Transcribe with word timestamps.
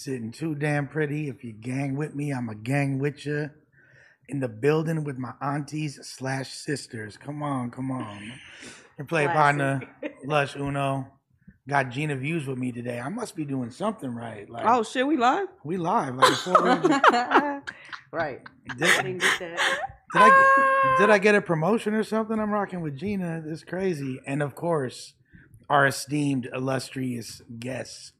Sitting 0.00 0.32
too 0.32 0.54
damn 0.54 0.88
pretty. 0.88 1.28
If 1.28 1.44
you 1.44 1.52
gang 1.52 1.94
with 1.94 2.14
me, 2.14 2.30
I'm 2.30 2.48
a 2.48 2.54
gang 2.54 2.98
with 2.98 3.26
you. 3.26 3.50
In 4.30 4.40
the 4.40 4.48
building 4.48 5.04
with 5.04 5.18
my 5.18 5.34
aunties 5.42 5.98
slash 6.02 6.54
sisters. 6.54 7.18
Come 7.18 7.42
on, 7.42 7.70
come 7.70 7.90
on. 7.90 8.32
Your 8.96 9.06
play 9.06 9.26
partner, 9.26 9.82
Lush 10.24 10.56
Uno. 10.56 11.06
Got 11.68 11.90
Gina 11.90 12.16
Views 12.16 12.46
with 12.46 12.56
me 12.56 12.72
today. 12.72 12.98
I 12.98 13.10
must 13.10 13.36
be 13.36 13.44
doing 13.44 13.70
something 13.70 14.14
right. 14.14 14.48
Like 14.48 14.64
Oh 14.66 14.82
shit, 14.82 15.06
we 15.06 15.18
live? 15.18 15.48
we 15.64 15.76
live. 15.76 16.16
Like 16.16 16.46
right. 18.10 18.40
did, 18.78 18.78
did 18.78 19.22
I 20.14 20.94
did 20.98 21.10
I 21.10 21.16
ah! 21.16 21.18
get 21.18 21.34
a 21.34 21.42
promotion 21.42 21.92
or 21.92 22.04
something? 22.04 22.40
I'm 22.40 22.50
rocking 22.50 22.80
with 22.80 22.96
Gina. 22.96 23.42
It's 23.46 23.64
crazy. 23.64 24.18
And 24.26 24.42
of 24.42 24.54
course, 24.54 25.12
our 25.68 25.86
esteemed, 25.86 26.48
illustrious 26.54 27.42
guests, 27.58 28.14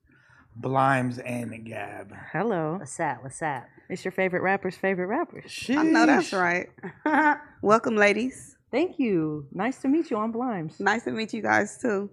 Blimes 0.56 1.18
and 1.18 1.64
Gab. 1.64 2.12
Hello. 2.32 2.76
What's 2.78 2.98
up? 3.00 3.22
What's 3.22 3.40
up? 3.42 3.64
It's 3.88 4.04
your 4.04 4.12
favorite 4.12 4.42
rapper's 4.42 4.76
favorite 4.76 5.06
rapper. 5.06 5.42
I 5.70 5.82
know 5.82 6.06
that's 6.06 6.32
right. 6.32 6.68
Welcome, 7.62 7.96
ladies. 7.96 8.56
Thank 8.70 8.98
you. 8.98 9.46
Nice 9.52 9.78
to 9.78 9.88
meet 9.88 10.10
you 10.10 10.16
on 10.16 10.32
Blimes. 10.32 10.78
Nice 10.80 11.04
to 11.04 11.12
meet 11.12 11.32
you 11.32 11.42
guys 11.42 11.78
too. 11.80 12.10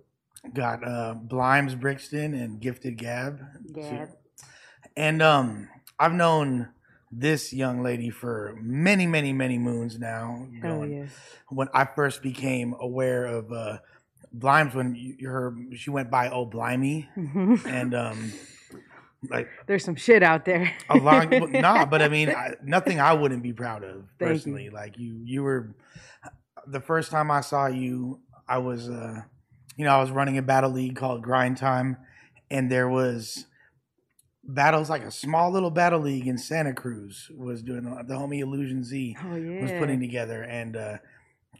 Got 0.53 0.83
uh 0.87 1.15
Blimes 1.15 1.75
Brixton 1.75 2.33
and 2.33 2.59
Gifted 2.59 2.97
Gab. 2.97 3.39
Gab. 3.73 4.09
And 4.95 5.21
um 5.21 5.67
I've 5.99 6.13
known 6.13 6.69
this 7.11 7.53
young 7.53 7.81
lady 7.83 8.09
for 8.09 8.55
many, 8.61 9.07
many, 9.07 9.33
many 9.33 9.57
moons 9.57 9.97
now. 9.99 10.47
Hell 10.61 10.77
Going- 10.77 10.93
yeah. 10.93 11.05
When 11.49 11.67
I 11.73 11.85
first 11.85 12.21
became 12.23 12.75
aware 12.79 13.25
of 13.25 13.51
uh 13.51 13.77
Blimes 14.33 14.75
when 14.75 14.95
you, 14.95 15.27
her 15.29 15.55
she 15.75 15.89
went 15.89 16.11
by 16.11 16.29
Oh 16.29 16.45
Blimey 16.45 17.07
and 17.65 17.93
um 17.95 18.33
like 19.29 19.47
There's 19.65 19.83
some 19.83 19.95
shit 19.95 20.21
out 20.23 20.45
there. 20.45 20.71
a 20.89 20.97
lot 20.97 21.29
well, 21.31 21.47
nah 21.49 21.85
but 21.85 22.01
i 22.01 22.07
mean 22.07 22.29
I, 22.29 22.51
nothing 22.63 22.99
i 22.99 23.13
wouldn't 23.13 23.41
be 23.41 23.53
proud 23.53 23.83
of 23.83 24.03
Thank 24.19 24.19
you. 24.19 24.27
personally 24.27 24.69
like 24.69 24.97
you 24.97 25.21
you 25.25 25.43
were 25.43 25.75
the 26.67 26.79
first 26.81 27.09
time 27.11 27.31
i 27.31 27.41
saw 27.41 27.67
you 27.67 28.19
i 28.47 28.57
was 28.59 28.89
uh 28.89 29.21
you 29.75 29.85
know 29.85 29.91
i 29.91 29.99
was 29.99 30.11
running 30.11 30.37
a 30.37 30.41
battle 30.41 30.69
league 30.71 30.95
called 30.95 31.23
grind 31.23 31.57
time 31.57 31.97
and 32.51 32.71
there 32.71 32.87
was 32.89 33.45
battles 34.43 34.89
like 34.89 35.01
a 35.03 35.11
small 35.11 35.51
little 35.51 35.71
battle 35.71 35.99
league 35.99 36.27
in 36.27 36.37
santa 36.37 36.73
cruz 36.73 37.29
was 37.35 37.61
doing 37.63 37.83
the, 37.83 38.03
the 38.07 38.13
homie 38.13 38.39
illusion 38.39 38.83
z 38.83 39.17
oh 39.25 39.35
yeah. 39.35 39.61
was 39.61 39.71
putting 39.73 39.99
together 39.99 40.43
and 40.43 40.75
uh 40.77 40.97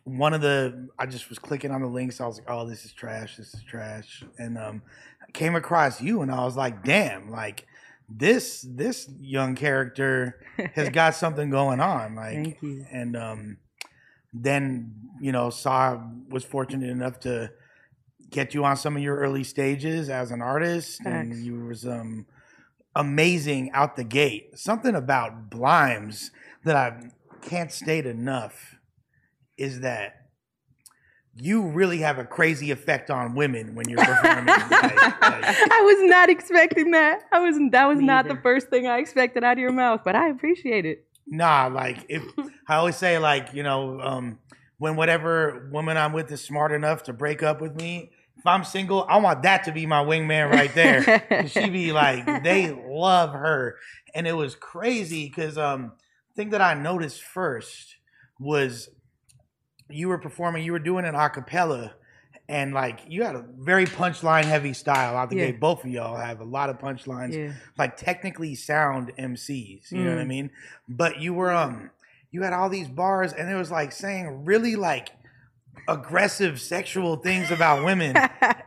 one 0.07 0.33
of 0.33 0.41
the 0.41 0.87
i 0.97 1.05
just 1.05 1.27
was 1.29 1.37
clicking 1.37 1.71
on 1.71 1.81
the 1.81 1.87
links. 1.87 2.21
I 2.21 2.27
was 2.27 2.37
like 2.37 2.49
oh 2.49 2.67
this 2.67 2.85
is 2.85 2.93
trash 2.93 3.37
this 3.37 3.53
is 3.53 3.63
trash. 3.63 4.23
And 4.37 4.57
um 4.57 4.81
I 5.21 5.31
came 5.31 5.55
across 5.55 6.01
you 6.01 6.21
and 6.21 6.31
i 6.31 6.43
was 6.45 6.55
like 6.55 6.83
damn 6.83 7.29
like 7.29 7.65
this 8.09 8.65
this 8.67 9.09
young 9.19 9.55
character 9.55 10.39
has 10.75 10.89
got 10.89 11.13
something 11.23 11.49
going 11.49 11.81
on 11.81 12.15
like 12.15 12.57
and 12.91 13.17
um 13.17 13.57
then 14.33 14.93
you 15.19 15.31
know 15.31 15.49
saw 15.49 16.01
was 16.29 16.45
fortunate 16.45 16.89
enough 16.89 17.19
to 17.19 17.51
get 18.29 18.53
you 18.53 18.63
on 18.63 18.77
some 18.77 18.95
of 18.95 19.03
your 19.03 19.17
early 19.17 19.43
stages 19.43 20.09
as 20.09 20.31
an 20.31 20.41
artist. 20.41 20.99
And 21.05 21.45
you 21.45 21.65
was 21.65 21.85
um 21.85 22.25
amazing 22.95 23.71
out 23.71 23.95
the 23.95 24.03
gate. 24.03 24.57
Something 24.57 24.95
about 24.95 25.49
blimes 25.49 26.31
that 26.63 26.75
i 26.75 27.11
can't 27.41 27.71
state 27.71 28.05
enough 28.05 28.76
is 29.57 29.81
that 29.81 30.27
you 31.39 31.67
really 31.67 31.99
have 31.99 32.17
a 32.17 32.25
crazy 32.25 32.71
effect 32.71 33.09
on 33.11 33.35
women 33.35 33.75
when 33.75 33.87
you're 33.87 34.03
performing 34.03 34.45
like, 34.71 34.71
like, 34.71 35.21
I 35.21 35.81
was 35.85 36.09
not 36.09 36.29
expecting 36.29 36.91
that. 36.91 37.21
I 37.31 37.39
was 37.39 37.57
that 37.71 37.85
was 37.85 37.99
not 37.99 38.27
the 38.27 38.37
first 38.37 38.69
thing 38.69 38.87
I 38.87 38.97
expected 38.97 39.43
out 39.43 39.53
of 39.53 39.59
your 39.59 39.71
mouth, 39.71 40.01
but 40.03 40.15
I 40.15 40.29
appreciate 40.29 40.85
it. 40.85 41.05
Nah, 41.27 41.67
like 41.67 42.05
if 42.09 42.23
I 42.67 42.75
always 42.75 42.95
say, 42.95 43.19
like 43.19 43.53
you 43.53 43.63
know, 43.63 43.99
um, 44.01 44.39
when 44.77 44.95
whatever 44.95 45.69
woman 45.71 45.97
I'm 45.97 46.13
with 46.13 46.31
is 46.31 46.41
smart 46.41 46.71
enough 46.71 47.03
to 47.03 47.13
break 47.13 47.43
up 47.43 47.61
with 47.61 47.75
me, 47.75 48.11
if 48.37 48.45
I'm 48.45 48.63
single, 48.63 49.05
I 49.07 49.17
want 49.17 49.43
that 49.43 49.63
to 49.65 49.71
be 49.71 49.85
my 49.85 50.03
wingman 50.03 50.51
right 50.51 50.73
there. 50.73 51.47
She 51.47 51.69
be 51.69 51.91
like, 51.91 52.43
they 52.43 52.71
love 52.71 53.31
her, 53.31 53.77
and 54.15 54.25
it 54.25 54.33
was 54.33 54.55
crazy 54.55 55.27
because 55.27 55.57
um, 55.57 55.93
thing 56.35 56.49
that 56.49 56.61
I 56.61 56.73
noticed 56.73 57.21
first 57.21 57.97
was 58.39 58.89
you 59.89 60.07
were 60.09 60.17
performing, 60.17 60.63
you 60.63 60.71
were 60.71 60.79
doing 60.79 61.05
an 61.05 61.15
acapella. 61.15 61.91
And 62.49 62.73
like 62.73 63.01
you 63.09 63.23
had 63.23 63.35
a 63.35 63.43
very 63.57 63.85
punchline 63.85 64.45
heavy 64.45 64.71
style 64.71 65.17
out 65.17 65.29
the 65.29 65.35
Yeah. 65.35 65.45
gate. 65.47 65.59
Both 65.59 65.83
of 65.83 65.89
y'all 65.89 66.15
have 66.15 66.39
a 66.39 66.45
lot 66.45 66.69
of 66.69 66.77
punchlines 66.79 67.33
Yeah. 67.33 67.51
like 67.77 67.97
technically 67.97 68.55
sound 68.55 69.11
MCs. 69.17 69.91
You 69.91 70.03
know 70.05 70.11
what 70.11 70.19
I 70.21 70.23
Mm. 70.23 70.27
mean? 70.27 70.49
But 70.87 71.17
you 71.19 71.33
were 71.33 71.51
um 71.51 71.89
you 72.31 72.43
had 72.43 72.53
all 72.53 72.69
these 72.69 72.87
bars 72.87 73.33
and 73.33 73.49
it 73.49 73.55
was 73.55 73.69
like 73.71 73.91
saying 73.91 74.45
really 74.45 74.75
like 74.77 75.09
aggressive 75.87 76.59
sexual 76.59 77.15
things 77.17 77.51
about 77.51 77.83
women. 77.85 78.15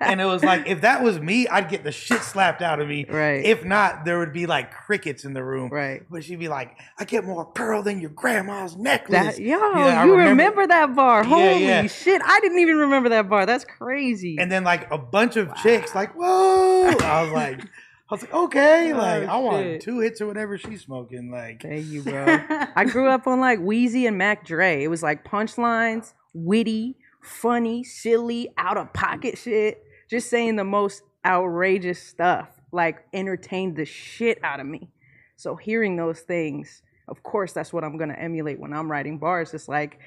and 0.00 0.20
it 0.20 0.25
was 0.25 0.42
like 0.42 0.66
if 0.66 0.81
that 0.82 1.03
was 1.03 1.20
me, 1.20 1.47
I'd 1.48 1.69
get 1.69 1.84
the 1.84 1.92
shit 1.92 2.22
slapped 2.22 2.62
out 2.62 2.81
of 2.81 2.88
me. 2.88 3.04
Right. 3.08 3.44
If 3.44 3.64
not, 3.64 4.04
there 4.04 4.19
would 4.19 4.32
be 4.32 4.47
like 4.47 4.72
crickets 4.72 5.25
in 5.25 5.32
the 5.32 5.44
room. 5.44 5.70
Right. 5.70 6.03
But 6.10 6.25
she'd 6.25 6.38
be 6.38 6.48
like, 6.48 6.76
I 6.98 7.04
get 7.04 7.25
more 7.25 7.44
pearl 7.44 7.82
than 7.82 8.00
your 8.00 8.10
grandma's 8.10 8.76
necklace. 8.76 9.36
That, 9.36 9.38
yo, 9.38 9.59
Yeah, 9.59 10.04
you 10.04 10.14
remember, 10.14 10.66
that 10.66 10.94
bar? 10.94 11.22
Yeah, 11.22 11.28
Holy 11.28 11.64
yeah. 11.66 11.86
shit! 11.86 12.22
I 12.25 12.41
didn't 12.41 12.59
even 12.59 12.76
remember 12.76 13.09
that 13.10 13.28
bar. 13.28 13.47
That's 13.47 13.64
crazy. 13.64 14.36
And 14.38 14.50
then 14.50 14.64
like 14.64 14.91
a 14.91 14.98
bunch 14.98 15.36
of 15.36 15.54
chicks 15.56 15.94
like, 15.94 16.14
whoa. 16.14 16.88
I 16.88 17.22
was 17.22 17.32
like 17.32 17.60
I 18.10 18.14
was 18.14 18.22
like, 18.22 18.34
okay, 18.34 18.92
Oh, 18.92 18.97
like 18.98 19.28
I 19.28 19.36
want 19.36 19.82
two 19.82 20.00
hits 20.00 20.20
or 20.20 20.26
whatever 20.26 20.59
she's 20.59 20.80
smoking. 20.82 21.30
Like 21.30 21.62
Thank 21.62 21.86
you, 21.86 22.03
bro. 22.03 22.26
I 22.75 22.84
grew 22.84 23.09
up 23.09 23.26
on 23.28 23.38
like 23.38 23.60
Weezy 23.60 24.09
and 24.09 24.19
Mac 24.19 24.44
Dre. 24.44 24.82
It 24.82 24.88
was 24.88 25.00
like 25.03 25.25
punchlines, 25.25 26.12
witty, 26.34 26.97
funny, 27.22 27.84
silly, 27.84 28.53
out 28.56 28.76
of 28.76 28.92
pocket 28.92 29.38
shit. 29.38 29.82
Just 30.08 30.31
saying 30.31 30.56
the 30.56 30.64
most 30.64 31.03
outrageous 31.25 32.03
stuff. 32.03 32.48
Like 32.72 33.04
entertained 33.12 33.76
the 33.76 33.84
shit 33.84 34.42
out 34.44 34.60
of 34.60 34.66
me. 34.66 34.91
So 35.36 35.56
hearing 35.56 35.97
those 35.97 36.21
things, 36.21 36.83
of 37.09 37.22
course, 37.22 37.53
that's 37.53 37.72
what 37.72 37.83
I'm 37.83 37.97
gonna 37.97 38.15
emulate 38.15 38.60
when 38.60 38.72
I'm 38.72 38.91
writing 38.91 39.18
bars. 39.18 39.53
It's 39.54 39.68
like 39.68 39.98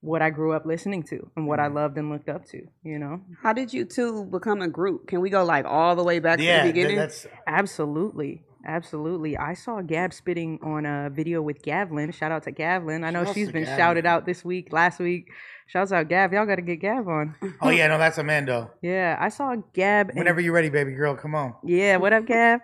what 0.00 0.22
I 0.22 0.30
grew 0.30 0.52
up 0.52 0.64
listening 0.64 1.02
to 1.04 1.28
and 1.36 1.46
what 1.46 1.58
I 1.58 1.68
mm. 1.68 1.74
loved 1.74 1.98
and 1.98 2.10
looked 2.10 2.28
up 2.28 2.44
to. 2.46 2.62
You 2.84 2.98
know. 2.98 3.20
How 3.42 3.52
did 3.52 3.72
you 3.72 3.84
two 3.84 4.24
become 4.26 4.62
a 4.62 4.68
group? 4.68 5.08
Can 5.08 5.20
we 5.20 5.30
go 5.30 5.44
like 5.44 5.64
all 5.64 5.96
the 5.96 6.04
way 6.04 6.20
back 6.20 6.38
yeah, 6.38 6.62
to 6.62 6.68
the 6.68 6.72
th- 6.72 6.74
beginning? 6.74 6.96
that's 6.96 7.26
Absolutely. 7.46 8.42
Absolutely. 8.68 9.34
I 9.38 9.54
saw 9.54 9.80
Gab 9.80 10.12
spitting 10.12 10.58
on 10.62 10.84
a 10.84 11.08
video 11.10 11.40
with 11.40 11.62
Gavlyn. 11.62 12.12
Shout 12.12 12.30
out 12.30 12.42
to 12.42 12.52
Gavlyn. 12.52 13.02
I 13.02 13.10
know 13.10 13.24
Shouts 13.24 13.34
she's 13.34 13.50
been 13.50 13.64
shouted 13.64 14.04
out 14.04 14.26
this 14.26 14.44
week, 14.44 14.74
last 14.74 15.00
week. 15.00 15.30
Shouts 15.66 15.90
out 15.90 16.08
Gab. 16.10 16.34
Y'all 16.34 16.44
got 16.44 16.56
to 16.56 16.62
get 16.62 16.76
Gab 16.76 17.08
on. 17.08 17.34
Oh 17.62 17.70
yeah, 17.70 17.86
no, 17.86 17.96
that's 17.96 18.18
Amando. 18.18 18.70
Yeah, 18.82 19.16
I 19.18 19.30
saw 19.30 19.56
Gab. 19.72 20.10
And, 20.10 20.18
Whenever 20.18 20.42
you're 20.42 20.52
ready, 20.52 20.68
baby 20.68 20.92
girl, 20.92 21.16
come 21.16 21.34
on. 21.34 21.54
yeah, 21.64 21.96
what 21.96 22.12
up, 22.12 22.26
Gab? 22.26 22.60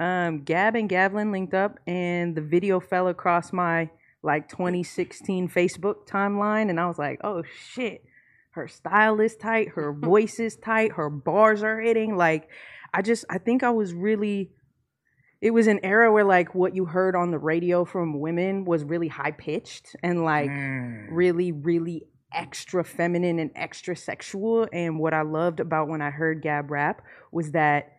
Um, 0.00 0.42
Gab 0.42 0.74
and 0.74 0.90
Gavlyn 0.90 1.30
linked 1.30 1.54
up, 1.54 1.78
and 1.86 2.34
the 2.34 2.42
video 2.42 2.80
fell 2.80 3.06
across 3.06 3.52
my 3.52 3.88
like 4.24 4.48
2016 4.48 5.48
Facebook 5.48 6.08
timeline, 6.08 6.70
and 6.70 6.80
I 6.80 6.88
was 6.88 6.98
like, 6.98 7.20
oh 7.22 7.44
shit, 7.70 8.02
her 8.50 8.66
style 8.66 9.20
is 9.20 9.36
tight, 9.36 9.68
her 9.70 9.92
voice 9.96 10.40
is 10.40 10.56
tight, 10.56 10.92
her 10.92 11.08
bars 11.08 11.62
are 11.62 11.80
hitting. 11.80 12.16
Like, 12.16 12.48
I 12.92 13.02
just, 13.02 13.24
I 13.30 13.38
think 13.38 13.62
I 13.62 13.70
was 13.70 13.94
really 13.94 14.50
it 15.40 15.50
was 15.50 15.66
an 15.66 15.80
era 15.82 16.10
where 16.12 16.24
like 16.24 16.54
what 16.54 16.74
you 16.74 16.84
heard 16.86 17.14
on 17.14 17.30
the 17.30 17.38
radio 17.38 17.84
from 17.84 18.20
women 18.20 18.64
was 18.64 18.84
really 18.84 19.08
high 19.08 19.32
pitched 19.32 19.94
and 20.02 20.24
like 20.24 20.50
Mm. 20.50 21.08
really 21.10 21.52
really 21.52 22.04
extra 22.32 22.82
feminine 22.84 23.38
and 23.38 23.50
extra 23.54 23.94
sexual 23.96 24.66
and 24.72 24.98
what 24.98 25.14
i 25.14 25.22
loved 25.22 25.60
about 25.60 25.88
when 25.88 26.02
i 26.02 26.10
heard 26.10 26.42
gab 26.42 26.70
rap 26.70 27.02
was 27.32 27.52
that 27.52 27.92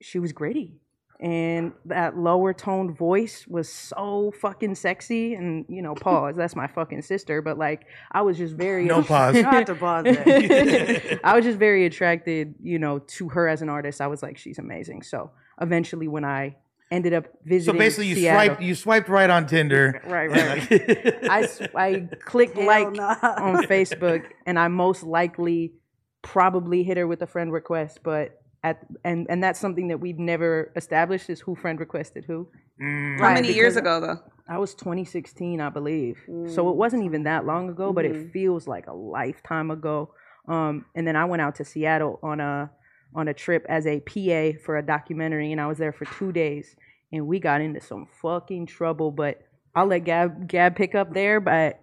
she 0.00 0.18
was 0.18 0.32
gritty 0.32 0.74
and 1.20 1.72
that 1.84 2.16
lower 2.16 2.52
toned 2.52 2.96
voice 2.96 3.46
was 3.46 3.68
so 3.68 4.32
fucking 4.40 4.74
sexy 4.74 5.34
and 5.34 5.64
you 5.68 5.80
know 5.82 5.94
pause 6.06 6.34
that's 6.36 6.56
my 6.56 6.66
fucking 6.66 7.02
sister 7.02 7.42
but 7.42 7.58
like 7.58 7.82
i 8.12 8.22
was 8.22 8.36
just 8.38 8.54
very 8.54 8.84
No 8.84 9.02
pause. 9.02 9.36
Have 9.42 9.64
to 9.66 9.74
pause. 9.74 10.04
I 11.24 11.32
was 11.34 11.44
just 11.44 11.58
very 11.58 11.84
attracted, 11.86 12.54
you 12.62 12.78
know, 12.78 12.98
to 13.00 13.28
her 13.30 13.48
as 13.48 13.62
an 13.62 13.68
artist. 13.68 14.00
I 14.00 14.06
was 14.06 14.22
like, 14.22 14.36
she's 14.38 14.58
amazing. 14.58 15.02
So 15.02 15.30
eventually, 15.60 16.08
when 16.08 16.24
I 16.24 16.56
ended 16.90 17.14
up 17.14 17.26
visiting. 17.44 17.74
So 17.74 17.78
basically, 17.78 18.06
you 18.08 18.16
Seattle, 18.16 18.46
swiped 18.46 18.62
you 18.62 18.74
swiped 18.74 19.08
right 19.08 19.30
on 19.30 19.46
Tinder. 19.46 20.02
right, 20.06 20.30
right. 20.30 21.30
I 21.30 22.08
clicked 22.24 22.56
Hell 22.56 22.66
like 22.66 22.92
nah. 22.92 23.16
on 23.38 23.64
Facebook, 23.64 24.24
and 24.46 24.58
I 24.58 24.68
most 24.68 25.02
likely 25.02 25.74
probably 26.22 26.82
hit 26.82 26.96
her 26.96 27.06
with 27.06 27.22
a 27.22 27.26
friend 27.26 27.52
request, 27.52 28.00
but. 28.02 28.38
At, 28.64 28.78
and 29.04 29.26
and 29.28 29.42
that's 29.42 29.58
something 29.58 29.88
that 29.88 29.98
we've 29.98 30.20
never 30.20 30.70
established 30.76 31.28
is 31.28 31.40
who 31.40 31.56
friend 31.56 31.80
requested 31.80 32.24
who. 32.24 32.46
Mm. 32.80 33.18
How 33.18 33.24
Right, 33.24 33.34
many 33.34 33.52
years 33.52 33.74
ago 33.74 33.98
though? 33.98 34.20
I 34.48 34.58
was 34.58 34.74
2016, 34.74 35.60
I 35.60 35.68
believe. 35.68 36.18
So 36.46 36.68
it 36.70 36.76
wasn't 36.76 37.04
even 37.04 37.24
that 37.24 37.44
long 37.44 37.68
ago, 37.70 37.92
but 37.92 38.04
it 38.04 38.32
feels 38.32 38.68
like 38.68 38.86
a 38.86 38.92
lifetime 38.92 39.70
ago. 39.72 40.14
Um, 40.48 40.84
and 40.94 41.06
then 41.06 41.16
I 41.16 41.24
went 41.24 41.42
out 41.42 41.56
to 41.56 41.64
Seattle 41.64 42.18
on 42.22 42.40
a 42.40 42.70
on 43.14 43.28
a 43.28 43.34
trip 43.34 43.64
as 43.68 43.86
a 43.86 44.00
PA 44.00 44.58
for 44.64 44.76
a 44.76 44.82
documentary, 44.82 45.52
and 45.52 45.60
I 45.60 45.66
was 45.66 45.78
there 45.78 45.92
for 45.92 46.04
two 46.04 46.32
days, 46.32 46.76
and 47.12 47.26
we 47.26 47.38
got 47.38 47.60
into 47.60 47.80
some 47.80 48.06
fucking 48.20 48.66
trouble. 48.66 49.10
But 49.10 49.42
I'll 49.74 49.86
let 49.86 50.04
Gab 50.04 50.48
Gab 50.48 50.76
pick 50.76 50.94
up 50.94 51.12
there. 51.14 51.40
But 51.40 51.80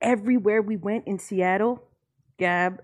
everywhere 0.00 0.62
we 0.62 0.76
went 0.76 1.06
in 1.06 1.18
Seattle, 1.18 1.82
Gab 2.38 2.82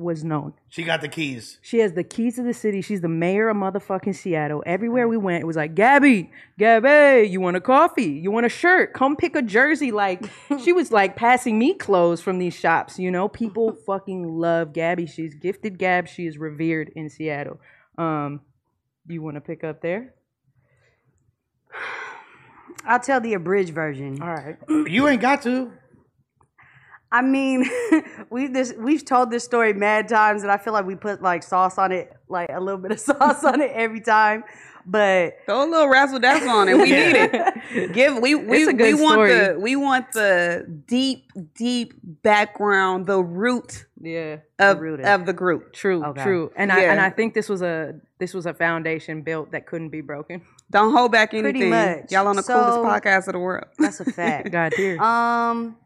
was 0.00 0.24
known. 0.24 0.54
She 0.68 0.82
got 0.82 1.00
the 1.00 1.08
keys. 1.08 1.58
She 1.62 1.78
has 1.78 1.92
the 1.92 2.02
keys 2.02 2.36
to 2.36 2.42
the 2.42 2.54
city. 2.54 2.80
She's 2.80 3.00
the 3.00 3.08
mayor 3.08 3.48
of 3.48 3.56
motherfucking 3.56 4.14
Seattle. 4.14 4.62
Everywhere 4.66 5.06
we 5.06 5.16
went, 5.16 5.42
it 5.42 5.46
was 5.46 5.56
like, 5.56 5.74
Gabby, 5.74 6.30
Gabby, 6.58 7.28
you 7.28 7.40
want 7.40 7.56
a 7.56 7.60
coffee? 7.60 8.04
You 8.04 8.30
want 8.30 8.46
a 8.46 8.48
shirt? 8.48 8.94
Come 8.94 9.16
pick 9.16 9.36
a 9.36 9.42
jersey. 9.42 9.92
Like, 9.92 10.24
she 10.62 10.72
was 10.72 10.90
like 10.90 11.16
passing 11.16 11.58
me 11.58 11.74
clothes 11.74 12.20
from 12.20 12.38
these 12.38 12.54
shops, 12.54 12.98
you 12.98 13.10
know? 13.10 13.28
People 13.28 13.72
fucking 13.86 14.24
love 14.24 14.72
Gabby. 14.72 15.06
She's 15.06 15.34
gifted 15.34 15.78
Gab. 15.78 16.08
She 16.08 16.26
is 16.26 16.38
revered 16.38 16.90
in 16.96 17.08
Seattle. 17.08 17.60
Um, 17.98 18.40
you 19.06 19.22
want 19.22 19.36
to 19.36 19.40
pick 19.40 19.62
up 19.62 19.82
there? 19.82 20.14
I'll 22.84 23.00
tell 23.00 23.20
the 23.20 23.34
abridged 23.34 23.74
version. 23.74 24.22
All 24.22 24.28
right. 24.28 24.56
You 24.68 25.08
ain't 25.08 25.20
got 25.20 25.42
to. 25.42 25.72
I 27.12 27.22
mean, 27.22 27.64
we 28.30 28.46
this 28.46 28.72
we've 28.78 29.04
told 29.04 29.30
this 29.30 29.44
story 29.44 29.72
mad 29.72 30.08
times, 30.08 30.42
and 30.42 30.50
I 30.52 30.56
feel 30.58 30.72
like 30.72 30.86
we 30.86 30.94
put 30.94 31.22
like 31.22 31.42
sauce 31.42 31.76
on 31.78 31.92
it, 31.92 32.12
like 32.28 32.50
a 32.52 32.60
little 32.60 32.80
bit 32.80 32.92
of 32.92 33.00
sauce 33.10 33.44
on 33.44 33.60
it 33.60 33.72
every 33.74 34.00
time. 34.00 34.44
But 34.86 35.34
Throw 35.44 35.62
a 35.62 35.68
little 35.70 35.88
razzle 35.88 36.20
dazzle 36.20 36.48
on 36.48 36.68
it. 36.68 36.74
We 36.74 36.84
need 36.84 37.16
it. 37.16 37.92
Give 37.92 38.16
we 38.18 38.34
we, 38.34 38.62
It's 38.62 38.72
a 38.72 38.74
we 38.74 38.94
want 38.94 39.12
story. 39.14 39.34
the 39.34 39.56
we 39.60 39.76
want 39.76 40.10
the 40.12 40.64
deep 40.86 41.30
deep 41.54 41.94
background, 42.02 43.06
the 43.06 43.22
root 43.22 43.84
Yeah. 44.00 44.36
of 44.58 44.80
root 44.80 45.00
of 45.00 45.26
the 45.26 45.32
group. 45.34 45.72
True, 45.74 46.02
Okay. 46.04 46.22
true. 46.22 46.50
And 46.56 46.72
I 46.72 46.80
and 46.84 46.98
I 46.98 47.10
think 47.10 47.34
this 47.34 47.48
was 47.48 47.60
a 47.60 47.94
this 48.18 48.32
was 48.32 48.46
a 48.46 48.54
foundation 48.54 49.20
built 49.22 49.52
that 49.52 49.66
couldn't 49.66 49.90
be 49.90 50.00
broken. 50.00 50.42
Don't 50.70 50.92
hold 50.94 51.12
back 51.12 51.34
anything. 51.34 51.72
Y'all 52.10 52.26
on 52.26 52.36
the 52.36 52.42
So- 52.42 52.54
coolest 52.54 52.78
podcast 52.78 53.26
of 53.26 53.34
the 53.34 53.38
world. 53.38 53.66
that's 53.78 54.00
a 54.00 54.04
fact. 54.06 54.50
God 54.50 54.72
dear. 54.76 55.00
Um, 55.02 55.76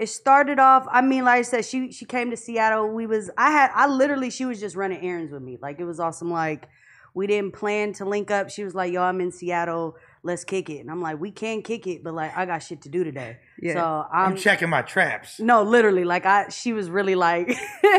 it 0.00 0.08
started 0.08 0.58
off. 0.58 0.86
I 0.90 1.02
mean, 1.02 1.24
like 1.24 1.38
I 1.40 1.42
said, 1.42 1.64
she 1.64 1.92
she 1.92 2.04
came 2.04 2.30
to 2.30 2.36
Seattle. 2.36 2.88
We 2.88 3.06
was 3.06 3.30
I 3.36 3.50
had 3.50 3.70
I 3.74 3.86
literally 3.86 4.30
she 4.30 4.44
was 4.46 4.58
just 4.60 4.74
running 4.76 5.00
errands 5.04 5.30
with 5.32 5.42
me. 5.42 5.58
Like 5.60 5.78
it 5.78 5.84
was 5.84 6.00
awesome. 6.00 6.30
Like 6.30 6.68
we 7.14 7.26
didn't 7.26 7.52
plan 7.52 7.92
to 7.94 8.04
link 8.04 8.30
up. 8.30 8.50
She 8.50 8.62
was 8.64 8.74
like, 8.74 8.92
"Yo, 8.92 9.02
I'm 9.02 9.20
in 9.20 9.32
Seattle. 9.32 9.96
Let's 10.22 10.44
kick 10.44 10.70
it." 10.70 10.78
And 10.78 10.90
I'm 10.90 11.00
like, 11.02 11.20
"We 11.20 11.30
can 11.32 11.60
kick 11.62 11.86
it, 11.86 12.02
but 12.04 12.14
like 12.14 12.36
I 12.36 12.46
got 12.46 12.62
shit 12.62 12.82
to 12.82 12.88
do 12.88 13.04
today." 13.04 13.38
Yeah. 13.60 13.74
So 13.74 14.06
I'm 14.12 14.32
I'm 14.32 14.36
checking 14.36 14.70
my 14.70 14.82
traps. 14.82 15.38
no, 15.40 15.62
literally, 15.62 16.04
like 16.04 16.24
I 16.26 16.48
she 16.48 16.72
was 16.72 16.88
really 16.90 17.14
like. 17.14 17.52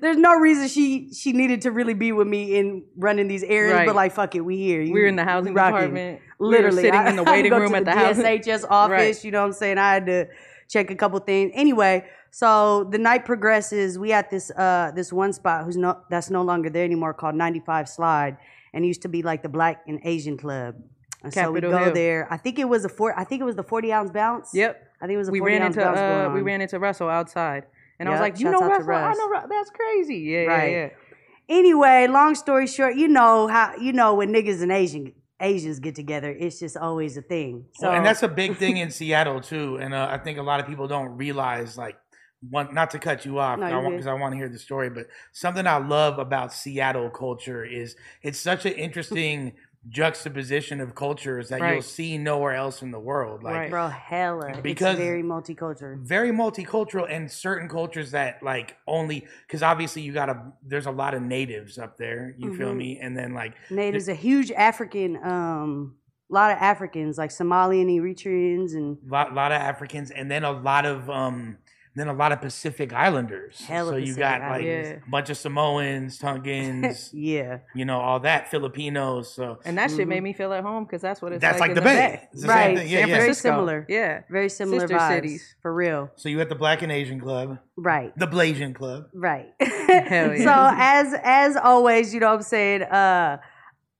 There's 0.00 0.16
no 0.16 0.34
reason 0.38 0.68
she 0.68 1.12
she 1.12 1.32
needed 1.32 1.60
to 1.62 1.70
really 1.70 1.92
be 1.92 2.10
with 2.12 2.26
me 2.26 2.56
in 2.56 2.84
running 2.96 3.28
these 3.28 3.42
errands, 3.42 3.74
Right. 3.76 3.86
but 3.86 3.94
like 3.94 4.12
fuck 4.14 4.34
it, 4.34 4.40
we 4.40 4.56
here. 4.56 4.80
You- 4.80 4.94
we're 4.94 5.06
in 5.06 5.16
the 5.16 5.24
housing 5.24 5.52
rocking. 5.52 5.74
department. 5.74 6.20
We 6.38 6.48
Literally, 6.48 6.82
sitting 6.84 6.94
I- 7.00 7.10
in 7.10 7.16
the 7.16 7.22
I 7.28 7.36
had 7.36 7.42
to 7.44 7.50
waiting 7.50 7.52
room 7.60 7.70
to 7.72 7.76
at 7.76 7.84
the 7.84 7.90
the 7.90 7.96
housing. 7.98 8.24
DSHS 8.24 8.64
office. 8.70 8.90
Right. 9.18 9.24
You 9.24 9.30
know 9.30 9.40
what 9.40 9.46
I'm 9.48 9.52
saying? 9.52 9.76
I 9.78 9.92
had 9.94 10.06
to 10.06 10.26
check 10.68 10.90
a 10.90 10.94
couple 10.94 11.18
things. 11.20 11.52
Anyway, 11.54 12.04
so 12.30 12.84
the 12.84 12.98
night 12.98 13.24
progresses. 13.24 13.98
We 13.98 14.12
at 14.12 14.30
this 14.30 14.50
uh 14.50 14.92
this 14.94 15.12
one 15.12 15.32
spot 15.32 15.64
who's 15.64 15.76
no 15.76 16.00
that's 16.10 16.30
no 16.30 16.42
longer 16.42 16.70
there 16.70 16.84
anymore 16.84 17.14
called 17.14 17.34
95 17.34 17.88
Slide, 17.88 18.36
and 18.72 18.84
it 18.84 18.88
used 18.88 19.02
to 19.02 19.08
be 19.08 19.22
like 19.22 19.42
the 19.42 19.48
Black 19.48 19.82
and 19.86 20.00
Asian 20.04 20.36
club. 20.36 20.76
And 21.22 21.32
so 21.32 21.50
we 21.50 21.60
go 21.60 21.76
Hill. 21.84 21.94
there. 21.94 22.28
I 22.30 22.36
think 22.36 22.58
it 22.58 22.68
was 22.68 22.84
a 22.84 22.88
four. 22.88 23.18
I 23.18 23.24
think 23.24 23.40
it 23.40 23.44
was 23.44 23.56
the 23.56 23.62
40 23.62 23.92
ounce 23.92 24.10
bounce. 24.10 24.50
Yep. 24.52 24.80
I 25.00 25.06
think 25.06 25.14
it 25.14 25.18
was 25.18 25.28
a 25.28 25.32
We 25.32 25.38
40 25.38 25.52
ran 25.52 25.62
ounce 25.62 25.76
into 25.76 25.86
bounce 25.86 25.98
uh, 25.98 26.30
we 26.34 26.42
ran 26.42 26.60
into 26.60 26.78
Russell 26.78 27.08
outside, 27.08 27.64
and 27.98 28.08
I 28.08 28.12
was 28.12 28.20
like, 28.20 28.38
"You 28.38 28.50
shouts 28.50 28.60
know 28.60 28.68
Russell? 28.68 28.94
I 28.94 29.12
know 29.14 29.28
Russ. 29.28 29.46
That's 29.48 29.70
crazy." 29.70 30.16
Yeah, 30.16 30.38
Right. 30.44 30.72
yeah, 30.72 30.78
yeah. 30.86 30.88
Anyway, 31.48 32.06
long 32.08 32.34
story 32.34 32.66
short, 32.66 32.96
you 32.96 33.06
know 33.08 33.48
how 33.48 33.74
you 33.76 33.92
know 33.92 34.14
when 34.14 34.32
niggas 34.32 34.62
and 34.62 34.72
Asian 34.72 35.12
Asians 35.40 35.80
get 35.80 35.94
together, 35.94 36.30
it's 36.30 36.58
just 36.58 36.76
always 36.76 37.16
a 37.16 37.22
thing. 37.22 37.64
So 37.74 37.88
Well, 37.88 37.96
and 37.96 38.06
that's 38.06 38.22
a 38.22 38.28
big 38.28 38.56
thing 38.62 38.76
in 38.76 38.90
Seattle 38.90 39.40
too. 39.40 39.76
And 39.76 39.92
uh, 39.94 40.08
I 40.10 40.18
think 40.18 40.38
a 40.38 40.42
lot 40.42 40.60
of 40.60 40.66
people 40.66 40.86
don't 40.88 41.16
realize, 41.16 41.76
like, 41.76 41.96
one, 42.50 42.74
not 42.74 42.90
to 42.90 42.98
cut 42.98 43.24
you 43.24 43.38
off, 43.38 43.56
because 43.56 43.70
you're 43.70 43.78
I, 43.80 43.82
want- 43.82 43.94
good. 43.96 44.00
'cause 44.02 44.06
I 44.06 44.12
want 44.14 44.32
to 44.32 44.36
hear 44.36 44.48
the 44.50 44.58
story, 44.58 44.90
but 44.90 45.06
something 45.32 45.66
I 45.66 45.78
love 45.78 46.18
about 46.18 46.52
Seattle 46.52 47.08
culture 47.10 47.64
is 47.64 47.96
it's 48.22 48.38
such 48.38 48.66
an 48.66 48.74
interesting 48.74 49.54
juxtaposition 49.88 50.80
of 50.80 50.94
cultures 50.94 51.48
that 51.50 51.60
you'll 51.72 51.82
see 51.82 52.18
nowhere 52.18 52.54
else 52.54 52.82
in 52.82 52.90
the 52.90 52.98
world. 52.98 53.42
Like, 53.42 53.54
Right. 53.54 53.70
bro, 53.70 53.88
hella. 53.88 54.60
Because- 54.62 54.94
it's 54.94 54.98
very 55.04 55.22
multicultural. 55.22 55.98
very 55.98 56.30
multicultural 56.30 57.06
and 57.08 57.30
certain 57.30 57.68
cultures 57.68 58.10
that 58.12 58.42
like 58.42 58.76
only 58.86 59.26
because 59.46 59.62
obviously 59.62 60.02
you 60.02 60.12
gotta 60.12 60.52
there's 60.66 60.86
a 60.86 60.90
lot 60.90 61.14
of 61.14 61.22
natives 61.22 61.78
up 61.78 61.98
there 61.98 62.34
you 62.38 62.54
feel 62.56 62.72
Mhm. 62.72 62.76
me 62.76 62.98
and 63.00 63.16
then 63.16 63.34
like 63.34 63.52
Natives, 63.70 64.08
a 64.08 64.14
huge 64.14 64.50
African, 64.52 65.16
um, 65.24 65.96
lot 66.30 66.50
of 66.50 66.58
Africans 66.58 67.18
like 67.18 67.30
Somalian 67.30 67.86
Eritreans 67.94 68.74
and 68.74 68.96
lot, 69.06 69.34
lot 69.34 69.52
of 69.52 69.60
africans 69.60 70.10
and 70.10 70.30
then 70.30 70.42
a 70.44 70.50
lot 70.52 70.86
of 70.86 71.08
um 71.10 71.58
then 71.96 72.08
a 72.08 72.12
lot 72.12 72.32
of 72.32 72.40
pacific 72.40 72.92
islanders 72.92 73.60
Hella 73.64 73.92
so 73.92 73.96
you 73.96 74.14
got 74.16 74.40
like 74.40 74.64
Yeah. 74.64 74.98
a 75.06 75.10
bunch 75.10 75.30
of 75.30 75.36
samoans 75.36 76.18
tongans 76.18 77.10
yeah, 77.14 77.58
you 77.74 77.84
know 77.84 78.00
all 78.00 78.20
that 78.20 78.50
filipinos 78.50 79.32
so 79.34 79.58
And 79.64 79.78
that 79.78 79.88
Mm-hmm. 79.90 79.96
shit 79.98 80.08
made 80.08 80.22
me 80.22 80.32
feel 80.32 80.52
at 80.52 80.62
home 80.62 80.84
because 80.84 81.00
that's 81.02 81.22
what 81.22 81.32
it's 81.32 81.40
that's 81.40 81.60
like, 81.60 81.70
like, 81.70 81.70
in 81.70 81.74
the 81.76 81.80
bay, 81.82 82.20
It's 82.32 82.42
the 82.42 82.48
same 82.48 82.56
Right. 82.56 82.78
thing. 82.78 82.88
yeah 82.88 83.00
San 83.00 83.08
yeah 83.08 83.14
Very 83.14 83.24
Francisco. 83.26 83.48
similar. 83.50 83.86
Yeah. 83.88 84.20
very 84.30 84.48
similar 84.48 84.80
Sister 84.80 84.96
vibes 84.96 85.14
cities. 85.14 85.54
for 85.62 85.74
real. 85.74 86.10
so 86.16 86.28
you 86.28 86.40
at 86.40 86.48
the 86.48 86.54
black 86.54 86.82
and 86.82 86.90
asian 86.92 87.20
club 87.20 87.58
Right. 87.76 88.16
the 88.18 88.26
blasian 88.26 88.74
club 88.74 89.06
Right. 89.14 89.52
Hell 89.60 90.34
yeah. 90.36 90.44
So 90.44 90.76
as 90.78 91.14
as 91.22 91.56
always, 91.56 92.12
you 92.14 92.20
know 92.20 92.28
what 92.28 92.36
I'm 92.36 92.42
saying, 92.42 92.82
uh 92.82 93.38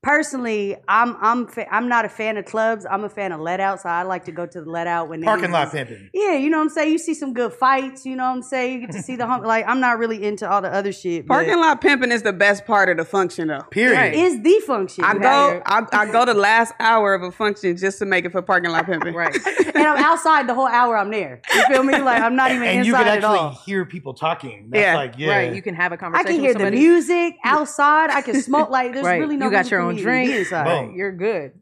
personally, 0.05 0.77
I'm 0.87 1.17
I'm 1.21 1.47
fa- 1.47 1.73
I'm 1.75 1.89
not 1.89 2.05
a 2.05 2.09
fan 2.09 2.37
of 2.37 2.45
clubs. 2.45 2.87
I'm 2.89 3.03
a 3.05 3.09
fan 3.09 3.33
of 3.33 3.41
let 3.41 3.59
out, 3.59 3.81
so 3.81 3.89
I 3.89 4.03
like 4.03 4.25
to 4.27 4.33
go 4.33 4.47
to 4.47 4.61
the 4.63 4.71
let 4.71 4.87
out 4.87 5.09
when 5.09 5.23
parking 5.23 5.51
lot 5.51 5.73
pimping 5.73 6.11
Yeah, 6.13 6.35
you 6.35 6.51
know 6.51 6.59
what 6.59 6.65
I'm 6.65 6.69
saying? 6.69 6.93
You 6.93 6.99
see 6.99 7.15
some 7.15 7.33
good 7.33 7.53
fights, 7.53 8.05
you 8.07 8.15
know 8.15 8.25
what 8.25 8.37
I'm 8.37 8.43
saying? 8.43 8.75
You 8.75 8.87
get 8.87 8.93
to 8.95 9.03
see 9.03 9.17
the 9.17 9.27
hum- 9.27 9.43
like 9.43 9.65
I'm 9.67 9.81
not 9.81 9.99
really 9.99 10.23
into 10.23 10.49
all 10.49 10.63
the 10.63 10.73
other 10.73 10.93
shit. 10.93 11.27
but 11.27 11.35
Parking 11.35 11.57
lot 11.59 11.81
pimping 11.81 12.13
is 12.13 12.23
the 12.23 12.33
best 12.33 12.67
part 12.67 12.89
of 12.91 12.99
the 12.99 13.05
function 13.05 13.49
though. 13.49 13.63
period 13.71 13.97
Right. 13.97 14.15
is 14.15 14.43
the 14.43 14.61
function. 14.67 15.05
I 15.05 15.15
go 15.15 15.21
have- 15.21 15.63
I, 15.67 16.03
I 16.03 16.07
go 16.13 16.25
the 16.25 16.35
last 16.35 16.75
hour 16.79 17.15
of 17.15 17.23
a 17.23 17.33
function 17.33 17.77
just 17.77 17.99
to 18.01 18.05
make 18.07 18.25
it 18.25 18.33
for 18.33 18.43
parking 18.43 18.71
lot 18.71 18.87
pimping. 18.87 19.15
Right. 19.15 19.35
and 19.75 19.77
I'm 19.87 19.99
outside 20.05 20.47
the 20.47 20.55
whole 20.55 20.67
hour 20.69 20.97
I'm 20.99 21.11
there. 21.11 21.41
You 21.55 21.65
feel 21.67 21.83
me? 21.83 21.99
Like 21.99 22.21
I'm 22.21 22.37
not 22.37 22.51
even 22.53 22.65
and 22.69 22.87
you 22.87 22.93
inside 22.93 23.05
can 23.05 23.09
at 23.09 23.25
actually 23.25 23.39
all. 23.39 23.51
hear 23.65 23.85
people 23.87 24.13
talking 24.15 24.67
that's 24.71 24.83
Yeah. 24.83 24.95
like 24.97 25.15
yeah 25.17 25.29
Right. 25.31 25.55
You 25.55 25.63
can 25.63 25.75
have 25.75 25.93
a 25.93 25.97
conversation. 25.97 26.27
I 26.27 26.31
can 26.31 26.41
hear 26.41 26.53
with 26.55 26.63
the 26.63 26.71
music 26.71 27.37
outside. 27.45 28.11
I 28.11 28.21
can 28.21 28.41
smoke 28.43 28.69
like 28.71 28.93
there's 28.93 29.07
Right. 29.07 29.21
really 29.21 29.37
no 29.37 29.47
you 29.47 29.51
got 29.53 29.71
your 29.71 29.81
own 29.81 29.94
be 29.97 30.03
drink. 30.03 30.31
inside. 30.31 30.65
Boom. 30.87 30.95
You're 30.97 31.13
good. 31.13 31.53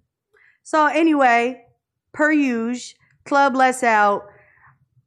So 0.62 0.86
anyway, 0.86 1.64
per 2.12 2.30
usual, 2.32 2.96
club 3.24 3.54
lets 3.56 3.82
out. 3.82 4.24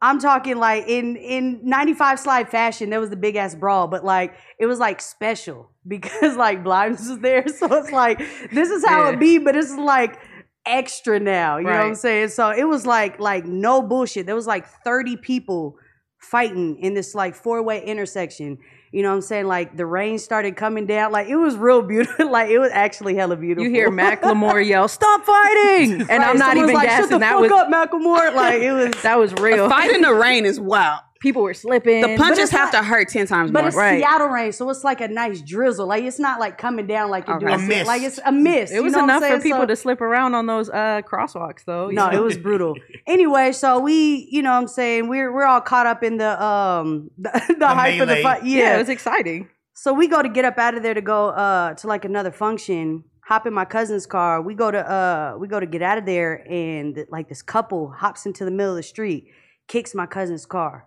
I'm 0.02 0.20
talking 0.20 0.58
like 0.58 0.88
in 0.88 1.16
in 1.16 1.62
95 1.64 2.20
slide 2.20 2.50
fashion, 2.50 2.90
there 2.90 3.00
was 3.00 3.10
the 3.10 3.16
big 3.16 3.36
ass 3.38 3.56
brawl, 3.56 3.88
but 3.88 4.04
like 4.04 4.36
it 4.60 4.66
was 4.66 4.78
like 4.80 5.02
special 5.02 5.72
because 5.88 6.36
like 6.36 6.64
Blimes 6.64 7.08
was 7.10 7.20
there. 7.20 7.46
So 7.58 7.74
it's 7.74 7.92
like 7.92 8.20
this 8.52 8.70
is 8.70 8.86
how 8.86 9.06
Yeah. 9.06 9.12
it 9.14 9.20
be, 9.20 9.38
but 9.38 9.56
it's 9.56 9.76
like 9.76 10.20
extra 10.66 11.20
now. 11.20 11.58
You 11.58 11.64
know 11.66 11.72
what 11.72 11.80
I'm 11.82 11.96
saying? 11.96 12.30
So 12.30 12.50
it 12.50 12.66
was 12.68 12.86
like 12.86 13.20
like 13.20 13.46
no 13.46 13.82
bullshit. 13.82 14.26
There 14.26 14.36
was 14.36 14.48
like 14.48 14.68
30 14.84 15.18
people 15.18 15.78
fighting 16.20 16.78
in 16.80 16.94
this 16.94 17.16
like 17.16 17.36
four-way 17.36 17.84
intersection. 17.86 18.58
You 18.92 19.02
know 19.04 19.10
what 19.10 19.16
I'm 19.16 19.22
saying? 19.22 19.48
Like 19.48 19.76
the 19.76 19.86
rain 19.86 20.20
started 20.20 20.56
coming 20.56 20.86
down. 20.86 21.12
Like 21.12 21.28
it 21.28 21.36
was 21.36 21.56
real 21.56 21.82
beautiful. 21.82 22.30
like 22.32 22.50
it 22.50 22.60
was 22.60 22.72
actually 22.72 23.16
hella 23.16 23.36
beautiful. 23.36 23.66
You 23.66 23.72
hear 23.72 23.90
Macklemore 23.92 24.66
yell, 24.68 24.88
"Stop 24.88 25.26
fighting!" 25.26 26.02
And 26.10 26.24
I'm 26.24 26.38
not 26.38 26.52
someone 26.52 26.58
even 26.70 26.76
like, 26.76 26.90
Shut 26.90 26.98
gassing. 26.98 27.10
the 27.12 27.18
That 27.20 27.32
fuck 27.34 27.42
was 27.42 27.52
up, 27.52 27.68
Macklemore. 27.70 28.34
Like 28.34 28.62
it 28.62 28.72
was. 28.72 28.94
that 29.04 29.18
was 29.20 29.34
real. 29.34 29.70
Fight 29.70 29.92
in 29.92 30.02
the 30.02 30.14
rain 30.14 30.46
is 30.46 30.60
wild. 30.60 31.02
People 31.26 31.42
were 31.42 31.56
slipping. 31.56 32.02
The 32.02 32.18
punches 32.18 32.52
have 32.52 32.72
not- 32.72 32.82
to 32.82 32.84
hurt 32.88 33.10
ten 33.10 33.26
times 33.26 33.50
But 33.50 33.62
more. 33.62 33.68
it's 33.70 33.76
Right. 33.76 33.98
Seattle 34.00 34.28
rain, 34.28 34.52
so 34.52 34.70
it's 34.70 34.84
like 34.84 35.02
a 35.02 35.08
nice 35.08 35.42
drizzle. 35.42 35.88
Like 35.88 36.04
it's 36.04 36.20
not 36.20 36.40
like 36.40 36.60
coming 36.60 36.86
down 36.86 37.10
like 37.10 37.26
you're 37.26 37.38
Okay. 37.38 37.48
doing. 37.48 37.66
A 37.66 37.68
mist. 37.68 37.88
Like 37.88 38.04
it's 38.04 38.20
a 38.24 38.32
mist. 38.32 38.72
It 38.72 38.82
was 38.82 38.92
you 38.94 38.98
know 39.00 39.06
enough 39.06 39.24
for 39.26 39.40
people 39.40 39.62
So- 39.62 39.66
to 39.66 39.76
slip 39.76 40.02
around 40.02 40.36
on 40.36 40.46
those 40.46 40.70
uh, 40.70 41.02
crosswalks, 41.02 41.66
though. 41.66 41.90
No, 41.90 42.12
know? 42.12 42.18
it 42.18 42.22
was 42.24 42.38
brutal. 42.38 42.76
Anyway, 43.08 43.52
so 43.54 43.80
we, 43.80 44.28
you 44.32 44.42
know 44.44 44.52
what 44.52 44.58
I'm 44.62 44.68
saying, 44.68 45.08
we're 45.10 45.32
we're 45.34 45.46
all 45.46 45.62
caught 45.62 45.88
up 45.88 46.04
in 46.04 46.18
the 46.18 46.32
um 46.44 47.10
the, 47.18 47.56
the, 47.58 47.68
hype 47.68 48.00
of 48.02 48.08
the 48.08 48.18
fight. 48.18 48.46
yeah, 48.46 48.60
Yeah. 48.60 48.76
it 48.76 48.78
was 48.80 48.90
exciting. 48.90 49.50
so 49.74 49.94
we 49.94 50.08
go 50.08 50.22
to 50.22 50.30
get 50.30 50.46
up 50.46 50.58
out 50.60 50.76
of 50.76 50.84
there 50.84 50.94
to 50.94 51.02
go 51.02 51.30
uh 51.30 51.74
to 51.74 51.88
like 51.88 52.06
another 52.06 52.32
function. 52.32 53.04
Hop 53.28 53.48
in 53.48 53.54
my 53.56 53.66
cousin's 53.66 54.06
car. 54.06 54.44
We 54.44 54.54
go 54.54 54.70
to 54.70 54.78
uh 54.98 55.38
we 55.40 55.48
go 55.48 55.60
to 55.60 55.66
get 55.66 55.82
out 55.82 55.98
of 55.98 56.06
there 56.06 56.46
and 56.48 57.06
like 57.10 57.30
this 57.30 57.42
couple 57.42 57.90
hops 57.90 58.28
into 58.28 58.46
the 58.46 58.52
middle 58.52 58.74
of 58.74 58.78
the 58.78 58.84
street, 58.84 59.26
kicks 59.68 59.96
my 59.96 60.06
cousin's 60.06 60.46
car. 60.46 60.86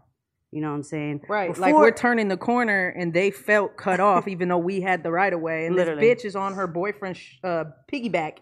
You 0.51 0.63
know 0.63 0.69
what 0.71 0.77
I'm 0.77 0.83
saying? 0.83 1.21
Right. 1.29 1.57
like 1.59 1.75
we're 1.75 1.91
turning 1.91 2.29
the 2.29 2.37
corner 2.39 2.89
and 2.89 3.13
they 3.13 3.31
felt 3.31 3.77
cut 3.77 4.01
off 4.01 4.27
even 4.35 4.49
though 4.49 4.59
we 4.59 4.81
had 4.81 5.03
the 5.03 5.11
right 5.11 5.33
of 5.33 5.41
way. 5.41 5.67
And 5.67 5.77
Literally. 5.77 6.09
this 6.09 6.23
bitch 6.23 6.25
is 6.27 6.37
on 6.37 6.55
her 6.55 6.67
boyfriend's 6.67 7.21
uh, 7.45 7.65
piggyback. 7.93 8.39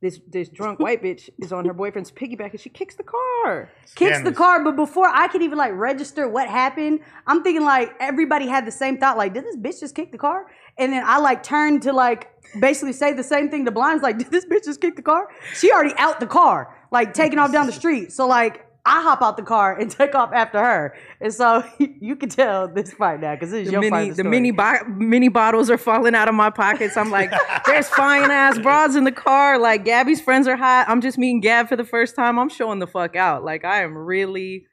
This 0.00 0.20
this 0.28 0.48
drunk 0.48 0.78
white 0.84 1.02
bitch 1.02 1.30
is 1.40 1.52
on 1.52 1.64
her 1.64 1.72
boyfriend's 1.72 2.12
piggyback 2.12 2.52
and 2.52 2.60
she 2.60 2.70
kicks 2.70 2.94
the 2.96 3.04
car. 3.04 3.70
kicks 3.82 3.98
the 3.98 4.06
Scandalous. 4.06 4.38
car, 4.38 4.64
but 4.64 4.76
before 4.76 5.08
I 5.08 5.26
could 5.28 5.42
even 5.42 5.58
like 5.58 5.72
register 5.74 6.28
what 6.28 6.48
happened, 6.48 7.00
I'm 7.26 7.42
thinking 7.42 7.64
like 7.64 7.92
everybody 8.00 8.46
had 8.46 8.64
the 8.64 8.72
same 8.72 8.98
thought, 8.98 9.16
like, 9.16 9.34
did 9.34 9.44
this 9.44 9.56
bitch 9.56 9.80
just 9.80 9.94
kick 9.96 10.12
the 10.12 10.18
car? 10.18 10.46
And 10.78 10.92
then 10.92 11.02
I 11.04 11.18
like 11.18 11.42
turned 11.42 11.82
to 11.82 11.92
like 11.92 12.30
basically 12.60 12.92
say 12.92 13.12
the 13.12 13.24
same 13.24 13.48
thing 13.50 13.64
to 13.64 13.72
Blimes, 13.72 14.02
like, 14.02 14.18
did 14.22 14.30
this 14.30 14.44
bitch 14.44 14.64
just 14.64 14.80
kick 14.80 14.94
the 14.94 15.02
car? 15.02 15.28
She 15.54 15.72
already 15.72 15.94
out 15.98 16.20
the 16.20 16.26
car, 16.26 16.76
like 16.92 17.14
taking 17.14 17.38
off 17.40 17.52
down 17.52 17.66
the 17.66 17.72
street. 17.72 18.12
So 18.12 18.26
like 18.28 18.66
I 18.84 19.00
hop 19.02 19.22
out 19.22 19.36
the 19.36 19.42
car 19.44 19.78
and 19.78 19.90
take 19.98 20.14
off 20.14 20.32
after 20.32 20.58
her. 20.58 20.94
And 21.20 21.32
so 21.32 21.62
you 21.78 22.16
can 22.16 22.28
tell 22.28 22.66
this 22.66 22.92
fight 22.92 23.20
now, 23.20 23.34
because 23.34 23.50
this 23.50 23.60
is 23.62 23.66
The 23.68 23.72
your 23.72 23.80
mini, 23.80 23.90
part 23.90 24.02
of 24.02 24.08
the 24.08 24.14
story. 24.22 24.30
mini, 24.30 24.50
bo- 24.50 24.84
mini 24.88 25.28
bottles 25.28 25.70
are 25.70 25.78
falling 25.78 26.14
out 26.14 26.28
of 26.28 26.34
my 26.34 26.50
pockets. 26.50 26.96
I'm 26.96 27.10
like, 27.10 27.32
there's 27.66 27.88
fine 27.88 28.30
ass 28.30 28.58
bras 28.58 28.96
in 28.96 29.04
the 29.04 29.12
car. 29.12 29.58
Like 29.58 29.84
Gabby's 29.84 30.20
friends 30.20 30.48
are 30.48 30.56
hot. 30.56 30.88
I'm 30.88 31.00
just 31.00 31.16
meeting 31.16 31.40
Gab 31.40 31.68
for 31.68 31.76
the 31.76 31.84
first 31.84 32.16
time. 32.16 32.38
I'm 32.38 32.48
showing 32.48 32.80
the 32.80 32.86
fuck 32.88 33.14
out. 33.14 33.44
Like 33.44 33.64
I 33.64 33.82
am 33.82 33.96
really 33.96 34.66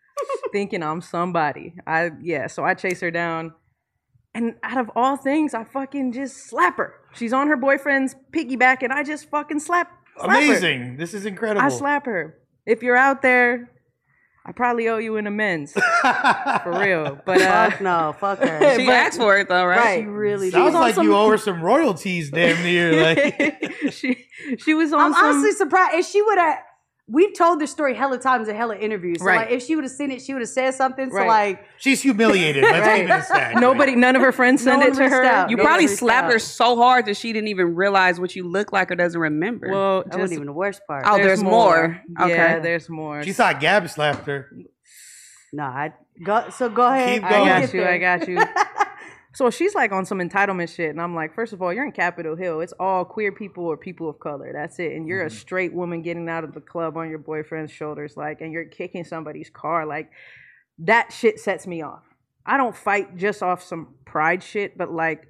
thinking 0.51 0.81
I'm 0.83 1.01
somebody. 1.01 1.75
I 1.85 2.09
yeah. 2.21 2.47
So 2.47 2.63
I 2.65 2.73
chase 2.73 2.99
her 3.01 3.11
down, 3.11 3.53
and 4.33 4.55
out 4.63 4.79
of 4.79 4.89
all 4.95 5.17
things, 5.17 5.53
I 5.53 5.63
fucking 5.63 6.13
just 6.13 6.49
slap 6.49 6.77
her. 6.77 6.95
She's 7.13 7.31
on 7.31 7.47
her 7.47 7.55
boyfriend's 7.57 8.15
piggyback, 8.33 8.81
and 8.81 8.91
I 8.91 9.03
just 9.03 9.29
fucking 9.29 9.59
slap. 9.59 9.91
slap 10.17 10.29
her. 10.29 10.35
Amazing. 10.35 10.97
This 10.97 11.13
is 11.13 11.25
incredible. 11.25 11.61
I 11.65 11.69
slap 11.69 12.05
her. 12.07 12.37
If 12.65 12.83
you're 12.83 12.97
out 12.97 13.21
there, 13.21 13.69
I 14.45 14.51
probably 14.51 14.87
owe 14.87 14.97
you 14.97 15.17
an 15.17 15.27
amends 15.27 15.73
for 16.63 16.73
real. 16.79 17.19
But 17.25 17.41
uh, 17.41 17.69
Fuck 17.69 17.81
no, 17.81 18.15
fuck 18.19 18.39
her. 18.39 18.75
She 18.79 18.87
asked 18.89 19.17
for 19.17 19.37
it 19.37 19.47
though, 19.49 19.65
right? 19.65 19.99
She 20.01 20.05
really 20.05 20.49
Sounds 20.49 20.73
like 20.73 20.95
some- 20.95 21.05
you 21.05 21.15
owe 21.15 21.29
her 21.29 21.37
some 21.37 21.61
royalties, 21.61 22.31
damn 22.31 22.61
near. 22.63 22.89
Like, 23.03 23.91
she 23.91 24.25
she 24.57 24.73
was 24.73 24.91
on 24.93 24.99
I'm 25.01 25.13
some. 25.13 25.25
honestly 25.25 25.51
surprised 25.51 25.95
if 25.95 26.05
she 26.07 26.21
would 26.21 26.37
have. 26.37 26.57
We've 27.11 27.35
told 27.35 27.59
this 27.59 27.71
story 27.71 27.95
hella 27.95 28.19
times 28.19 28.47
in 28.47 28.55
hella 28.55 28.75
interviews. 28.77 29.17
So 29.19 29.25
Right. 29.25 29.37
like, 29.47 29.51
if 29.51 29.63
she 29.63 29.75
would 29.75 29.83
have 29.83 29.91
seen 29.91 30.11
it, 30.11 30.21
she 30.21 30.33
would 30.33 30.41
have 30.43 30.49
said 30.49 30.75
something. 30.75 31.09
So 31.09 31.17
Right. 31.17 31.27
like, 31.27 31.65
she's 31.77 32.01
humiliated. 32.03 32.63
Let's 32.63 32.79
Right. 32.87 32.99
leave 33.01 33.09
it 33.09 33.23
that. 33.33 33.55
Nobody, 33.55 33.95
none 33.95 34.15
of 34.15 34.21
her 34.21 34.31
friends 34.31 34.63
No 34.63 34.73
sent 34.73 34.83
one 34.83 34.91
it 34.91 35.03
to 35.03 35.09
her. 35.15 35.23
out. 35.23 35.49
You 35.49 35.57
Yeah, 35.57 35.63
probably 35.63 35.87
slapped 35.87 36.25
out. 36.27 36.33
her 36.33 36.39
so 36.39 36.75
hard 36.75 37.07
that 37.07 37.17
she 37.17 37.33
didn't 37.33 37.47
even 37.47 37.73
realize 37.73 38.19
what 38.19 38.35
you 38.35 38.47
look 38.47 38.71
like 38.71 38.91
or 38.91 38.95
doesn't 38.95 39.19
remember. 39.19 39.69
Well, 39.69 40.03
that 40.05 40.19
wasn't 40.19 40.37
even 40.37 40.45
the 40.47 40.53
worst 40.53 40.81
part. 40.87 41.03
Oh, 41.07 41.17
there's 41.17 41.41
more. 41.43 41.99
Okay. 42.21 42.29
Yeah, 42.35 42.59
there's 42.59 42.89
more. 42.89 43.23
She 43.23 43.33
thought 43.33 43.59
Gab 43.59 43.89
slapped 43.89 44.27
her. 44.27 44.51
No, 45.51 45.63
I 45.63 45.93
go. 46.23 46.49
So 46.51 46.69
go 46.69 46.85
ahead. 46.85 47.21
Keep 47.21 47.29
going. 47.29 47.49
I 47.49 47.61
got 47.61 47.73
you. 47.73 47.85
I 47.85 47.97
got 47.97 48.27
you. 48.27 48.37
so 49.39 49.49
she's 49.49 49.73
like 49.73 49.93
on 49.93 50.05
some 50.05 50.19
entitlement 50.19 50.67
shit, 50.75 50.89
and 50.89 51.01
I'm 51.01 51.15
like, 51.15 51.33
first 51.33 51.53
of 51.53 51.61
all, 51.61 51.71
you're 51.71 51.85
in 51.85 51.93
Capitol 51.93 52.35
Hill. 52.35 52.59
It's 52.59 52.73
all 52.77 53.05
queer 53.05 53.31
people 53.31 53.63
or 53.63 53.77
people 53.77 54.09
of 54.09 54.19
color. 54.19 54.51
That's 54.51 54.79
it. 54.79 54.91
And 54.91 55.07
you're 55.07 55.21
a 55.21 55.27
mm-hmm. 55.27 55.37
straight 55.37 55.73
woman 55.73 56.01
getting 56.01 56.27
out 56.27 56.43
of 56.43 56.53
the 56.53 56.59
club 56.59 56.97
on 56.97 57.09
your 57.09 57.19
boyfriend's 57.19 57.71
shoulders, 57.71 58.17
like, 58.17 58.41
and 58.41 58.51
you're 58.51 58.65
kicking 58.65 59.05
somebody's 59.05 59.49
car. 59.49 59.85
Like, 59.85 60.11
that 60.79 61.13
shit 61.13 61.39
sets 61.39 61.65
me 61.65 61.81
off. 61.81 62.03
I 62.45 62.57
don't 62.57 62.75
fight 62.75 63.15
just 63.15 63.41
off 63.41 63.63
some 63.63 63.93
pride 64.03 64.43
shit, 64.43 64.77
but 64.77 64.91
like, 64.91 65.25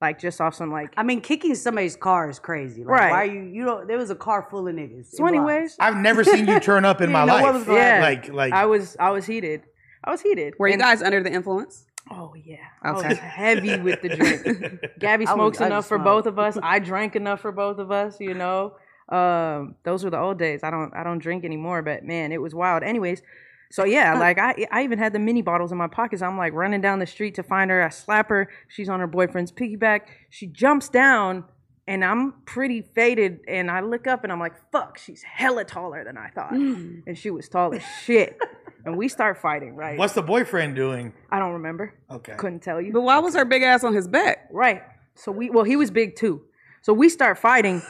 like 0.00 0.18
just 0.18 0.40
off 0.40 0.54
some 0.54 0.72
like. 0.72 0.94
I 0.96 1.02
mean, 1.02 1.20
kicking 1.20 1.54
somebody's 1.54 1.96
car 1.96 2.30
is 2.30 2.38
crazy. 2.38 2.82
Like, 2.82 2.98
Right. 2.98 3.10
Why 3.10 3.22
are 3.24 3.26
you? 3.26 3.42
You 3.42 3.64
know, 3.66 3.84
there 3.84 3.98
was 3.98 4.08
a 4.08 4.16
car 4.16 4.48
full 4.50 4.68
of 4.68 4.74
niggas. 4.74 5.10
So, 5.10 5.26
anyways, 5.26 5.76
I've 5.78 5.98
never 5.98 6.24
seen 6.24 6.48
you 6.48 6.60
turn 6.60 6.86
up 6.86 7.00
in 7.02 7.12
my 7.12 7.24
life. 7.24 7.42
what 7.42 7.52
was 7.52 7.64
going 7.64 7.76
yeah, 7.76 8.00
Like, 8.00 8.32
like 8.32 8.54
I 8.54 8.64
was, 8.64 8.96
I 8.98 9.10
was 9.10 9.26
heated. 9.26 9.64
I 10.02 10.10
was 10.10 10.22
heated. 10.22 10.54
Were 10.58 10.68
you 10.68 10.74
And- 10.74 10.80
guys 10.80 11.02
under 11.02 11.22
the 11.22 11.30
influence? 11.30 11.84
Oh 12.10 12.34
yeah. 12.34 12.56
I 12.82 12.90
Okay. 12.90 13.08
was 13.10 13.18
heavy 13.18 13.78
with 13.78 14.02
the 14.02 14.08
drink. 14.10 14.80
Gabby 14.98 15.24
was- 15.26 15.34
smokes 15.34 15.60
enough 15.60 15.86
for 15.86 15.98
both 15.98 16.26
of 16.26 16.38
us. 16.38 16.58
I 16.62 16.78
drank 16.80 17.14
enough 17.16 17.40
for 17.40 17.52
both 17.52 17.78
of 17.78 17.90
us, 17.92 18.18
you 18.20 18.34
know. 18.34 18.74
Um, 19.08 19.74
those 19.84 20.04
were 20.04 20.10
the 20.10 20.18
old 20.18 20.38
days. 20.38 20.60
I 20.62 20.70
don't 20.70 20.92
I 20.94 21.02
don't 21.04 21.18
drink 21.18 21.44
anymore, 21.44 21.82
but 21.82 22.04
man, 22.04 22.32
it 22.32 22.40
was 22.40 22.54
wild. 22.54 22.82
Anyways, 22.82 23.22
so 23.70 23.84
yeah, 23.84 24.14
like 24.18 24.38
I 24.38 24.66
I 24.70 24.82
even 24.84 24.98
had 24.98 25.12
the 25.12 25.18
mini 25.18 25.42
bottles 25.42 25.72
in 25.72 25.78
my 25.78 25.88
pockets. 25.88 26.22
I'm 26.22 26.36
like 26.38 26.52
running 26.52 26.80
down 26.80 26.98
the 26.98 27.06
street 27.06 27.34
to 27.36 27.42
find 27.42 27.70
her. 27.70 27.82
I 27.82 27.88
slap 27.90 28.28
her. 28.28 28.48
She's 28.68 28.88
on 28.88 29.00
her 29.00 29.06
boyfriend's 29.06 29.52
piggyback. 29.52 30.02
She 30.30 30.46
jumps 30.46 30.88
down 30.88 31.44
and 31.90 32.04
I'm 32.04 32.34
pretty 32.46 32.82
faded 32.82 33.40
and 33.48 33.68
I 33.68 33.80
look 33.80 34.06
up 34.06 34.22
and 34.22 34.32
I'm 34.32 34.38
like, 34.38 34.54
fuck, 34.70 34.96
she's 34.96 35.24
hella 35.24 35.64
taller 35.64 36.04
than 36.04 36.16
I 36.16 36.28
thought. 36.28 36.50
Hmm. 36.50 37.00
And 37.04 37.18
she 37.18 37.30
was 37.30 37.48
tall 37.48 37.74
as 37.74 37.82
shit. 38.04 38.38
and 38.84 38.96
we 38.96 39.08
start 39.08 39.38
fighting, 39.38 39.74
right? 39.74 39.98
what's 39.98 40.14
the 40.14 40.22
boyfriend 40.22 40.76
doing? 40.76 41.12
I 41.32 41.40
don't 41.40 41.54
remember. 41.54 41.92
Okay. 42.08 42.34
Couldn't 42.36 42.60
tell 42.60 42.80
you. 42.80 42.92
But 42.92 43.00
why 43.00 43.18
was 43.18 43.34
her 43.34 43.44
big 43.44 43.64
ass 43.64 43.82
on 43.82 43.92
his 43.92 44.06
back? 44.06 44.48
Right. 44.52 44.82
So 45.16 45.32
we 45.32 45.50
well, 45.50 45.64
he 45.64 45.74
was 45.74 45.90
big 45.90 46.14
too. 46.14 46.42
So 46.82 46.92
we 46.92 47.08
start 47.08 47.38
fighting. 47.38 47.82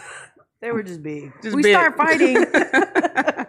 They 0.62 0.72
were 0.72 0.82
just 0.82 1.02
big. 1.02 1.32
Just 1.42 1.54
we 1.54 1.62
big. 1.62 1.74
start 1.74 1.96
fighting. 1.96 2.36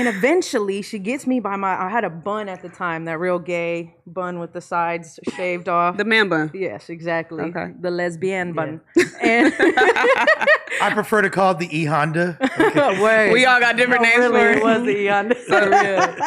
and 0.00 0.08
eventually 0.16 0.80
she 0.82 0.98
gets 0.98 1.26
me 1.26 1.40
by 1.40 1.56
my 1.56 1.72
I 1.86 1.88
had 1.90 2.04
a 2.04 2.10
bun 2.10 2.48
at 2.48 2.62
the 2.62 2.68
time, 2.68 3.04
that 3.04 3.18
real 3.20 3.38
gay 3.38 3.94
bun 4.06 4.38
with 4.40 4.52
the 4.52 4.60
sides 4.60 5.20
shaved 5.36 5.68
off. 5.68 5.96
The 5.96 6.04
man 6.04 6.28
bun. 6.28 6.50
yes, 6.54 6.88
exactly. 6.90 7.44
Okay. 7.44 7.72
The 7.80 7.90
lesbian 7.90 8.52
bun. 8.54 8.80
And 9.22 9.52
I 10.82 10.90
prefer 10.94 11.20
to 11.22 11.30
call 11.30 11.52
it 11.52 11.58
the 11.58 11.68
E 11.78 11.84
Honda. 11.84 12.38
Okay. 12.58 13.32
We 13.32 13.44
all 13.44 13.60
got 13.60 13.76
different 13.76 14.02
names 14.02 14.18
really, 14.18 14.40
for 14.40 14.50
it 14.50 14.56
it. 14.58 14.64
was 14.64 14.82
the 14.84 14.96
Eon. 14.96 15.32
So, 15.48 15.70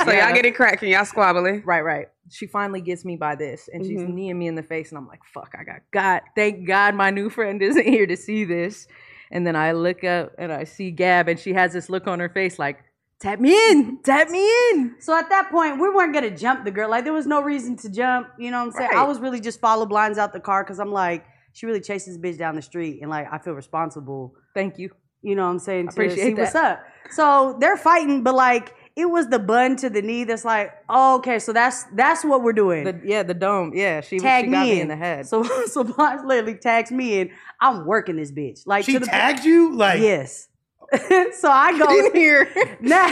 so 0.05 0.11
y'all 0.11 0.33
get 0.33 0.45
it 0.45 0.55
cracking, 0.55 0.89
y'all 0.91 1.01
squabbly. 1.05 1.61
Right, 1.65 1.81
right. 1.81 2.07
She 2.29 2.45
finally 2.47 2.81
gets 2.81 3.03
me 3.05 3.15
by 3.15 3.35
this, 3.35 3.69
and 3.71 3.85
she's 3.85 3.99
Mhm. 4.01 4.13
kneeing 4.13 4.39
me 4.39 4.47
in 4.47 4.55
the 4.55 4.63
face, 4.63 4.89
and 4.91 4.97
I'm 4.97 5.07
like, 5.07 5.19
"Fuck! 5.33 5.53
I 5.59 5.63
got 5.63 5.81
God. 5.91 6.21
Thank 6.35 6.65
God, 6.67 6.95
my 6.95 7.09
new 7.09 7.29
friend 7.29 7.61
isn't 7.61 7.85
here 7.85 8.05
to 8.07 8.15
see 8.17 8.43
this." 8.45 8.87
And 9.31 9.45
then 9.47 9.55
I 9.55 9.71
look 9.73 10.03
up 10.03 10.33
and 10.37 10.51
I 10.53 10.63
see 10.63 10.91
Gab, 10.91 11.27
and 11.27 11.39
she 11.39 11.53
has 11.53 11.73
this 11.73 11.89
look 11.89 12.07
on 12.07 12.19
her 12.19 12.29
face, 12.29 12.57
like, 12.59 12.77
"Tap 13.23 13.39
me 13.39 13.53
in, 13.71 13.99
tap 14.03 14.29
me 14.29 14.45
in." 14.71 14.95
So 14.99 15.17
at 15.17 15.29
that 15.29 15.49
point, 15.49 15.79
we 15.79 15.89
weren't 15.89 16.13
gonna 16.13 16.35
jump 16.35 16.65
the 16.65 16.71
girl. 16.71 16.89
Like 16.89 17.05
there 17.05 17.13
was 17.13 17.25
no 17.25 17.41
reason 17.41 17.77
to 17.77 17.89
jump. 17.89 18.27
You 18.37 18.51
know 18.51 18.59
what 18.59 18.75
I'm 18.75 18.89
saying? 18.89 18.91
I 18.93 19.03
was 19.03 19.19
really 19.21 19.39
just 19.39 19.61
follow 19.61 19.85
Blimes 19.85 20.17
out 20.17 20.33
the 20.33 20.41
car 20.41 20.63
because 20.63 20.77
I'm 20.77 20.91
like, 20.91 21.25
she 21.53 21.65
really 21.65 21.79
chases 21.79 22.17
this 22.17 22.35
bitch 22.35 22.37
down 22.37 22.55
the 22.55 22.61
street, 22.61 22.99
and 23.01 23.09
like 23.09 23.27
I 23.31 23.37
feel 23.37 23.53
responsible. 23.53 24.35
Thank 24.53 24.77
you. 24.77 24.91
You 25.21 25.35
know 25.35 25.45
what 25.45 25.51
I'm 25.51 25.59
saying? 25.59 25.87
To 25.87 25.91
appreciate 25.93 26.25
see 26.25 26.33
what's 26.33 26.51
that. 26.51 26.79
up. 26.79 26.83
So 27.11 27.55
they're 27.61 27.77
fighting, 27.77 28.23
but 28.23 28.35
like 28.35 28.75
it 28.97 29.05
was 29.05 29.29
the 29.29 29.39
bun 29.39 29.77
to 29.77 29.89
the 29.89 30.01
knee 30.01 30.25
that's 30.25 30.43
like, 30.43 30.73
oh, 30.89 31.15
okay, 31.19 31.39
so 31.39 31.53
that's 31.53 31.85
that's 31.95 32.25
what 32.25 32.43
we're 32.43 32.51
doing. 32.51 32.83
The 32.83 33.01
yeah, 33.05 33.23
the 33.23 33.33
dome. 33.33 33.71
Yeah, 33.73 34.01
she 34.01 34.19
Tag 34.19 34.45
she 34.45 34.51
got 34.51 34.65
me 34.65 34.71
me 34.71 34.75
in. 34.75 34.81
in 34.81 34.87
the 34.89 34.97
head. 34.97 35.27
So 35.27 35.43
so 35.67 35.85
Blimes 35.85 36.25
literally 36.25 36.55
tags 36.55 36.91
me 36.91 37.21
in. 37.21 37.31
I'm 37.61 37.85
working 37.85 38.17
this 38.17 38.33
bitch. 38.33 38.67
Like 38.67 38.83
She 38.83 38.93
to 38.93 38.99
the 38.99 39.05
tagged 39.05 39.45
you? 39.45 39.73
Like, 39.73 40.01
Yes. 40.01 40.49
so 41.39 41.49
I 41.49 41.77
go 41.77 41.89
in 42.07 42.13
here. 42.13 42.49
now, 42.81 43.07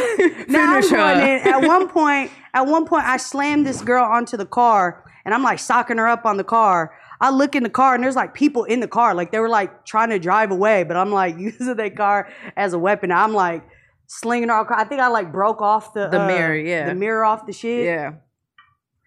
now 0.47 0.75
I'm 0.75 0.89
going 0.89 1.19
in. 1.19 1.47
At 1.47 1.61
one 1.67 1.87
point, 1.87 2.31
at 2.53 2.65
one 2.67 2.85
point, 2.85 3.05
I 3.05 3.17
slammed 3.17 3.65
this 3.65 3.81
girl 3.81 4.03
onto 4.05 4.37
the 4.37 4.45
car, 4.45 5.03
and 5.25 5.33
I'm 5.33 5.43
like 5.43 5.59
socking 5.59 5.97
her 5.97 6.07
up 6.07 6.25
on 6.25 6.37
the 6.37 6.43
car. 6.43 6.93
I 7.19 7.29
look 7.29 7.55
in 7.55 7.63
the 7.63 7.69
car, 7.69 7.93
and 7.95 8.03
there's 8.03 8.15
like 8.15 8.33
people 8.33 8.63
in 8.63 8.79
the 8.79 8.87
car, 8.87 9.13
like 9.13 9.31
they 9.31 9.39
were 9.39 9.49
like 9.49 9.85
trying 9.85 10.09
to 10.09 10.19
drive 10.19 10.51
away, 10.51 10.83
but 10.83 10.97
I'm 10.97 11.11
like 11.11 11.37
using 11.39 11.75
that 11.75 11.95
car 11.95 12.29
as 12.57 12.73
a 12.73 12.79
weapon. 12.79 13.11
I'm 13.11 13.33
like 13.33 13.63
slinging 14.07 14.49
her. 14.49 14.59
Across. 14.61 14.81
I 14.81 14.83
think 14.85 15.01
I 15.01 15.07
like 15.07 15.31
broke 15.31 15.61
off 15.61 15.93
the 15.93 16.07
The 16.09 16.21
uh, 16.23 16.27
mirror, 16.27 16.55
yeah. 16.55 16.87
the 16.87 16.95
mirror 16.95 17.23
off 17.23 17.45
the 17.45 17.53
shit. 17.53 17.85
yeah, 17.85 18.13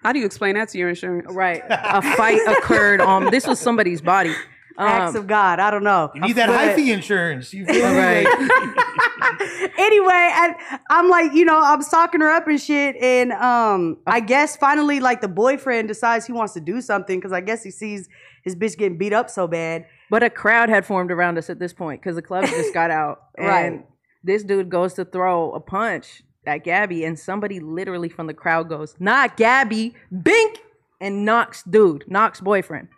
How 0.02 0.12
do 0.12 0.18
you 0.20 0.26
explain 0.26 0.54
that 0.54 0.68
to 0.70 0.78
your 0.78 0.88
insurance? 0.90 1.26
right. 1.34 1.62
A 1.68 2.00
fight 2.16 2.40
occurred 2.46 3.00
on. 3.00 3.30
This 3.30 3.46
was 3.46 3.58
somebody's 3.60 4.00
body. 4.00 4.34
Acts 4.78 5.10
Um, 5.10 5.16
of 5.22 5.26
God. 5.26 5.60
I 5.60 5.70
don't 5.70 5.84
know. 5.84 6.10
You 6.14 6.20
need 6.22 6.32
that 6.36 6.48
But- 6.48 6.76
hyphy 6.76 6.92
insurance. 6.92 7.52
You 7.54 7.64
feel 7.66 7.90
me? 7.92 7.96
Right. 7.98 8.26
anyway, 9.78 10.30
and 10.34 10.54
I'm 10.90 11.08
like, 11.08 11.32
you 11.32 11.44
know, 11.44 11.60
I'm 11.62 11.82
stalking 11.82 12.20
her 12.20 12.30
up 12.30 12.46
and 12.48 12.60
shit, 12.60 12.96
and 12.96 13.32
um, 13.32 13.98
I 14.06 14.20
guess 14.20 14.56
finally, 14.56 15.00
like 15.00 15.20
the 15.20 15.28
boyfriend 15.28 15.88
decides 15.88 16.26
he 16.26 16.32
wants 16.32 16.54
to 16.54 16.60
do 16.60 16.80
something 16.80 17.18
because 17.18 17.32
I 17.32 17.40
guess 17.40 17.62
he 17.62 17.70
sees 17.70 18.08
his 18.42 18.54
bitch 18.56 18.76
getting 18.76 18.98
beat 18.98 19.12
up 19.12 19.30
so 19.30 19.46
bad. 19.46 19.86
But 20.10 20.22
a 20.22 20.30
crowd 20.30 20.68
had 20.68 20.84
formed 20.84 21.10
around 21.10 21.38
us 21.38 21.48
at 21.50 21.58
this 21.58 21.72
point 21.72 22.00
because 22.02 22.16
the 22.16 22.22
club 22.22 22.44
just 22.46 22.74
got 22.74 22.90
out. 23.02 23.22
And 23.38 23.46
Right. 23.46 23.86
this 24.22 24.44
dude 24.44 24.70
goes 24.70 24.94
to 24.94 25.04
throw 25.04 25.52
a 25.52 25.60
punch 25.60 26.22
at 26.46 26.58
Gabby, 26.64 27.04
and 27.04 27.18
somebody 27.18 27.58
literally 27.60 28.08
from 28.08 28.26
the 28.26 28.34
crowd 28.34 28.68
goes, 28.68 28.94
Not 28.98 29.36
Gabby, 29.36 29.94
bink, 30.22 30.58
and 31.00 31.24
knocks 31.24 31.62
dude, 31.62 32.04
knocks 32.06 32.40
boyfriend. 32.40 32.88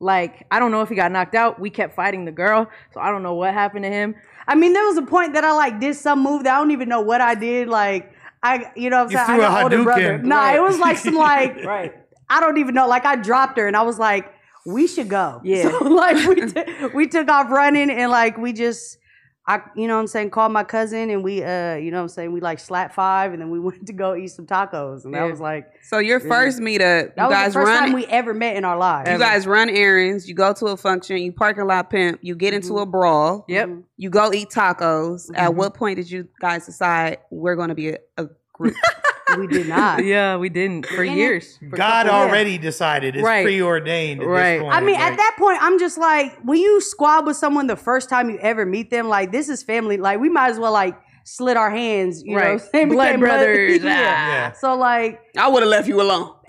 Like, 0.00 0.46
I 0.50 0.58
don't 0.58 0.70
know 0.70 0.80
if 0.80 0.88
he 0.88 0.94
got 0.94 1.12
knocked 1.12 1.34
out. 1.34 1.60
We 1.60 1.68
kept 1.70 1.94
fighting 1.94 2.24
the 2.24 2.32
girl, 2.32 2.68
so 2.92 3.00
I 3.00 3.10
don't 3.10 3.22
know 3.22 3.34
what 3.34 3.52
happened 3.52 3.84
to 3.84 3.90
him. 3.90 4.14
I 4.48 4.54
mean, 4.54 4.72
there 4.72 4.84
was 4.86 4.96
a 4.96 5.02
point 5.02 5.34
that 5.34 5.44
I 5.44 5.52
like 5.52 5.78
did 5.78 5.94
some 5.94 6.22
move 6.22 6.44
that 6.44 6.54
I 6.54 6.58
don't 6.58 6.70
even 6.70 6.88
know 6.88 7.02
what 7.02 7.20
I 7.20 7.34
did. 7.34 7.68
Like, 7.68 8.12
I, 8.42 8.72
you 8.74 8.88
know, 8.88 9.04
what 9.04 9.06
I'm 9.06 9.10
You 9.10 9.16
saying 9.26 9.38
threw 9.38 9.44
I 9.44 9.46
a 9.46 9.50
got 9.50 9.62
older 9.64 9.76
Hadouken. 9.78 9.84
brother. 9.84 10.18
Nah, 10.18 10.36
Right. 10.40 10.56
it 10.56 10.62
was 10.62 10.78
like 10.78 10.96
some 10.96 11.14
like 11.30 11.56
Right. 11.64 11.92
I 12.30 12.40
don't 12.40 12.56
even 12.58 12.74
know. 12.74 12.88
Like 12.88 13.04
I 13.04 13.16
dropped 13.16 13.58
her 13.58 13.66
and 13.68 13.76
I 13.76 13.82
was 13.82 13.98
like, 13.98 14.32
we 14.64 14.86
should 14.86 15.08
go. 15.10 15.40
Yeah. 15.44 15.68
So 15.78 15.84
like 15.84 16.26
we 16.26 16.46
t- 16.46 16.86
we 16.94 17.06
took 17.06 17.28
off 17.28 17.50
running 17.50 17.90
and 17.90 18.10
like 18.10 18.38
we 18.38 18.52
just 18.54 18.96
I 19.50 19.60
you 19.74 19.88
know 19.88 19.96
what 19.96 20.02
I'm 20.02 20.06
saying, 20.06 20.30
called 20.30 20.52
my 20.52 20.62
cousin 20.62 21.10
and 21.10 21.24
we 21.24 21.42
uh 21.42 21.74
you 21.74 21.90
know 21.90 21.96
what 21.96 22.02
I'm 22.02 22.08
saying, 22.08 22.32
we 22.32 22.40
like 22.40 22.60
slapped 22.60 22.94
five 22.94 23.32
and 23.32 23.42
then 23.42 23.50
we 23.50 23.58
went 23.68 23.84
to 23.88 23.92
go 23.92 24.14
eat 24.14 24.28
some 24.28 24.46
tacos. 24.46 25.04
And 25.04 25.14
that 25.14 25.28
was 25.28 25.40
like 25.40 25.66
So 25.82 25.98
your 25.98 26.20
first 26.20 26.60
meetup, 26.60 27.16
that 27.16 27.16
you 27.16 27.22
was 27.24 27.32
guys 27.32 27.52
the 27.54 27.60
first 27.60 27.68
run 27.68 27.78
time 27.80 27.92
we 27.92 28.06
ever 28.06 28.32
met 28.32 28.54
in 28.54 28.64
our 28.64 28.78
lives. 28.78 29.10
you 29.10 29.18
guys 29.18 29.48
run 29.48 29.68
errands, 29.68 30.28
you 30.28 30.36
go 30.36 30.52
to 30.52 30.66
a 30.66 30.76
function, 30.76 31.16
you 31.18 31.32
parking 31.32 31.66
lot 31.66 31.90
pimp, 31.90 32.20
you 32.22 32.36
get 32.36 32.54
into 32.54 32.68
mm-hmm. 32.68 32.82
a 32.82 32.86
brawl, 32.86 33.44
Yep. 33.48 33.68
Mm-hmm. 33.68 33.80
you 33.96 34.10
go 34.10 34.32
eat 34.32 34.50
tacos. 34.50 35.30
At 35.34 35.48
mm-hmm. 35.48 35.58
what 35.58 35.74
point 35.74 35.96
did 35.96 36.08
you 36.08 36.28
guys 36.40 36.66
decide 36.66 37.18
we're 37.30 37.56
going 37.56 37.70
to 37.70 37.74
be 37.74 37.88
a, 37.88 37.98
a 38.18 38.28
group? 38.52 38.76
we 39.38 39.46
did 39.46 39.68
not. 39.68 40.04
Yeah, 40.10 40.36
we 40.36 40.48
didn't 40.48 40.86
for 40.86 41.02
And 41.02 41.12
it- 41.12 41.16
years. 41.16 41.56
For 41.58 41.76
God 41.76 42.06
couple- 42.06 42.18
already 42.20 42.58
decided. 42.58 43.16
It's 43.16 43.24
Right. 43.24 43.44
preordained. 43.44 44.20
At 44.22 44.26
Right. 44.26 44.52
This 44.58 44.62
point. 44.62 44.74
I 44.74 44.80
mean, 44.80 44.94
Like, 44.94 45.12
at 45.12 45.16
that 45.18 45.36
point, 45.38 45.58
I'm 45.62 45.78
just 45.78 45.98
like, 45.98 46.36
when 46.42 46.58
you 46.58 46.80
squab 46.80 47.26
with 47.26 47.36
someone 47.36 47.66
the 47.66 47.76
first 47.76 48.08
time 48.10 48.30
you 48.30 48.38
ever 48.38 48.64
meet 48.66 48.90
them, 48.90 49.08
like 49.08 49.30
this 49.32 49.48
is 49.48 49.62
family. 49.62 49.96
Like 49.96 50.20
we 50.20 50.28
might 50.28 50.50
as 50.50 50.58
well 50.58 50.72
like 50.72 50.96
slit 51.24 51.56
our 51.56 51.70
hands, 51.70 52.22
you 52.24 52.34
Right. 52.36 52.44
what 52.54 52.62
I'm 52.62 52.68
saying? 52.72 52.88
Blood 52.88 53.20
brothers, 53.20 53.82
yeah. 53.84 53.90
ah. 53.92 54.32
Yeah. 54.32 54.52
So 54.52 54.74
like, 54.74 55.20
I 55.36 55.48
would 55.48 55.62
have 55.62 55.70
left 55.70 55.86
you 55.88 56.00
alone. 56.00 56.32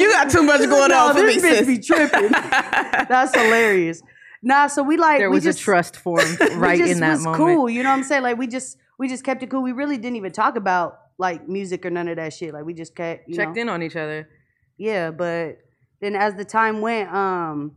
you 0.00 0.10
got 0.10 0.30
too 0.30 0.42
much 0.42 0.60
going 0.68 0.90
no, 0.90 0.98
on 1.08 1.14
for 1.16 1.22
me, 1.26 1.34
this 1.38 1.42
bitch 1.44 1.58
sis. 1.58 1.66
be 1.66 1.78
tripping. 1.78 2.30
That's 2.30 3.34
hilarious. 3.34 4.02
Nah, 4.42 4.66
so 4.68 4.82
we 4.82 4.96
like 4.96 5.18
There 5.18 5.30
we 5.30 5.36
was 5.36 5.44
just 5.44 5.60
a 5.60 5.62
trust 5.62 5.96
formed 5.96 6.38
we 6.38 6.54
right 6.54 6.78
just 6.78 6.92
in 6.92 7.00
that 7.00 7.12
was 7.14 7.24
moment. 7.24 7.36
cool. 7.42 7.68
You 7.70 7.82
know 7.82 7.88
what 7.90 7.96
I'm 7.96 8.04
saying? 8.04 8.22
Like 8.22 8.38
we 8.38 8.46
just 8.46 8.76
we 8.98 9.08
just 9.08 9.24
kept 9.24 9.42
it 9.42 9.50
cool. 9.50 9.62
We 9.62 9.72
really 9.72 9.96
didn't 9.96 10.16
even 10.16 10.32
talk 10.32 10.56
about 10.56 10.98
like 11.18 11.48
music 11.48 11.84
or 11.86 11.90
none 11.90 12.08
of 12.08 12.16
that 12.16 12.32
shit. 12.32 12.52
Like 12.52 12.64
we 12.64 12.74
just 12.74 12.94
kept 12.94 13.28
you 13.28 13.36
Checked 13.36 13.56
know, 13.56 13.62
in 13.62 13.68
on 13.68 13.82
each 13.82 13.96
other. 13.96 14.28
Yeah, 14.78 15.10
but 15.10 15.58
then 16.00 16.14
as 16.14 16.34
the 16.34 16.44
time 16.44 16.80
went, 16.80 17.12
um, 17.12 17.76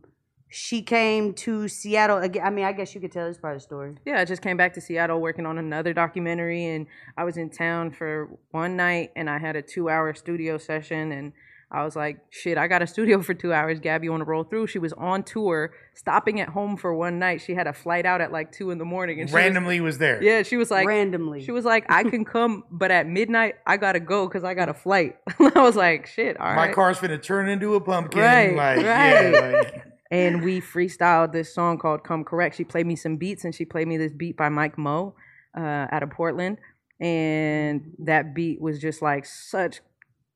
she 0.50 0.82
came 0.82 1.34
to 1.36 1.68
Seattle 1.68 2.18
again. 2.18 2.46
I 2.46 2.50
mean, 2.50 2.66
I 2.66 2.74
guess 2.74 2.94
you 2.96 3.02
could 3.02 3.12
tell 3.12 3.28
this 3.28 3.38
part 3.38 3.56
of 3.56 3.62
the 3.62 3.64
story. 3.64 3.96
Yeah, 4.06 4.20
I 4.20 4.26
just 4.26 4.42
came 4.42 4.58
back 4.58 4.74
to 4.74 4.82
Seattle 4.82 5.22
working 5.22 5.46
on 5.46 5.58
another 5.58 5.94
documentary, 5.94 6.66
and 6.66 6.88
I 7.16 7.24
was 7.24 7.38
in 7.38 7.50
town 7.50 7.92
for 7.92 8.30
one 8.52 8.76
night, 8.76 9.12
and 9.16 9.30
I 9.30 9.38
had 9.38 9.56
a 9.56 9.62
two-hour 9.62 10.16
studio 10.16 10.58
session, 10.58 11.12
and 11.12 11.34
I 11.72 11.84
was 11.84 11.96
like, 11.96 12.18
"Shit, 12.32 12.58
I 12.58 12.68
got 12.68 12.82
a 12.82 12.88
studio 12.88 13.22
for 13.22 13.34
two 13.36 13.54
hours. 13.54 13.80
Gabby, 13.80 14.06
you 14.06 14.12
want 14.12 14.22
to 14.22 14.26
roll 14.26 14.44
through?" 14.44 14.66
She 14.68 14.80
was 14.80 14.92
on 14.94 15.22
tour, 15.24 15.72
stopping 15.94 16.40
at 16.42 16.50
home 16.50 16.78
for 16.78 16.96
one 16.96 17.20
night. 17.20 17.42
She 17.42 17.54
had 17.54 17.68
a 17.68 17.74
flight 17.74 18.06
out 18.08 18.22
at 18.22 18.32
like 18.32 18.52
two 18.52 18.72
in 18.72 18.80
the 18.80 18.86
morning, 18.86 19.20
and 19.20 19.30
she 19.30 19.34
was- 19.36 19.40
randomly 19.44 19.80
was, 19.80 20.00
there. 20.00 20.22
yeah, 20.24 20.42
she 20.42 20.58
was 20.58 20.72
like, 20.72 20.88
Randomly. 20.88 21.44
she 21.44 21.52
was 21.52 21.66
like, 21.66 21.86
"I 21.90 22.04
can 22.04 22.26
come, 22.26 22.64
but 22.72 22.90
at 22.90 23.06
midnight 23.08 23.56
I 23.68 23.78
gotta 23.78 24.00
go 24.00 24.28
because 24.28 24.44
I 24.44 24.56
got 24.56 24.68
a 24.70 24.74
flight." 24.74 25.18
I 25.40 25.62
was 25.62 25.76
like, 25.76 26.08
"Shit, 26.08 26.40
all 26.40 26.48
My 26.56 26.66
right." 26.68 26.76
car's 26.76 26.98
finna 26.98 27.22
turn 27.22 27.48
into 27.48 27.76
a 27.76 27.82
pumpkin. 27.82 28.20
Right, 28.22 28.56
like, 28.56 28.78
right. 28.78 29.32
Yeah, 29.32 29.62
like, 29.62 29.86
and 30.12 30.44
we 30.44 30.62
freestyled 30.62 31.34
this 31.34 31.54
song 31.54 31.78
called 31.78 32.04
"Come 32.04 32.24
Correct." 32.24 32.56
She 32.56 32.64
played 32.64 32.88
me 32.88 32.96
some 32.96 33.18
beats, 33.18 33.46
and 33.46 33.54
she 33.54 33.64
played 33.66 33.88
me 33.88 33.98
this 33.98 34.12
beat 34.14 34.36
by 34.36 34.50
Mike 34.50 34.78
Moe 34.80 35.14
uh, 35.56 35.86
out 35.92 36.02
of 36.02 36.10
Portland, 36.10 36.58
and 37.00 37.92
that 38.00 38.34
beat 38.34 38.60
was 38.60 38.80
just 38.80 39.02
like 39.04 39.26
such 39.26 39.82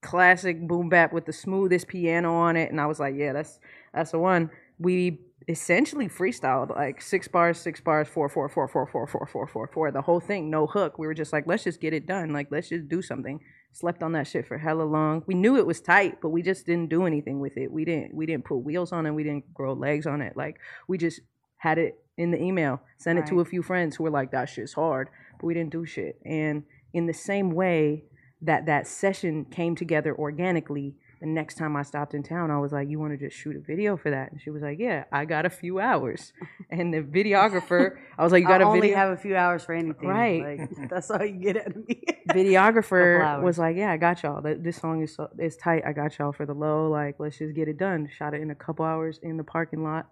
classic 0.03 0.67
boom 0.67 0.89
bap 0.89 1.13
with 1.13 1.25
the 1.25 1.33
smoothest 1.33 1.87
piano 1.87 2.33
on 2.33 2.55
it, 2.55 2.71
and 2.71 2.79
I 2.79 2.85
was 2.85 2.99
like, 2.99 3.15
"Yeah, 3.15 3.33
that's 3.33 3.59
that's 3.93 4.11
the 4.11 4.19
one." 4.19 4.49
We 4.79 5.19
essentially 5.47 6.07
freestyled 6.07 6.75
like 6.75 7.01
six 7.01 7.27
bars, 7.27 7.57
six 7.57 7.81
bars, 7.81 8.07
four, 8.07 8.29
four, 8.29 8.49
four, 8.49 8.67
four, 8.67 8.87
four, 8.87 9.07
four, 9.07 9.25
four, 9.25 9.47
four, 9.47 9.67
four. 9.67 9.91
The 9.91 10.01
whole 10.01 10.19
thing, 10.19 10.49
no 10.49 10.67
hook. 10.67 10.97
We 10.97 11.07
were 11.07 11.13
just 11.13 11.33
like, 11.33 11.47
let's 11.47 11.63
just 11.63 11.81
get 11.81 11.93
it 11.93 12.05
done. 12.05 12.31
Like, 12.31 12.47
let's 12.51 12.69
just 12.69 12.87
do 12.87 13.01
something. 13.01 13.39
Slept 13.71 14.03
on 14.03 14.11
that 14.13 14.27
shit 14.27 14.47
for 14.47 14.57
hella 14.57 14.83
long. 14.83 15.23
We 15.25 15.33
knew 15.33 15.57
it 15.57 15.65
was 15.65 15.81
tight, 15.81 16.21
but 16.21 16.29
we 16.29 16.41
just 16.41 16.65
didn't 16.65 16.89
do 16.89 17.05
anything 17.05 17.39
with 17.39 17.57
it. 17.57 17.71
We 17.71 17.85
didn't. 17.85 18.13
We 18.13 18.25
didn't 18.25 18.45
put 18.45 18.57
wheels 18.57 18.91
on 18.91 19.05
it. 19.05 19.11
We 19.11 19.23
didn't 19.23 19.53
grow 19.53 19.73
legs 19.73 20.05
on 20.05 20.21
it. 20.21 20.37
Like, 20.37 20.59
we 20.87 20.97
just 20.97 21.21
had 21.57 21.77
it 21.77 21.99
in 22.17 22.31
the 22.31 22.41
email, 22.41 22.81
sent 22.97 23.17
it 23.17 23.25
to 23.25 23.39
a 23.39 23.45
few 23.45 23.63
friends 23.63 23.95
who 23.95 24.03
were 24.03 24.11
like, 24.11 24.31
that 24.31 24.45
shit's 24.49 24.73
hard, 24.73 25.09
but 25.39 25.47
we 25.47 25.53
didn't 25.53 25.71
do 25.71 25.85
shit. 25.85 26.19
And 26.23 26.63
in 26.93 27.07
the 27.07 27.13
same 27.13 27.51
way 27.51 28.03
that 28.43 28.65
that 28.67 28.87
session 28.87 29.45
came 29.45 29.75
together 29.75 30.15
organically, 30.15 30.95
the 31.23 31.27
next 31.27 31.55
time 31.55 31.77
I 31.77 31.83
stopped 31.83 32.13
in 32.13 32.21
town, 32.21 32.51
I 32.51 32.59
was 32.59 32.73
like, 32.73 32.89
"You 32.89 32.99
want 32.99 33.17
to 33.17 33.17
just 33.17 33.37
shoot 33.37 33.55
a 33.55 33.59
video 33.59 33.95
for 33.95 34.11
that?" 34.11 34.31
And 34.33 34.41
she 34.41 34.49
was 34.49 34.61
like, 34.61 34.77
"Yeah, 34.77 35.05
I 35.09 35.23
got 35.23 35.45
a 35.45 35.49
few 35.49 35.79
hours." 35.79 36.33
And 36.69 36.91
the 36.93 37.01
videographer, 37.01 37.97
I 38.17 38.23
was 38.23 38.31
like, 38.31 38.41
"You 38.41 38.47
got 38.47 38.61
I 38.61 38.65
a 38.65 38.67
only 38.67 38.81
video?" 38.81 38.97
have 38.97 39.11
a 39.11 39.17
few 39.17 39.35
hours 39.35 39.63
for 39.63 39.73
anything. 39.73 40.09
Right. 40.09 40.59
Like, 40.59 40.89
that's 40.89 41.09
all 41.11 41.23
you 41.23 41.39
get 41.39 41.57
out 41.57 41.67
of 41.67 41.87
me. 41.87 42.03
videographer 42.29 43.41
was 43.41 43.57
like, 43.57 43.77
"Yeah, 43.77 43.91
I 43.91 43.97
got 43.97 44.21
y'all. 44.23 44.41
This 44.41 44.77
song 44.77 45.03
is 45.03 45.15
so, 45.15 45.29
is 45.39 45.55
tight. 45.55 45.83
I 45.85 45.93
got 45.93 46.17
y'all 46.17 46.33
for 46.33 46.45
the 46.45 46.53
low. 46.53 46.89
Like, 46.89 47.15
let's 47.19 47.37
just 47.37 47.55
get 47.55 47.67
it 47.67 47.77
done." 47.77 48.09
Shot 48.17 48.33
it 48.33 48.41
in 48.41 48.51
a 48.51 48.55
couple 48.55 48.83
hours 48.83 49.19
in 49.23 49.37
the 49.37 49.43
parking 49.43 49.83
lot 49.83 50.09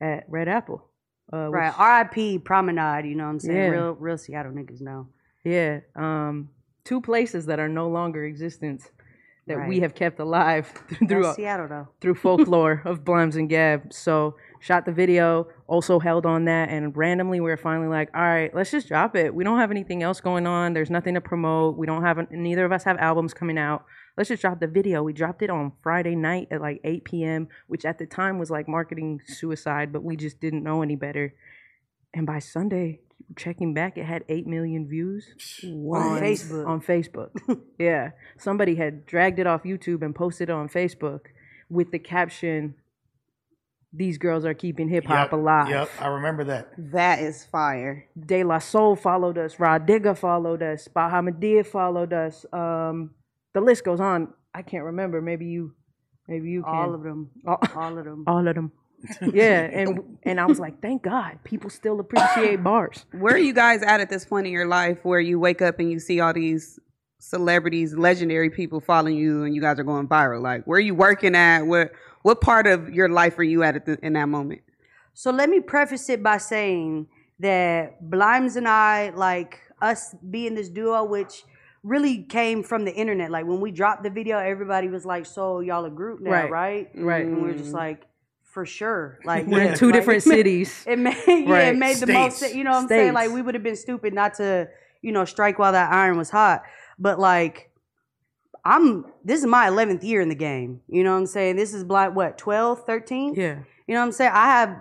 at 0.00 0.24
Red 0.28 0.48
Apple. 0.48 0.84
Uh, 1.32 1.46
which- 1.46 1.54
right. 1.54 1.78
R.I.P. 1.78 2.40
Promenade. 2.40 3.06
You 3.06 3.14
know 3.14 3.24
what 3.24 3.30
I'm 3.30 3.40
saying? 3.40 3.56
Yeah. 3.56 3.68
Real, 3.68 3.92
real 3.92 4.18
Seattle 4.18 4.52
niggas 4.52 4.80
know. 4.80 5.06
Yeah. 5.44 5.80
Um, 5.96 6.50
two 6.84 7.00
places 7.00 7.46
that 7.46 7.58
are 7.58 7.68
no 7.68 7.88
longer 7.88 8.24
existence 8.24 8.90
that 9.46 9.68
we 9.68 9.80
have 9.80 9.94
kept 9.94 10.18
alive 10.20 10.72
through 11.08 11.32
Seattle 11.34 11.68
though. 11.68 11.88
through 12.00 12.14
folklore 12.14 12.82
of 12.84 13.04
Blimes 13.04 13.36
and 13.36 13.48
Gab. 13.48 13.92
So 13.92 14.36
shot 14.60 14.84
the 14.86 14.92
video, 14.92 15.48
also 15.66 15.98
held 15.98 16.26
on 16.26 16.44
that, 16.44 16.68
and 16.68 16.96
randomly 16.96 17.40
we 17.40 17.50
are 17.50 17.56
finally 17.56 17.88
like, 17.88 18.10
all 18.14 18.22
right, 18.22 18.54
let's 18.54 18.70
just 18.70 18.88
drop 18.88 19.16
it. 19.16 19.34
We 19.34 19.44
don't 19.44 19.58
have 19.58 19.70
anything 19.70 20.02
else 20.02 20.20
going 20.20 20.46
on. 20.46 20.72
There's 20.72 20.90
nothing 20.90 21.14
to 21.14 21.20
promote. 21.20 21.76
We 21.76 21.86
don't 21.86 22.02
have 22.02 22.30
neither 22.30 22.64
of 22.64 22.72
us 22.72 22.84
have 22.84 22.98
albums 22.98 23.34
coming 23.34 23.58
out. 23.58 23.84
Let's 24.16 24.28
just 24.28 24.42
drop 24.42 24.60
the 24.60 24.66
video. 24.66 25.02
We 25.02 25.12
dropped 25.12 25.42
it 25.42 25.50
on 25.50 25.72
Friday 25.82 26.14
night 26.14 26.48
at 26.50 26.60
like 26.60 26.80
8 26.84 27.04
p.m., 27.04 27.48
which 27.68 27.84
at 27.84 27.98
the 27.98 28.06
time 28.06 28.38
was 28.38 28.50
like 28.50 28.68
marketing 28.68 29.20
suicide, 29.26 29.92
but 29.92 30.02
we 30.02 30.16
just 30.16 30.40
didn't 30.40 30.62
know 30.62 30.82
any 30.82 30.96
better. 30.96 31.34
And 32.12 32.26
by 32.26 32.40
Sunday, 32.40 33.00
checking 33.36 33.74
back, 33.74 33.96
it 33.96 34.04
had 34.04 34.24
8 34.28 34.46
million 34.46 34.88
views 34.88 35.26
On 35.64 36.20
Facebook. 36.20 36.66
on 36.66 36.80
Facebook. 36.80 37.30
yeah. 37.78 38.10
Somebody 38.38 38.74
had 38.74 39.06
dragged 39.06 39.38
it 39.38 39.46
off 39.46 39.62
YouTube 39.62 40.02
and 40.02 40.14
posted 40.14 40.48
it 40.48 40.52
on 40.52 40.68
Facebook 40.68 41.20
with 41.70 41.90
the 41.92 41.98
caption, 41.98 42.74
These 43.92 44.18
girls 44.18 44.44
are 44.44 44.54
keeping 44.54 44.88
hip 44.88 45.04
hop 45.04 45.26
yep, 45.28 45.32
alive. 45.32 45.68
Yep, 45.68 45.90
I 46.00 46.06
remember 46.08 46.44
that. 46.44 46.68
That 46.92 47.20
is 47.20 47.44
fire. 47.44 48.06
De 48.18 48.44
La 48.44 48.58
Soul 48.58 48.94
followed 48.96 49.38
us, 49.38 49.58
Rah 49.58 49.78
Digga 49.78 50.16
followed 50.16 50.62
us, 50.62 50.88
Bahamadia 50.94 51.66
followed 51.66 52.12
us. 52.12 52.46
Um, 52.52 53.10
the 53.54 53.60
list 53.60 53.84
goes 53.84 54.00
on. 54.00 54.32
I 54.54 54.62
can't 54.62 54.84
remember. 54.84 55.20
Maybe 55.20 55.46
you 55.46 55.74
maybe 56.28 56.50
you 56.50 56.62
can. 56.62 56.74
All 56.74 56.94
of 56.94 57.02
them. 57.02 57.30
All, 57.46 57.58
All 57.74 57.98
of 57.98 58.04
them. 58.04 58.24
all 58.28 58.46
of 58.46 58.54
them. 58.54 58.72
yeah, 59.32 59.62
and 59.62 60.18
and 60.22 60.40
I 60.40 60.46
was 60.46 60.58
like, 60.58 60.80
thank 60.82 61.02
God, 61.02 61.38
people 61.44 61.70
still 61.70 62.00
appreciate 62.00 62.56
bars. 62.64 63.04
Where 63.12 63.34
are 63.34 63.38
you 63.38 63.52
guys 63.52 63.82
at 63.82 64.00
at 64.00 64.10
this 64.10 64.24
point 64.24 64.46
in 64.46 64.52
your 64.52 64.66
life 64.66 64.98
where 65.02 65.20
you 65.20 65.38
wake 65.38 65.62
up 65.62 65.78
and 65.78 65.90
you 65.90 65.98
see 65.98 66.20
all 66.20 66.32
these 66.32 66.78
celebrities, 67.18 67.94
legendary 67.94 68.50
people 68.50 68.80
following 68.80 69.16
you, 69.16 69.44
and 69.44 69.54
you 69.54 69.60
guys 69.60 69.78
are 69.78 69.84
going 69.84 70.08
viral? 70.08 70.42
Like, 70.42 70.64
where 70.64 70.76
are 70.76 70.80
you 70.80 70.94
working 70.94 71.34
at? 71.34 71.62
What 71.62 71.92
what 72.22 72.40
part 72.40 72.66
of 72.66 72.90
your 72.90 73.08
life 73.08 73.38
are 73.38 73.44
you 73.44 73.62
at, 73.62 73.76
at 73.76 73.86
the, 73.86 73.98
in 74.02 74.12
that 74.14 74.28
moment? 74.28 74.62
So 75.14 75.30
let 75.30 75.48
me 75.48 75.60
preface 75.60 76.08
it 76.08 76.22
by 76.22 76.38
saying 76.38 77.06
that 77.40 78.10
Blimes 78.10 78.56
and 78.56 78.68
I, 78.68 79.10
like 79.14 79.60
us 79.80 80.14
being 80.30 80.54
this 80.54 80.68
duo, 80.68 81.04
which 81.04 81.44
really 81.82 82.22
came 82.24 82.62
from 82.62 82.84
the 82.84 82.94
internet. 82.94 83.30
Like 83.30 83.46
when 83.46 83.60
we 83.60 83.70
dropped 83.70 84.02
the 84.02 84.10
video, 84.10 84.38
everybody 84.38 84.88
was 84.88 85.04
like, 85.04 85.26
"So 85.26 85.60
y'all 85.60 85.84
a 85.84 85.90
group 85.90 86.20
now, 86.20 86.30
Right. 86.30 86.50
right?" 86.50 86.90
Right. 86.94 87.24
And 87.24 87.42
we 87.42 87.50
are 87.50 87.54
just 87.54 87.72
mm. 87.72 87.76
like, 87.76 88.06
"For 88.50 88.66
sure." 88.66 89.18
Like 89.24 89.46
We're 89.46 89.62
in 89.62 89.74
two 89.82 89.86
like, 89.86 89.94
different 89.94 90.22
cities. 90.34 90.84
It 90.86 90.98
made 90.98 91.14
yeah, 91.26 91.34
it 91.34 91.48
Right. 91.48 91.76
made 91.76 91.96
the 91.98 92.06
most. 92.12 92.54
You 92.54 92.64
know 92.64 92.70
what 92.72 92.82
I'm 92.82 92.88
saying? 92.88 93.12
Like 93.14 93.30
we 93.30 93.42
would 93.42 93.54
have 93.54 93.62
been 93.62 93.76
stupid 93.76 94.12
not 94.14 94.34
to, 94.34 94.68
you 95.02 95.12
know, 95.12 95.24
strike 95.24 95.58
while 95.58 95.72
that 95.72 95.92
iron 95.92 96.16
was 96.18 96.30
hot. 96.30 96.62
But 96.98 97.18
like, 97.18 97.70
I'm. 98.64 99.06
This 99.24 99.40
is 99.40 99.46
my 99.46 99.68
11th 99.68 100.02
year 100.02 100.20
in 100.20 100.28
the 100.28 100.34
game. 100.34 100.80
You 100.88 101.04
know 101.04 101.12
what 101.12 101.18
I'm 101.20 101.26
saying? 101.26 101.56
This 101.56 101.72
is 101.74 101.84
like 101.84 102.14
what 102.14 102.36
12, 102.38 102.84
13. 102.84 103.34
Yeah. 103.34 103.58
You 103.86 103.94
know 103.94 104.00
what 104.00 104.06
I'm 104.06 104.12
saying? 104.12 104.32
I 104.34 104.46
have 104.46 104.76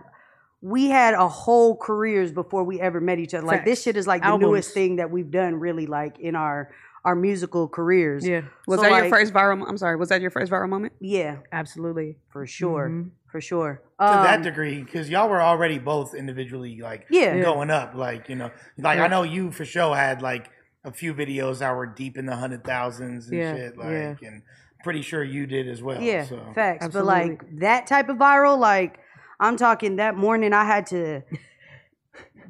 we 0.62 0.88
had 0.89 1.13
a 1.13 1.27
whole 1.27 1.77
careers 1.77 2.32
before 2.34 2.63
we 2.65 2.82
ever 2.82 2.99
met 2.99 3.17
each 3.19 3.34
other. 3.34 3.45
Like 3.47 3.63
this 3.65 3.82
shit 3.82 3.95
is 3.95 4.05
like 4.05 4.21
the 4.21 4.27
Albums. 4.27 4.49
newest 4.49 4.73
thing 4.73 4.97
that 4.97 5.10
we've 5.10 5.32
done 5.32 5.55
really 5.55 5.88
like 5.88 6.19
in 6.19 6.36
our 6.36 6.69
our 7.05 7.15
musical 7.15 7.69
careers. 7.69 8.27
Yeah, 8.27 8.41
Was 8.67 8.79
So, 8.79 8.84
that 8.84 8.91
like- 8.91 9.03
your 9.03 9.10
first 9.10 9.34
viral? 9.34 9.63
I'm 9.65 9.77
sorry. 9.77 9.95
Was 9.95 10.10
that 10.10 10.19
your 10.19 10.32
first 10.32 10.51
viral 10.51 10.67
moment? 10.67 10.91
Yeah, 10.99 11.38
absolutely. 11.53 12.17
for 12.27 12.45
sure. 12.45 12.89
Mhm. 12.89 13.12
For 13.31 13.41
sure. 13.41 13.81
to 13.99 14.05
that 14.05 14.37
Um, 14.37 14.41
degree 14.41 14.81
because 14.83 15.09
y'all 15.09 15.29
were 15.29 15.41
already 15.41 15.77
both 15.79 16.13
individually 16.15 16.79
like 16.81 17.05
Yeah. 17.09 17.35
Yeah. 17.35 17.43
going 17.43 17.69
up 17.69 17.93
like 17.95 18.27
you 18.29 18.35
know 18.35 18.49
like 18.77 18.97
i 18.99 19.07
know 19.07 19.23
you 19.23 19.51
for 19.51 19.65
sure 19.65 19.95
had 19.95 20.21
like 20.21 20.49
a 20.83 20.91
few 20.91 21.13
videos 21.13 21.59
that 21.59 21.75
were 21.75 21.85
deep 21.85 22.17
in 22.17 22.25
the 22.25 22.35
hundred 22.35 22.63
thousands 22.63 23.29
and 23.29 23.37
Yeah, 23.39 23.53
shit 23.55 23.77
like 23.77 23.89
yeah. 23.91 24.15
and 24.23 24.41
pretty 24.83 25.01
sure 25.01 25.23
you 25.23 25.45
did 25.45 25.67
as 25.67 25.83
well 25.83 26.01
Yeah, 26.01 26.23
so 26.23 26.37
facts. 26.55 26.85
Absolutely. 26.85 27.13
But 27.13 27.45
like 27.45 27.59
that 27.59 27.85
type 27.87 28.07
of 28.09 28.15
viral, 28.17 28.57
like 28.57 28.97
I'm 29.41 29.57
talking 29.57 29.97
that 29.97 30.15
morning, 30.15 30.53
I 30.53 30.63
had 30.63 30.85
to 30.87 31.21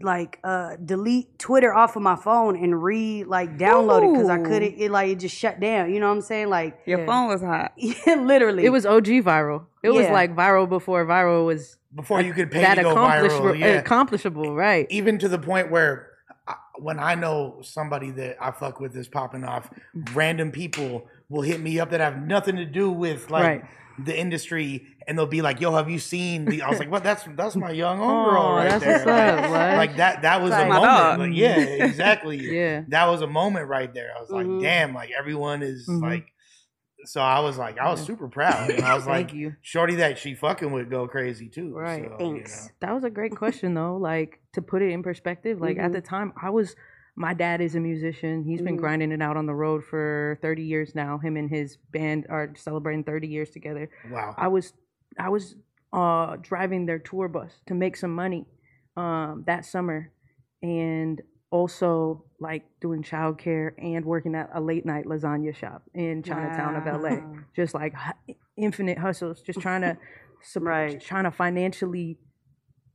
like 0.02 0.40
uh 0.44 0.76
delete 0.84 1.38
Twitter 1.40 1.74
off 1.74 1.96
of 1.96 2.02
my 2.02 2.16
phone 2.16 2.56
and 2.56 2.82
re 2.84 3.24
like 3.24 3.58
download 3.58 4.04
it 4.08 4.12
because 4.14 4.30
I 4.30 4.38
couldn't. 4.40 4.76
It 4.78 4.92
like 4.92 5.10
it 5.10 5.16
just 5.20 5.36
shut 5.36 5.60
down. 5.60 5.94
You 5.94 6.00
know 6.00 6.08
what 6.08 6.16
I'm 6.16 6.22
saying? 6.22 6.50
Like 6.50 6.80
Your 6.86 7.00
Yeah. 7.00 7.06
phone 7.06 7.28
was 7.28 7.42
hot. 7.42 7.74
yeah, 7.78 8.16
literally. 8.16 8.66
It 8.66 8.70
was 8.70 8.86
OG 8.86 9.06
viral. 9.24 9.66
It 9.84 9.90
was 9.92 10.08
like 10.08 10.36
viral 10.36 10.68
before 10.68 11.06
viral 11.06 11.46
was 11.46 11.78
before 11.96 12.22
you 12.22 12.34
could 12.34 12.52
pay 12.52 12.62
that 12.62 12.76
to 12.76 12.84
go 12.84 12.92
accomplishable. 12.92 13.46
viral 13.54 13.60
yeah 13.60 13.68
Accomplishable, 13.80 14.56
right? 14.56 14.88
even 14.90 15.18
to 15.20 15.28
the 15.28 15.40
point 15.40 15.72
where 15.72 16.08
I, 16.48 16.56
when 16.78 17.00
I 17.00 17.16
know 17.16 17.60
somebody 17.64 18.12
that 18.12 18.38
I 18.42 18.52
fuck 18.52 18.80
with 18.80 18.96
is 18.96 19.08
popping 19.08 19.44
off, 19.44 19.70
random 20.14 20.52
people 20.52 21.08
will 21.30 21.42
hit 21.42 21.60
me 21.62 21.80
up 21.80 21.90
that 21.92 22.00
have 22.00 22.22
nothing 22.22 22.56
to 22.58 22.66
do 22.66 22.90
with 22.92 23.30
like 23.30 23.44
Right. 23.44 23.64
The 24.06 24.18
industry, 24.18 24.88
and 25.08 25.18
they'll 25.18 25.26
be 25.26 25.42
like, 25.42 25.60
"Yo, 25.62 25.72
have 25.74 25.90
you 25.90 26.00
seen?" 26.00 26.46
The, 26.46 26.62
I 26.62 26.70
was 26.70 26.80
like, 26.80 26.90
"What? 26.92 27.04
That's 27.04 27.24
that's 27.36 27.56
my 27.56 27.72
young 27.72 27.98
homegirl 28.00 28.38
Aw, 28.40 28.56
right 28.56 28.80
there." 28.80 29.06
like, 29.06 29.78
like 29.90 29.98
that. 29.98 30.22
That 30.24 30.42
was 30.42 30.52
Like 30.52 30.66
a 30.66 30.70
moment. 30.70 31.20
Like, 31.20 31.32
yeah, 31.34 31.58
exactly. 31.60 32.38
Yeah. 32.60 32.84
that 32.90 33.06
was 33.08 33.22
a 33.22 33.28
moment 33.28 33.68
right 33.68 33.94
there. 33.94 34.12
I 34.18 34.22
was 34.22 34.30
like, 34.30 34.46
Mhm. 34.48 34.62
"Damn!" 34.62 34.94
Like 34.94 35.12
everyone 35.18 35.62
is 35.62 35.88
Mhm. 35.88 36.02
like. 36.02 36.28
So 37.06 37.22
I 37.22 37.40
was 37.40 37.58
like, 37.58 37.78
I 37.80 37.90
was 37.90 38.02
super 38.06 38.28
proud, 38.28 38.72
and 38.72 38.84
I 38.84 38.94
was 39.00 39.08
like, 39.08 39.34
you. 39.34 39.56
"Shorty, 39.62 39.96
that 39.96 40.18
she 40.18 40.36
fucking 40.36 40.70
would 40.74 40.90
go 40.90 41.08
crazy 41.08 41.48
too." 41.48 41.74
Right. 41.74 42.04
So, 42.06 42.12
you 42.26 42.34
Thanks. 42.36 42.66
know. 42.66 42.72
That 42.82 42.94
was 42.94 43.04
a 43.06 43.10
great 43.10 43.36
question 43.36 43.74
though. 43.74 43.96
Like 43.96 44.40
to 44.54 44.62
put 44.62 44.82
it 44.82 44.92
in 44.92 45.02
perspective, 45.02 45.62
like 45.62 45.78
at 45.78 45.92
Mhm. 45.92 45.94
the 45.94 46.02
time 46.02 46.34
I 46.42 46.50
was 46.50 46.76
my 47.20 47.34
dad 47.34 47.60
is 47.60 47.76
a 47.76 47.80
musician. 47.82 48.44
He's 48.46 48.62
been 48.62 48.78
Mhm. 48.78 48.80
grinding 48.80 49.12
it 49.12 49.22
out 49.22 49.36
on 49.36 49.46
the 49.46 49.54
road 49.54 49.84
for 49.84 50.40
30 50.42 50.64
years 50.64 50.96
now. 50.96 51.18
Him 51.18 51.36
and 51.36 51.50
his 51.50 51.76
band 51.92 52.26
are 52.30 52.56
celebrating 52.56 53.04
30 53.04 53.28
years 53.28 53.50
together. 53.50 53.90
Wow. 54.10 54.34
I 54.38 54.48
was 54.48 54.74
I 55.20 55.28
was 55.30 55.56
uh 55.92 56.38
driving 56.42 56.86
their 56.86 56.98
tour 57.00 57.28
bus 57.28 57.62
to 57.66 57.74
make 57.74 57.98
some 57.98 58.16
money 58.16 58.46
um 58.96 59.44
that 59.48 59.66
summer 59.66 60.12
and 60.64 61.22
also 61.52 62.24
like 62.40 62.64
doing 62.80 63.04
childcare 63.04 63.74
and 63.80 64.06
working 64.06 64.34
at 64.36 64.50
a 64.54 64.62
late 64.62 64.86
night 64.86 65.06
lasagna 65.06 65.54
shop 65.54 65.82
in 65.94 66.24
Chinatown 66.24 66.76
of 66.78 66.86
LA. 66.86 67.44
Just 67.54 67.74
like 67.74 67.94
infinite 68.56 68.98
hustles, 68.98 69.42
just 69.42 69.60
trying 69.60 69.82
to 69.82 69.98
Right. 70.56 71.02
trying 71.02 71.26
to 71.26 71.32
financially 71.32 72.18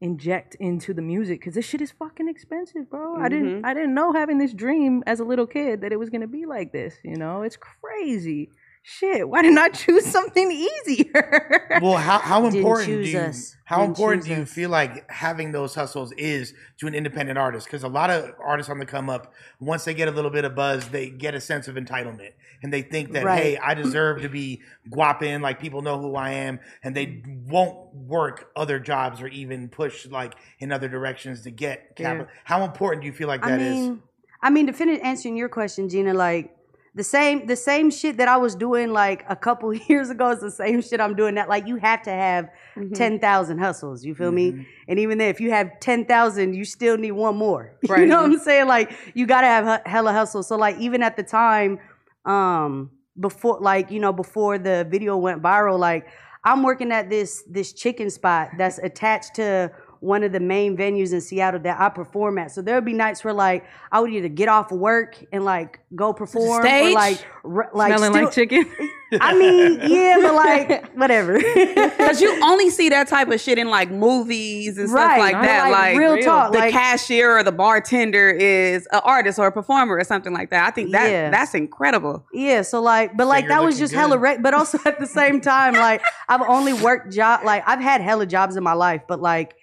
inject 0.04 0.54
into 0.60 0.92
the 0.92 1.00
music 1.02 1.40
because 1.40 1.54
this 1.54 1.64
shit 1.64 1.80
is 1.80 1.90
fucking 1.90 2.28
expensive, 2.28 2.84
bro. 2.90 3.16
I 3.16 3.28
didn't 3.28 3.62
Mhm. 3.62 3.64
I 3.64 3.72
didn't 3.74 3.94
know 3.94 4.12
having 4.12 4.38
this 4.38 4.52
dream 4.52 5.02
as 5.06 5.18
a 5.20 5.24
little 5.24 5.46
kid 5.46 5.80
that 5.80 5.92
it 5.94 5.98
was 5.98 6.10
gonna 6.10 6.32
be 6.40 6.44
like 6.56 6.72
this. 6.72 6.94
You 7.02 7.16
know, 7.16 7.42
it's 7.46 7.56
crazy. 7.56 8.50
Shit, 8.86 9.26
why 9.30 9.40
didn't 9.40 9.56
I 9.56 9.70
choose 9.70 10.04
something 10.04 10.52
easier? 10.52 11.78
well 11.80 11.96
how, 11.96 12.18
how 12.18 12.44
important 12.46 12.86
do 12.86 13.00
you 13.00 13.18
us. 13.18 13.56
how 13.64 13.78
Didn't 13.78 13.90
important 13.92 14.24
do 14.24 14.30
you 14.34 14.42
us. 14.42 14.52
feel 14.52 14.68
like 14.68 15.10
having 15.10 15.52
those 15.52 15.74
hustles 15.74 16.12
is 16.12 16.52
to 16.80 16.86
an 16.86 16.94
independent 16.94 17.38
artist 17.38 17.66
because 17.66 17.82
a 17.82 17.88
lot 17.88 18.10
of 18.10 18.32
artists 18.44 18.68
on 18.68 18.78
the 18.78 18.84
come 18.84 19.08
up 19.08 19.32
once 19.58 19.86
they 19.86 19.94
get 19.94 20.08
a 20.08 20.10
little 20.10 20.30
bit 20.30 20.44
of 20.44 20.54
buzz 20.54 20.86
they 20.88 21.08
get 21.08 21.34
a 21.34 21.40
sense 21.40 21.66
of 21.66 21.76
entitlement 21.76 22.32
and 22.62 22.70
they 22.70 22.82
think 22.82 23.12
that 23.12 23.24
Right. 23.24 23.42
hey 23.42 23.56
i 23.56 23.72
deserve 23.72 24.20
to 24.20 24.28
be 24.28 24.60
guapping 24.90 25.40
like 25.40 25.58
people 25.60 25.80
know 25.80 25.98
who 25.98 26.14
i 26.14 26.32
am 26.32 26.60
and 26.82 26.94
they 26.94 27.22
won't 27.48 27.94
work 27.94 28.50
other 28.54 28.78
jobs 28.78 29.22
or 29.22 29.28
even 29.28 29.70
push 29.70 30.04
like 30.06 30.34
in 30.58 30.70
other 30.72 30.88
directions 30.88 31.40
to 31.44 31.50
get 31.50 31.96
capital 31.96 32.26
how 32.44 32.64
important 32.64 33.00
do 33.00 33.06
you 33.06 33.14
feel 33.14 33.28
like 33.28 33.42
I 33.46 33.52
that 33.52 33.60
is? 33.62 33.78
mean, 33.78 34.02
I 34.42 34.50
mean, 34.50 34.66
to 34.66 34.74
finish 34.74 35.00
answering 35.02 35.38
your 35.38 35.48
question, 35.48 35.88
Gina, 35.88 36.12
like 36.12 36.54
the 36.96 37.02
same 37.04 37.46
the 37.46 37.56
same 37.56 37.90
shit 37.90 38.16
that 38.18 38.28
I 38.28 38.36
was 38.36 38.54
doing 38.54 38.92
like 38.92 39.24
a 39.28 39.34
couple 39.36 39.72
years 39.88 40.10
ago 40.10 40.30
is 40.30 40.40
the 40.40 40.50
same 40.50 40.80
shit 40.80 41.00
I'm 41.00 41.14
doing 41.16 41.34
now. 41.34 41.48
Like 41.48 41.66
you 41.66 41.76
have 41.76 42.02
to 42.02 42.10
have 42.10 42.48
Mhm. 42.76 42.94
ten 42.94 43.18
thousand 43.18 43.58
hustles. 43.58 44.04
You 44.04 44.14
feel 44.14 44.30
Mm-hmm. 44.32 44.58
me? 44.58 44.66
And 44.88 44.98
even 44.98 45.18
then, 45.18 45.28
if 45.28 45.40
you 45.40 45.50
have 45.50 45.68
ten 45.80 46.04
thousand, 46.04 46.54
you 46.54 46.64
still 46.64 46.96
need 46.96 47.12
one 47.12 47.36
more. 47.36 47.72
Right. 47.88 48.00
You 48.00 48.06
know 48.06 48.22
what 48.22 48.32
I'm 48.32 48.38
saying? 48.38 48.66
Like 48.68 48.92
you 49.14 49.26
gotta 49.26 49.46
have 49.48 49.82
hella 49.86 50.12
hustle. 50.12 50.42
So 50.42 50.56
like 50.56 50.78
even 50.78 51.02
at 51.02 51.16
the 51.16 51.22
time, 51.24 51.78
um, 52.24 52.90
before 53.20 53.58
like 53.60 53.90
you 53.90 54.00
know 54.00 54.12
before 54.12 54.58
the 54.58 54.86
video 54.90 55.16
went 55.16 55.42
viral, 55.42 55.78
like 55.78 56.06
I'm 56.44 56.62
working 56.62 56.92
at 56.92 57.10
this 57.10 57.42
this 57.48 57.72
chicken 57.72 58.10
spot 58.10 58.50
that's 58.58 58.78
attached 58.78 59.34
to 59.36 59.70
one 60.04 60.22
of 60.22 60.32
the 60.32 60.40
main 60.40 60.76
venues 60.76 61.12
in 61.14 61.20
Seattle 61.22 61.60
that 61.60 61.80
I 61.80 61.88
perform 61.88 62.36
at. 62.38 62.50
So 62.52 62.60
there 62.60 62.74
would 62.74 62.84
be 62.84 62.92
nights 62.92 63.24
where 63.24 63.32
like 63.32 63.64
I 63.90 64.00
would 64.00 64.12
either 64.12 64.28
get 64.28 64.48
off 64.48 64.70
of 64.70 64.78
work 64.78 65.16
and 65.32 65.44
like 65.44 65.80
go 65.94 66.12
perform 66.12 66.60
or 66.60 66.62
stage? 66.62 66.94
like 66.94 67.26
r- 67.42 67.70
like 67.72 67.96
Smelling 67.96 68.12
still- 68.12 68.24
like 68.26 68.34
chicken. 68.34 68.70
I 69.20 69.38
mean, 69.38 69.78
yeah, 69.88 70.18
but 70.20 70.34
like 70.34 70.92
whatever. 70.96 71.38
Because 71.38 72.20
you 72.20 72.36
only 72.44 72.68
see 72.68 72.88
that 72.88 73.06
type 73.06 73.28
of 73.28 73.40
shit 73.40 73.58
in 73.58 73.68
like 73.70 73.90
movies 73.90 74.76
and 74.76 74.90
right, 74.90 75.06
stuff 75.14 75.18
like 75.18 75.34
but, 75.36 75.42
that. 75.42 75.70
Like, 75.70 75.96
real, 75.96 76.14
real. 76.14 76.24
talk, 76.24 76.52
the 76.52 76.58
like 76.58 76.72
cashier 76.72 77.38
or 77.38 77.42
the 77.44 77.52
bartender 77.52 78.28
is 78.30 78.86
an 78.92 79.00
artist 79.04 79.38
or 79.38 79.46
a 79.46 79.52
performer 79.52 79.96
or 79.96 80.04
something 80.04 80.32
like 80.32 80.50
that. 80.50 80.66
I 80.66 80.70
think 80.72 80.90
that 80.92 81.10
Yeah. 81.10 81.30
that's 81.30 81.54
incredible. 81.54 82.24
Yeah, 82.32 82.62
so 82.62 82.82
like, 82.82 83.16
but 83.16 83.26
like 83.28 83.44
you're 83.44 83.50
that 83.50 83.62
was 83.62 83.76
looking 83.76 83.84
just 83.84 83.94
hella, 83.94 84.16
good. 84.16 84.22
re- 84.22 84.38
but 84.38 84.52
also 84.52 84.78
at 84.84 84.98
the 84.98 85.06
same 85.06 85.40
time, 85.40 85.74
like 85.74 86.02
I've 86.28 86.42
only 86.42 86.72
worked 86.72 87.12
job, 87.12 87.44
like 87.44 87.62
I've 87.66 87.80
had 87.80 88.00
hella 88.00 88.26
jobs 88.26 88.56
in 88.56 88.64
my 88.64 88.72
life, 88.74 89.02
but 89.08 89.20
like 89.22 89.54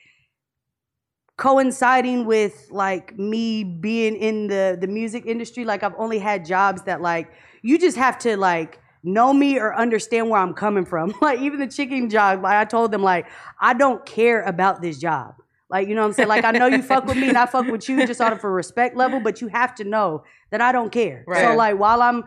coinciding 1.42 2.24
with 2.26 2.68
like 2.70 3.18
me 3.18 3.64
being 3.64 4.16
in 4.16 4.46
the 4.46 4.78
the 4.80 4.86
music 4.86 5.26
industry, 5.26 5.66
like 5.66 5.82
I've 5.82 5.96
only 5.98 6.20
had 6.20 6.46
jobs 6.46 6.84
that 6.84 7.02
like 7.02 7.32
you 7.64 7.80
just 7.80 7.98
have 7.98 8.20
to 8.20 8.38
like 8.38 8.80
know 9.02 9.34
me 9.34 9.58
or 9.58 9.76
understand 9.76 10.30
where 10.30 10.40
I'm 10.40 10.54
coming 10.54 10.86
from. 10.86 11.16
Like 11.22 11.40
even 11.40 11.60
the 11.60 11.66
chicken 11.66 12.12
job, 12.12 12.44
like 12.44 12.58
I 12.58 12.66
told 12.66 12.92
them 12.92 13.02
like 13.02 13.26
I 13.60 13.74
don't 13.74 14.06
care 14.06 14.44
about 14.44 14.84
this 14.84 15.00
job. 15.00 15.34
Like 15.68 15.88
you 15.88 15.96
know 15.96 16.02
what 16.02 16.10
I'm 16.10 16.14
saying? 16.14 16.30
Like 16.30 16.46
I 16.46 16.52
know 16.52 16.68
you 16.68 16.84
fuck 16.84 17.08
with 17.08 17.18
me 17.18 17.30
and 17.30 17.38
I 17.40 17.48
fuck 17.48 17.66
with 17.66 17.90
you 17.90 18.06
just 18.06 18.22
out 18.22 18.34
of 18.34 18.44
a 18.44 18.50
respect 18.50 18.96
level, 18.96 19.20
but 19.20 19.42
you 19.42 19.48
have 19.48 19.74
to 19.76 19.84
know 19.84 20.24
that 20.52 20.62
I 20.62 20.72
don't 20.72 20.92
care. 20.92 21.24
So 21.28 21.56
like 21.56 21.80
while 21.80 22.04
I'm 22.04 22.24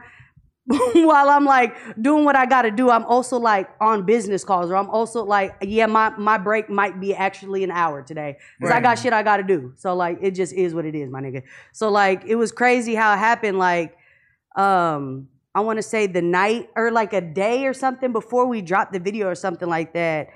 while 0.66 1.29
I'm 1.29 1.44
like 1.44 1.77
doing 2.00 2.24
what 2.24 2.37
I 2.37 2.46
gotta 2.46 2.70
do, 2.70 2.88
I'm 2.88 3.05
also 3.05 3.38
like 3.38 3.68
on 3.83 4.07
business 4.07 4.44
calls, 4.44 4.70
or 4.70 4.77
I'm 4.77 4.88
also 4.88 5.22
like, 5.22 5.55
yeah, 5.61 5.85
my 5.85 6.09
my 6.16 6.38
break 6.38 6.70
might 6.70 6.98
be 7.00 7.14
actually 7.14 7.64
an 7.64 7.70
hour 7.70 8.00
today 8.03 8.38
because 8.59 8.72
I 8.72 8.81
got 8.81 8.98
shit 8.98 9.12
I 9.12 9.22
gotta 9.22 9.42
do. 9.42 9.74
So 9.77 9.94
like, 9.94 10.18
it 10.22 10.31
just 10.31 10.55
is 10.55 10.74
what 10.74 10.87
it 10.87 10.94
is, 10.94 11.11
my 11.11 11.20
nigga. 11.20 11.42
So 11.72 11.90
like, 11.90 12.24
it 12.24 12.37
was 12.37 12.50
crazy 12.50 12.94
how 12.94 13.12
it 13.12 13.18
happened. 13.18 13.59
Like, 13.59 13.94
um, 14.57 15.29
I 15.55 15.61
want 15.61 15.79
to 15.79 15.83
say 15.83 16.07
the 16.07 16.22
night 16.22 16.70
or 16.74 16.90
like 16.90 17.12
a 17.12 17.20
day 17.20 17.66
or 17.66 17.74
something 17.74 18.12
before 18.12 18.46
we 18.46 18.62
dropped 18.62 18.94
the 18.94 19.00
video 19.00 19.29
or 19.29 19.35
something 19.35 19.68
like 19.68 19.92
that. 19.92 20.29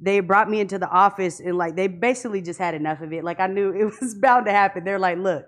They 0.00 0.20
brought 0.20 0.48
me 0.48 0.60
into 0.60 0.78
the 0.78 0.88
office 0.88 1.40
and 1.40 1.58
like 1.58 1.76
they 1.76 1.88
basically 1.88 2.40
just 2.40 2.58
had 2.58 2.74
enough 2.74 3.02
of 3.02 3.12
it. 3.12 3.22
Like 3.22 3.38
I 3.38 3.48
knew 3.48 3.70
it 3.74 3.92
was 4.00 4.14
bound 4.14 4.46
to 4.46 4.52
happen. 4.52 4.84
They're 4.84 4.98
like, 4.98 5.18
look, 5.18 5.44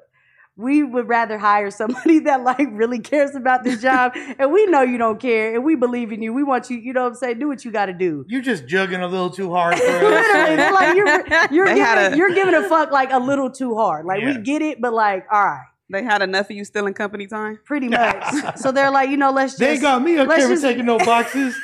we 0.59 0.83
would 0.83 1.07
rather 1.07 1.37
hire 1.39 1.71
somebody 1.71 2.19
that 2.29 2.43
like 2.43 2.67
really 2.73 2.99
cares 2.99 3.35
about 3.35 3.63
this 3.65 3.83
job 3.83 4.13
and 4.39 4.51
we 4.53 4.65
know 4.67 4.81
you 4.83 4.97
don't 4.99 5.21
care 5.21 5.55
and 5.55 5.63
we 5.65 5.75
believe 5.75 6.13
in 6.13 6.23
you 6.23 6.33
we 6.33 6.43
want 6.43 6.71
you 6.71 6.79
you 6.79 6.93
know 6.93 7.03
what 7.03 7.09
i'm 7.11 7.15
saying 7.15 7.39
do 7.39 7.47
what 7.49 7.65
you 7.65 7.71
got 7.71 7.87
to 7.87 7.93
do 7.93 8.25
You're 8.29 8.41
just 8.43 8.67
jugging 8.67 9.01
a 9.03 9.07
little 9.07 9.29
too 9.31 9.51
hard 9.53 9.77
for 9.79 9.85
literally 9.87 10.11
us. 10.13 10.57
they're 10.57 10.73
like 10.73 10.97
you're, 10.97 11.07
you're, 11.51 11.67
giving, 11.75 11.83
a- 11.83 12.17
you're 12.17 12.35
giving 12.35 12.55
a 12.55 12.69
fuck 12.69 12.91
like 12.91 13.13
a 13.13 13.19
little 13.19 13.51
too 13.51 13.75
hard 13.77 14.07
like 14.07 14.23
we 14.25 14.39
get 14.39 14.63
it 14.63 14.81
but 14.81 14.93
like 14.95 15.27
all 15.31 15.43
right 15.45 15.65
They 15.91 16.03
had 16.03 16.23
enough 16.23 16.47
of 16.51 16.57
you 16.57 16.65
stealing 16.65 16.95
company 16.95 17.27
time. 17.27 17.59
pretty 17.65 17.89
much 17.89 18.57
so 18.57 18.73
they're 18.73 18.91
like 18.91 19.11
you 19.11 19.17
know 19.19 19.31
let's 19.33 19.53
just 19.53 19.61
they 19.61 19.73
ain't 19.73 19.83
got 19.83 20.03
me 20.03 20.17
up 20.19 20.27
let's 20.29 20.43
there 20.43 20.51
just- 20.51 20.63
taking 20.63 20.87
no 20.87 20.99
boxes. 20.99 21.55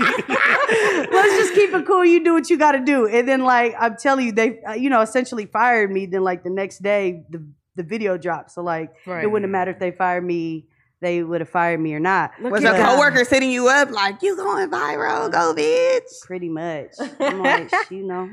let's 0.00 1.36
just 1.36 1.54
keep 1.54 1.72
it 1.72 1.86
cool. 1.86 2.04
You 2.04 2.24
do 2.24 2.32
what 2.34 2.50
you 2.50 2.56
got 2.58 2.72
to 2.72 2.80
do. 2.80 3.06
And 3.06 3.28
then, 3.28 3.42
like, 3.42 3.74
I'm 3.78 3.96
telling 3.96 4.26
you, 4.26 4.32
they, 4.32 4.60
uh, 4.62 4.72
you 4.72 4.90
know, 4.90 5.00
essentially 5.00 5.46
fired 5.46 5.90
me. 5.92 6.06
Then, 6.06 6.22
like, 6.22 6.42
the 6.42 6.50
next 6.50 6.82
day, 6.82 7.22
the, 7.30 7.44
the 7.76 7.82
video 7.82 8.16
dropped. 8.16 8.50
So, 8.52 8.62
like, 8.62 8.90
Right. 9.06 9.24
it 9.24 9.26
wouldn't 9.26 9.44
have 9.48 9.52
mattered 9.52 9.72
if 9.72 9.78
they 9.78 9.90
fired 9.92 10.24
me. 10.24 10.66
They 11.02 11.22
would 11.22 11.40
have 11.40 11.48
fired 11.48 11.80
me 11.80 11.94
or 11.94 12.00
not. 12.00 12.32
Was 12.42 12.62
a 12.62 12.72
coworker 12.72 13.24
sitting 13.24 13.50
you 13.50 13.68
up 13.68 13.90
like 13.90 14.20
you 14.22 14.36
going 14.36 14.68
viral? 14.70 15.30
Go 15.32 15.54
bitch. 15.56 16.20
Pretty 16.26 16.48
much. 16.50 16.90
I'm 17.20 17.40
like, 17.42 17.72
you 17.90 18.06
know. 18.06 18.28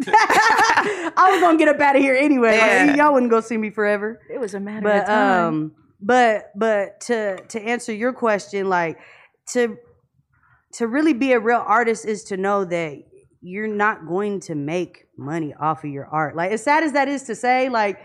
I 0.06 1.28
was 1.32 1.40
gonna 1.40 1.58
get 1.58 1.68
up 1.68 1.80
out 1.80 1.96
of 1.96 2.02
here 2.02 2.14
anyway. 2.14 2.58
Like, 2.58 2.96
y'all 2.96 3.12
wouldn't 3.12 3.30
go 3.30 3.40
see 3.40 3.56
me 3.56 3.70
forever. 3.70 4.20
It 4.32 4.38
was 4.38 4.54
a 4.54 4.60
matter 4.60 4.82
But 4.82 5.02
of 5.02 5.06
time. 5.06 5.46
um, 5.46 5.72
but 6.00 6.50
but 6.56 7.00
to 7.02 7.40
to 7.48 7.60
answer 7.60 7.92
your 7.92 8.12
question, 8.12 8.68
like 8.68 8.98
to 9.52 9.76
to 10.74 10.86
really 10.86 11.12
be 11.12 11.32
a 11.32 11.40
real 11.40 11.62
artist 11.66 12.04
is 12.06 12.24
to 12.24 12.36
know 12.36 12.64
that 12.64 12.98
you're 13.42 13.66
not 13.68 14.06
going 14.06 14.40
to 14.40 14.54
make 14.54 15.06
money 15.16 15.54
off 15.58 15.84
of 15.84 15.90
your 15.90 16.06
art. 16.06 16.36
Like 16.36 16.52
as 16.52 16.62
sad 16.62 16.82
as 16.84 16.92
that 16.92 17.08
is 17.08 17.24
to 17.24 17.34
say, 17.34 17.68
like 17.68 17.98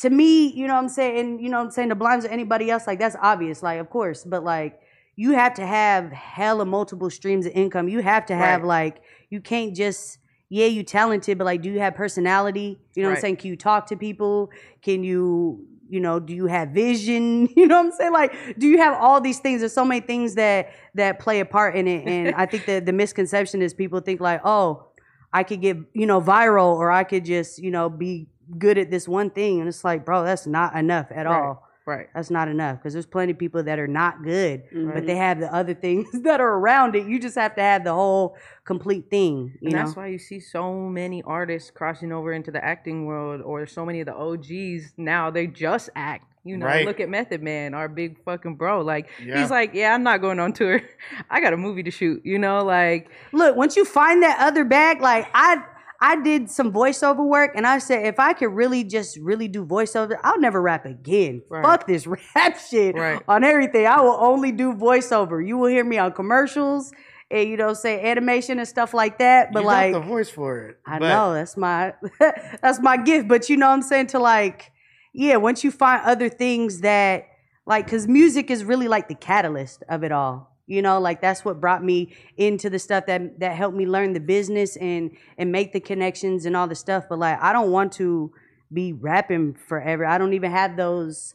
to 0.00 0.10
me, 0.10 0.48
you 0.52 0.66
know 0.66 0.74
what 0.74 0.82
I'm 0.82 0.88
saying, 0.88 1.40
you 1.40 1.48
know 1.48 1.58
what 1.58 1.64
I'm 1.64 1.70
saying, 1.70 1.88
the 1.88 1.94
Blimes 1.94 2.24
or 2.24 2.28
anybody 2.28 2.70
else, 2.70 2.86
like 2.86 2.98
that's 2.98 3.16
obvious, 3.20 3.62
like 3.62 3.80
of 3.80 3.90
course, 3.90 4.24
but 4.24 4.44
like 4.44 4.80
you 5.16 5.32
have 5.32 5.54
to 5.54 5.66
have 5.66 6.10
hella 6.12 6.64
multiple 6.64 7.10
streams 7.10 7.44
of 7.46 7.52
income. 7.52 7.88
You 7.88 8.00
have 8.00 8.24
to 8.26 8.34
have 8.34 8.62
Right. 8.62 8.68
like 8.68 9.02
you 9.28 9.40
can't 9.40 9.74
just 9.76 10.18
yeah, 10.48 10.66
you 10.66 10.82
talented, 10.82 11.38
but 11.38 11.44
like 11.44 11.62
do 11.62 11.70
you 11.70 11.78
have 11.80 11.94
personality? 11.94 12.80
You 12.94 13.02
know 13.02 13.10
what 13.10 13.16
I'm 13.16 13.20
saying? 13.20 13.36
Can 13.36 13.50
you 13.50 13.56
talk 13.56 13.86
to 13.88 13.96
people? 13.96 14.50
Can 14.82 15.04
you 15.04 15.66
you 15.90 15.98
know, 15.98 16.20
do 16.20 16.32
you 16.34 16.46
have 16.46 16.68
vision? 16.70 17.48
You 17.56 17.66
know 17.66 17.76
what 17.78 17.86
I'm 17.86 17.92
saying? 17.92 18.12
Like, 18.12 18.58
do 18.58 18.66
you 18.68 18.78
have 18.78 18.94
all 18.94 19.20
these 19.20 19.40
things? 19.40 19.60
There's 19.60 19.74
so 19.74 19.84
many 19.84 20.00
things 20.00 20.36
that 20.36 20.70
that 20.94 21.18
play 21.18 21.40
a 21.40 21.44
part 21.44 21.76
in 21.76 21.86
it. 21.86 22.06
And 22.06 22.34
I 22.34 22.46
think 22.46 22.64
that 22.66 22.86
the 22.86 22.92
misconception 22.92 23.60
is 23.60 23.74
people 23.74 24.00
think 24.00 24.20
like, 24.20 24.40
oh, 24.44 24.86
I 25.32 25.42
could 25.42 25.60
get, 25.60 25.76
you 25.92 26.06
know, 26.06 26.20
viral 26.20 26.74
or 26.76 26.90
I 26.90 27.04
could 27.04 27.24
just, 27.24 27.58
you 27.58 27.70
know, 27.70 27.90
be 27.90 28.28
good 28.58 28.78
at 28.78 28.90
this 28.90 29.06
one 29.08 29.30
thing. 29.30 29.60
And 29.60 29.68
it's 29.68 29.84
like, 29.84 30.04
bro, 30.04 30.24
that's 30.24 30.46
not 30.46 30.76
enough 30.76 31.06
at 31.10 31.26
Right. 31.26 31.42
all. 31.42 31.66
Right. 31.86 32.06
That's 32.14 32.30
not 32.30 32.46
enough 32.46 32.76
because 32.78 32.92
there's 32.92 33.06
plenty 33.06 33.32
of 33.32 33.38
people 33.38 33.62
that 33.64 33.78
are 33.80 33.88
not 33.88 34.22
good, 34.22 34.62
Mm-hmm. 34.72 34.92
but 34.92 35.06
they 35.06 35.16
have 35.16 35.40
the 35.40 35.52
other 35.52 35.74
things 35.74 36.06
that 36.22 36.40
are 36.40 36.54
around 36.58 36.94
it. 36.94 37.06
You 37.08 37.18
just 37.18 37.34
have 37.36 37.56
to 37.56 37.62
have 37.62 37.82
the 37.84 37.92
whole 37.94 38.36
complete 38.64 39.10
thing. 39.10 39.54
You 39.60 39.68
and 39.68 39.72
know, 39.72 39.78
that's 39.84 39.96
why 39.96 40.06
you 40.08 40.18
see 40.18 40.38
so 40.40 40.72
many 40.74 41.22
artists 41.22 41.70
crossing 41.70 42.12
over 42.12 42.32
into 42.32 42.50
the 42.52 42.62
acting 42.64 43.06
world, 43.06 43.40
or 43.40 43.66
so 43.66 43.84
many 43.84 44.00
of 44.00 44.06
the 44.06 44.14
OGs 44.14 44.92
now 44.98 45.30
they 45.30 45.46
just 45.48 45.88
act. 45.96 46.26
You 46.44 46.56
know, 46.56 46.66
Right. 46.66 46.86
look 46.86 47.00
at 47.00 47.08
Method 47.10 47.42
Man, 47.42 47.74
our 47.74 47.88
big 47.88 48.22
fucking 48.24 48.54
bro. 48.56 48.82
Like 48.82 49.08
Yeah. 49.22 49.40
he's 49.40 49.50
like, 49.50 49.74
yeah, 49.74 49.92
I'm 49.94 50.02
not 50.02 50.20
going 50.20 50.38
on 50.38 50.52
tour. 50.52 50.80
I 51.30 51.40
got 51.40 51.52
a 51.52 51.56
movie 51.56 51.82
to 51.82 51.90
shoot. 51.90 52.24
You 52.24 52.38
know, 52.38 52.62
like 52.64 53.10
look, 53.32 53.56
once 53.56 53.76
you 53.76 53.84
find 53.84 54.22
that 54.22 54.38
other 54.38 54.64
bag, 54.64 55.00
like 55.00 55.26
I 55.34 55.62
I 56.02 56.20
did 56.22 56.50
some 56.50 56.72
voiceover 56.72 57.26
work 57.26 57.52
and 57.54 57.66
I 57.66 57.78
said 57.78 58.06
if 58.06 58.18
I 58.18 58.32
could 58.32 58.48
really 58.54 58.84
just 58.84 59.18
really 59.18 59.48
do 59.48 59.66
voiceover, 59.66 60.18
I'll 60.22 60.40
never 60.40 60.60
rap 60.62 60.86
again. 60.86 61.42
Right. 61.50 61.62
Fuck 61.62 61.86
this 61.86 62.06
rap 62.34 62.58
shit 62.58 62.94
Right. 62.94 63.22
on 63.28 63.44
everything. 63.44 63.86
I 63.86 64.00
will 64.00 64.16
only 64.18 64.50
do 64.50 64.72
voiceover. 64.72 65.46
You 65.46 65.58
will 65.58 65.68
hear 65.68 65.84
me 65.84 65.98
on 65.98 66.12
commercials 66.12 66.90
and 67.30 67.48
you 67.48 67.56
know 67.56 67.74
say 67.74 68.02
animation 68.10 68.58
and 68.58 68.66
stuff 68.66 68.94
like 68.94 69.18
that. 69.18 69.52
But 69.52 69.60
you 69.60 69.66
like 69.66 69.92
got 69.92 70.00
the 70.00 70.06
voice 70.06 70.30
for 70.30 70.58
it. 70.68 70.78
I 70.86 70.98
know 70.98 71.34
that's 71.34 71.56
my 71.56 71.92
that's 72.18 72.80
my 72.80 72.96
gift, 72.96 73.28
but 73.28 73.48
you 73.50 73.56
know 73.58 73.68
what 73.68 73.74
I'm 73.74 73.82
saying 73.82 74.06
to 74.08 74.18
like 74.18 74.72
yeah, 75.12 75.36
once 75.36 75.64
you 75.64 75.70
find 75.70 76.00
other 76.06 76.28
things 76.30 76.80
that 76.80 77.26
like 77.66 77.88
cuz 77.88 78.08
music 78.08 78.50
is 78.50 78.64
really 78.64 78.88
like 78.88 79.08
the 79.08 79.14
catalyst 79.14 79.82
of 79.88 80.02
it 80.02 80.12
all. 80.12 80.49
You 80.70 80.82
know, 80.82 81.00
like 81.00 81.20
that's 81.20 81.44
what 81.44 81.60
brought 81.60 81.82
me 81.82 82.14
into 82.36 82.70
the 82.70 82.78
stuff 82.78 83.06
that 83.06 83.40
that 83.40 83.56
helped 83.56 83.76
me 83.76 83.86
learn 83.86 84.12
the 84.12 84.20
business 84.20 84.76
and 84.76 85.10
and 85.36 85.50
make 85.50 85.72
the 85.72 85.80
connections 85.80 86.46
and 86.46 86.56
all 86.56 86.68
the 86.68 86.76
stuff, 86.76 87.06
but 87.08 87.18
like 87.18 87.42
I 87.42 87.52
don't 87.52 87.72
want 87.72 87.92
to 87.94 88.32
be 88.72 88.92
rapping 88.92 89.54
forever. 89.54 90.06
I 90.06 90.16
don't 90.16 90.32
even 90.32 90.52
have 90.52 90.76
those 90.76 91.34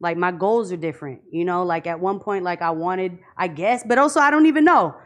like 0.00 0.16
my 0.16 0.32
goals 0.32 0.72
are 0.72 0.78
different, 0.78 1.20
you 1.30 1.44
know. 1.44 1.64
Like 1.64 1.86
at 1.86 2.00
one 2.00 2.18
point, 2.18 2.44
like 2.44 2.62
I 2.62 2.70
wanted, 2.70 3.18
I 3.36 3.48
guess, 3.48 3.84
but 3.86 3.98
also 3.98 4.20
I 4.20 4.30
don't 4.30 4.46
even 4.46 4.64
know. 4.64 4.96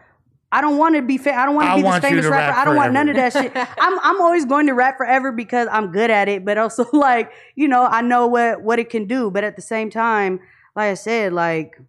I 0.52 0.61
don't 0.61 0.79
want 0.79 0.94
to 0.94 1.02
be. 1.02 1.18
Fa- 1.18 1.35
I 1.35 1.44
don't 1.44 1.57
want 1.57 1.70
to 1.70 1.76
be 1.76 1.83
this 1.83 1.98
famous 1.98 2.24
rapper. 2.26 2.52
rap 2.52 2.57
I 2.57 2.64
don't 2.64 2.76
want 2.76 2.92
none 2.92 3.09
of 3.09 3.16
that 3.16 3.33
shit. 3.33 3.50
I'm 3.57 3.98
I'm 3.98 4.20
always 4.20 4.44
going 4.44 4.68
to 4.68 4.74
rap 4.74 4.96
forever 4.96 5.33
because 5.33 5.66
I'm 5.72 5.90
good 5.90 6.09
at 6.11 6.29
it, 6.29 6.44
but 6.44 6.57
also 6.57 6.87
like 6.92 7.33
you 7.57 7.66
know 7.66 7.85
I 7.85 8.00
know 8.00 8.29
what 8.29 8.62
what 8.62 8.79
it 8.79 8.90
can 8.90 9.07
do. 9.07 9.29
But 9.31 9.42
at 9.42 9.57
the 9.57 9.62
same 9.62 9.90
time, 9.90 10.38
like 10.76 10.92
I 10.92 10.94
said, 10.94 11.33
like 11.33 11.81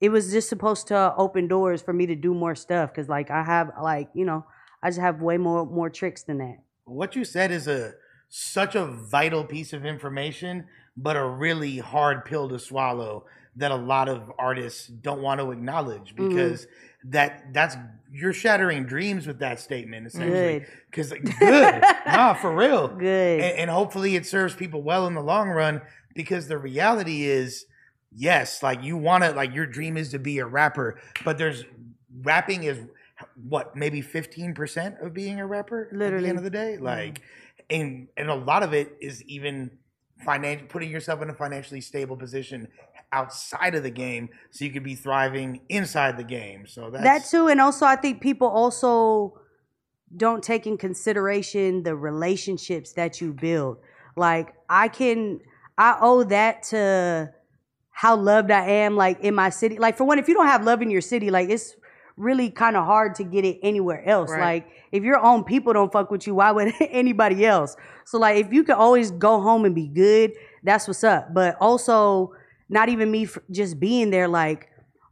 it 0.00 0.10
was 0.10 0.30
just 0.30 0.48
supposed 0.48 0.86
to 0.88 1.14
open 1.16 1.48
doors 1.48 1.82
for 1.82 1.92
me 1.92 2.06
to 2.06 2.14
do 2.14 2.32
more 2.34 2.54
stuff 2.54 2.90
because 2.90 3.08
like 3.08 3.30
I 3.30 3.42
have 3.42 3.70
like 3.82 4.08
you 4.14 4.24
know 4.24 4.44
I 4.82 4.88
just 4.90 5.00
have 5.00 5.20
way 5.22 5.38
more 5.38 5.66
more 5.66 5.90
tricks 5.90 6.22
than 6.22 6.38
that. 6.38 6.58
what 6.84 7.16
you 7.16 7.24
said 7.24 7.50
is 7.50 7.66
a 7.68 7.92
such 8.28 8.74
a 8.74 8.84
vital 8.86 9.42
piece 9.44 9.72
of 9.72 9.84
information, 9.86 10.66
but 10.96 11.16
a 11.16 11.24
really 11.26 11.78
hard 11.78 12.24
pill 12.26 12.48
to 12.50 12.58
swallow 12.58 13.24
that 13.56 13.70
a 13.70 13.76
lot 13.76 14.08
of 14.08 14.30
artists 14.38 14.86
don't 14.86 15.20
want 15.22 15.40
to 15.40 15.50
acknowledge 15.50 16.14
Mm-hmm. 16.14 16.28
because 16.28 16.66
that 17.04 17.52
that's 17.54 17.76
you're 18.12 18.32
shattering 18.32 18.84
dreams 18.84 19.26
with 19.26 19.38
that 19.38 19.60
statement 19.60 20.06
essentially. 20.06 20.60
Good. 20.60 20.66
Because 20.90 21.10
good, 21.38 21.82
nah, 22.06 22.34
for 22.34 22.54
real, 22.54 22.88
Good. 22.88 23.40
and, 23.40 23.58
and 23.60 23.70
hopefully 23.70 24.16
it 24.16 24.26
serves 24.26 24.54
people 24.54 24.82
well 24.82 25.06
in 25.06 25.14
the 25.14 25.22
long 25.22 25.48
run. 25.48 25.80
Because 26.14 26.48
the 26.48 26.58
reality 26.58 27.24
is, 27.24 27.66
yes, 28.14 28.62
like 28.62 28.82
you 28.82 28.96
want 28.96 29.24
to, 29.24 29.32
like 29.32 29.54
your 29.54 29.66
dream 29.66 29.96
is 29.96 30.10
to 30.10 30.18
be 30.18 30.38
a 30.38 30.46
rapper, 30.46 31.00
but 31.24 31.38
there's 31.38 31.64
rapping 32.22 32.64
is 32.64 32.78
what 33.48 33.74
maybe 33.76 34.02
15% 34.02 35.04
of 35.04 35.12
being 35.12 35.40
a 35.40 35.46
rapper 35.46 35.84
at 35.84 35.90
the 35.92 35.98
Literally. 35.98 36.28
end 36.28 36.38
of 36.38 36.44
the 36.44 36.50
day? 36.50 36.78
Like 36.78 37.22
and 37.70 38.08
and 38.16 38.30
a 38.30 38.34
lot 38.34 38.62
of 38.62 38.72
it 38.72 38.96
is 39.00 39.22
even 39.24 39.70
financial 40.24 40.66
putting 40.66 40.90
yourself 40.90 41.22
in 41.22 41.30
a 41.30 41.34
financially 41.34 41.80
stable 41.80 42.16
position 42.16 42.68
outside 43.12 43.74
of 43.74 43.82
the 43.82 43.90
game 43.90 44.28
so 44.50 44.64
you 44.64 44.70
could 44.70 44.82
be 44.82 44.94
thriving 44.94 45.60
inside 45.68 46.16
the 46.16 46.24
game. 46.24 46.66
So 46.66 46.90
that's 46.90 47.04
that 47.04 47.30
too 47.30 47.48
and 47.48 47.60
also 47.60 47.86
i 47.86 47.96
think 47.96 48.20
people 48.20 48.48
also 48.48 49.40
don't 50.16 50.42
take 50.42 50.66
in 50.66 50.76
consideration 50.76 51.82
the 51.82 51.94
relationships 51.94 52.92
that 52.94 53.20
you 53.20 53.32
build. 53.32 53.78
Like 54.16 54.54
i 54.68 54.88
can 54.88 55.40
i 55.76 55.96
owe 56.00 56.24
that 56.24 56.64
to 56.64 57.30
how 57.98 58.14
loved 58.16 58.50
i 58.50 58.64
am 58.64 58.96
like 58.96 59.18
in 59.20 59.34
my 59.34 59.50
city 59.50 59.76
like 59.78 59.96
for 59.96 60.04
one 60.04 60.18
if 60.18 60.28
you 60.28 60.34
don't 60.34 60.46
have 60.46 60.64
love 60.64 60.80
in 60.82 60.90
your 60.90 61.00
city 61.00 61.30
like 61.30 61.48
it's 61.48 61.74
really 62.16 62.48
kind 62.48 62.76
of 62.76 62.84
hard 62.84 63.14
to 63.14 63.24
get 63.24 63.44
it 63.44 63.58
anywhere 63.62 64.02
else 64.08 64.30
Right. 64.30 64.40
like 64.40 64.72
if 64.92 65.02
your 65.02 65.18
own 65.18 65.42
people 65.42 65.72
don't 65.72 65.92
fuck 65.92 66.10
with 66.10 66.26
you 66.26 66.34
why 66.34 66.50
would 66.52 66.72
anybody 66.80 67.44
else 67.44 67.76
so 68.04 68.18
like 68.18 68.36
if 68.44 68.52
you 68.52 68.62
can 68.62 68.76
always 68.76 69.10
go 69.10 69.40
home 69.40 69.64
and 69.64 69.74
be 69.74 69.88
good 69.88 70.32
that's 70.62 70.86
what's 70.86 71.02
up 71.02 71.34
but 71.34 71.56
also 71.60 72.32
not 72.68 72.88
even 72.88 73.10
me 73.10 73.26
just 73.50 73.80
being 73.80 74.10
there 74.10 74.28
like 74.28 74.68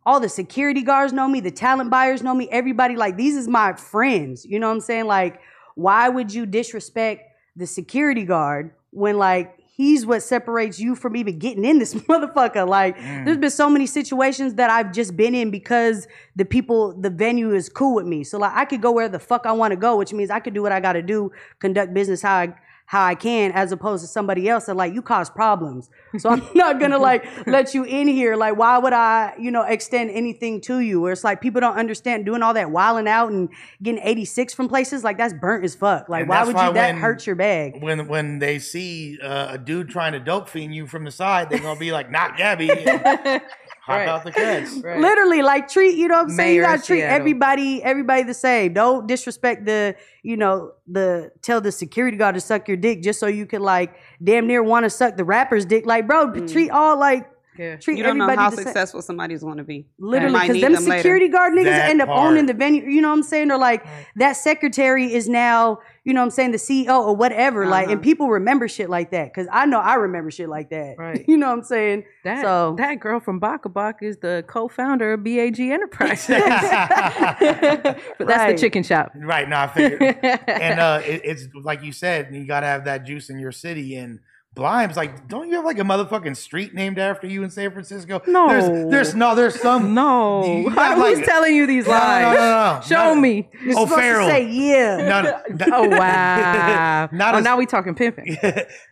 all 0.06 0.20
the 0.20 0.28
security 0.28 0.82
guards 0.82 1.12
know 1.12 1.26
me, 1.26 1.40
the 1.40 1.50
talent 1.50 1.90
buyers 1.90 2.22
know 2.22 2.32
me, 2.32 2.48
everybody 2.52 2.94
like 2.94 3.16
these 3.16 3.36
is 3.36 3.48
my 3.48 3.72
friends. 3.72 4.46
You 4.46 4.60
know 4.60 4.68
what 4.68 4.74
I'm 4.74 4.80
saying? 4.80 5.06
Like, 5.06 5.40
why 5.74 6.08
would 6.08 6.32
you 6.32 6.46
disrespect 6.46 7.22
the 7.56 7.66
security 7.66 8.24
guard 8.24 8.70
when 8.90 9.18
like 9.18 9.55
he's 9.76 10.06
what 10.06 10.22
separates 10.22 10.80
you 10.80 10.94
from 10.94 11.16
even 11.16 11.38
getting 11.38 11.64
in 11.64 11.78
this 11.78 11.94
motherfucker? 12.08 12.66
Like, 12.66 12.96
mm. 12.96 13.24
there's 13.24 13.36
been 13.36 13.50
so 13.50 13.68
many 13.68 13.86
situations 13.86 14.54
that 14.54 14.70
I've 14.70 14.90
just 14.90 15.16
been 15.16 15.34
in 15.34 15.50
because 15.50 16.08
the 16.34 16.44
people, 16.44 16.94
the 16.98 17.10
venue 17.10 17.54
is 17.54 17.68
cool 17.68 17.94
with 17.94 18.06
me. 18.06 18.24
So 18.24 18.38
like 18.38 18.52
I 18.54 18.64
could 18.64 18.80
go 18.80 18.90
where 18.90 19.08
the 19.08 19.18
fuck 19.18 19.44
I 19.44 19.52
want 19.52 19.72
to 19.72 19.76
go, 19.76 19.96
which 19.96 20.12
means 20.12 20.30
I 20.30 20.40
could 20.40 20.54
do 20.54 20.62
what 20.62 20.72
I 20.72 20.80
gotta 20.80 21.02
do, 21.02 21.30
conduct 21.60 21.92
business 21.92 22.22
how 22.22 22.36
I 22.36 22.54
how 22.88 23.04
I 23.04 23.14
can, 23.16 23.50
as 23.52 23.72
opposed 23.72 24.02
to 24.04 24.08
somebody 24.08 24.48
else 24.48 24.66
that 24.66 24.76
like 24.76 24.94
you 24.94 25.02
cause 25.02 25.28
problems. 25.28 25.90
So 26.18 26.30
I'm 26.30 26.42
not 26.54 26.78
gonna 26.78 26.98
like 27.10 27.26
let 27.46 27.74
you 27.74 27.82
in 27.84 28.06
here. 28.06 28.36
Like, 28.36 28.56
why 28.56 28.78
would 28.78 28.92
I, 28.92 29.34
you 29.38 29.50
know, 29.50 29.62
extend 29.62 30.10
anything 30.12 30.60
to 30.62 30.78
you? 30.78 31.00
Where 31.00 31.12
it's 31.12 31.24
like 31.24 31.40
people 31.40 31.60
don't 31.60 31.76
understand 31.76 32.24
doing 32.24 32.42
all 32.42 32.54
that 32.54 32.70
wilding 32.70 33.08
out 33.08 33.32
and 33.32 33.48
getting 33.82 34.00
86 34.02 34.54
from 34.54 34.68
places, 34.68 35.02
like 35.02 35.18
that's 35.18 35.34
burnt 35.34 35.64
as 35.64 35.74
fuck. 35.74 36.08
Like, 36.08 36.20
And 36.20 36.28
why 36.28 36.44
would 36.44 36.54
why 36.54 36.68
you 36.68 36.74
that 36.74 36.92
when- 36.94 37.00
hurt 37.02 37.26
your 37.26 37.36
bag? 37.36 37.82
when 37.82 38.06
when 38.08 38.38
they 38.38 38.58
see 38.60 39.18
uh, 39.20 39.48
a 39.54 39.58
dude 39.58 39.88
trying 39.88 40.12
to 40.12 40.20
dope 40.20 40.48
fiend 40.48 40.74
you 40.74 40.86
from 40.86 41.04
the 41.04 41.10
side 41.10 41.50
they're 41.50 41.58
gonna 41.58 41.78
be 41.78 41.90
like 41.92 42.10
not 42.10 42.36
gabby 42.36 42.68
hop 43.86 43.96
Right. 43.98 44.08
out 44.08 44.24
the 44.24 44.32
cats 44.32 44.72
right. 44.84 44.98
Literally, 45.00 45.42
like 45.42 45.68
treat, 45.68 45.96
you 45.96 46.08
know 46.08 46.16
what 46.16 46.22
I'm 46.24 46.30
saying? 46.30 46.56
You 46.56 46.62
Mayor 46.62 46.70
of 46.72 46.76
gotta 46.78 46.86
treat 46.86 46.98
Seattle. 47.00 47.16
everybody, 47.16 47.82
everybody 47.84 48.22
the 48.24 48.34
same. 48.34 48.72
Don't 48.74 49.06
disrespect 49.06 49.64
the, 49.64 49.94
you 50.24 50.36
know, 50.36 50.72
the 50.88 51.30
tell 51.40 51.60
the 51.60 51.70
security 51.72 52.16
guard 52.16 52.34
to 52.34 52.40
suck 52.40 52.66
your 52.68 52.76
dick 52.76 53.02
just 53.02 53.20
so 53.20 53.26
you 53.28 53.46
can 53.46 53.62
like 53.62 53.94
damn 54.22 54.46
near 54.46 54.62
want 54.62 54.84
to 54.84 54.90
suck 54.90 55.16
the 55.16 55.24
rapper's 55.24 55.64
dick. 55.64 55.86
Like, 55.86 56.06
bro, 56.08 56.26
mm. 56.28 56.50
treat 56.52 56.70
all 56.70 56.98
like 56.98 57.30
Yeah. 57.56 57.76
treat 57.76 57.96
You 57.98 58.02
don't 58.04 58.18
know 58.18 58.24
everybody 58.24 58.42
how 58.42 58.50
the 58.50 58.56
same. 58.56 58.64
successful 58.66 59.02
somebody's 59.02 59.42
going 59.42 59.58
to 59.58 59.64
be. 59.64 59.86
Literally, 59.98 60.34
because 60.40 60.54
need 60.56 60.62
them, 60.64 60.72
them 60.74 60.84
later. 60.84 60.98
security 60.98 61.28
guard 61.28 61.52
niggas 61.54 61.64
That 61.64 61.88
end 61.90 62.02
up 62.02 62.08
part. 62.08 62.20
owning 62.32 62.46
the 62.46 62.54
venue. 62.54 62.82
You 62.84 63.00
know 63.00 63.08
what 63.10 63.14
I'm 63.18 63.22
saying? 63.22 63.50
Or 63.52 63.58
like 63.58 63.86
that 64.16 64.32
secretary 64.32 65.14
is 65.14 65.28
now, 65.28 65.78
you 66.06 66.14
know 66.14 66.20
what 66.20 66.26
I'm 66.26 66.30
saying, 66.30 66.52
the 66.52 66.58
CEO 66.58 67.00
or 67.04 67.14
whatever. 67.16 67.66
Like, 67.66 67.86
and 67.88 67.94
Uh-huh. 67.96 68.02
people 68.02 68.28
remember 68.30 68.68
shit 68.68 68.88
like 68.88 69.10
that. 69.10 69.34
Cause 69.34 69.46
I 69.52 69.66
know 69.66 69.80
I 69.80 69.94
remember 69.96 70.30
shit 70.30 70.48
like 70.48 70.70
that. 70.70 70.94
Right. 71.06 71.24
You 71.28 71.36
know 71.36 71.48
what 71.48 71.58
I'm 71.58 71.64
saying? 71.64 72.04
That 72.24 72.42
so 72.42 72.74
that 72.78 73.00
girl 73.00 73.18
from 73.20 73.38
Baka 73.40 73.68
Baka 73.68 74.04
is 74.06 74.16
the 74.18 74.44
co-founder 74.46 75.12
of 75.14 75.24
BAG 75.24 75.58
Enterprises. 75.60 76.28
but 76.38 78.26
that's 78.26 78.52
the 78.52 78.58
chicken 78.58 78.82
shop. 78.82 79.12
right 79.16 79.48
now 79.48 79.64
i 79.64 79.66
figured 79.66 80.02
and 80.02 80.80
uh, 80.80 81.00
it, 81.04 81.20
it's 81.24 81.48
like 81.62 81.82
you 81.82 81.92
said, 81.92 82.32
you 82.32 82.46
got 82.46 82.60
to 82.60 82.66
have 82.66 82.84
that 82.84 83.04
juice 83.04 83.28
in 83.30 83.38
your 83.38 83.52
city. 83.52 83.96
And 83.96 84.20
Blimes, 84.56 84.96
like, 84.96 85.28
don't 85.28 85.48
you 85.50 85.56
have 85.56 85.66
like 85.66 85.78
a 85.78 85.82
motherfucking 85.82 86.34
street 86.36 86.72
named 86.72 86.98
after 86.98 87.26
you 87.26 87.42
in 87.44 87.50
San 87.50 87.70
Francisco? 87.72 88.22
No. 88.26 88.48
there's, 88.48 88.90
there's 88.90 89.14
no, 89.14 89.34
there's 89.34 89.60
some. 89.60 89.92
No, 89.92 90.44
You 90.62 90.70
got, 90.74 90.96
who's 90.96 91.18
like- 91.18 91.26
telling 91.26 91.54
you 91.54 91.66
these 91.66 91.84
No, 91.86 91.92
no, 91.92 91.98
lies? 91.98 92.22
no, 92.24 92.40
no, 92.40 92.74
no. 92.76 92.80
Show 92.80 93.14
Not- 93.14 93.20
me. 93.20 93.48
you're 93.62 93.78
Oh, 93.78 93.84
supposed 93.84 94.00
Farrell. 94.00 94.28
to 94.28 94.32
say 94.34 94.48
yeah. 94.48 94.96
No, 94.96 95.22
no, 95.22 95.42
no. 95.66 95.66
Oh 95.76 95.88
wow! 95.98 97.08
Not 97.12 97.34
oh, 97.34 97.38
a- 97.38 97.40
now 97.42 97.56
we 97.58 97.66
talking 97.66 97.94
pimping. 97.94 98.36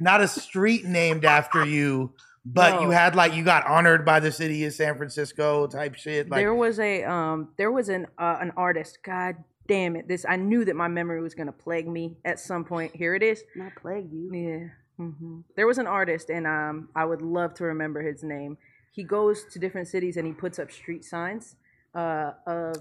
not 0.01 0.21
a 0.21 0.29
street 0.29 0.85
named 0.85 1.25
after 1.25 1.65
you, 1.65 2.13
but 2.45 2.83
you 2.83 2.91
had 2.91 3.17
like 3.17 3.33
you 3.35 3.43
got 3.43 3.67
honored 3.67 4.05
by 4.05 4.21
the 4.21 4.31
city 4.31 4.65
of 4.67 4.75
San 4.75 4.97
Francisco 4.99 5.67
type 5.67 5.95
shit. 5.95 6.29
Like 6.29 6.41
there 6.41 6.55
was 6.55 6.79
a 6.79 7.05
um, 7.05 7.49
there 7.57 7.73
was 7.73 7.89
an 7.89 8.07
uh, 8.19 8.37
an 8.39 8.53
artist. 8.57 8.99
God 9.03 9.37
damn 9.67 9.97
it, 9.97 10.09
this 10.09 10.27
I 10.29 10.37
knew 10.37 10.67
that 10.67 10.77
my 10.77 10.89
memory 10.89 11.23
was 11.23 11.35
gonna 11.35 11.53
plague 11.53 11.89
me 11.89 12.19
at 12.23 12.39
some 12.39 12.67
point. 12.67 12.95
Here 12.95 13.15
it 13.15 13.23
is. 13.23 13.43
Not 13.57 13.73
plague 13.81 14.13
you. 14.13 14.31
Yeah. 14.31 14.67
Hmm 14.97 15.41
There 15.57 15.67
was 15.67 15.79
an 15.79 15.87
artist, 15.87 16.31
and 16.31 16.47
um, 16.47 16.89
I 16.95 17.05
would 17.05 17.23
love 17.23 17.55
to 17.55 17.65
remember 17.65 18.03
his 18.03 18.23
name. 18.23 18.57
He 18.93 19.03
goes 19.03 19.45
to 19.53 19.59
different 19.59 19.89
cities 19.89 20.17
and 20.17 20.27
he 20.27 20.33
puts 20.33 20.59
up 20.61 20.71
street 20.71 21.05
signs 21.05 21.57
uh, 21.95 22.33
of 22.47 22.77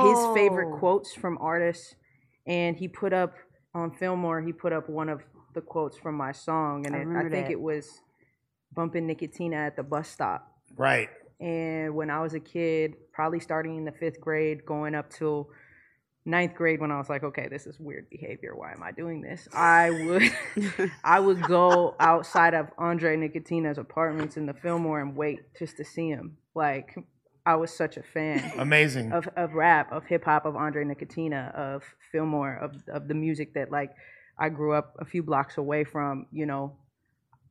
his 0.00 0.26
favorite 0.26 0.68
Oh. 0.72 0.78
quotes 0.78 1.12
from 1.14 1.36
artists. 1.38 1.94
And 2.46 2.76
he 2.76 2.88
put 2.88 3.12
up 3.12 3.34
on 3.74 3.90
Fillmore, 3.92 4.40
he 4.40 4.52
put 4.52 4.72
up 4.72 4.88
one 4.88 5.08
of 5.10 5.20
the 5.54 5.60
quotes 5.60 5.96
from 5.98 6.14
my 6.14 6.32
song, 6.32 6.86
and 6.86 6.96
I 6.96 6.98
it, 7.00 7.08
I 7.08 7.22
think 7.28 7.46
that. 7.46 7.52
it 7.52 7.60
was 7.60 8.00
"Bumping 8.74 9.06
Nicotina 9.06 9.56
at 9.66 9.76
the 9.76 9.82
bus 9.82 10.08
stop." 10.08 10.56
Right. 10.76 11.10
And 11.40 11.94
when 11.94 12.10
I 12.10 12.20
was 12.20 12.34
a 12.34 12.40
kid, 12.40 12.96
probably 13.12 13.40
starting 13.40 13.76
in 13.76 13.84
the 13.84 13.92
fifth 13.92 14.20
grade, 14.20 14.64
going 14.64 14.94
up 14.94 15.10
till 15.10 15.50
ninth 16.24 16.54
grade, 16.54 16.80
when 16.80 16.90
I 16.90 16.98
was 16.98 17.08
like, 17.08 17.22
okay, 17.22 17.48
this 17.48 17.66
is 17.66 17.78
weird 17.78 18.08
behavior. 18.10 18.54
Why 18.54 18.72
am 18.72 18.82
I 18.82 18.92
doing 18.92 19.20
this? 19.20 19.48
I 19.52 19.90
would, 19.90 20.90
I 21.04 21.20
would 21.20 21.42
go 21.42 21.96
outside 22.00 22.54
of 22.54 22.68
Andre 22.78 23.16
Nickatina's 23.16 23.78
apartments 23.78 24.36
in 24.36 24.46
the 24.46 24.54
Fillmore 24.54 25.00
and 25.00 25.16
wait 25.16 25.40
just 25.58 25.76
to 25.78 25.84
see 25.84 26.08
him. 26.08 26.36
Like, 26.54 26.96
I 27.46 27.56
was 27.56 27.72
such 27.72 27.96
a 27.96 28.02
fan 28.02 28.52
Amazing. 28.58 29.12
of, 29.12 29.28
of 29.36 29.54
rap, 29.54 29.90
of 29.92 30.04
hip 30.04 30.24
hop, 30.24 30.44
of 30.44 30.56
Andre 30.56 30.84
Nickatina, 30.84 31.54
of 31.54 31.82
Fillmore, 32.12 32.56
of 32.56 32.76
of 32.92 33.08
the 33.08 33.14
music 33.14 33.54
that 33.54 33.70
like 33.70 33.92
I 34.38 34.48
grew 34.48 34.74
up 34.74 34.94
a 34.98 35.04
few 35.04 35.22
blocks 35.22 35.58
away 35.58 35.84
from, 35.84 36.26
you 36.32 36.46
know. 36.46 36.76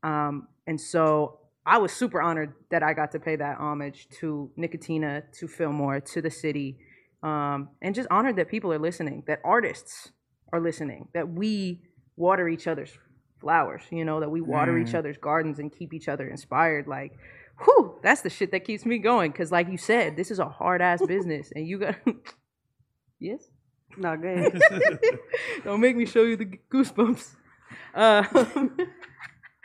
Um, 0.04 0.48
and 0.68 0.80
so 0.80 1.40
I 1.66 1.78
was 1.78 1.92
super 1.92 2.22
honored 2.22 2.54
that 2.72 2.84
I 2.84 2.94
got 2.94 3.12
to 3.12 3.20
pay 3.20 3.36
that 3.36 3.58
homage 3.58 4.08
to 4.20 4.52
Nickatina, 4.58 5.24
to 5.40 5.48
Fillmore, 5.48 6.00
to 6.00 6.22
the 6.22 6.32
city, 6.32 6.78
um, 7.24 7.70
and 7.82 7.96
just 7.96 8.08
honored 8.12 8.36
that 8.38 8.50
people 8.50 8.72
are 8.74 8.80
listening, 8.80 9.24
that 9.28 9.40
artists 9.44 10.12
are 10.54 10.60
listening, 10.60 11.08
that 11.14 11.30
we 11.30 11.82
water 12.16 12.48
each 12.48 12.68
other's 12.68 12.92
flowers, 13.40 13.84
you 13.92 14.06
know, 14.06 14.20
that 14.20 14.30
we 14.30 14.42
water 14.42 14.78
each 14.78 14.94
other's 14.94 15.18
gardens 15.18 15.60
and 15.60 15.72
keep 15.72 15.94
each 15.94 16.08
other 16.08 16.28
inspired. 16.28 16.88
Like, 16.88 17.14
whew, 17.64 18.00
that's 18.04 18.22
the 18.22 18.30
shit 18.30 18.52
that 18.52 18.66
keeps 18.66 18.86
me 18.86 18.98
going. 19.00 19.32
Cause 19.32 19.52
like 19.52 19.70
you 19.70 19.78
said, 19.78 20.16
this 20.16 20.32
is 20.32 20.40
a 20.40 20.48
hard 20.48 20.82
ass 20.82 21.06
business, 21.08 21.52
and 21.56 21.68
you 21.68 21.80
got 21.80 21.96
yes. 23.20 23.48
Not 23.98 24.22
good. 24.22 24.62
Don't 25.64 25.82
make 25.82 25.96
me 25.96 26.06
show 26.06 26.24
you 26.24 26.38
the 26.38 26.46
goosebumps. 26.72 27.36
Uh, 27.94 28.24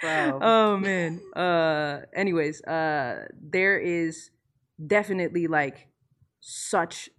Bro. 0.01 0.39
oh 0.43 0.77
man. 0.79 1.21
Uh, 1.35 2.01
anyways, 2.15 2.63
uh, 2.65 3.27
there 3.41 3.79
is 3.79 4.31
definitely 4.85 5.47
like 5.47 5.89
such. 6.41 7.11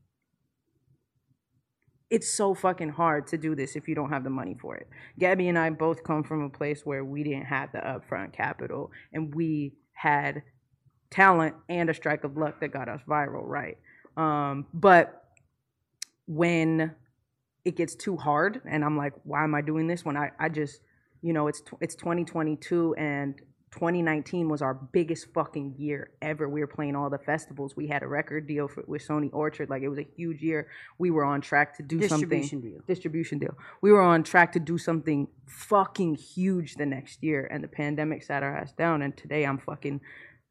It's 2.10 2.32
so 2.32 2.54
fucking 2.54 2.90
hard 2.90 3.28
to 3.28 3.38
do 3.38 3.56
this 3.56 3.76
if 3.76 3.88
you 3.88 3.96
don't 3.96 4.10
have 4.10 4.24
the 4.24 4.30
money 4.30 4.56
for 4.60 4.76
it. 4.76 4.88
Gabby 5.18 5.48
and 5.48 5.58
I 5.58 5.70
both 5.72 6.04
come 6.04 6.24
from 6.24 6.44
a 6.44 6.50
place 6.50 6.86
where 6.86 7.04
we 7.04 7.24
didn't 7.24 7.46
have 7.46 7.72
the 7.72 7.80
upfront 7.80 8.34
capital, 8.34 8.92
and 9.12 9.34
we 9.34 9.74
had 9.94 10.44
talent 11.10 11.56
and 11.70 11.90
a 11.90 11.94
strike 11.94 12.24
of 12.24 12.38
luck 12.38 12.60
that 12.60 12.70
got 12.70 12.90
us 12.90 13.02
viral, 13.08 13.44
right? 13.44 13.78
Um, 14.18 14.68
but 14.74 15.24
when 16.28 16.94
it 17.64 17.76
gets 17.76 17.96
too 17.96 18.18
hard 18.18 18.62
and 18.70 18.84
I'm 18.84 18.98
like, 18.98 19.14
why 19.24 19.44
am 19.44 19.56
I 19.56 19.62
doing 19.62 19.88
this? 19.88 20.06
When 20.06 20.18
I, 20.18 20.32
I 20.40 20.50
just, 20.50 20.82
you 21.22 21.34
know, 21.34 21.48
it's 21.48 21.62
it's 21.82 21.96
2022 21.96 22.96
and 22.96 23.36
2019 23.76 24.48
was 24.48 24.62
our 24.62 24.74
biggest 24.74 25.34
fucking 25.34 25.76
year 25.78 26.12
ever. 26.22 26.48
We 26.48 26.62
were 26.62 26.68
playing 26.68 26.96
all 26.96 27.10
the 27.10 27.18
festivals. 27.18 27.76
We 27.76 27.88
had 27.88 28.04
a 28.04 28.08
record 28.08 28.48
deal 28.48 28.70
for, 28.70 28.84
with 28.88 29.06
Sony 29.06 29.30
Orchard. 29.34 29.70
Like 29.70 29.84
it 29.84 29.90
was 29.90 30.00
a 30.00 30.08
huge 30.16 30.42
year. 30.42 30.70
We 30.98 31.12
were 31.12 31.26
on 31.26 31.42
track 31.42 31.76
to 31.78 31.84
do 31.84 32.00
Distribution 32.00 32.62
something. 32.62 32.72
deal. 32.72 32.82
Distribution 32.88 33.38
deal. 33.38 33.54
We 33.82 33.92
were 33.92 34.02
on 34.02 34.24
track 34.24 34.54
to 34.54 34.60
do 34.60 34.78
something 34.78 35.28
fucking 35.46 36.16
huge 36.16 36.76
the 36.76 36.86
next 36.86 37.22
year, 37.22 37.48
and 37.52 37.62
the 37.62 37.68
pandemic 37.68 38.24
sat 38.24 38.44
our 38.44 38.56
ass 38.56 38.72
down. 38.72 39.02
And 39.02 39.16
today 39.16 39.46
I'm 39.46 39.58
fucking. 39.58 40.00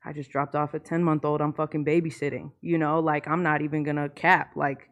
I 0.04 0.12
just 0.12 0.30
dropped 0.30 0.54
off 0.54 0.74
a 0.74 0.78
10 0.78 1.02
month 1.02 1.24
old. 1.24 1.40
I'm 1.40 1.54
fucking 1.54 1.86
babysitting. 1.86 2.52
You 2.60 2.76
know, 2.76 3.00
like 3.00 3.26
I'm 3.26 3.42
not 3.42 3.62
even 3.62 3.84
gonna 3.84 4.10
cap. 4.10 4.50
Like 4.54 4.90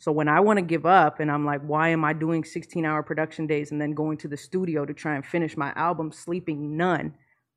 so 0.00 0.10
when 0.12 0.28
I 0.28 0.40
want 0.40 0.56
to 0.56 0.64
give 0.64 0.86
up 0.86 1.20
and 1.20 1.30
I'm 1.30 1.44
like, 1.44 1.60
why 1.60 1.90
am 1.90 2.06
I 2.06 2.14
doing 2.14 2.42
16 2.42 2.86
hour 2.86 3.02
production 3.02 3.46
days 3.46 3.70
and 3.70 3.78
then 3.78 3.92
going 3.92 4.16
to 4.18 4.28
the 4.28 4.36
studio 4.36 4.86
to 4.86 4.94
try 4.94 5.14
and 5.14 5.24
finish 5.24 5.58
my 5.58 5.74
album, 5.76 6.10
sleeping 6.10 6.74
none? 6.74 7.12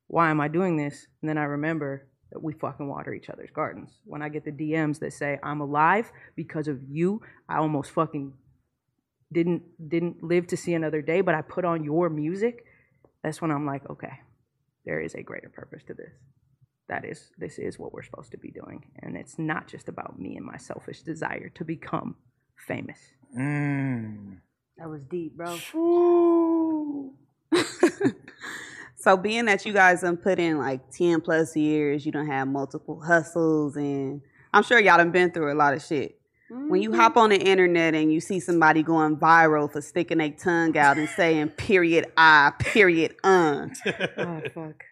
Why 0.08 0.30
am 0.30 0.42
I 0.42 0.48
doing 0.48 0.76
this? 0.76 1.06
And 1.22 1.28
then 1.30 1.38
I 1.38 1.44
remember 1.44 2.06
that 2.30 2.42
we 2.42 2.52
fucking 2.52 2.86
water 2.86 3.14
each 3.14 3.30
other's 3.30 3.50
gardens. 3.50 3.98
When 4.04 4.20
I 4.20 4.28
get 4.28 4.44
the 4.44 4.52
DMs 4.52 4.98
that 4.98 5.14
say 5.14 5.38
I'm 5.42 5.62
alive 5.62 6.12
because 6.36 6.68
of 6.68 6.82
you, 6.86 7.22
I 7.48 7.56
almost 7.56 7.92
fucking 7.92 8.34
didn't 9.32 9.62
didn't 9.88 10.22
live 10.22 10.46
to 10.48 10.56
see 10.58 10.74
another 10.74 11.00
day, 11.00 11.22
but 11.22 11.34
I 11.34 11.40
put 11.40 11.64
on 11.64 11.82
your 11.82 12.10
music. 12.10 12.66
That's 13.22 13.40
when 13.40 13.52
I'm 13.52 13.64
like, 13.64 13.88
okay, 13.88 14.20
there 14.84 15.00
is 15.00 15.14
a 15.14 15.22
greater 15.22 15.48
purpose 15.48 15.82
to 15.84 15.94
this. 15.94 16.12
That 16.90 17.06
is, 17.06 17.30
this 17.38 17.58
is 17.58 17.78
what 17.78 17.94
we're 17.94 18.02
supposed 18.02 18.32
to 18.32 18.36
be 18.36 18.50
doing, 18.50 18.84
and 18.98 19.16
it's 19.16 19.38
not 19.38 19.66
just 19.66 19.88
about 19.88 20.18
me 20.20 20.36
and 20.36 20.44
my 20.44 20.58
selfish 20.58 21.00
desire 21.00 21.48
to 21.54 21.64
become 21.64 22.16
famous. 22.56 22.98
Mm. 23.36 24.38
That 24.78 24.88
was 24.88 25.02
deep, 25.04 25.36
bro. 25.36 25.56
So 29.04 29.18
being 29.18 29.44
that 29.44 29.66
you 29.66 29.74
guys 29.74 30.00
done 30.00 30.16
put 30.16 30.38
in 30.38 30.56
like 30.56 30.90
10 30.90 31.20
plus 31.20 31.54
years, 31.54 32.06
you 32.06 32.10
don't 32.10 32.26
have 32.26 32.48
multiple 32.48 33.02
hustles 33.06 33.76
and 33.76 34.22
I'm 34.50 34.62
sure 34.62 34.80
y'all 34.80 34.96
done 34.96 35.10
been 35.10 35.30
through 35.30 35.52
a 35.52 35.54
lot 35.54 35.74
of 35.74 35.82
shit. 35.82 36.18
When 36.48 36.80
you 36.80 36.94
hop 36.94 37.18
on 37.18 37.28
the 37.28 37.36
internet 37.36 37.94
and 37.94 38.10
you 38.10 38.18
see 38.22 38.40
somebody 38.40 38.82
going 38.82 39.18
viral 39.18 39.70
for 39.70 39.82
sticking 39.82 40.16
their 40.18 40.30
tongue 40.30 40.78
out 40.78 40.96
and 40.96 41.06
saying 41.10 41.48
period 41.50 42.06
I, 42.16 42.52
period 42.58 43.14
uh, 43.22 43.66
Oh 44.16 44.40
fuck. 44.54 44.84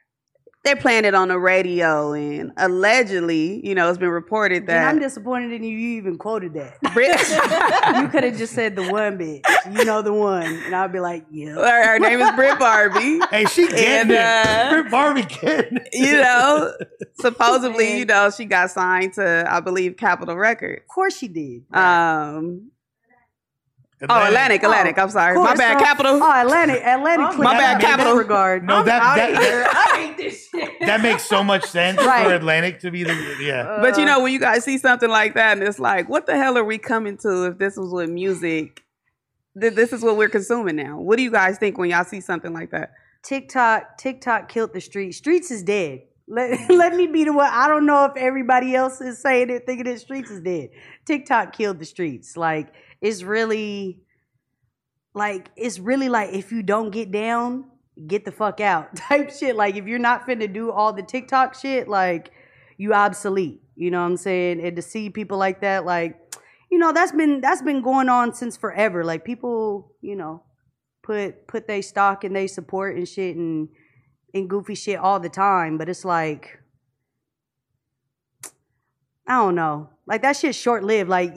They're 0.65 0.77
playing 0.77 1.05
it 1.05 1.13
on 1.13 1.27
the 1.27 1.39
radio 1.41 2.13
and 2.13 2.53
allegedly, 2.57 3.67
you 3.67 3.75
know, 3.75 3.89
it's 3.89 3.99
been 3.99 4.11
reported 4.11 4.67
that. 4.69 4.77
And 4.77 4.85
that 4.85 4.89
I'm 4.95 4.99
disappointed 5.01 5.51
in 5.51 5.65
you. 5.65 5.77
You 5.77 5.97
even 5.99 6.19
quoted 6.19 6.55
that. 6.55 6.81
Brit- 6.95 7.19
you 8.01 8.09
could 8.09 8.23
have 8.23 8.37
just 8.39 8.53
said 8.55 8.77
the 8.77 8.89
one 8.89 9.19
bitch. 9.19 9.43
You 9.77 9.85
know 9.85 10.03
the 10.03 10.13
one, 10.13 10.45
and 10.47 10.73
I'd 10.75 10.93
be 10.93 11.01
like, 11.01 11.27
yeah. 11.33 11.55
her, 11.55 11.87
her 11.95 11.99
name 11.99 12.21
is 12.21 12.31
Britt 12.37 12.61
Barbie. 12.61 13.19
Hey, 13.33 13.45
she 13.47 13.67
getting 13.67 14.13
And, 14.13 14.13
uh, 14.13 14.69
it. 14.69 14.71
Britt 14.83 14.91
Barbie 14.93 15.23
getting 15.23 15.79
it. 15.79 15.89
you 15.93 16.13
know, 16.19 16.73
supposedly, 17.21 17.99
you 17.99 18.05
know, 18.05 18.31
she 18.31 18.45
got 18.45 18.71
signed 18.71 19.15
to, 19.15 19.45
I 19.49 19.59
believe, 19.59 19.97
Capitol 19.97 20.37
Records. 20.37 20.81
Of 20.83 20.87
course 20.87 21.17
she 21.17 21.27
did. 21.27 21.63
Um, 21.75 22.71
oh, 24.09 24.27
Atlantic, 24.27 24.63
Atlantic. 24.63 24.97
I'm 24.97 25.11
sorry, 25.11 25.37
Of 25.37 25.43
my 25.43 25.57
bad, 25.57 25.79
so- 25.81 25.85
Capitol. 25.85 26.21
Oh, 26.23 26.41
Atlantic, 26.41 26.83
Atlantic. 26.85 27.27
Oh, 27.33 27.37
my 27.39 27.55
bad, 27.55 27.75
in 27.75 27.81
that 27.81 27.81
Capital. 27.81 28.15
regard. 28.15 28.65
No, 28.65 28.85
that 28.85 29.03
Outta 29.03 29.33
that. 29.33 29.75
I 29.95 29.97
hate 29.99 30.17
this 30.17 30.35
shit. 30.35 30.42
That 30.81 31.01
makes 31.03 31.25
so 31.25 31.43
much 31.43 31.65
sense 31.65 31.99
Right. 31.99 32.27
for 32.27 32.35
Atlantic 32.35 32.81
to 32.81 32.91
be 32.91 33.05
the 33.05 33.15
yeah. 33.41 33.79
But 33.81 33.97
you 33.99 34.05
know, 34.05 34.21
when 34.23 34.33
you 34.33 34.39
guys 34.41 34.65
see 34.65 34.79
something 34.79 35.09
like 35.11 35.35
that, 35.35 35.57
and 35.59 35.67
it's 35.67 35.79
like, 35.79 36.09
what 36.09 36.27
the 36.27 36.37
hell 36.37 36.59
are 36.59 36.65
we 36.65 36.79
coming 36.79 37.17
to 37.19 37.47
if 37.47 37.59
this 37.59 37.77
was 37.77 37.91
with 37.93 38.11
music? 38.11 38.83
th- 39.61 39.75
This 39.75 39.93
is 39.93 40.03
what 40.03 40.17
we're 40.17 40.29
consuming 40.29 40.77
now. 40.77 40.99
What 41.01 41.17
do 41.17 41.23
you 41.23 41.31
guys 41.31 41.59
think 41.59 41.79
when 41.79 41.91
y'all 41.91 42.05
see 42.05 42.21
something 42.21 42.53
like 42.53 42.71
that? 42.73 42.93
TikTok, 43.23 43.97
TikTok 43.99 44.49
killed 44.49 44.73
the 44.75 44.81
street. 44.81 45.13
Streets 45.13 45.51
is 45.51 45.63
dead. 45.63 46.03
Let, 46.29 46.59
let 46.71 46.95
me 46.95 47.07
be 47.07 47.25
the 47.25 47.33
one. 47.33 47.49
I 47.51 47.69
don't 47.69 47.87
know 47.87 48.05
if 48.07 48.13
everybody 48.17 48.75
else 48.75 49.01
is 49.01 49.21
saying 49.23 49.49
it, 49.51 49.65
thinking 49.67 49.85
that 49.85 50.01
streets 50.01 50.31
is 50.31 50.41
dead. 50.41 50.71
TikTok 51.07 51.53
killed 51.53 51.79
the 51.79 51.85
streets. 51.85 52.37
Like 52.37 52.73
it's 53.01 53.23
really, 53.23 54.01
like 55.15 55.51
it's 55.57 55.79
really 55.79 56.09
like 56.09 56.33
if 56.35 56.53
you 56.53 56.63
don't 56.63 56.91
get 56.91 57.11
down, 57.13 57.65
get 58.07 58.25
the 58.25 58.33
fuck 58.33 58.61
out 58.61 58.97
type 58.97 59.31
shit. 59.31 59.57
Like 59.57 59.77
if 59.77 59.87
you're 59.87 59.99
not 59.99 60.27
finna 60.27 60.53
do 60.53 60.71
all 60.71 60.93
the 60.93 61.03
TikTok 61.03 61.55
shit, 61.55 61.89
like 61.89 62.31
you 62.77 62.95
obsolete. 62.95 63.63
You 63.75 63.91
know 63.91 64.01
what 64.01 64.11
I'm 64.11 64.17
saying? 64.17 64.61
And 64.61 64.77
to 64.77 64.83
see 64.83 65.11
people 65.11 65.39
like 65.39 65.61
that, 65.61 65.85
like 65.85 66.19
you 66.71 66.79
know, 66.79 66.93
that's 66.93 67.13
been 67.13 67.41
that's 67.41 67.63
been 67.63 67.83
going 67.83 68.09
on 68.09 68.35
since 68.35 68.57
forever. 68.57 69.05
Like 69.05 69.25
people, 69.25 69.93
you 70.01 70.17
know, 70.17 70.43
put 71.03 71.47
put 71.47 71.67
they 71.67 71.83
stock 71.83 72.25
and 72.25 72.35
they 72.35 72.47
support 72.47 72.97
and 72.97 73.09
shit 73.09 73.37
and 73.37 73.69
and 74.35 74.49
goofy 74.49 74.75
shit 74.75 74.99
all 74.99 75.21
the 75.21 75.29
time. 75.29 75.79
But 75.79 75.89
it's 75.89 76.05
like 76.05 76.59
I 79.27 79.35
don't 79.35 79.55
know. 79.55 79.91
Like 80.07 80.23
that 80.23 80.37
shit's 80.37 80.57
short 80.57 80.85
lived. 80.85 81.09
Like 81.09 81.35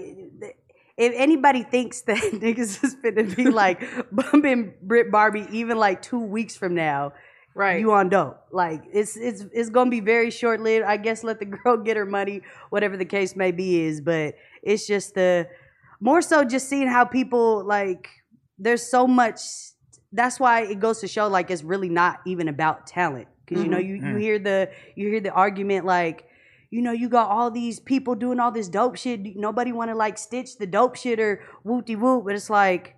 if 0.97 1.13
anybody 1.15 1.63
thinks 1.63 2.01
that 2.01 2.17
niggas 2.33 2.83
is 2.83 2.95
finna 2.95 3.35
be 3.35 3.45
like 3.49 3.81
bumping 4.11 4.73
Brit 4.81 5.11
Barbie 5.11 5.47
even 5.51 5.77
like 5.77 6.01
two 6.01 6.19
weeks 6.19 6.55
from 6.55 6.75
now, 6.75 7.13
Right. 7.53 7.79
you 7.79 7.93
on 7.93 8.09
dope. 8.09 8.37
Like 8.51 8.83
it's 8.91 9.15
it's 9.15 9.45
it's 9.53 9.69
gonna 9.69 9.89
be 9.89 10.01
very 10.01 10.29
short 10.29 10.59
lived. 10.59 10.85
I 10.85 10.97
guess 10.97 11.23
let 11.23 11.39
the 11.39 11.45
girl 11.63 11.77
get 11.77 11.95
her 11.95 12.05
money, 12.05 12.41
whatever 12.69 12.97
the 12.97 13.05
case 13.05 13.35
may 13.35 13.51
be 13.51 13.81
is. 13.81 14.01
But 14.01 14.35
it's 14.61 14.85
just 14.85 15.15
the 15.15 15.47
more 16.01 16.21
so 16.21 16.43
just 16.43 16.67
seeing 16.67 16.87
how 16.87 17.05
people 17.05 17.63
like 17.63 18.09
there's 18.59 18.83
so 18.83 19.07
much 19.07 19.39
that's 20.11 20.39
why 20.39 20.61
it 20.61 20.79
goes 20.79 20.99
to 20.99 21.07
show 21.07 21.27
like 21.27 21.49
it's 21.49 21.63
really 21.63 21.89
not 21.89 22.19
even 22.25 22.47
about 22.47 22.87
talent. 22.87 23.27
Cause 23.47 23.63
you 23.63 23.69
know, 23.69 23.77
mm-hmm. 23.77 23.87
you, 23.87 23.95
you 23.95 24.15
mm. 24.15 24.19
hear 24.19 24.39
the 24.39 24.71
you 24.95 25.07
hear 25.09 25.19
the 25.19 25.31
argument 25.31 25.85
like, 25.85 26.25
you 26.75 26.81
know, 26.81 26.91
you 26.91 27.07
got 27.09 27.29
all 27.29 27.49
these 27.49 27.79
people 27.79 28.15
doing 28.15 28.39
all 28.41 28.51
this 28.51 28.67
dope 28.67 28.97
shit. 28.97 29.19
Nobody 29.47 29.71
want 29.71 29.89
to 29.91 29.95
like 29.95 30.17
stitch 30.17 30.57
the 30.57 30.67
dope 30.67 30.95
shit 30.97 31.19
or 31.19 31.31
whoopty 31.65 31.97
whoop. 31.97 32.25
But 32.25 32.35
it's 32.35 32.49
like, 32.49 32.95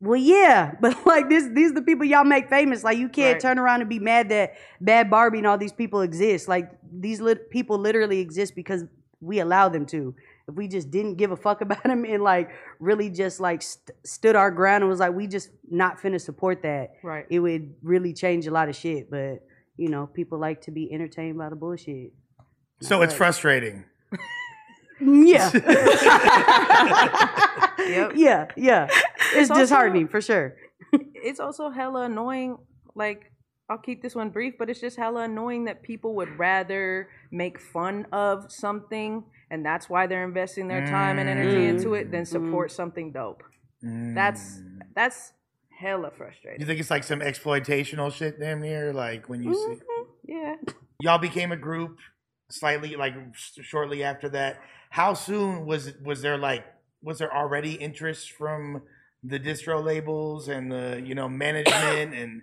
well, 0.00 0.18
yeah, 0.18 0.74
but 0.80 0.94
like 1.04 1.28
this, 1.28 1.44
these 1.52 1.70
are 1.72 1.74
the 1.74 1.82
people 1.82 2.06
y'all 2.06 2.24
make 2.24 2.48
famous. 2.48 2.82
Like 2.82 2.96
you 2.96 3.10
can't 3.10 3.34
Right. 3.34 3.42
turn 3.42 3.58
around 3.58 3.82
and 3.82 3.90
be 3.90 3.98
mad 3.98 4.30
that 4.30 4.54
Bad 4.80 5.10
Barbie 5.10 5.38
and 5.38 5.46
all 5.46 5.58
these 5.58 5.72
people 5.82 6.00
exist. 6.00 6.48
Like 6.48 6.70
these 7.06 7.20
lit- 7.20 7.50
people 7.50 7.76
literally 7.78 8.20
exist 8.20 8.54
because 8.56 8.84
we 9.20 9.40
allow 9.40 9.68
them 9.68 9.84
to. 9.86 10.14
If 10.48 10.54
we 10.54 10.66
just 10.66 10.90
didn't 10.90 11.16
give 11.16 11.30
a 11.30 11.36
fuck 11.36 11.60
about 11.66 11.82
them 11.82 12.06
and 12.06 12.22
like 12.22 12.48
really 12.78 13.10
just 13.10 13.38
like 13.38 13.60
st- 13.60 13.94
stood 14.06 14.34
our 14.34 14.50
ground 14.50 14.82
and 14.82 14.88
was 14.90 15.00
like, 15.00 15.12
we 15.14 15.26
just 15.26 15.50
not 15.70 16.00
finna 16.00 16.18
support 16.20 16.62
that, 16.62 16.94
Right. 17.02 17.26
it 17.28 17.40
would 17.40 17.74
really 17.82 18.14
change 18.14 18.46
a 18.46 18.50
lot 18.50 18.70
of 18.70 18.74
shit. 18.76 19.10
But 19.10 19.44
you 19.76 19.88
know, 19.90 20.06
people 20.06 20.38
like 20.38 20.62
to 20.62 20.70
be 20.70 20.90
entertained 20.92 21.36
by 21.36 21.50
the 21.50 21.56
bullshit. 21.56 22.12
So 22.82 23.02
it's 23.02 23.14
frustrating. 23.14 23.84
Yeah. 25.00 25.50
Yep. 27.80 28.12
Yeah, 28.14 28.46
yeah. 28.56 28.88
It's 29.34 29.50
also- 29.50 29.62
disheartening 29.62 30.08
for 30.08 30.20
sure. 30.20 30.56
it's 30.92 31.40
also 31.40 31.70
hella 31.70 32.02
annoying. 32.02 32.58
Like, 32.94 33.32
I'll 33.68 33.78
keep 33.78 34.02
this 34.02 34.14
one 34.14 34.30
brief, 34.30 34.54
but 34.58 34.68
it's 34.68 34.80
just 34.80 34.96
hella 34.96 35.22
annoying 35.22 35.64
that 35.64 35.82
people 35.82 36.14
would 36.16 36.38
rather 36.38 37.08
make 37.32 37.58
fun 37.58 38.06
of 38.12 38.52
something, 38.52 39.24
and 39.50 39.64
that's 39.64 39.88
why 39.88 40.06
they're 40.06 40.24
investing 40.24 40.68
their 40.68 40.86
time 40.86 41.18
and 41.18 41.28
energy 41.28 41.56
mm. 41.56 41.68
into 41.70 41.94
it, 41.94 42.10
than 42.10 42.22
mm. 42.22 42.28
support 42.28 42.70
something 42.70 43.12
dope. 43.12 43.42
Mm. 43.84 44.14
That's 44.14 44.62
that's 44.94 45.32
hella 45.70 46.10
frustrating. 46.16 46.60
You 46.60 46.66
think 46.66 46.80
it's 46.80 46.90
like 46.90 47.04
some 47.04 47.20
exploitational 47.20 48.12
shit 48.12 48.38
damn 48.38 48.60
near? 48.60 48.92
Like 48.92 49.28
when 49.28 49.42
you 49.42 49.54
see 49.54 49.60
mm-hmm. 49.60 50.10
Yeah. 50.24 50.54
y'all 51.00 51.18
became 51.18 51.50
a 51.50 51.56
group 51.56 51.96
slightly 52.50 52.96
like 52.96 53.14
shortly 53.36 54.02
after 54.02 54.28
that. 54.30 54.60
How 54.90 55.14
soon 55.14 55.66
was 55.66 55.92
was 56.04 56.22
there 56.22 56.38
like 56.38 56.64
was 57.02 57.18
there 57.18 57.34
already 57.34 57.74
interest 57.74 58.32
from 58.32 58.82
the 59.22 59.38
distro 59.38 59.82
labels 59.82 60.48
and 60.48 60.70
the 60.70 61.02
you 61.04 61.14
know 61.14 61.28
management 61.28 62.14
and 62.14 62.42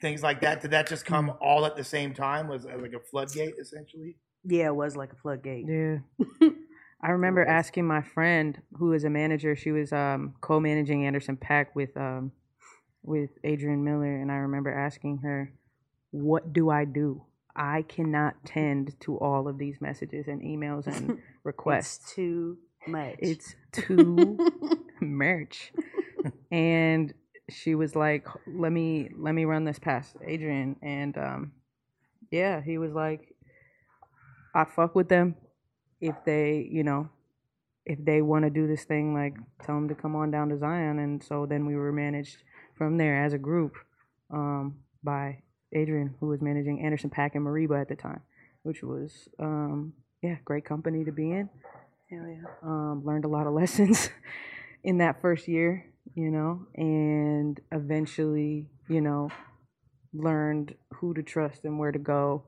things 0.00 0.22
like 0.22 0.40
that? 0.42 0.60
Did 0.60 0.72
that 0.72 0.88
just 0.88 1.04
come 1.04 1.32
all 1.40 1.66
at 1.66 1.76
the 1.76 1.84
same 1.84 2.14
time? 2.14 2.48
Was 2.48 2.64
it 2.64 2.80
like 2.80 2.92
a 2.92 3.00
floodgate 3.00 3.54
essentially? 3.60 4.16
Yeah, 4.44 4.66
it 4.66 4.76
was 4.76 4.96
like 4.96 5.12
a 5.12 5.16
floodgate. 5.16 5.66
Yeah. 5.66 5.98
I 7.02 7.10
remember 7.10 7.44
asking 7.44 7.86
my 7.86 8.00
friend 8.00 8.60
who 8.78 8.94
is 8.94 9.04
a 9.04 9.10
manager, 9.10 9.54
she 9.54 9.72
was 9.72 9.92
um, 9.92 10.34
co-managing 10.40 11.04
Anderson 11.04 11.36
.Paak 11.36 11.66
with 11.74 11.94
um, 11.96 12.32
with 13.02 13.30
Adrian 13.44 13.84
Miller, 13.84 14.16
and 14.16 14.32
I 14.32 14.36
remember 14.36 14.72
asking 14.72 15.18
her, 15.18 15.52
"What 16.10 16.52
do 16.54 16.70
I 16.70 16.86
do? 16.86 17.22
I 17.56 17.82
cannot 17.82 18.44
tend 18.44 18.98
to 19.00 19.16
all 19.18 19.48
of 19.48 19.58
these 19.58 19.80
messages 19.80 20.26
and 20.26 20.42
emails 20.42 20.86
and 20.86 21.18
requests. 21.44 22.04
It's 22.04 22.14
too 22.14 22.58
much. 22.86 23.16
It's 23.18 23.54
too 23.72 24.38
merch." 25.00 25.72
And 26.50 27.14
she 27.48 27.74
was 27.74 27.94
like, 27.94 28.26
"Let 28.46 28.72
me 28.72 29.10
let 29.16 29.32
me 29.32 29.44
run 29.44 29.64
this 29.64 29.78
past 29.78 30.16
Adrian." 30.24 30.76
And 30.82 31.16
um, 31.16 31.52
yeah, 32.30 32.60
he 32.60 32.78
was 32.78 32.92
like, 32.92 33.34
"I 34.54 34.64
fuck 34.64 34.94
with 34.94 35.08
them 35.08 35.36
if 36.00 36.16
they, 36.24 36.68
you 36.70 36.82
know, 36.82 37.08
if 37.86 38.04
they 38.04 38.22
want 38.22 38.44
to 38.44 38.50
do 38.50 38.66
this 38.66 38.84
thing, 38.84 39.14
like 39.14 39.36
tell 39.64 39.76
them 39.76 39.88
to 39.88 39.94
come 39.94 40.16
on 40.16 40.30
down 40.30 40.48
to 40.48 40.58
Zion." 40.58 40.98
And 40.98 41.22
so 41.22 41.46
then 41.46 41.66
we 41.66 41.76
were 41.76 41.92
managed 41.92 42.38
from 42.76 42.96
there 42.96 43.24
as 43.24 43.32
a 43.32 43.38
group 43.38 43.76
um, 44.30 44.76
by 45.04 45.43
Adrian, 45.74 46.14
who 46.20 46.28
was 46.28 46.40
managing 46.40 46.80
Anderson 46.84 47.10
.Paak 47.10 47.34
and 47.34 47.44
Mereba 47.44 47.80
at 47.80 47.88
the 47.88 47.96
time, 47.96 48.20
which 48.62 48.82
was 48.82 49.28
um, 49.38 49.92
yeah, 50.22 50.36
great 50.44 50.64
company 50.64 51.04
to 51.04 51.12
be 51.12 51.30
in. 51.30 51.50
Hell 52.10 52.26
yeah. 52.26 52.48
Um, 52.62 53.02
learned 53.04 53.24
a 53.24 53.28
lot 53.28 53.46
of 53.46 53.52
lessons 53.60 54.08
in 54.82 54.98
that 54.98 55.20
first 55.20 55.48
year, 55.48 55.84
you 56.14 56.30
know, 56.30 56.66
and 56.74 57.60
eventually, 57.72 58.66
you 58.88 59.00
know, 59.00 59.30
learned 60.12 60.74
who 60.94 61.12
to 61.14 61.22
trust 61.22 61.64
and 61.64 61.78
where 61.78 61.92
to 61.92 61.98
go 61.98 62.44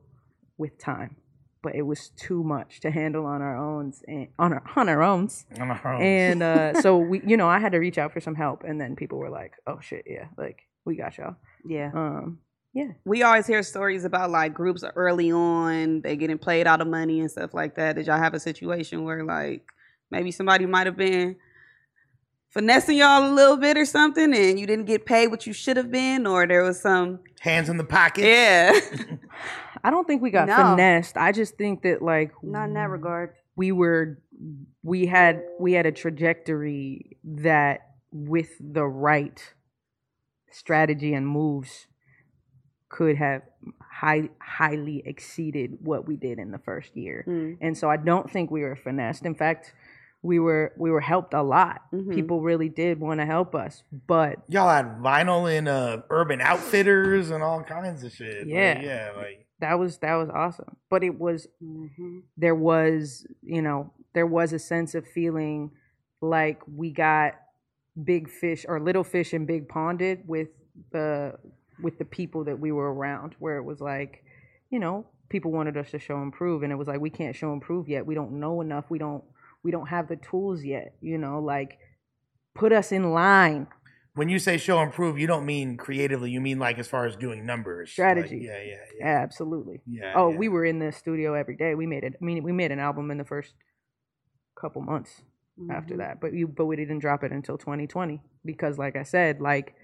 with 0.57 0.79
time. 0.79 1.17
But 1.61 1.75
it 1.75 1.81
was 1.81 2.09
too 2.15 2.43
much 2.43 2.79
to 2.81 2.91
handle 2.91 3.25
on 3.25 3.41
our 3.41 3.57
own, 3.57 3.91
and 4.07 4.27
on 4.39 4.53
our 4.53 4.63
on 4.75 4.89
our 4.89 5.03
own. 5.03 5.29
On 5.59 5.69
our 5.69 5.93
own. 5.95 6.01
And 6.01 6.43
uh, 6.43 6.81
so 6.81 6.97
we, 6.97 7.21
you 7.25 7.35
know, 7.35 7.47
I 7.47 7.59
had 7.59 7.73
to 7.73 7.79
reach 7.79 7.97
out 7.97 8.13
for 8.13 8.21
some 8.21 8.35
help, 8.35 8.63
and 8.63 8.79
then 8.79 8.95
people 8.95 9.17
were 9.17 9.29
like, 9.29 9.53
"Oh 9.65 9.79
shit, 9.81 10.05
yeah, 10.07 10.27
like 10.37 10.59
we 10.85 10.95
got 10.95 11.17
y'all." 11.17 11.35
Yeah. 11.67 11.91
Um, 11.93 12.39
yeah, 12.77 12.91
We 13.05 13.23
always 13.23 13.47
hear 13.47 13.63
stories 13.63 14.05
about 14.05 14.29
like 14.29 14.53
groups 14.53 14.83
early 14.95 15.31
on, 15.31 16.01
they 16.01 16.15
getting 16.15 16.37
played 16.37 16.67
out 16.67 16.79
of 16.81 16.87
money 16.87 17.19
and 17.21 17.31
stuff 17.31 17.53
like 17.53 17.75
that. 17.75 17.95
Did 17.95 18.05
y'all 18.07 18.19
have 18.19 18.33
a 18.35 18.39
situation 18.39 19.03
where 19.03 19.23
like 19.23 19.63
maybe 20.11 20.31
somebody 20.31 20.65
might 20.65 20.85
have 20.85 20.95
been 20.97 21.37
finessing 22.49 22.97
y'all 22.97 23.31
a 23.31 23.33
little 23.33 23.57
bit 23.57 23.77
or 23.77 23.85
something 23.85 24.33
and 24.33 24.59
you 24.59 24.67
didn't 24.67 24.85
get 24.85 25.05
paid 25.05 25.27
what 25.27 25.45
you 25.47 25.53
should 25.53 25.77
have 25.77 25.91
been 25.91 26.27
or 26.27 26.45
there 26.47 26.63
was 26.63 26.79
some 26.81 27.19
Hands 27.39 27.67
in 27.69 27.77
the 27.77 27.83
pocket. 27.83 28.25
Yeah. 28.25 28.71
I 29.83 29.89
don't 29.91 30.05
think 30.07 30.21
we 30.21 30.31
got 30.31 30.47
No. 30.47 30.55
finessed. 30.55 31.17
I 31.17 31.31
just 31.31 31.55
think 31.57 31.81
that 31.83 32.01
like 32.01 32.31
Not 32.43 32.65
in 32.69 32.73
that 32.75 32.89
regard. 32.89 33.33
we 33.55 33.71
were 33.71 34.19
we 34.83 35.07
had 35.07 35.41
we 35.59 35.73
had 35.73 35.85
a 35.87 35.91
trajectory 35.91 37.17
that 37.23 37.81
with 38.11 38.49
the 38.59 38.85
right 38.85 39.53
strategy 40.51 41.13
and 41.13 41.27
moves 41.27 41.87
could 42.89 43.17
have 43.17 43.41
high, 43.81 44.29
highly 44.39 45.03
exceeded 45.05 45.77
what 45.81 46.07
we 46.07 46.15
did 46.15 46.39
in 46.39 46.51
the 46.51 46.57
first 46.59 46.95
year 46.95 47.23
Mm. 47.27 47.57
and 47.61 47.77
so 47.77 47.89
i 47.89 47.97
don't 47.97 48.29
think 48.31 48.49
we 48.51 48.61
were 48.61 48.75
finessed 48.75 49.25
in 49.25 49.35
fact 49.35 49.73
we 50.23 50.39
were 50.39 50.73
we 50.77 50.89
were 50.91 51.01
helped 51.01 51.33
a 51.33 51.41
lot 51.43 51.81
Mhm. 51.93 52.13
people 52.13 52.41
really 52.41 52.69
did 52.69 52.99
want 52.99 53.19
to 53.19 53.25
help 53.25 53.53
us 53.55 53.83
but 54.07 54.39
Y'all 54.47 54.69
had 54.69 54.97
vinyl 54.99 55.51
in 55.51 55.67
uh, 55.67 56.01
Urban 56.09 56.41
Outfitters 56.41 57.29
and 57.29 57.43
all 57.43 57.61
kinds 57.63 58.03
of 58.03 58.11
shit. 58.11 58.39
Like, 58.39 58.47
Yeah. 58.47 58.81
yeah, 58.81 59.11
like 59.15 59.45
that 59.59 59.77
was 59.79 59.97
that 59.99 60.15
was 60.15 60.29
awesome 60.29 60.75
but 60.89 61.03
it 61.03 61.19
was 61.19 61.47
Mhm. 61.63 62.23
there 62.37 62.55
was 62.55 63.27
you 63.43 63.61
know 63.61 63.91
there 64.13 64.27
was 64.27 64.53
a 64.53 64.59
sense 64.59 64.95
of 64.95 65.05
feeling 65.07 65.71
like 66.21 66.61
we 66.67 66.91
got 66.91 67.35
big 68.03 68.27
fish 68.29 68.65
or 68.67 68.79
little 68.79 69.03
fish 69.03 69.33
in 69.33 69.45
big 69.45 69.67
ponded 69.67 70.25
with 70.27 70.49
the 70.91 71.37
with 71.81 71.97
the 71.97 72.05
people 72.05 72.43
that 72.45 72.59
we 72.59 72.71
were 72.71 72.93
around 72.93 73.35
where 73.39 73.57
it 73.57 73.63
was 73.63 73.79
like 73.81 74.23
you 74.69 74.79
know 74.79 75.05
people 75.29 75.51
wanted 75.51 75.75
us 75.77 75.91
to 75.91 75.99
show 75.99 76.17
and 76.17 76.31
prove 76.33 76.63
and 76.63 76.71
it 76.71 76.75
was 76.75 76.87
like 76.87 76.99
we 76.99 77.09
can't 77.09 77.35
show 77.35 77.51
and 77.51 77.61
prove 77.61 77.87
yet 77.89 78.05
we 78.05 78.15
don't 78.15 78.31
know 78.31 78.61
enough 78.61 78.85
we 78.89 78.97
don't 78.97 79.23
we 79.63 79.71
don't 79.71 79.87
have 79.87 80.07
the 80.07 80.15
tools 80.15 80.63
yet 80.63 80.95
you 81.01 81.17
know 81.17 81.39
like 81.39 81.77
put 82.55 82.71
us 82.71 82.91
in 82.91 83.11
line 83.11 83.67
when 84.15 84.29
you 84.29 84.39
say 84.39 84.57
show 84.57 84.79
and 84.79 84.91
prove, 84.91 85.19
you 85.19 85.27
don't 85.27 85.45
mean 85.45 85.77
creatively. 85.77 86.31
You 86.31 86.41
mean 86.41 86.57
like 86.57 86.79
as 86.79 86.87
far 86.87 87.05
as 87.05 87.15
doing 87.15 87.45
numbers, 87.45 87.91
Strategy. 87.91 88.37
Like, 88.37 88.47
yeah, 88.47 88.63
yeah, 88.63 88.75
yeah. 88.99 89.05
absolutely 89.21 89.79
yeah 89.85 90.13
oh 90.15 90.31
yeah. 90.31 90.37
we 90.37 90.49
were 90.49 90.65
in 90.65 90.79
the 90.79 90.91
studio 90.91 91.35
every 91.35 91.55
day 91.55 91.75
we 91.75 91.85
made 91.85 92.03
it 92.03 92.13
i 92.19 92.25
mean 92.25 92.41
we 92.41 92.51
made 92.51 92.71
an 92.71 92.79
album 92.79 93.11
in 93.11 93.19
the 93.19 93.23
first 93.25 93.53
couple 94.59 94.81
months 94.81 95.21
after 95.69 95.93
Mhm. 95.93 95.97
that 95.99 96.19
but 96.19 96.33
you 96.33 96.47
but 96.47 96.65
we 96.65 96.75
didn't 96.75 96.97
drop 96.99 97.23
it 97.23 97.31
until 97.31 97.57
2020 97.59 98.21
because 98.43 98.77
like 98.79 98.95
i 98.95 99.03
said 99.03 99.39
like 99.39 99.75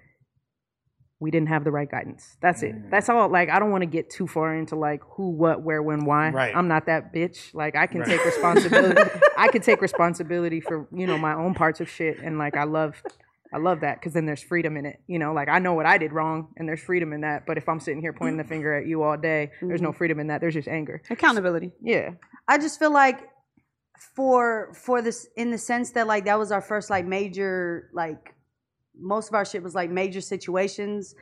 we 1.24 1.32
didn't 1.32 1.47
have 1.49 1.63
the 1.63 1.71
right 1.71 1.89
guidance. 1.89 2.38
That's 2.41 2.61
it. 2.63 2.76
Mm. 2.76 2.89
that's 2.91 3.09
all. 3.09 3.30
Like 3.30 3.49
i 3.49 3.57
don't 3.59 3.71
want 3.71 3.82
to 3.82 3.91
get 3.97 4.09
too 4.17 4.28
far 4.28 4.53
into 4.55 4.76
like 4.76 5.01
who 5.15 5.30
what 5.30 5.63
where 5.63 5.82
when 5.82 6.05
why. 6.05 6.30
Right. 6.30 6.55
i'm 6.55 6.67
not 6.67 6.86
that 6.88 7.13
bitch. 7.13 7.53
Like 7.53 7.76
i 7.76 7.88
can 7.88 8.01
Right. 8.01 8.09
take 8.09 8.26
responsibility 8.26 9.01
i 9.38 9.47
can 9.47 9.61
take 9.61 9.82
responsibility 9.82 10.59
for 10.61 10.88
you 10.93 11.07
know 11.07 11.17
my 11.17 11.34
own 11.34 11.53
parts 11.55 11.80
of 11.82 11.89
shit 11.89 12.19
and 12.19 12.38
like 12.38 12.55
i 12.57 12.65
love 12.65 13.01
i 13.53 13.57
love 13.57 13.80
that 13.82 13.95
because 13.99 14.13
then 14.13 14.26
there's 14.26 14.43
freedom 14.43 14.78
in 14.78 14.86
it 14.86 14.97
you 15.07 15.17
know? 15.19 15.32
Like 15.34 15.47
i 15.49 15.59
know 15.59 15.74
what 15.74 15.86
i 15.86 15.97
did 15.97 16.11
wrong 16.11 16.49
and 16.57 16.67
there's 16.67 16.82
freedom 16.84 17.13
in 17.13 17.21
that 17.21 17.45
but 17.47 17.57
if 17.57 17.67
i'm 17.69 17.80
sitting 17.80 18.01
here 18.01 18.13
pointing 18.13 18.38
the 18.38 18.43
finger 18.53 18.74
at 18.74 18.86
you 18.88 19.03
all 19.03 19.17
day 19.17 19.51
there's 19.61 19.82
no 19.82 19.93
freedom 19.93 20.19
in 20.19 20.28
that. 20.28 20.41
There's 20.41 20.53
just 20.61 20.67
anger. 20.67 21.01
Accountability. 21.09 21.71
yeah. 21.82 22.11
I 22.47 22.57
just 22.57 22.78
feel 22.80 22.91
like 22.91 23.19
for 24.15 24.74
for 24.74 25.01
this 25.01 25.28
in 25.38 25.51
the 25.51 25.57
sense 25.57 25.91
that 25.91 26.07
like 26.07 26.26
that 26.26 26.38
was 26.38 26.51
our 26.51 26.61
first 26.61 26.89
like 26.89 27.05
major 27.05 27.89
like 27.93 28.34
most 28.99 29.27
of 29.29 29.33
our 29.35 29.45
shit 29.45 29.63
was 29.63 29.75
like 29.75 29.89
major 29.89 30.21
situations. 30.21 31.15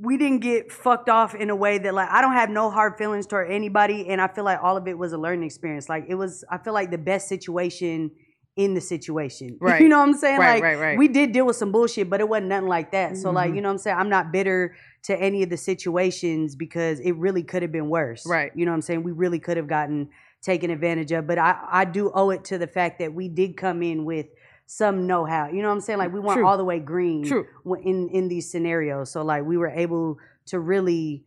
We 0.00 0.16
didn't 0.16 0.40
get 0.40 0.70
fucked 0.70 1.08
off 1.08 1.34
in 1.34 1.50
a 1.50 1.56
way 1.56 1.78
that 1.78 1.92
like 1.92 2.08
I 2.10 2.20
don't 2.20 2.34
have 2.34 2.50
no 2.50 2.70
hard 2.70 2.96
feelings 2.96 3.26
toward 3.26 3.50
anybody 3.50 4.08
and 4.08 4.20
I 4.20 4.28
feel 4.28 4.44
like 4.44 4.60
all 4.62 4.76
of 4.76 4.86
it 4.86 4.96
was 4.96 5.12
a 5.12 5.18
learning 5.18 5.44
experience. 5.44 5.88
Like 5.88 6.04
it 6.08 6.14
was 6.14 6.44
I 6.50 6.58
feel 6.58 6.72
like 6.72 6.90
the 6.90 6.98
best 6.98 7.28
situation 7.28 8.12
in 8.56 8.74
the 8.74 8.80
situation. 8.80 9.56
Right. 9.60 9.80
you 9.80 9.88
know 9.88 9.98
what 9.98 10.08
I'm 10.08 10.14
saying? 10.16 10.38
Right, 10.38 10.54
like 10.54 10.62
right, 10.62 10.78
right. 10.78 10.98
we 10.98 11.08
did 11.08 11.32
deal 11.32 11.46
with 11.46 11.56
some 11.56 11.72
bullshit, 11.72 12.08
but 12.10 12.20
it 12.20 12.28
wasn't 12.28 12.48
nothing 12.48 12.68
like 12.68 12.92
that. 12.92 13.16
So 13.16 13.30
like, 13.30 13.52
Mhm. 13.52 13.56
you 13.56 13.60
know 13.62 13.68
what 13.68 13.72
I'm 13.74 13.78
saying? 13.78 13.96
I'm 13.98 14.08
not 14.08 14.32
bitter 14.32 14.74
to 15.04 15.16
any 15.20 15.42
of 15.42 15.50
the 15.50 15.56
situations 15.56 16.54
because 16.56 17.00
it 17.00 17.12
really 17.12 17.42
could 17.42 17.62
have 17.62 17.72
been 17.72 17.88
worse. 17.88 18.26
Right. 18.26 18.50
You 18.54 18.64
know 18.66 18.72
what 18.72 18.76
I'm 18.76 18.82
saying? 18.82 19.02
We 19.04 19.12
really 19.12 19.38
could 19.38 19.56
have 19.56 19.68
gotten 19.68 20.08
taken 20.42 20.70
advantage 20.70 21.10
of. 21.12 21.26
But 21.26 21.38
I, 21.38 21.56
I 21.70 21.84
do 21.84 22.10
owe 22.14 22.30
it 22.30 22.44
to 22.44 22.58
the 22.58 22.66
fact 22.66 22.98
that 23.00 23.12
we 23.14 23.28
did 23.28 23.56
come 23.56 23.82
in 23.82 24.04
with 24.04 24.26
some 24.70 25.06
know-how. 25.06 25.48
You 25.48 25.62
know 25.62 25.68
what 25.68 25.74
I'm 25.74 25.80
saying? 25.80 25.98
Like 25.98 26.12
we 26.12 26.20
weren't 26.20 26.40
True. 26.40 26.46
all 26.46 26.58
the 26.58 26.64
way 26.64 26.78
green 26.78 27.24
True. 27.24 27.46
in 27.82 28.10
in 28.10 28.28
these 28.28 28.50
scenarios. 28.50 29.10
So 29.10 29.22
like 29.22 29.42
we 29.44 29.56
were 29.56 29.68
able 29.68 30.18
to 30.46 30.60
really, 30.60 31.24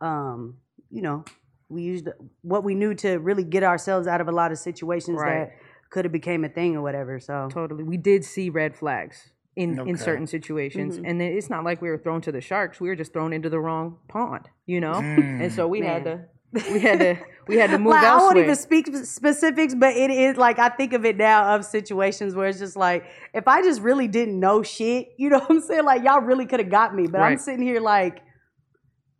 um, 0.00 0.58
you 0.90 1.02
know, 1.02 1.24
we 1.68 1.82
used 1.82 2.08
what 2.42 2.62
we 2.62 2.76
knew 2.76 2.94
to 2.94 3.16
really 3.16 3.42
get 3.42 3.64
ourselves 3.64 4.06
out 4.06 4.20
of 4.20 4.28
a 4.28 4.32
lot 4.32 4.52
of 4.52 4.58
situations 4.58 5.18
Right. 5.20 5.48
that 5.48 5.56
could 5.90 6.04
have 6.04 6.12
became 6.12 6.44
a 6.44 6.48
thing 6.48 6.76
or 6.76 6.82
whatever. 6.82 7.18
So 7.18 7.48
Totally. 7.50 7.82
We 7.82 7.96
did 7.96 8.24
see 8.24 8.48
red 8.48 8.76
flags 8.76 9.32
in, 9.56 9.76
in 9.88 9.96
certain 9.96 10.28
situations. 10.28 10.94
Mm-hmm. 10.94 11.04
And 11.04 11.20
then 11.20 11.32
it's 11.32 11.50
not 11.50 11.64
like 11.64 11.82
we 11.82 11.90
were 11.90 11.98
thrown 11.98 12.20
to 12.22 12.32
the 12.32 12.40
sharks. 12.40 12.80
We 12.80 12.88
were 12.88 12.96
just 12.96 13.12
thrown 13.12 13.32
into 13.32 13.50
the 13.50 13.58
wrong 13.58 13.98
pond, 14.08 14.48
you 14.66 14.80
know? 14.80 14.94
Mm. 14.94 15.42
And 15.42 15.52
so 15.52 15.66
we 15.66 15.80
had 15.80 16.04
to 16.04 16.26
we 16.72 16.78
had 16.78 17.00
to 17.00 17.16
we 17.46 17.56
had 17.56 17.70
to 17.70 17.78
move 17.78 17.92
like, 17.92 18.04
I 18.04 18.16
won't 18.16 18.38
even 18.38 18.56
speak 18.56 18.94
specifics, 18.96 19.74
but 19.74 19.94
it 19.96 20.10
is 20.10 20.36
like 20.36 20.58
I 20.58 20.68
think 20.68 20.92
of 20.92 21.04
it 21.04 21.16
now 21.16 21.54
of 21.54 21.64
situations 21.64 22.34
where 22.34 22.48
it's 22.48 22.58
just 22.58 22.76
like 22.76 23.04
if 23.32 23.46
I 23.48 23.62
just 23.62 23.80
really 23.80 24.08
didn't 24.08 24.38
know 24.40 24.62
shit, 24.62 25.08
you 25.18 25.28
know 25.30 25.38
what 25.38 25.50
I'm 25.50 25.60
saying? 25.60 25.84
Like 25.84 26.04
y'all 26.04 26.20
really 26.20 26.46
could 26.46 26.60
have 26.60 26.70
got 26.70 26.94
me, 26.94 27.06
but 27.06 27.20
I'm 27.20 27.38
sitting 27.38 27.62
here 27.62 27.80
like 27.80 28.22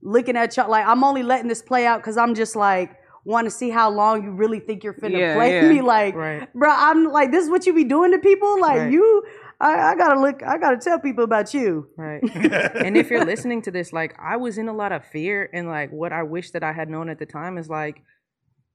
looking 0.02 0.36
at 0.36 0.56
y'all 0.56 0.70
like 0.70 0.86
I'm 0.86 1.02
only 1.04 1.22
letting 1.22 1.48
this 1.48 1.62
play 1.62 1.86
out 1.86 2.00
because 2.00 2.16
I'm 2.16 2.34
just 2.34 2.56
like 2.56 2.96
want 3.24 3.46
to 3.46 3.50
see 3.50 3.70
how 3.70 3.90
long 3.90 4.22
you 4.22 4.30
really 4.32 4.60
think 4.60 4.84
you're 4.84 4.92
finna 4.92 5.18
Yeah, 5.18 5.34
play 5.34 5.54
yeah. 5.54 5.68
me. 5.68 5.80
Like, 5.94 6.14
Right. 6.14 6.52
bro, 6.54 6.70
I'm 6.70 7.04
like 7.04 7.30
this 7.30 7.44
is 7.44 7.50
what 7.50 7.66
you 7.66 7.72
be 7.74 7.84
doing 7.84 8.12
to 8.12 8.18
people. 8.18 8.60
Like 8.60 8.78
Right. 8.80 8.92
you, 8.92 9.24
I, 9.60 9.92
I 9.92 9.94
gotta 9.96 10.20
look. 10.20 10.42
I 10.42 10.58
gotta 10.58 10.76
tell 10.76 10.98
people 10.98 11.24
about 11.24 11.54
you. 11.54 11.88
Right. 11.96 12.22
and 12.74 12.96
if 12.96 13.10
you're 13.10 13.24
listening 13.24 13.62
to 13.62 13.70
this, 13.70 13.92
like 13.92 14.14
I 14.20 14.36
was 14.36 14.58
in 14.58 14.68
a 14.68 14.74
lot 14.74 14.92
of 14.92 15.04
fear 15.06 15.48
and 15.54 15.68
like 15.68 15.90
what 15.90 16.12
I 16.12 16.22
wish 16.22 16.50
that 16.50 16.62
I 16.62 16.72
had 16.72 16.90
known 16.90 17.08
at 17.08 17.18
the 17.18 17.26
time 17.26 17.56
is 17.56 17.68
like 17.70 18.02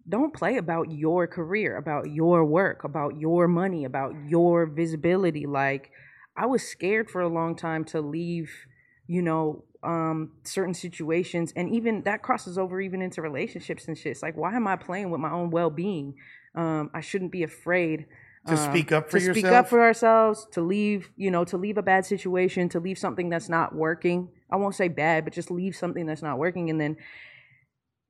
don't 0.08 0.34
play 0.34 0.58
about 0.58 0.92
your 0.92 1.28
career, 1.28 1.78
about 1.78 2.10
your 2.12 2.44
work, 2.46 2.84
about 2.84 3.20
your 3.20 3.48
money, 3.48 3.86
about 3.86 4.14
your 4.28 4.66
visibility. 4.66 5.46
Like 5.46 5.92
I 6.38 6.46
was 6.46 6.64
scared 6.64 7.10
for 7.10 7.22
a 7.22 7.28
long 7.28 7.56
time 7.56 7.84
to 7.86 8.02
leave, 8.02 8.50
you 9.08 9.22
know, 9.22 9.64
um 9.82 10.32
certain 10.44 10.74
situations 10.74 11.54
and 11.56 11.74
even 11.74 12.04
that 12.04 12.22
crosses 12.22 12.58
over 12.58 12.82
even 12.82 13.02
into 13.02 13.22
relationships 13.22 13.88
and 13.88 13.98
shit. 13.98 14.12
It's 14.12 14.22
like 14.22 14.36
why 14.36 14.54
am 14.56 14.68
I 14.68 14.76
playing 14.76 15.10
with 15.10 15.22
my 15.22 15.32
own 15.32 15.52
well-being? 15.52 16.16
Um 16.56 16.90
I 16.94 17.02
shouldn't 17.02 17.32
be 17.32 17.44
afraid 17.44 18.06
To 18.48 18.54
um, 18.54 18.58
speak 18.58 18.92
up 18.92 19.10
for 19.10 19.18
yourself. 19.18 19.28
to 19.28 19.34
speak 19.34 19.44
yourself? 19.44 19.66
up 19.66 19.70
for 19.70 19.82
ourselves, 19.82 20.48
to 20.52 20.62
leave, 20.62 21.12
you 21.16 21.32
know, 21.32 21.46
to 21.46 21.58
leave 21.58 21.78
a 21.78 21.82
bad 21.82 22.06
situation, 22.06 22.68
to 22.70 22.80
leave 22.80 22.98
something 22.98 23.30
that's 23.30 23.48
not 23.48 23.74
working. 23.74 24.30
I 24.52 24.56
won't 24.58 24.76
say 24.76 24.88
bad, 24.90 25.24
but 25.24 25.32
just 25.34 25.50
leave 25.52 25.76
something 25.76 26.06
that's 26.06 26.22
not 26.24 26.38
working 26.40 26.70
and 26.70 26.80
then 26.82 26.98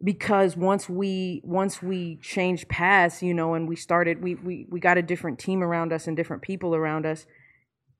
because 0.03 0.55
once 0.55 0.87
we 0.87 1.41
once 1.43 1.81
we 1.81 2.17
changed 2.17 2.67
paths, 2.69 3.21
you 3.21 3.33
know, 3.33 3.53
and 3.53 3.67
we 3.67 3.75
started 3.75 4.21
we 4.21 4.35
we 4.35 4.65
we 4.69 4.79
got 4.79 4.97
a 4.97 5.01
different 5.01 5.39
team 5.39 5.61
around 5.61 5.91
us 5.91 6.07
and 6.07 6.15
different 6.15 6.41
people 6.41 6.73
around 6.75 7.05
us, 7.05 7.25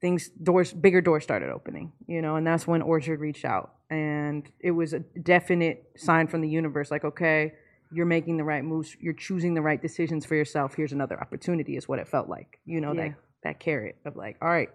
things 0.02 0.30
doors 0.42 0.72
bigger 0.74 1.02
doors 1.02 1.24
started 1.24 1.50
opening, 1.50 1.92
you 2.08 2.22
know, 2.22 2.36
and 2.38 2.48
that's 2.48 2.66
when 2.66 2.82
Orchard 2.82 3.20
reached 3.20 3.46
out. 3.46 3.74
And 3.90 4.50
it 4.60 4.72
was 4.72 4.94
a 4.94 5.00
definite 5.00 5.92
sign 5.98 6.28
from 6.28 6.42
the 6.42 6.48
universe 6.50 6.92
like, 6.92 7.04
okay, 7.04 7.54
you're 7.92 8.06
making 8.06 8.38
the 8.38 8.44
right 8.44 8.64
moves, 8.64 8.96
you're 9.00 9.14
choosing 9.14 9.56
the 9.56 9.62
right 9.62 9.82
decisions 9.82 10.26
for 10.26 10.36
yourself. 10.36 10.76
Here's 10.76 10.92
another 10.94 11.20
opportunity, 11.20 11.76
is 11.76 11.88
what 11.88 11.98
it 12.00 12.08
felt 12.08 12.30
like. 12.30 12.60
You 12.66 12.82
know, 12.82 12.94
Yeah. 12.94 13.10
that 13.10 13.16
that 13.44 13.60
carrot 13.60 13.96
of 14.06 14.16
like, 14.16 14.38
all 14.42 14.50
right, 14.50 14.70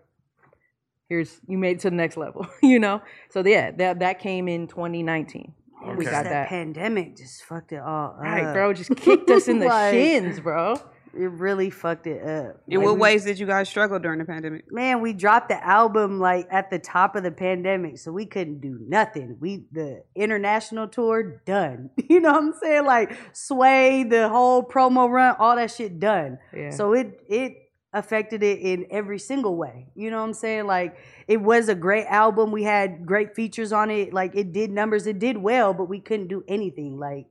here's 1.09 1.41
you 1.47 1.57
made 1.59 1.77
it 1.77 1.81
to 1.81 1.91
the 1.91 1.97
next 1.97 2.17
level, 2.17 2.47
you 2.63 2.79
know? 2.79 3.01
So 3.31 3.43
yeah, 3.47 3.71
that 3.73 4.01
that 4.01 4.19
came 4.19 4.49
in 4.49 4.67
2019. 4.67 5.55
We 5.97 6.05
got 6.05 6.25
that, 6.25 6.31
that. 6.31 6.49
pandemic 6.49 7.17
just 7.17 7.45
fucked 7.45 7.73
it 7.73 7.81
all 7.81 8.11
up. 8.11 8.19
Right, 8.21 8.53
bro, 8.53 8.73
just 8.73 8.95
kicked 8.97 9.31
us 9.31 9.49
in 9.49 9.59
the 9.61 9.67
Like- 9.67 9.93
shins, 9.95 10.41
bro. 10.41 10.81
It 11.17 11.31
really 11.31 11.71
fucked 11.71 12.09
it 12.09 12.21
up. 12.27 12.61
In 12.67 12.79
Like, 12.79 12.87
what 12.87 12.95
we- 12.97 13.01
ways 13.03 13.25
did 13.25 13.39
you 13.39 13.47
guys 13.47 13.69
struggle 13.69 14.01
during 14.01 14.19
the 14.19 14.25
pandemic? 14.25 14.65
man, 14.73 15.01
we 15.01 15.13
dropped 15.13 15.49
the 15.49 15.65
album 15.65 16.19
like 16.19 16.49
at 16.51 16.71
the 16.71 16.81
top 16.81 17.15
of 17.15 17.23
the 17.23 17.31
pandemic, 17.31 17.99
so 17.99 18.11
we 18.11 18.27
couldn't 18.27 18.61
do 18.61 18.79
nothing. 18.89 19.37
We 19.39 19.65
the 19.71 20.03
international 20.17 20.89
tour 20.89 21.41
done. 21.47 21.91
You 22.09 22.19
know 22.21 22.33
what 22.33 22.43
I'm 22.43 22.53
saying? 22.61 22.85
Like 22.87 23.17
Sway, 23.33 24.03
the 24.03 24.29
whole 24.29 24.65
promo 24.65 25.09
run, 25.09 25.37
all 25.39 25.55
that 25.55 25.71
shit 25.71 26.01
done. 26.01 26.39
Yeah. 26.53 26.71
So 26.71 26.93
it 26.95 27.21
it 27.29 27.64
affected 27.95 28.43
it 28.43 28.59
in 28.59 28.87
every 28.91 29.19
single 29.19 29.57
way. 29.57 29.87
You 29.95 30.11
know 30.11 30.19
what 30.19 30.25
I'm 30.25 30.35
saying? 30.35 30.67
Like 30.67 30.97
it 31.27 31.39
was 31.41 31.69
a 31.71 31.75
great 31.75 32.07
album. 32.07 32.53
We 32.53 32.65
had 32.65 33.07
great 33.07 33.35
features 33.35 33.73
on 33.73 33.91
it. 33.91 34.13
Like 34.13 34.35
it 34.35 34.53
did 34.53 34.71
numbers. 34.71 35.07
It 35.07 35.19
did 35.19 35.39
well, 35.39 35.73
but 35.73 35.85
we 35.89 36.01
couldn't 36.01 36.27
do 36.29 36.45
anything. 36.49 36.99
Like 36.99 37.27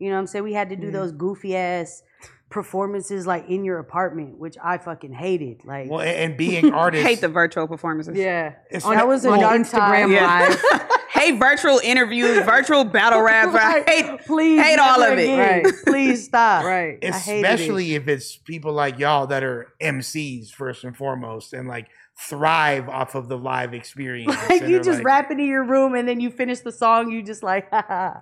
you 0.00 0.08
know 0.08 0.14
what 0.14 0.20
I'm 0.20 0.26
saying? 0.26 0.44
We 0.44 0.52
had 0.54 0.70
to 0.70 0.76
do 0.76 0.90
those 0.90 1.12
goofy 1.12 1.54
ass 1.56 2.02
performances 2.50 3.26
like 3.26 3.48
in 3.48 3.64
your 3.64 3.78
apartment, 3.78 4.38
which 4.38 4.56
I 4.62 4.78
fucking 4.78 5.12
hated. 5.12 5.64
Like 5.64 5.90
Well, 5.90 6.00
and, 6.00 6.16
and 6.16 6.36
being 6.36 6.72
artists. 6.84 7.06
Hate 7.06 7.20
the 7.20 7.28
virtual 7.28 7.68
performances. 7.68 8.16
yeah. 8.16 8.54
It's 8.70 8.84
on, 8.84 8.94
not- 8.96 9.06
was 9.08 9.24
a 9.24 9.30
on 9.30 9.40
dark 9.40 9.60
Instagram 9.60 9.70
time. 10.02 10.12
Yeah. 10.12 10.46
live. 10.48 10.82
hate 11.18 11.38
virtual 11.38 11.80
interviews, 11.82 12.38
virtual 12.44 12.84
battle 12.84 13.20
raps. 13.22 13.54
I 13.54 13.82
hate, 13.86 14.20
please 14.26 14.62
hate 14.62 14.78
all 14.78 15.00
never 15.00 15.12
of 15.14 15.18
it. 15.18 15.38
Right. 15.38 15.74
Please 15.86 16.24
stop. 16.24 16.64
right. 16.64 16.98
I 17.02 17.10
hated 17.18 17.40
it. 17.40 17.52
especially 17.52 17.94
if 17.94 18.08
it's 18.08 18.36
people 18.36 18.72
like 18.72 18.98
y'all 18.98 19.26
that 19.28 19.42
are 19.44 19.72
MCs 19.82 20.50
first 20.50 20.84
and 20.84 20.96
foremost, 20.96 21.52
and 21.52 21.68
like 21.68 21.88
thrive 22.28 22.88
off 22.88 23.14
of 23.14 23.28
the 23.28 23.38
live 23.38 23.74
experience. 23.74 24.34
Like 24.48 24.62
you 24.62 24.78
just 24.80 24.98
like, 24.98 25.04
rapping 25.04 25.38
in 25.40 25.46
your 25.46 25.64
room 25.64 25.94
and 25.94 26.08
then 26.08 26.18
you 26.20 26.30
finish 26.30 26.60
the 26.60 26.72
song, 26.72 27.10
you 27.12 27.22
just 27.22 27.42
like, 27.42 27.70
haha. 27.72 28.14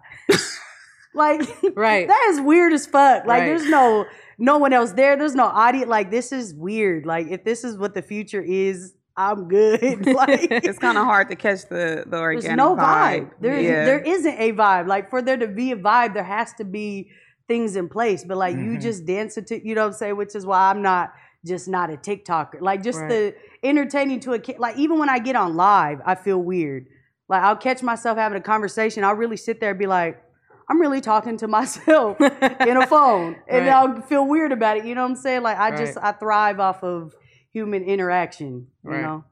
like 1.15 1.41
Right. 1.75 2.07
that 2.07 2.27
is 2.31 2.41
weird 2.41 2.73
as 2.73 2.87
fuck. 2.87 3.25
Like 3.27 3.41
Right. 3.41 3.47
there's 3.47 3.67
no 3.67 4.05
no 4.39 4.59
one 4.59 4.75
else 4.75 4.93
there. 4.93 5.17
There's 5.17 5.35
no 5.35 5.45
audience. 5.47 5.89
Like 5.89 6.11
this 6.11 6.31
is 6.31 6.53
weird. 6.55 7.07
Like 7.07 7.29
if 7.31 7.43
this 7.45 7.65
is 7.65 7.79
what 7.79 7.95
the 7.95 8.03
future 8.03 8.43
is, 8.43 8.93
I'm 9.17 9.49
good. 9.49 10.07
like 10.23 10.49
It's 10.51 10.79
kind 10.79 10.99
of 10.99 11.05
hard 11.05 11.29
to 11.31 11.37
catch 11.37 11.63
the 11.69 12.05
the 12.07 12.19
organic 12.19 12.45
there's 12.45 12.57
no 12.57 12.77
vibe. 12.77 13.21
vibe. 13.21 13.31
There 13.41 13.61
yeah. 13.61 13.85
there 13.85 13.99
isn't 14.01 14.39
a 14.39 14.53
vibe. 14.53 14.87
Like 14.89 15.11
for 15.11 15.23
there 15.23 15.37
to 15.37 15.49
be 15.49 15.73
a 15.73 15.77
vibe, 15.77 16.15
there 16.15 16.23
has 16.25 16.53
to 16.55 16.65
be 16.65 17.11
things 17.49 17.77
in 17.77 17.89
place. 17.89 18.25
But 18.25 18.37
like 18.37 18.57
you 18.57 18.73
Mhm. 18.77 18.81
just 18.83 19.07
dance 19.07 19.35
to 19.37 19.67
you 19.69 19.75
know 19.75 19.83
what 19.83 19.87
I'm 19.89 19.93
saying, 19.95 20.17
which 20.17 20.35
is 20.35 20.45
why 20.45 20.71
I'm 20.71 20.83
not 20.83 21.13
just 21.47 21.69
not 21.69 21.91
a 21.91 21.97
TikToker. 21.97 22.61
Like 22.61 22.83
just 22.83 22.99
Right. 23.01 23.09
the 23.09 23.35
entertaining 23.63 24.21
to 24.21 24.33
a 24.33 24.39
kid. 24.39 24.59
Like 24.59 24.77
even 24.77 24.99
when 24.99 25.09
I 25.09 25.19
get 25.19 25.37
on 25.37 25.57
live, 25.57 26.01
I 26.05 26.15
feel 26.15 26.39
weird. 26.43 26.87
Like 27.29 27.43
I'll 27.43 27.57
catch 27.57 27.83
myself 27.83 28.19
having 28.19 28.37
a 28.39 28.43
conversation. 28.43 29.03
I'll 29.05 29.15
really 29.15 29.37
sit 29.37 29.61
there 29.61 29.71
and 29.71 29.79
be 29.79 29.87
like, 29.87 30.21
I'm 30.69 30.81
really 30.81 31.01
talking 31.01 31.37
to 31.39 31.49
myself 31.59 32.21
in 32.21 32.77
a 32.77 32.87
phone, 32.87 33.37
and 33.49 33.67
Right. 33.67 33.73
I'll 33.73 34.03
feel 34.03 34.27
weird 34.27 34.53
about 34.53 34.77
it. 34.79 34.85
You 34.85 34.95
know 34.97 35.03
what 35.03 35.11
I'm 35.11 35.17
saying? 35.17 35.43
Like 35.43 35.59
I 35.59 35.75
just 35.77 35.97
I 36.03 36.13
thrive 36.13 36.59
off 36.61 36.83
of 36.83 37.15
human 37.57 37.83
interaction. 37.85 38.67
You 38.85 38.91
Right. 38.91 39.03
know. 39.03 39.25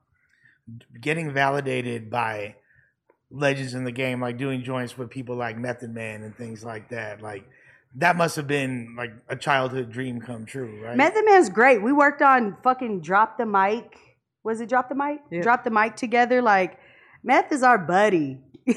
getting 0.98 1.30
validated 1.30 2.08
by 2.08 2.54
legends 3.30 3.74
in 3.74 3.84
the 3.84 3.92
game, 3.92 4.18
like 4.22 4.38
doing 4.38 4.62
joints 4.62 4.96
with 4.96 5.10
people 5.10 5.36
like 5.36 5.58
Method 5.58 5.92
Man 5.92 6.22
and 6.22 6.34
things 6.34 6.64
like 6.64 6.88
that. 6.88 7.20
Like 7.20 7.44
that 7.96 8.16
must 8.16 8.34
have 8.36 8.46
been 8.46 8.94
like 8.96 9.12
a 9.28 9.36
childhood 9.36 9.92
dream 9.92 10.22
come 10.22 10.46
true, 10.46 10.82
right? 10.82 10.96
Method 10.96 11.26
Man's 11.26 11.50
great. 11.50 11.82
We 11.82 11.92
worked 11.92 12.22
on 12.22 12.56
fucking 12.62 13.02
drop 13.02 13.36
the 13.36 13.44
mic. 13.44 13.94
Was 14.42 14.62
it 14.62 14.70
drop 14.70 14.88
the 14.88 14.94
mic? 14.94 15.20
Yeah. 15.30 15.42
Drop 15.42 15.64
the 15.64 15.70
mic 15.70 15.96
together. 15.96 16.40
Like 16.40 16.78
Meth 17.22 17.52
is 17.52 17.62
our 17.62 17.76
buddy. 17.78 18.40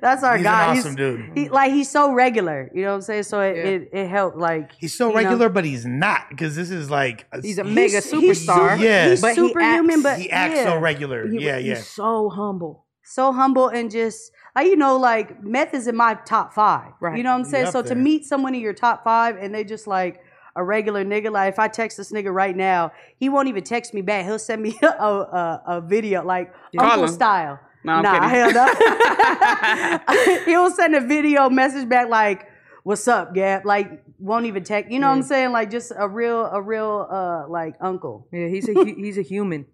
That's 0.00 0.22
our 0.22 0.36
He's 0.36 0.44
guy. 0.44 0.72
an 0.72 0.78
awesome 0.78 0.94
dude. 0.94 1.30
he, 1.34 1.48
like 1.48 1.72
he's 1.72 1.90
so 1.90 2.12
regular. 2.12 2.70
You 2.74 2.82
know 2.82 2.88
what 2.90 2.94
I'm 2.96 3.02
saying? 3.02 3.22
So 3.24 3.40
it 3.40 3.56
Yeah. 3.56 3.62
it, 3.62 3.88
it 3.92 4.08
helped. 4.08 4.36
Like 4.36 4.72
He's 4.78 4.96
so 4.96 5.08
you 5.08 5.14
know. 5.14 5.20
regular, 5.22 5.48
but 5.48 5.64
he's 5.64 5.84
not 5.86 6.28
because 6.30 6.56
this 6.56 6.70
is 6.70 6.90
like 6.90 7.26
a, 7.32 7.40
He's 7.40 7.58
a 7.58 7.64
he, 7.64 7.70
mega 7.74 8.00
He's- 8.00 8.10
he's 8.10 8.46
superstar. 8.46 8.72
super- 8.72 8.76
Yeah. 8.84 9.10
he's 9.10 9.20
But 9.20 9.28
he 9.30 9.34
superhuman, 9.48 9.90
acts- 9.94 10.02
but 10.02 10.18
he 10.20 10.30
acts 10.30 10.54
yeah. 10.56 10.64
so 10.64 10.78
regular. 10.78 11.28
He- 11.28 11.44
yeah, 11.44 11.58
yeah. 11.58 11.76
He's 11.76 11.86
so 11.86 12.28
humble. 12.30 12.86
so 13.04 13.32
humble 13.32 13.68
and 13.68 13.90
just 13.90 14.32
like 14.56 14.66
you 14.66 14.76
know, 14.76 14.96
like 14.96 15.42
Meth 15.42 15.74
is 15.74 15.86
in 15.86 15.96
my 15.96 16.14
top 16.26 16.52
five. 16.54 16.92
Right. 17.00 17.16
You 17.16 17.22
know 17.22 17.30
what 17.32 17.38
I'm 17.38 17.44
saying? 17.44 17.66
up 17.66 17.72
So 17.72 17.82
to 17.82 17.94
meet 17.94 18.24
someone 18.24 18.54
in 18.54 18.60
your 18.60 18.74
top 18.74 19.04
five 19.04 19.36
and 19.36 19.54
they 19.54 19.64
just 19.64 19.86
like 19.86 20.20
a 20.56 20.62
regular 20.62 21.02
nigga, 21.04 21.30
like 21.30 21.52
if 21.52 21.58
I 21.58 21.68
text 21.68 21.96
this 21.96 22.12
nigga 22.12 22.32
right 22.32 22.54
now, 22.56 22.92
he 23.16 23.28
won't 23.28 23.48
even 23.48 23.64
text 23.64 23.94
me 23.94 24.02
back. 24.02 24.24
He'll 24.26 24.38
send 24.38 24.62
me 24.62 24.78
a 24.82 24.86
a, 24.86 25.62
a 25.66 25.80
video 25.80 26.24
like 26.24 26.52
Call 26.76 26.86
Uncle 26.86 27.04
him. 27.04 27.08
style. 27.12 27.60
No, 27.84 27.92
I'm 27.94 28.02
nah, 28.02 28.12
kidding. 28.14 28.28
hell 28.30 28.52
no. 28.52 30.38
He'll 30.44 30.70
send 30.70 30.94
a 30.94 31.00
video 31.00 31.50
message 31.50 31.88
back 31.88 32.08
like, 32.08 32.46
"What's 32.84 33.06
up, 33.08 33.34
Gap?" 33.34 33.64
Like 33.64 34.02
won't 34.18 34.46
even 34.46 34.62
text. 34.64 34.90
You 34.92 34.98
know 35.00 35.08
what 35.08 35.16
I'm 35.16 35.22
saying? 35.22 35.52
Like 35.52 35.70
just 35.70 35.92
a 35.96 36.08
real 36.08 36.46
a 36.46 36.60
real 36.62 37.08
uh 37.10 37.48
like 37.48 37.74
uncle. 37.80 38.28
Yeah, 38.32 38.48
he's 38.48 38.68
a 38.68 38.74
he's 38.84 39.18
a 39.18 39.22
human, 39.22 39.66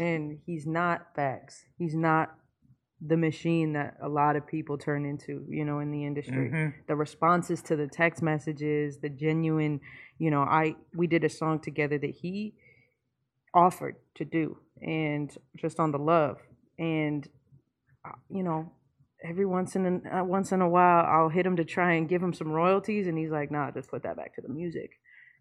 and 0.00 0.38
he's 0.46 0.66
not 0.66 1.08
Facts. 1.14 1.64
he's 1.78 1.94
not 1.94 2.34
the 3.04 3.16
machine 3.16 3.72
that 3.72 3.96
a 4.00 4.08
lot 4.08 4.36
of 4.36 4.46
people 4.46 4.78
turn 4.78 5.04
into. 5.04 5.44
You 5.48 5.64
know, 5.64 5.78
in 5.80 5.90
the 5.90 6.04
industry, 6.04 6.50
Mhm. 6.50 6.74
the 6.86 6.96
responses 6.96 7.62
to 7.62 7.76
the 7.76 7.86
text 7.88 8.22
messages, 8.22 8.98
the 8.98 9.08
genuine. 9.08 9.80
You 10.18 10.30
know, 10.30 10.42
I 10.42 10.76
we 10.94 11.06
did 11.06 11.24
a 11.24 11.28
song 11.28 11.60
together 11.60 11.98
that 11.98 12.10
he 12.22 12.54
offered 13.54 13.96
to 14.16 14.24
do, 14.24 14.58
and 14.80 15.36
just 15.56 15.78
on 15.78 15.92
the 15.92 15.98
love, 15.98 16.38
and 16.78 17.28
you 18.28 18.42
know. 18.42 18.72
Every 19.24 19.46
once 19.46 19.76
in 19.76 20.02
a, 20.04 20.20
uh, 20.20 20.24
once 20.24 20.50
in 20.50 20.60
a 20.60 20.68
while, 20.68 21.04
I'll 21.06 21.28
hit 21.28 21.46
him 21.46 21.54
to 21.56 21.64
try 21.64 21.92
and 21.92 22.08
give 22.08 22.20
him 22.20 22.32
some 22.32 22.50
royalties, 22.50 23.06
and 23.06 23.16
he's 23.16 23.30
like, 23.30 23.52
"Nah, 23.52 23.70
just 23.70 23.88
put 23.88 24.02
that 24.02 24.16
back 24.16 24.34
to 24.34 24.40
the 24.40 24.48
music," 24.48 24.90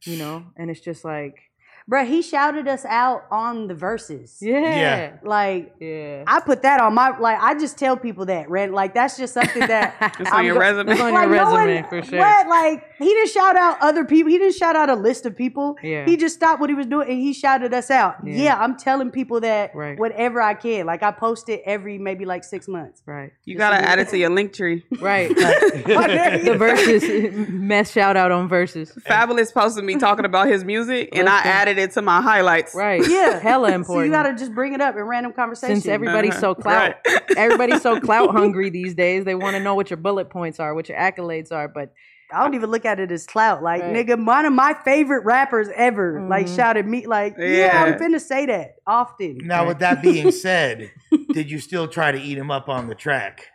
you 0.05 0.17
know. 0.17 0.45
And 0.55 0.69
it's 0.69 0.81
just 0.81 1.03
like, 1.03 1.50
Bruh, 1.89 2.05
he 2.07 2.21
shouted 2.21 2.67
us 2.67 2.85
out 2.85 3.25
on 3.31 3.67
the 3.67 3.73
verses. 3.75 4.37
Yeah. 4.41 4.59
Yeah. 4.59 5.13
Like 5.23 5.75
Yeah. 5.79 6.23
I 6.27 6.39
put 6.39 6.61
that 6.61 6.79
on 6.79 6.93
my 6.93 7.17
like 7.17 7.37
I 7.41 7.53
just 7.59 7.77
tell 7.77 7.97
people 7.97 8.25
that, 8.27 8.49
right? 8.49 8.71
Like 8.71 8.93
that's 8.93 9.17
just 9.17 9.33
something 9.33 9.61
that 9.67 10.15
It's 10.19 10.31
on 10.31 10.45
your 10.45 10.57
resume. 10.59 10.91
It's 10.91 11.01
on 11.01 11.13
like 11.13 11.27
your 11.27 11.35
no 11.37 11.55
resume 11.55 11.81
one, 11.81 11.89
for 11.89 12.01
sure. 12.03 12.19
What 12.19 12.47
like 12.47 12.83
he 12.97 13.05
didn't 13.05 13.29
shout 13.31 13.55
out 13.55 13.77
other 13.81 14.05
people. 14.05 14.31
He 14.31 14.37
didn't 14.37 14.55
shout 14.55 14.75
out 14.75 14.89
a 14.89 14.95
list 14.95 15.25
of 15.25 15.35
people. 15.35 15.75
Yeah. 15.83 16.05
He 16.05 16.17
just 16.17 16.35
stopped 16.35 16.59
what 16.61 16.69
he 16.69 16.75
was 16.75 16.85
doing 16.85 17.09
and 17.09 17.17
he 17.19 17.33
shouted 17.33 17.73
us 17.73 17.89
out. 17.91 18.17
Yeah. 18.23 18.35
Yeah, 18.35 18.55
I'm 18.59 18.77
telling 18.77 19.11
people 19.11 19.41
that 19.41 19.75
Right. 19.75 19.97
whatever 19.99 20.41
I 20.41 20.53
can. 20.53 20.85
Like 20.85 21.03
I 21.03 21.11
post 21.11 21.49
it 21.49 21.61
every 21.65 21.97
maybe 21.97 22.25
like 22.25 22.43
six 22.43 22.67
months. 22.67 23.01
Right. 23.05 23.31
You 23.45 23.57
gotta 23.57 23.77
add 23.77 23.99
it 23.99 24.09
to 24.09 24.17
your 24.17 24.29
link 24.29 24.53
tree. 24.53 24.85
Right. 25.01 25.31
Oh, 25.91 26.07
the 26.43 26.55
verses 26.57 27.47
mess 27.49 27.91
shout 27.91 28.15
out 28.15 28.31
on 28.31 28.47
verses. 28.47 28.91
Fabolous 29.07 29.53
posted 29.53 29.83
me 29.83 29.95
talking 29.97 30.25
about 30.25 30.47
his 30.47 30.63
music, 30.63 31.09
and 31.13 31.27
I 31.27 31.37
Listen. 31.37 31.51
Added 31.71 31.81
it 31.81 31.91
to 31.93 32.01
my 32.01 32.21
highlights. 32.21 32.75
Right. 32.75 33.01
Yeah. 33.11 33.39
Hella 33.39 33.69
So 33.69 33.75
important. 33.75 34.05
you 34.07 34.11
gotta 34.11 34.35
just 34.35 34.53
bring 34.53 34.73
it 34.73 34.81
up 34.81 34.95
in 34.95 35.01
random 35.03 35.33
conversation. 35.33 35.75
Since 35.77 35.87
everybody's 35.87 36.37
so 36.39 36.51
Uh-huh. 36.51 36.61
clout, 36.61 36.95
Right. 37.07 37.21
everybody's 37.37 37.81
so 37.81 37.99
clout 37.99 38.31
hungry 38.31 38.69
these 38.69 38.93
days, 38.93 39.25
they 39.25 39.35
want 39.35 39.55
to 39.55 39.59
know 39.61 39.75
what 39.75 39.89
your 39.89 39.97
bullet 39.97 40.29
points 40.29 40.59
are, 40.59 40.73
what 40.75 40.87
your 40.89 40.97
accolades 40.97 41.51
are. 41.51 41.67
But 41.67 41.91
I 42.33 42.43
don't 42.43 42.53
even 42.53 42.71
look 42.71 42.85
at 42.85 42.99
it 43.01 43.11
as 43.11 43.25
clout. 43.25 43.61
Like, 43.61 43.81
Right. 43.81 44.07
nigga, 44.07 44.25
one 44.25 44.45
of 44.45 44.53
my 44.53 44.73
favorite 44.85 45.25
rappers 45.25 45.67
ever, 45.75 46.25
like, 46.29 46.45
Mhm. 46.45 46.55
shouted 46.55 46.87
me, 46.87 47.05
like, 47.05 47.35
yeah. 47.37 47.45
Yeah. 47.47 47.83
I'm 47.83 47.93
finna 47.99 48.21
say 48.21 48.45
that 48.45 48.75
often. 48.87 49.39
Now, 49.43 49.67
with 49.67 49.79
that 49.79 50.01
being 50.01 50.31
said, 50.31 50.91
did 51.33 51.51
you 51.51 51.59
still 51.59 51.89
try 51.89 52.11
to 52.13 52.17
eat 52.19 52.37
him 52.37 52.49
up 52.49 52.69
on 52.69 52.87
the 52.87 52.95
track? 52.95 53.47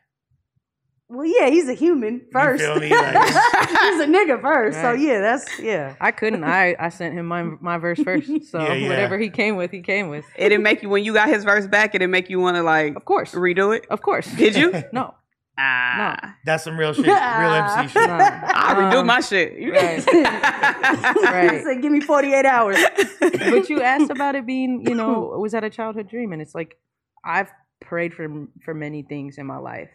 Well, 1.08 1.24
yeah, 1.24 1.48
he's 1.50 1.68
a 1.68 1.72
human 1.74 2.22
first. 2.32 2.60
feel 2.64 2.80
me? 2.80 2.90
Like- 2.90 3.14
he's 3.14 4.00
a 4.00 4.06
nigga 4.06 4.40
first. 4.40 4.80
So 4.80 4.92
yeah, 4.92 5.20
that's 5.20 5.58
yeah. 5.60 5.94
I 6.00 6.10
couldn't. 6.10 6.42
I, 6.42 6.74
I 6.80 6.88
sent 6.88 7.14
him 7.14 7.26
my 7.26 7.44
my 7.44 7.78
verse 7.78 8.00
first. 8.02 8.28
So 8.50 8.60
Yeah, 8.60 8.74
yeah. 8.74 8.88
whatever 8.88 9.16
he 9.18 9.30
came 9.30 9.54
with, 9.56 9.70
he 9.70 9.82
came 9.82 10.08
with. 10.08 10.24
It 10.36 10.48
didn't 10.48 10.64
make 10.64 10.82
you 10.82 10.88
when 10.88 11.04
you 11.04 11.12
got 11.12 11.28
his 11.28 11.44
verse 11.44 11.66
back. 11.68 11.94
It 11.94 11.98
didn't 12.00 12.10
make 12.10 12.28
you 12.28 12.40
want 12.40 12.56
to 12.56 12.62
like 12.64 12.96
Of 12.96 13.04
course. 13.04 13.32
redo 13.34 13.76
it. 13.76 13.86
Of 13.88 14.02
course. 14.02 14.26
Did 14.34 14.56
you? 14.56 14.72
No. 14.92 15.14
Ah, 15.58 16.36
That's 16.44 16.64
some 16.64 16.78
real 16.78 16.92
shit, 16.92 17.06
real 17.06 17.14
MC 17.14 17.88
shit. 17.88 18.06
No. 18.06 18.18
I 18.20 18.74
redo 18.76 18.96
Um, 19.00 19.06
my 19.06 19.20
shit. 19.20 19.52
Right. 19.72 20.04
He 20.04 20.22
Right. 20.22 21.62
said, 21.64 21.80
"Give 21.80 21.90
me 21.90 22.00
48 22.00 22.44
hours." 22.44 22.76
but 23.20 23.70
you 23.70 23.80
asked 23.80 24.10
about 24.10 24.34
it 24.34 24.44
being, 24.44 24.84
you 24.86 24.94
know, 24.94 25.34
was 25.40 25.52
that 25.52 25.64
a 25.64 25.70
childhood 25.70 26.08
dream? 26.10 26.32
And 26.34 26.42
it's 26.42 26.54
like 26.54 26.76
I've 27.24 27.50
prayed 27.80 28.12
for 28.12 28.28
for 28.64 28.74
many 28.74 29.02
things 29.02 29.38
in 29.38 29.46
my 29.46 29.56
life, 29.56 29.88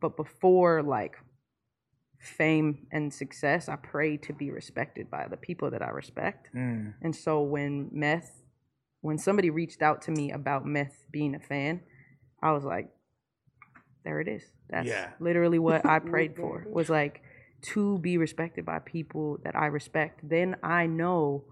but 0.00 0.16
before 0.16 0.82
like 0.82 1.16
fame 2.18 2.86
and 2.90 3.12
success, 3.12 3.68
I 3.68 3.76
pray 3.76 4.16
to 4.18 4.32
be 4.32 4.50
respected 4.50 5.10
by 5.10 5.26
the 5.28 5.36
people 5.36 5.70
that 5.70 5.82
I 5.82 5.88
respect. 5.90 6.48
Mm. 6.54 6.94
And 7.02 7.14
so 7.14 7.42
when 7.42 7.88
meth, 7.92 8.42
when 9.00 9.18
somebody 9.18 9.50
reached 9.50 9.82
out 9.82 10.02
to 10.02 10.10
me 10.10 10.30
about 10.32 10.64
meth 10.64 11.04
being 11.10 11.34
a 11.34 11.40
fan, 11.40 11.80
I 12.42 12.52
was 12.52 12.64
like, 12.64 12.88
there 14.04 14.20
it 14.20 14.28
is. 14.28 14.42
That's 14.70 14.86
Yeah. 14.86 15.10
literally 15.20 15.58
what 15.58 15.84
I 15.84 15.98
prayed 16.12 16.36
for. 16.36 16.66
Was 16.70 16.88
like 16.88 17.22
to 17.72 17.98
be 17.98 18.18
respected 18.18 18.64
by 18.64 18.78
people 18.78 19.38
that 19.44 19.56
I 19.56 19.66
respect. 19.66 20.20
Then 20.28 20.56
I 20.62 20.86
know 20.86 21.44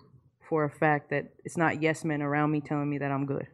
for 0.48 0.64
a 0.64 0.70
fact 0.70 1.10
that 1.10 1.32
it's 1.44 1.56
not 1.56 1.80
yes 1.82 2.04
men 2.04 2.20
around 2.20 2.50
me 2.50 2.60
telling 2.60 2.88
me 2.90 2.98
that 2.98 3.10
I'm 3.10 3.26
good. 3.26 3.46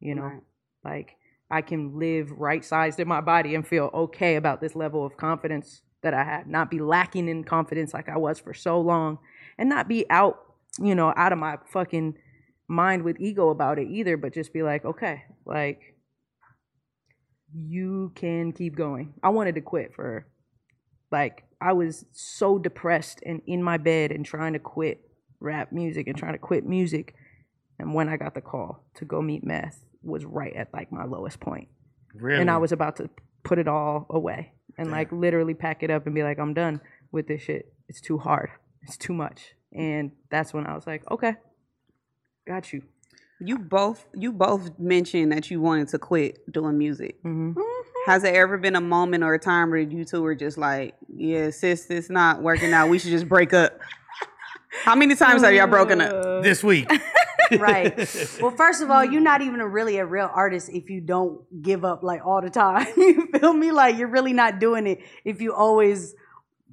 You 0.00 0.14
know, 0.14 0.22
Right. 0.22 0.42
like 0.84 1.16
I 1.50 1.62
can 1.62 1.98
live 1.98 2.32
right 2.32 2.64
sized 2.64 2.98
in 2.98 3.06
my 3.06 3.20
body 3.20 3.54
and 3.54 3.66
feel 3.66 3.90
okay 3.94 4.36
about 4.36 4.60
this 4.60 4.74
level 4.74 5.06
of 5.06 5.16
confidence 5.16 5.82
that 6.02 6.14
I 6.14 6.24
have, 6.24 6.46
not 6.46 6.70
be 6.70 6.80
lacking 6.80 7.28
in 7.28 7.44
confidence 7.44 7.94
like 7.94 8.08
I 8.08 8.16
was 8.16 8.38
for 8.38 8.54
so 8.54 8.80
long, 8.80 9.18
and 9.58 9.68
not 9.68 9.88
be 9.88 10.08
out, 10.10 10.38
you 10.80 10.94
know, 10.94 11.12
out 11.16 11.32
of 11.32 11.38
my 11.38 11.58
fucking 11.72 12.16
mind 12.68 13.02
with 13.02 13.20
ego 13.20 13.50
about 13.50 13.78
it 13.78 13.88
either, 13.88 14.16
but 14.16 14.34
just 14.34 14.52
be 14.52 14.62
like, 14.62 14.84
okay, 14.84 15.22
like 15.44 15.96
you 17.54 18.12
can 18.14 18.52
keep 18.52 18.76
going. 18.76 19.14
I 19.22 19.30
wanted 19.30 19.54
to 19.54 19.60
quit 19.60 19.94
for 19.94 20.26
like 21.10 21.44
I 21.60 21.72
was 21.72 22.04
so 22.12 22.58
depressed 22.58 23.22
and 23.24 23.40
in 23.46 23.62
my 23.62 23.78
bed 23.78 24.10
and 24.10 24.24
trying 24.24 24.52
to 24.52 24.58
quit 24.58 25.00
rap 25.40 25.72
music 25.72 26.06
and 26.06 26.16
trying 26.16 26.34
to 26.34 26.38
quit 26.38 26.66
music. 26.66 27.14
And 27.78 27.94
when 27.94 28.08
I 28.08 28.16
got 28.16 28.34
the 28.34 28.40
call 28.40 28.84
to 28.94 29.04
go 29.04 29.22
meet 29.22 29.44
meth 29.44 29.84
was 30.06 30.24
right 30.24 30.54
at 30.54 30.72
like 30.72 30.90
my 30.92 31.04
lowest 31.04 31.40
point. 31.40 31.68
Really? 32.14 32.40
And 32.40 32.50
I 32.50 32.56
was 32.58 32.72
about 32.72 32.96
to 32.96 33.10
put 33.44 33.58
it 33.58 33.68
all 33.68 34.06
away 34.10 34.52
and 34.78 34.90
like 34.90 35.12
literally 35.12 35.54
pack 35.54 35.82
it 35.82 35.90
up 35.90 36.06
and 36.06 36.14
be 36.14 36.22
like, 36.22 36.38
I'm 36.38 36.54
done 36.54 36.80
with 37.12 37.28
this 37.28 37.42
shit. 37.42 37.72
It's 37.88 38.00
too 38.00 38.18
hard. 38.18 38.50
It's 38.82 38.96
too 38.96 39.12
much. 39.12 39.54
And 39.72 40.12
that's 40.30 40.54
when 40.54 40.66
I 40.66 40.74
was 40.74 40.86
like, 40.86 41.08
okay, 41.10 41.34
got 42.46 42.72
you. 42.72 42.82
You 43.38 43.58
both 43.58 44.06
you 44.14 44.32
both 44.32 44.78
mentioned 44.78 45.30
that 45.32 45.50
you 45.50 45.60
wanted 45.60 45.88
to 45.88 45.98
quit 45.98 46.50
doing 46.50 46.78
music. 46.78 47.18
hmm 47.22 47.52
Has 48.06 48.22
there 48.22 48.34
ever 48.42 48.56
been 48.56 48.76
a 48.76 48.80
moment 48.80 49.24
or 49.24 49.34
a 49.34 49.38
time 49.38 49.68
where 49.70 49.78
you 49.80 50.06
two 50.06 50.22
were 50.22 50.34
just 50.34 50.56
like, 50.56 50.94
"Yeah, 51.14 51.50
sis, 51.50 51.90
it's 51.90 52.08
not 52.08 52.42
working 52.42 52.72
out. 52.72 52.88
We 52.88 52.98
should 52.98 53.10
just 53.10 53.28
break 53.28 53.52
up." 53.52 53.78
How 54.84 54.94
many 54.94 55.14
times 55.16 55.42
have 55.42 55.52
y'all 55.52 55.66
broken 55.66 56.00
up? 56.00 56.42
this 56.42 56.64
week. 56.64 56.90
right. 57.58 57.96
Well, 58.40 58.50
first 58.50 58.82
of 58.82 58.90
all, 58.90 59.04
you're 59.04 59.20
not 59.20 59.42
even 59.42 59.60
a 59.60 59.68
really 59.68 59.98
a 59.98 60.06
real 60.06 60.30
artist 60.32 60.70
if 60.72 60.88
you 60.90 61.00
don't 61.00 61.40
give 61.62 61.84
up 61.84 62.02
like 62.02 62.24
all 62.24 62.40
the 62.40 62.50
time. 62.50 62.86
you 62.96 63.28
feel 63.28 63.52
me? 63.52 63.72
Like 63.72 63.96
you're 63.96 64.08
really 64.08 64.32
not 64.32 64.58
doing 64.58 64.86
it 64.86 65.00
if 65.24 65.40
you 65.40 65.54
always, 65.54 66.14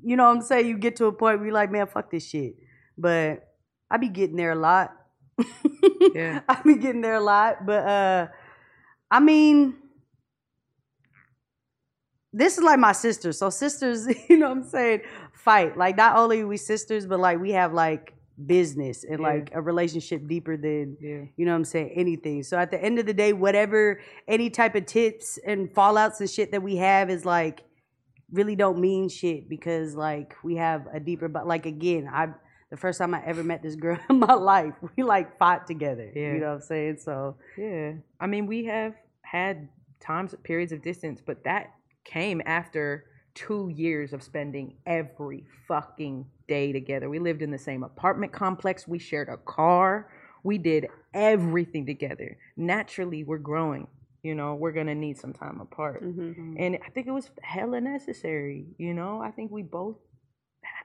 you 0.04 0.16
know 0.16 0.26
what 0.26 0.36
I'm 0.36 0.42
saying? 0.42 0.68
You 0.68 0.78
get 0.78 0.96
to 0.98 1.06
a 1.06 1.12
point 1.12 1.38
where 1.38 1.46
you're 1.48 1.54
like, 1.54 1.72
man, 1.72 1.88
fuck 1.88 2.12
this 2.12 2.28
shit. 2.28 2.56
But 2.98 3.48
I 3.90 3.98
be 3.98 4.10
getting 4.10 4.36
there 4.36 4.52
a 4.52 4.56
lot. 4.56 4.92
Yeah. 6.14 6.42
I 6.50 6.62
be 6.62 6.76
getting 6.76 7.02
there 7.02 7.16
a 7.16 7.22
lot. 7.22 7.66
But 7.66 7.88
uh 7.88 8.28
I 9.10 9.20
mean 9.20 9.76
this 12.34 12.58
is 12.58 12.64
like 12.64 12.80
my 12.80 12.92
sister. 12.92 13.32
So 13.32 13.50
sisters, 13.50 14.08
you 14.30 14.38
know 14.38 14.50
what 14.50 14.58
I'm 14.58 14.64
saying, 14.64 15.02
fight. 15.34 15.78
Like 15.78 15.96
not 15.96 16.18
only 16.18 16.42
are 16.42 16.48
we 16.48 16.58
sisters, 16.58 17.06
but 17.06 17.20
like 17.20 17.40
we 17.40 17.52
have 17.52 17.74
like 17.74 18.13
business 18.46 19.04
and 19.04 19.20
Yeah. 19.20 19.28
like 19.28 19.50
a 19.54 19.62
relationship 19.62 20.28
deeper 20.28 20.58
than 20.58 20.98
Yeah. 21.00 21.26
you 21.36 21.46
know 21.46 21.52
what 21.52 21.58
I'm 21.58 21.66
saying, 21.66 21.92
anything. 21.96 22.44
So 22.44 22.58
at 22.58 22.72
the 22.72 22.84
end 22.84 22.98
of 23.00 23.06
the 23.06 23.14
day, 23.14 23.32
whatever 23.34 24.00
any 24.28 24.50
type 24.50 24.76
of 24.76 24.86
tips 24.86 25.38
and 25.46 25.72
fallouts 25.74 26.20
and 26.20 26.30
shit 26.30 26.52
that 26.52 26.64
we 26.64 26.78
have 26.78 27.10
is 27.10 27.26
like 27.26 27.64
really 28.32 28.56
don't 28.56 28.80
mean 28.80 29.10
shit 29.10 29.48
because 29.48 29.96
like 29.96 30.34
we 30.44 30.56
have 30.56 30.88
a 30.92 31.00
deeper 31.00 31.28
but 31.28 31.46
like 31.48 31.66
again, 31.68 32.10
I 32.12 32.30
the 32.72 32.78
first 32.78 32.98
time 32.98 33.14
I 33.14 33.24
ever 33.24 33.44
met 33.44 33.62
this 33.62 33.76
girl 33.76 34.00
in 34.10 34.18
my 34.18 34.34
life, 34.34 34.74
we 34.98 35.04
like 35.04 35.38
fought 35.38 35.68
together. 35.68 36.12
Yeah. 36.16 36.34
You 36.34 36.40
know 36.40 36.48
what 36.48 36.54
I'm 36.56 36.62
saying? 36.62 36.98
So 36.98 37.38
Yeah. 37.58 37.94
I 38.20 38.26
mean, 38.26 38.48
we 38.48 38.66
have 38.66 38.96
had 39.22 39.70
times, 40.00 40.34
periods 40.44 40.72
of 40.72 40.82
distance, 40.82 41.22
but 41.24 41.44
that 41.44 41.68
came 42.04 42.42
after 42.48 43.06
two 43.36 43.70
years 43.74 44.12
of 44.14 44.22
spending 44.24 44.76
every 44.88 45.46
fucking 45.68 46.26
day 46.48 46.72
together. 46.72 47.10
We 47.10 47.20
lived 47.20 47.42
in 47.42 47.52
the 47.52 47.58
same 47.58 47.84
apartment 47.84 48.32
complex. 48.32 48.88
We 48.88 49.00
shared 49.00 49.30
a 49.30 49.38
car. 49.38 50.10
We 50.44 50.58
did 50.58 50.88
everything 51.14 51.86
together. 51.86 52.38
Naturally, 52.58 53.24
we're 53.24 53.38
growing. 53.38 53.88
You 54.24 54.36
know, 54.36 54.56
we're 54.56 54.72
going 54.72 54.88
to 54.88 54.96
need 54.96 55.18
some 55.18 55.34
time 55.34 55.60
apart. 55.60 56.04
Mm-hmm. 56.04 56.56
And 56.58 56.78
I 56.86 56.90
think 56.92 57.08
it 57.08 57.12
was 57.12 57.30
hella 57.42 57.82
necessary. 57.82 58.68
You 58.78 58.94
know, 58.94 59.22
I 59.22 59.32
think 59.32 59.52
we 59.52 59.64
both 59.64 59.98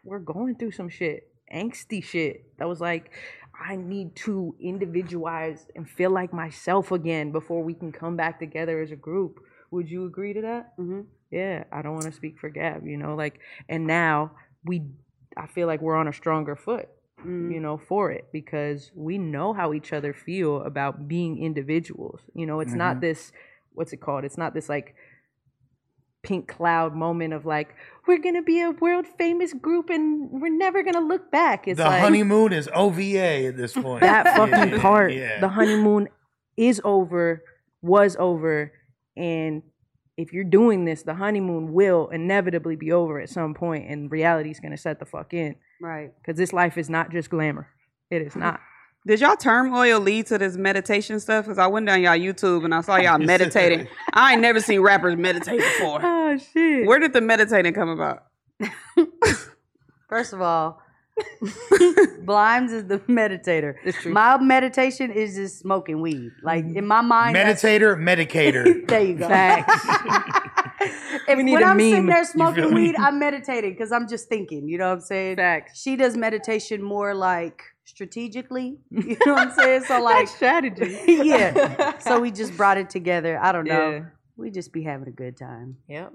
were 0.05 0.19
going 0.19 0.57
through 0.57 0.73
some 0.73 0.89
shit, 0.89 1.31
angsty 1.55 2.03
shit. 2.03 2.59
That 2.59 2.69
was 2.69 2.81
like, 2.81 3.13
I 3.61 3.77
need 3.77 4.15
to 4.17 4.55
individualize 4.61 5.67
and 5.75 5.89
feel 5.89 6.11
like 6.11 6.33
myself 6.33 6.93
again 6.93 7.33
before 7.33 7.63
we 7.63 7.75
can 7.75 7.93
come 7.93 8.17
back 8.17 8.39
together 8.39 8.81
as 8.81 8.91
a 8.91 8.97
group. 8.97 9.41
Would 9.71 9.91
you 9.91 10.07
agree 10.07 10.33
to 10.33 10.41
that? 10.43 10.79
mhm. 10.79 11.07
Yeah, 11.31 11.65
I 11.71 11.83
don't 11.83 11.93
want 11.93 12.07
to 12.07 12.13
speak 12.13 12.39
for 12.39 12.49
Gab, 12.49 12.87
you 12.87 12.97
know, 12.97 13.15
like, 13.15 13.39
and 13.69 13.87
now 13.87 14.33
we, 14.65 14.83
I 15.39 15.47
feel 15.47 15.67
like 15.67 15.81
we're 15.81 15.97
on 15.97 16.09
a 16.09 16.13
stronger 16.13 16.57
foot, 16.57 16.89
Mhm. 17.25 17.53
you 17.53 17.61
know, 17.61 17.79
for 17.79 18.11
it 18.11 18.27
because 18.33 18.91
we 18.95 19.19
know 19.19 19.53
how 19.53 19.73
each 19.73 19.93
other 19.93 20.13
feel 20.13 20.63
about 20.63 21.07
being 21.09 21.39
individuals. 21.43 22.21
You 22.35 22.47
know, 22.47 22.61
it's 22.61 22.75
not 22.75 23.01
this, 23.01 23.33
what's 23.73 23.93
it 23.93 23.99
called? 24.01 24.25
It's 24.25 24.39
not 24.39 24.53
this 24.55 24.69
like 24.69 24.95
pink 26.23 26.49
cloud 26.49 26.95
moment 26.95 27.33
of 27.33 27.47
like, 27.47 27.75
we're 28.07 28.19
going 28.19 28.35
to 28.35 28.43
be 28.43 28.61
a 28.61 28.71
world 28.73 29.07
famous 29.07 29.53
group 29.55 29.89
and 29.89 30.29
we're 30.31 30.49
never 30.55 30.83
going 30.83 30.95
to 30.95 31.01
look 31.01 31.31
back. 31.31 31.69
It's 31.69 31.79
the 31.79 31.85
like, 31.85 32.01
honeymoon 32.01 32.53
is 32.53 32.69
OVA 32.75 33.47
at 33.47 33.57
this 33.57 33.73
point. 33.85 34.01
that 34.01 34.27
fucking 34.37 34.73
Yeah, 34.75 34.81
part 34.83 35.13
Yeah. 35.15 35.41
the 35.41 35.49
honeymoon 35.49 36.09
is 36.57 36.81
over 36.85 37.45
was 37.81 38.17
over 38.19 38.73
and 39.17 39.63
if 40.19 40.33
you're 40.35 40.45
doing 40.45 40.85
this 40.85 41.03
the 41.05 41.15
honeymoon 41.15 41.73
will 41.73 42.09
inevitably 42.09 42.77
be 42.77 42.93
over 42.93 43.19
at 43.21 43.31
some 43.31 43.55
point 43.55 43.89
and 43.89 44.11
reality's 44.11 44.61
going 44.61 44.73
to 44.73 44.77
set 44.77 44.99
the 44.99 45.07
fuck 45.07 45.33
in 45.33 45.55
Right. 45.81 46.11
because 46.21 46.37
this 46.37 46.53
life 46.53 46.77
is 46.77 46.91
not 46.91 47.11
just 47.11 47.31
glamour 47.31 47.69
it 48.11 48.21
is 48.23 48.37
not 48.37 48.61
Did 49.07 49.21
y'all 49.21 49.37
turmoil 49.37 50.01
lead 50.01 50.27
to 50.27 50.37
this 50.37 50.57
meditation 50.57 51.19
stuff? 51.21 51.47
Because 51.47 51.57
I 51.57 51.67
went 51.69 51.87
down 51.87 52.03
y'all 52.03 52.13
YouTube 52.19 52.65
and 52.67 52.75
I 52.75 52.83
saw 52.83 52.97
y'all 52.97 53.17
meditating. 53.35 53.87
I 54.13 54.33
ain't 54.33 54.43
never 54.43 54.61
seen 54.61 54.81
rappers 54.81 55.17
meditate 55.17 55.61
before. 55.79 56.01
oh 56.03 56.37
shit 56.37 56.85
Where 56.87 56.99
did 56.99 57.15
the 57.15 57.21
meditating 57.23 57.73
come 57.73 57.89
about? 57.89 58.25
First 60.09 60.33
of 60.33 60.41
all, 60.43 60.83
Blimes 62.25 62.73
is 62.73 62.87
the 62.87 62.99
meditator. 63.01 63.75
It's 63.85 63.99
true. 64.03 64.13
My 64.13 64.39
meditation 64.39 65.11
is 65.11 65.35
just 65.37 65.59
smoking 65.61 66.01
weed. 66.01 66.31
Like 66.43 66.65
in 66.65 66.87
my 66.87 67.01
mind, 67.01 67.37
that's- 67.37 67.63
Meditator, 67.63 67.97
medicator. 67.97 68.87
There 68.89 69.01
you 69.03 69.15
go. 69.15 69.29
Facts. 69.29 69.85
if 71.29 71.37
when 71.37 71.65
I'm 71.65 71.79
sitting 71.79 72.07
there 72.07 72.25
smoking 72.25 72.75
weed, 72.75 72.97
I'm 72.99 73.19
meditating 73.19 73.73
because 73.73 73.93
I'm 73.93 74.09
just 74.09 74.29
thinking. 74.29 74.69
You 74.69 74.79
know 74.79 74.87
what 74.89 74.95
I'm 74.95 75.01
saying? 75.01 75.37
Facts. 75.37 75.81
She 75.81 75.97
does 75.97 76.17
meditation 76.17 76.83
more 76.83 77.15
like 77.15 77.63
strategically. 77.85 78.79
You 78.91 79.17
know 79.27 79.35
what 79.35 79.49
I'm 79.49 79.55
saying? 79.55 79.85
So 79.85 80.01
like, 80.03 80.15
Like 80.17 80.29
strategy. 80.29 80.99
yeah. 81.07 81.99
So 81.99 82.21
we 82.21 82.31
just 82.31 82.57
brought 82.57 82.79
it 82.79 82.91
together. 82.91 83.39
I 83.43 83.53
don't 83.53 83.65
know. 83.67 83.91
Yeah. 83.91 84.05
We 84.37 84.51
just 84.51 84.73
be 84.73 84.83
having 84.85 85.09
a 85.09 85.13
good 85.13 85.37
time. 85.37 85.77
Yep. 85.89 86.13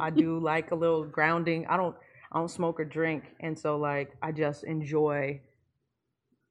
I 0.00 0.10
do 0.10 0.38
like 0.38 0.70
a 0.70 0.74
little 0.74 1.04
grounding. 1.04 1.66
I 1.66 1.76
don't 1.76 1.94
I 2.32 2.38
don't 2.38 2.48
smoke 2.48 2.80
or 2.80 2.84
drink, 2.84 3.24
and 3.40 3.58
so 3.58 3.76
like 3.76 4.16
I 4.22 4.32
just 4.32 4.64
enjoy 4.64 5.40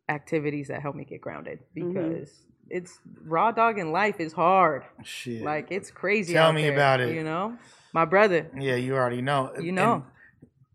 activities 0.10 0.68
that 0.68 0.82
help 0.82 0.96
me 0.96 1.06
get 1.06 1.22
grounded 1.22 1.60
Mm-hmm. 1.76 1.94
because 1.94 2.30
it's 2.70 3.00
raw 3.26 3.52
dog 3.52 3.80
in 3.80 3.92
life 3.92 4.20
is 4.20 4.34
hard. 4.34 4.84
Shit. 5.04 5.42
Like 5.42 5.68
it's 5.72 5.92
crazy. 5.92 6.34
Tell 6.34 6.54
me 6.54 6.64
there, 6.64 6.74
about 6.74 7.02
it. 7.02 7.14
You 7.16 7.24
know, 7.24 7.58
my 7.94 8.06
brother. 8.06 8.50
yeah, 8.58 8.76
you 8.76 8.96
already 8.96 9.22
know. 9.22 9.52
You 9.60 9.68
And 9.70 9.76
know. 9.76 10.06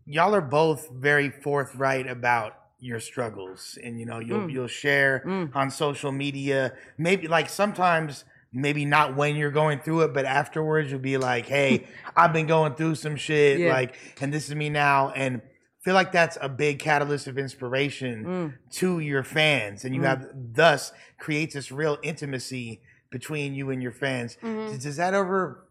y'all 0.05 0.35
are 0.35 0.41
both 0.41 0.89
very 0.91 1.29
forthright 1.29 2.07
about 2.07 2.53
your 2.79 2.99
struggles, 2.99 3.77
and 3.83 3.99
you 3.99 4.05
know 4.05 4.19
you'll 4.19 4.41
Mm. 4.41 4.51
you'll 4.51 4.67
share 4.67 5.23
Mm. 5.25 5.55
on 5.55 5.71
social 5.71 6.11
media. 6.11 6.73
Maybe 6.97 7.27
like 7.27 7.49
sometimes. 7.49 8.25
Maybe 8.53 8.85
not 8.85 9.15
when 9.15 9.35
you're 9.35 9.51
going 9.51 9.79
through 9.79 10.01
it, 10.01 10.13
but 10.13 10.25
afterwards 10.25 10.89
you'll 10.89 10.99
be 11.01 11.17
like, 11.17 11.45
"Hey, 11.47 11.87
I've 12.15 12.33
been 12.33 12.47
going 12.47 12.75
through 12.75 12.95
some 12.95 13.15
shit, 13.15 13.59
Yeah. 13.59 13.73
like, 13.73 13.95
and 14.21 14.33
this 14.33 14.47
is 14.49 14.55
me 14.55 14.69
now." 14.69 15.09
And 15.11 15.37
I 15.43 15.83
feel 15.83 15.93
like 15.93 16.11
that's 16.11 16.37
a 16.41 16.49
big 16.49 16.79
catalyst 16.79 17.27
of 17.27 17.37
inspiration 17.37 18.25
Mm. 18.25 18.53
to 18.77 18.99
your 18.99 19.23
fans, 19.23 19.85
and 19.85 19.93
you 19.95 20.03
have 20.03 20.25
thus 20.33 20.91
creates 21.19 21.53
this 21.55 21.71
real 21.71 21.97
intimacy 22.03 22.81
between 23.11 23.53
you 23.53 23.69
and 23.69 23.81
your 23.81 23.91
fans. 23.93 24.37
Does, 24.41 24.83
does 24.83 24.95
that 24.97 25.13
ever? 25.13 25.63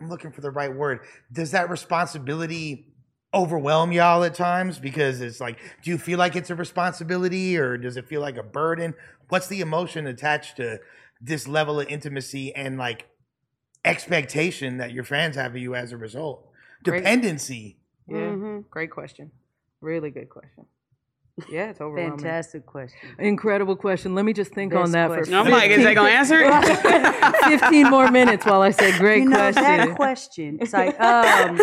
I'm 0.00 0.08
looking 0.10 0.32
for 0.32 0.40
the 0.42 0.50
right 0.50 0.74
word. 0.74 1.00
Does 1.32 1.52
that 1.52 1.70
responsibility 1.70 2.86
overwhelm 3.32 3.92
y'all 3.92 4.24
at 4.24 4.34
times? 4.34 4.78
Because 4.78 5.20
it's 5.20 5.40
like, 5.40 5.58
do 5.82 5.90
you 5.90 5.98
feel 5.98 6.18
like 6.18 6.36
it's 6.36 6.50
a 6.50 6.54
responsibility, 6.54 7.56
or 7.56 7.76
does 7.78 7.96
it 7.96 8.06
feel 8.06 8.20
like 8.20 8.36
a 8.36 8.42
burden? 8.42 8.94
What's 9.28 9.46
the 9.48 9.60
emotion 9.60 10.06
attached 10.06 10.56
to 10.56 10.78
this 11.20 11.46
level 11.48 11.80
of 11.80 11.88
intimacy 11.88 12.54
and 12.54 12.78
like 12.78 13.06
expectation 13.84 14.78
that 14.78 14.92
your 14.92 15.04
fans 15.04 15.36
have 15.36 15.52
of 15.52 15.56
you 15.58 15.74
as 15.74 15.92
a 15.92 15.96
result? 15.96 16.48
Great. 16.84 16.98
Dependency. 16.98 17.78
Yeah, 18.06 18.16
Mhm. 18.32 18.68
great 18.70 18.90
question. 18.90 19.30
Really 19.80 20.10
good 20.10 20.28
question. 20.28 20.66
Yeah, 21.48 21.70
it's 21.70 21.80
overwhelming. 21.80 22.18
Fantastic 22.18 22.66
question. 22.66 22.98
Incredible 23.20 23.76
question. 23.76 24.14
Let 24.16 24.24
me 24.24 24.32
just 24.32 24.52
think 24.52 24.74
on 24.74 24.82
Best 24.84 24.92
that 24.94 25.06
question. 25.08 25.34
for 25.34 25.38
I'm 25.40 25.50
like, 25.50 25.70
is 25.70 25.84
they 25.84 25.94
gonna 25.94 26.08
answer 26.08 26.40
it? 26.40 27.44
15 27.60 27.90
more 27.90 28.10
minutes 28.10 28.44
while 28.44 28.60
I 28.62 28.70
say 28.70 28.96
great 28.98 29.22
you 29.22 29.28
know 29.28 29.36
question. 29.36 29.62
that 29.62 29.94
question. 29.94 30.58
It's 30.60 30.72
like, 30.72 30.98
um, 31.00 31.56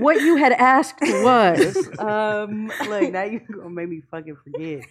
what 0.00 0.20
you 0.20 0.36
had 0.36 0.52
asked 0.52 1.00
was 1.00 1.88
um, 1.98 2.66
look, 2.88 3.10
now 3.10 3.22
you're 3.22 3.40
gonna 3.40 3.70
make 3.70 3.88
me 3.88 4.02
fucking 4.10 4.36
forget. 4.44 4.80
is 4.80 4.84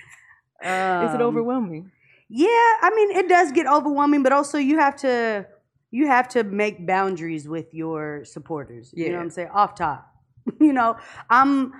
it 0.63 0.67
Um, 0.67 1.21
overwhelming? 1.21 1.91
Yeah, 2.33 2.47
I 2.47 2.91
mean 2.95 3.11
it 3.11 3.27
does 3.27 3.51
get 3.51 3.67
overwhelming, 3.67 4.23
but 4.23 4.31
also 4.31 4.57
you 4.57 4.79
have 4.79 4.95
to 4.97 5.45
you 5.91 6.07
have 6.07 6.29
to 6.29 6.45
make 6.45 6.87
boundaries 6.87 7.45
with 7.45 7.73
your 7.73 8.23
supporters. 8.23 8.93
You 8.95 9.09
know 9.09 9.17
what 9.17 9.23
I'm 9.23 9.29
saying? 9.29 9.49
Off 9.53 9.75
top. 9.75 10.09
you 10.61 10.71
know, 10.71 10.95
I'm 11.29 11.73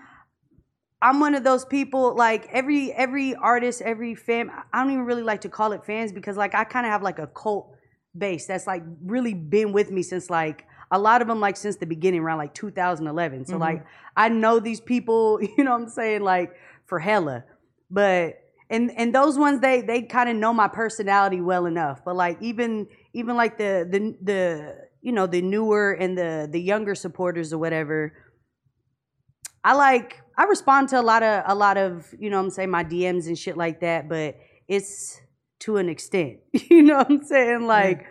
I'm 1.02 1.22
one 1.22 1.36
of 1.36 1.46
those 1.46 1.64
people 1.64 2.16
like 2.16 2.50
every 2.52 2.92
every 2.92 3.34
artist, 3.34 3.82
every 3.82 4.14
fan, 4.14 4.52
I 4.74 4.84
don't 4.84 4.92
even 4.92 5.06
really 5.06 5.24
like 5.24 5.42
to 5.42 5.50
call 5.50 5.72
it 5.72 5.86
fans 5.86 6.12
because 6.12 6.36
like 6.36 6.54
I 6.54 6.66
kind 6.66 6.86
of 6.86 6.92
have 6.92 7.02
like 7.02 7.20
a 7.20 7.28
cult 7.28 7.74
base 8.18 8.46
that's 8.46 8.68
like 8.68 8.84
really 9.06 9.34
been 9.34 9.72
with 9.72 9.90
me 9.90 10.04
since 10.04 10.30
like 10.30 10.66
a 10.92 11.00
lot 11.00 11.22
of 11.22 11.30
them 11.30 11.40
like 11.40 11.56
since 11.56 11.78
the 11.78 11.86
beginning 11.86 12.20
around 12.20 12.40
like 12.40 12.54
2011. 12.54 13.46
So 13.46 13.54
mm-hmm. 13.54 13.62
like 13.62 13.86
I 14.18 14.28
know 14.28 14.60
these 14.60 14.82
people, 14.82 15.42
you 15.58 15.64
know 15.64 15.72
what 15.72 15.84
I'm 15.84 15.88
saying, 15.88 16.24
like 16.24 16.52
for 16.88 17.00
hella. 17.00 17.46
But 17.90 18.42
and 18.72 18.90
and 18.98 19.14
those 19.14 19.38
ones 19.38 19.60
they 19.60 19.82
they 19.82 20.02
kind 20.02 20.30
of 20.30 20.36
know 20.36 20.54
my 20.54 20.68
personality 20.68 21.42
well 21.42 21.66
enough. 21.66 22.04
But 22.04 22.16
like 22.16 22.38
even 22.42 22.88
even 23.14 23.36
like 23.36 23.58
the 23.58 23.88
the 23.90 24.16
the 24.22 24.76
you 25.02 25.12
know 25.12 25.28
the 25.28 25.42
newer 25.42 25.92
and 25.92 26.18
the 26.18 26.48
the 26.50 26.60
younger 26.60 26.96
supporters 26.96 27.52
or 27.52 27.58
whatever, 27.58 28.14
I 29.64 29.76
like 29.76 30.22
I 30.38 30.46
respond 30.46 30.90
to 30.90 31.00
a 31.00 31.04
lot 31.04 31.22
of 31.22 31.44
a 31.46 31.54
lot 31.54 31.78
of 31.78 32.12
you 32.18 32.30
know 32.30 32.40
I'm 32.40 32.50
saying 32.50 32.72
my 32.72 32.86
DMs 32.86 33.28
and 33.28 33.38
shit 33.38 33.58
like 33.58 33.82
that. 33.82 34.08
But 34.08 34.38
it's 34.70 35.20
to 35.60 35.78
an 35.78 35.90
extent, 35.90 36.40
you 36.54 36.82
know 36.82 36.98
what 36.98 37.12
I'm 37.12 37.24
saying, 37.24 37.68
like. 37.68 38.08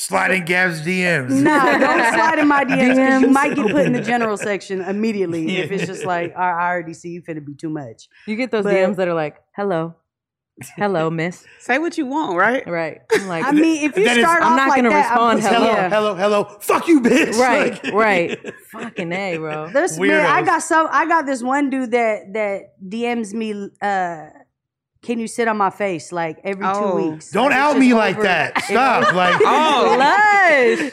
Sliding 0.00 0.44
Gav's 0.44 0.80
DMs. 0.82 1.30
No, 1.30 1.58
don't 1.78 1.98
slide 2.14 2.38
in 2.38 2.46
my 2.46 2.64
DMs 2.64 3.20
you 3.20 3.26
might 3.30 3.56
get 3.56 3.66
put 3.72 3.84
in 3.84 3.92
the 3.92 4.00
general 4.00 4.36
section 4.50 4.80
immediately 4.80 5.56
if 5.58 5.72
it's 5.72 5.86
just 5.86 6.04
like 6.04 6.36
I, 6.36 6.50
I 6.50 6.68
already 6.70 6.94
see 6.94 7.08
you 7.10 7.20
finna 7.22 7.44
be 7.44 7.54
too 7.54 7.68
much. 7.68 8.08
You 8.26 8.36
get 8.36 8.52
those 8.52 8.62
but- 8.64 8.74
DMs 8.74 8.94
that 8.96 9.08
are 9.08 9.14
like, 9.14 9.38
hello, 9.56 9.96
hello, 10.76 11.10
miss. 11.10 11.44
Say 11.58 11.78
what 11.80 11.98
you 11.98 12.06
want, 12.06 12.36
right? 12.36 12.64
Right. 12.64 13.00
I'm 13.12 13.26
like, 13.26 13.44
I 13.44 13.50
mean, 13.50 13.84
if 13.90 13.96
you 13.96 14.04
That 14.04 14.18
is- 14.18 14.22
start 14.24 14.44
I'm 14.44 14.54
not 14.56 14.68
like 14.68 14.76
gonna 14.78 14.90
that, 14.90 15.10
respond, 15.10 15.40
just- 15.40 15.52
hello, 15.52 15.66
Yeah. 15.66 15.88
hello, 15.88 16.14
hello. 16.14 16.44
Fuck 16.60 16.86
you, 16.86 17.00
bitch. 17.00 17.36
right, 17.36 17.82
Like- 17.84 17.92
right. 17.92 18.54
Fucking 18.70 19.12
A, 19.12 19.36
bro. 19.38 19.68
There's 19.70 19.98
man, 19.98 20.26
I 20.26 20.42
got 20.42 20.62
some. 20.62 20.86
I 20.92 21.06
got 21.06 21.26
this 21.26 21.42
one 21.42 21.70
dude 21.70 21.90
that 21.90 22.32
that 22.34 22.78
DMs 22.88 23.32
me. 23.34 23.68
uh 23.82 24.26
Can 25.00 25.20
you 25.20 25.28
sit 25.28 25.46
on 25.48 25.56
my 25.56 25.70
face 25.70 26.10
like 26.12 26.38
every 26.42 26.64
Oh. 26.66 26.96
two 26.98 27.10
weeks? 27.10 27.30
Don't 27.30 27.44
Like, 27.50 27.52
it's 27.52 27.58
out 27.58 27.68
just 27.74 27.80
me 27.80 27.94
like 27.94 28.14
over- 28.16 28.22
that. 28.24 28.62
Stop. 28.64 29.14
Like, 29.14 29.40
Oh, 29.44 29.96
Lush. 29.98 30.90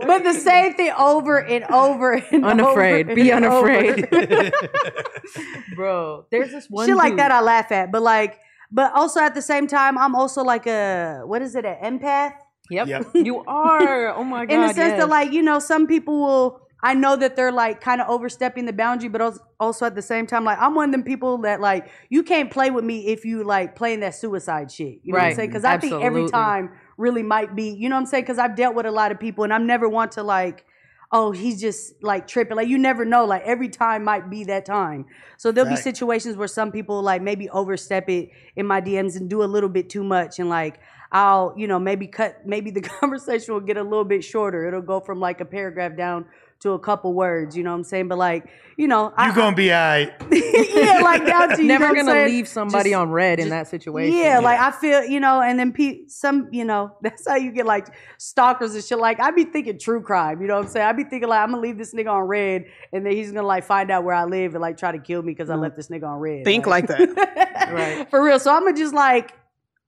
but 0.06 0.24
the 0.24 0.34
same 0.34 0.74
thing 0.74 0.92
over 0.98 1.38
and 1.42 1.64
over 1.70 2.14
and 2.14 2.44
Unafraid. 2.44 3.06
over 3.06 3.14
Be 3.14 3.32
over. 3.32 3.46
unafraid. 3.46 4.08
bro, 5.76 6.26
there's 6.30 6.50
this 6.50 6.66
one 6.68 6.86
Shit 6.86 6.96
like 6.96 7.12
dude- 7.12 7.20
that, 7.20 7.30
I 7.30 7.40
laugh 7.40 7.70
at. 7.72 7.92
But 7.92 8.02
like, 8.02 8.38
but 8.70 8.92
also 8.94 9.20
at 9.20 9.34
the 9.34 9.42
same 9.42 9.66
time, 9.66 9.96
I'm 9.98 10.14
also 10.14 10.42
like 10.42 10.66
a 10.66 11.22
what 11.24 11.42
is 11.42 11.54
it, 11.54 11.64
an 11.64 11.98
empath? 12.00 12.32
Yep. 12.70 12.88
Yep. 12.88 13.06
You 13.14 13.44
are. 13.46 14.08
Oh 14.16 14.24
my 14.24 14.46
god. 14.46 14.54
in 14.54 14.60
the 14.62 14.66
sense 14.68 14.78
yes. 14.92 14.98
that 15.00 15.08
like 15.08 15.32
you 15.32 15.42
know 15.42 15.58
some 15.58 15.86
people 15.86 16.18
will 16.20 16.63
i 16.84 16.94
know 16.94 17.16
that 17.16 17.34
they're 17.34 17.50
like 17.50 17.80
kind 17.80 18.00
of 18.00 18.08
overstepping 18.08 18.66
the 18.66 18.72
boundary 18.72 19.08
but 19.08 19.36
also 19.58 19.86
at 19.86 19.96
the 19.96 20.02
same 20.02 20.26
time 20.26 20.44
like 20.44 20.58
i'm 20.60 20.74
one 20.74 20.90
of 20.90 20.92
them 20.92 21.02
people 21.02 21.38
that 21.38 21.60
like 21.60 21.88
you 22.10 22.22
can't 22.22 22.50
play 22.50 22.70
with 22.70 22.84
me 22.84 23.06
if 23.06 23.24
you 23.24 23.42
like 23.42 23.74
playing 23.74 24.00
that 24.00 24.14
suicide 24.14 24.70
shit. 24.70 25.00
You 25.02 25.12
know 25.12 25.18
what 25.18 25.26
i'm 25.26 25.34
saying? 25.34 25.48
Because 25.50 25.64
i 25.64 25.78
think 25.78 25.94
every 25.94 26.28
time 26.28 26.70
really 26.96 27.24
might 27.24 27.56
be 27.56 27.70
you 27.70 27.88
know 27.88 27.96
what 27.96 28.02
i'm 28.02 28.06
saying? 28.06 28.22
Because 28.22 28.38
i've 28.38 28.54
dealt 28.54 28.76
with 28.76 28.86
a 28.86 28.92
lot 28.92 29.10
of 29.10 29.18
people 29.18 29.42
and 29.42 29.52
i 29.52 29.58
never 29.58 29.88
want 29.88 30.12
to 30.12 30.22
like 30.22 30.64
oh 31.12 31.30
he's 31.30 31.60
just 31.60 32.02
like 32.02 32.26
tripping. 32.26 32.56
Like 32.56 32.68
you 32.68 32.76
never 32.76 33.04
know. 33.04 33.24
Like 33.24 33.42
every 33.44 33.68
time 33.68 34.02
might 34.02 34.28
be 34.28 34.44
that 34.44 34.66
time. 34.66 35.06
So 35.36 35.52
there'll 35.52 35.70
be 35.70 35.76
situations 35.76 36.36
where 36.36 36.48
some 36.48 36.72
people 36.72 37.00
like 37.02 37.22
maybe 37.22 37.48
overstep 37.50 38.10
it 38.10 38.30
in 38.56 38.66
my 38.66 38.80
dms 38.80 39.16
and 39.16 39.30
do 39.30 39.42
a 39.42 39.46
little 39.46 39.68
bit 39.68 39.88
too 39.88 40.02
much 40.02 40.40
and 40.40 40.48
like 40.48 40.80
I'll, 41.12 41.54
you 41.56 41.68
know, 41.68 41.78
maybe 41.78 42.08
cut, 42.08 42.44
maybe 42.44 42.72
the 42.72 42.80
conversation 43.00 43.54
will 43.54 43.60
get 43.60 43.76
a 43.76 43.82
little 43.84 44.04
bit 44.04 44.24
shorter. 44.24 44.66
It'll 44.66 44.82
go 44.82 44.98
from 44.98 45.20
like 45.20 45.40
a 45.40 45.44
paragraph 45.44 45.96
down 45.96 46.26
to 46.64 46.72
a 46.72 46.78
couple 46.78 47.12
words, 47.12 47.54
you 47.54 47.62
know 47.62 47.70
what 47.70 47.76
I'm 47.76 47.84
saying? 47.84 48.08
But 48.08 48.16
like, 48.16 48.48
you 48.78 48.88
know, 48.88 49.12
I, 49.16 49.28
you 49.28 49.34
gonna 49.34 49.54
be 49.54 49.70
alright. 49.70 50.12
yeah, 50.32 51.00
like 51.02 51.26
down 51.26 51.50
to 51.50 51.62
you 51.62 51.68
never 51.68 51.84
know 51.84 51.90
what 51.90 51.98
I'm 51.98 52.06
gonna 52.06 52.18
saying? 52.18 52.32
leave 52.32 52.48
somebody 52.48 52.90
Just- 52.90 53.00
on 53.00 53.10
red 53.10 53.38
in 53.38 53.50
that 53.50 53.68
situation. 53.68 54.16
Yeah, 54.16 54.40
like 54.40 54.58
I 54.58 54.70
feel, 54.70 55.04
you 55.04 55.20
know, 55.20 55.42
and 55.42 55.58
then 55.58 55.72
pe- 55.72 56.06
some, 56.08 56.48
you 56.52 56.64
know, 56.64 56.96
that's 57.02 57.28
how 57.28 57.36
you 57.36 57.52
get 57.52 57.66
like 57.66 57.88
stalkers 58.18 58.74
and 58.74 58.82
shit. 58.82 58.98
Like 58.98 59.20
I 59.20 59.30
be 59.30 59.44
thinking 59.44 59.78
true 59.78 60.02
crime, 60.02 60.40
you 60.40 60.48
know 60.48 60.56
what 60.56 60.64
I'm 60.64 60.70
saying? 60.70 60.86
I 60.86 60.92
be 60.92 61.04
thinking 61.04 61.28
like 61.28 61.40
I'm 61.40 61.50
gonna 61.50 61.60
leave 61.60 61.76
this 61.76 61.92
nigga 61.92 62.10
on 62.10 62.22
red, 62.22 62.64
and 62.92 63.04
then 63.04 63.12
he's 63.12 63.30
gonna 63.30 63.46
like 63.46 63.64
find 63.64 63.90
out 63.90 64.04
where 64.04 64.14
I 64.14 64.24
live 64.24 64.54
and 64.54 64.62
like 64.62 64.78
try 64.78 64.90
to 64.90 64.98
kill 64.98 65.22
me 65.22 65.32
because 65.32 65.50
I 65.50 65.56
mm. 65.56 65.62
left 65.62 65.76
this 65.76 65.88
nigga 65.88 66.08
on 66.08 66.18
red. 66.18 66.44
think 66.44 66.66
like 66.66 66.86
that. 66.88 67.44
Right. 67.74 68.08
for 68.10 68.22
real. 68.22 68.38
So 68.38 68.54
I'm 68.54 68.64
gonna 68.64 68.76
just 68.76 68.94
like 68.94 69.34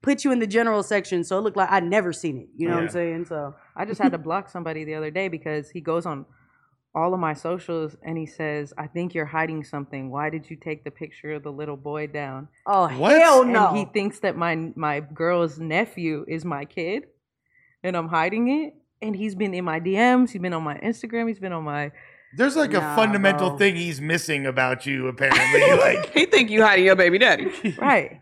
put 0.01 0.23
you 0.23 0.31
in 0.31 0.39
the 0.39 0.47
general 0.47 0.83
section, 0.83 1.23
so 1.23 1.37
it 1.39 1.41
look 1.41 1.55
like 1.55 1.71
I'd 1.71 1.83
never 1.83 2.13
seen 2.13 2.37
it. 2.37 2.49
You 2.55 2.69
know 2.69 2.75
what 2.75 2.83
I'm 2.83 2.89
saying? 2.89 3.25
So 3.25 3.55
I 3.75 3.85
just 3.85 4.01
had 4.01 4.11
to 4.11 4.17
block 4.17 4.49
somebody 4.49 4.83
the 4.83 4.95
other 4.95 5.11
day 5.11 5.27
because 5.27 5.69
he 5.69 5.81
goes 5.81 6.05
on 6.05 6.25
all 6.97 7.13
of 7.13 7.19
my 7.19 7.33
socials 7.33 7.95
and 8.07 8.17
he 8.17 8.25
says, 8.25 8.73
"I 8.77 8.87
think 8.87 9.13
you're 9.15 9.31
hiding 9.37 9.63
something. 9.63 10.03
Why 10.15 10.29
did 10.29 10.49
you 10.49 10.55
take 10.67 10.83
the 10.83 10.91
picture 10.91 11.31
of 11.37 11.43
the 11.43 11.51
little 11.61 11.77
boy 11.77 12.07
down?" 12.07 12.47
oh 12.65 12.87
What? 13.01 13.19
hell 13.21 13.43
no. 13.45 13.67
And 13.69 13.77
he 13.77 13.85
thinks 13.85 14.19
that 14.25 14.35
my 14.35 14.53
my 14.75 14.99
girl's 15.21 15.59
nephew 15.59 16.25
is 16.27 16.43
my 16.43 16.65
kid, 16.65 16.99
and 17.83 17.95
I'm 17.95 18.09
hiding 18.09 18.45
it. 18.49 18.73
And 19.01 19.15
he's 19.15 19.35
been 19.35 19.53
in 19.53 19.63
my 19.63 19.79
DMs. 19.79 20.31
He's 20.31 20.41
been 20.41 20.53
on 20.53 20.63
my 20.63 20.77
Instagram. 20.79 21.27
He's 21.27 21.39
been 21.39 21.53
on 21.53 21.63
my 21.63 21.91
There's 22.35 22.55
like 22.55 22.71
Nah, 22.71 22.93
a 22.93 22.95
fundamental 22.95 23.49
bro. 23.49 23.57
thing 23.59 23.75
he's 23.75 24.01
missing 24.01 24.47
about 24.47 24.85
you, 24.87 25.07
apparently. 25.07 25.61
like, 25.87 26.11
he 26.13 26.25
think 26.25 26.49
you 26.49 26.63
hiding 26.63 26.85
your 26.85 26.95
baby 26.95 27.19
daddy. 27.19 27.47
right. 27.77 28.21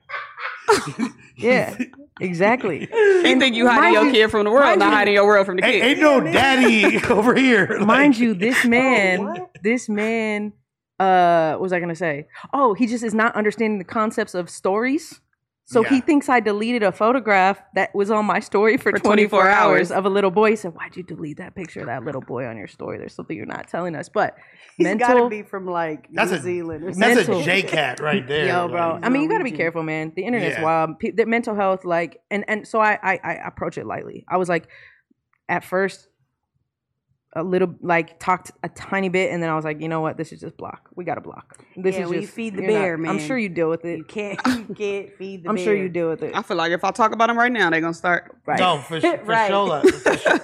yeah, 1.38 1.76
exactly. 2.22 2.80
He 2.92 3.36
think 3.36 3.56
you 3.56 3.68
hiding 3.68 3.94
your 3.94 4.06
you- 4.06 4.12
kid 4.12 4.32
from 4.32 4.44
the 4.46 4.52
world, 4.52 4.78
not 4.80 4.86
you- 4.90 4.96
hiding 4.96 5.14
your 5.16 5.26
world 5.26 5.46
from 5.46 5.56
the 5.58 5.62
kid. 5.62 5.84
ain't 5.84 6.00
no 6.00 6.20
daddy 6.22 7.04
over 7.10 7.36
here. 7.36 7.68
Like, 7.80 7.88
Mind 7.88 8.18
you, 8.18 8.34
this 8.34 8.64
man, 8.78 9.24
what? 9.26 9.50
this 9.64 9.90
man 9.90 10.54
uh 10.98 11.52
what 11.52 11.60
was 11.62 11.74
i 11.74 11.80
gonna 11.82 11.94
say 11.94 12.26
oh 12.54 12.74
he 12.74 12.88
just 12.88 13.04
is 13.04 13.14
not 13.14 13.36
understanding 13.36 13.80
the 13.80 13.84
concepts 13.84 14.34
of 14.34 14.50
stories 14.50 15.20
so 15.68 15.82
he 15.84 16.00
thinks 16.00 16.30
i 16.30 16.40
deleted 16.40 16.84
a 16.84 16.92
photograph 16.92 17.60
that 17.74 17.94
was 17.96 18.12
on 18.12 18.26
my 18.26 18.40
story 18.40 18.78
for, 18.78 18.92
For 18.92 19.00
24, 19.00 19.42
24 19.42 19.50
hours 19.50 19.56
hours. 19.56 19.92
of 19.92 20.06
a 20.06 20.10
little 20.10 20.32
boy 20.32 20.52
he 20.52 20.56
said 20.56 20.74
why'd 20.76 20.96
you 20.96 21.04
delete 21.04 21.38
that 21.38 21.56
picture 21.56 21.82
of 21.82 21.88
that 21.88 22.04
little 22.04 22.22
boy 22.22 22.46
on 22.46 22.56
your 22.58 22.68
story 22.68 22.98
there's 22.98 23.14
something 23.14 23.36
you're 23.36 23.46
not 23.46 23.68
telling 23.68 23.96
us 23.96 24.10
but 24.10 24.36
He's 24.78 24.94
got 24.96 25.14
to 25.14 25.30
be 25.30 25.42
from 25.42 25.66
like 25.66 26.10
That's 26.12 26.32
New 26.32 26.38
a 26.38 26.42
Zealand 26.42 26.84
or 26.84 26.88
that's 26.88 26.98
something. 27.00 27.16
Mental. 27.16 27.40
a 27.40 27.44
J 27.44 27.62
cat 27.64 28.02
right 28.02 28.28
there. 28.34 28.46
Yo, 28.48 28.68
bro. 28.68 28.96
like- 28.96 29.06
I 29.06 29.10
mean, 29.10 29.22
you 29.24 29.30
got 29.30 29.38
to 29.38 29.46
be 29.46 29.52
Norwegian. 29.52 29.58
careful, 29.58 29.84
man. 29.84 30.12
The 30.14 30.24
internet's 30.26 30.58
Yeah. 30.58 30.64
wild. 30.64 31.00
Pe- 31.00 31.12
the 31.12 31.26
mental 31.26 31.56
health, 31.56 31.86
like, 31.86 32.20
and 32.30 32.44
and 32.50 32.68
so 32.68 32.82
I, 32.82 33.00
I 33.02 33.20
I 33.24 33.34
approach 33.48 33.78
it 33.78 33.86
lightly. 33.86 34.26
I 34.28 34.36
was 34.36 34.50
like, 34.50 34.68
at 35.48 35.64
first, 35.64 36.10
a 37.38 37.44
little 37.44 37.76
like 37.82 38.18
talked 38.20 38.52
a 38.64 38.70
tiny 38.70 39.10
bit, 39.10 39.32
and 39.32 39.44
then 39.44 39.50
I 39.50 39.56
was 39.56 39.66
like, 39.66 39.82
you 39.82 39.88
know 39.90 40.00
what? 40.02 40.16
This 40.18 40.32
is 40.32 40.40
just 40.40 40.56
block. 40.56 40.90
We 40.96 41.04
got 41.04 41.16
to 41.16 41.22
block. 41.22 41.58
This 41.76 41.96
Yeah, 41.96 42.04
is 42.04 42.08
when 42.10 42.16
you 42.16 42.22
just 42.22 42.34
feed 42.34 42.56
the 42.56 42.62
you're 42.62 42.72
not- 42.72 42.78
bear, 42.80 42.94
I'm 42.96 43.02
man. 43.02 43.20
sure 43.20 43.38
you 43.38 43.50
deal 43.50 43.70
with 43.70 43.84
it. 43.84 43.98
You 43.98 44.04
can't, 44.06 44.40
you 44.70 44.74
can't 44.76 45.14
feed 45.18 45.44
the 45.44 45.50
I'm 45.50 45.56
bear. 45.56 45.66
sure 45.66 45.76
you 45.76 45.90
deal 45.90 46.10
with 46.10 46.24
it. 46.24 46.34
I 46.34 46.42
feel 46.42 46.56
like 46.58 46.72
if 46.72 46.84
I 46.84 46.92
talk 46.92 47.12
about 47.12 47.28
them 47.28 47.38
right 47.38 47.52
now, 47.52 47.70
they're 47.70 47.82
gonna 47.82 47.94
start. 47.94 48.36
Right. 48.46 48.58
No, 48.60 48.78
for, 48.80 49.02
for 49.02 49.18
Right. 49.26 49.50
sure. 49.50 49.68
like, 49.68 49.94
for 49.94 50.18
sure. 50.18 50.40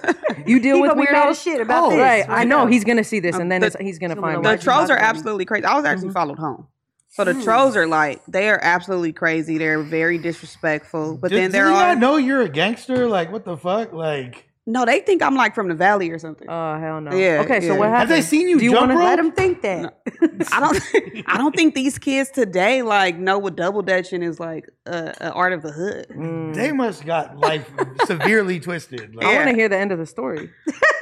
You 0.46 0.60
deal 0.60 0.76
He 0.76 0.82
with 0.82 0.92
gonna 0.92 1.02
be 1.02 1.12
mad 1.12 1.30
as 1.30 1.38
weirdos. 1.38 1.44
shit 1.44 1.62
about 1.62 1.86
Oh, 1.86 1.90
this. 1.92 2.00
Right. 2.00 2.26
I 2.28 2.44
know 2.44 2.66
he's 2.66 2.84
gonna 2.84 3.04
see 3.04 3.20
this, 3.22 3.38
and 3.38 3.52
then 3.52 3.62
the- 3.62 3.68
it's, 3.68 3.76
he's 3.80 3.98
gonna 4.00 4.16
find 4.16 4.38
of 4.38 4.44
The 4.44 4.50
Like, 4.50 4.58
like, 4.60 4.64
trolls 4.64 4.90
are 4.90 4.98
absolutely 4.98 5.46
crazy. 5.46 5.66
I 5.66 5.76
was 5.76 5.86
actually 5.86 6.10
Mm-hmm. 6.10 6.14
followed 6.14 6.40
home. 6.40 6.68
So 7.14 7.24
Hmm. 7.26 7.38
the 7.38 7.44
trolls 7.44 7.76
are 7.76 7.88
like 7.88 8.22
they 8.28 8.50
are 8.50 8.60
absolutely 8.62 9.12
crazy. 9.14 9.58
They're 9.58 9.82
very 9.84 10.18
disrespectful. 10.18 11.18
But 11.18 11.30
Did, 11.32 11.38
then 11.38 11.44
did 11.46 11.52
there 11.54 11.68
he 11.68 11.74
are 11.74 11.88
not 11.96 11.98
know 12.00 12.18
you're 12.18 12.42
a 12.42 12.50
gangster? 12.50 13.08
Like, 13.08 13.32
what 13.32 13.44
the 13.46 13.58
fuck? 13.58 13.92
Like, 13.94 14.48
no. 14.66 14.86
They 14.86 15.00
think 15.00 15.22
I'm 15.24 15.36
like 15.36 15.56
from 15.56 15.68
the 15.68 15.76
valley 15.76 16.10
or 16.12 16.20
something. 16.20 16.48
Oh 16.50 16.80
hell 16.80 17.02
no. 17.02 17.16
Yeah, 17.16 17.42
Okay, 17.46 17.62
so 17.62 17.74
yeah. 17.74 17.80
what 17.80 17.90
Have 17.90 17.98
happened? 18.00 18.12
they 18.12 18.22
seen 18.22 18.48
you 18.50 18.60
Do 18.60 18.66
you 18.66 18.74
wanna? 18.74 18.96
Let 18.96 19.16
them 19.18 19.32
think 19.32 19.62
that. 19.62 20.02
I 20.52 20.60
don't. 20.60 21.26
I 21.28 21.38
don't 21.38 21.56
think 21.56 21.76
these 21.76 21.98
kids 21.98 22.30
today 22.32 22.82
like 22.82 23.18
know 23.18 23.38
what 23.40 23.56
double 23.56 23.82
dutching 23.82 24.24
is 24.24 24.40
like. 24.40 24.70
Uh, 24.86 25.14
a 25.22 25.32
art 25.34 25.54
of 25.54 25.62
the 25.62 25.72
hood. 25.72 26.08
Mm. 26.10 26.54
they 26.56 26.72
must 26.72 27.06
got 27.06 27.38
life 27.38 27.70
severely 28.06 28.60
twisted. 28.60 29.16
Like, 29.16 29.26
I 29.26 29.36
want 29.36 29.50
to 29.50 29.56
hear 29.56 29.70
the 29.70 29.78
end 29.78 29.92
of 29.92 30.00
the 30.00 30.06
story. 30.08 30.50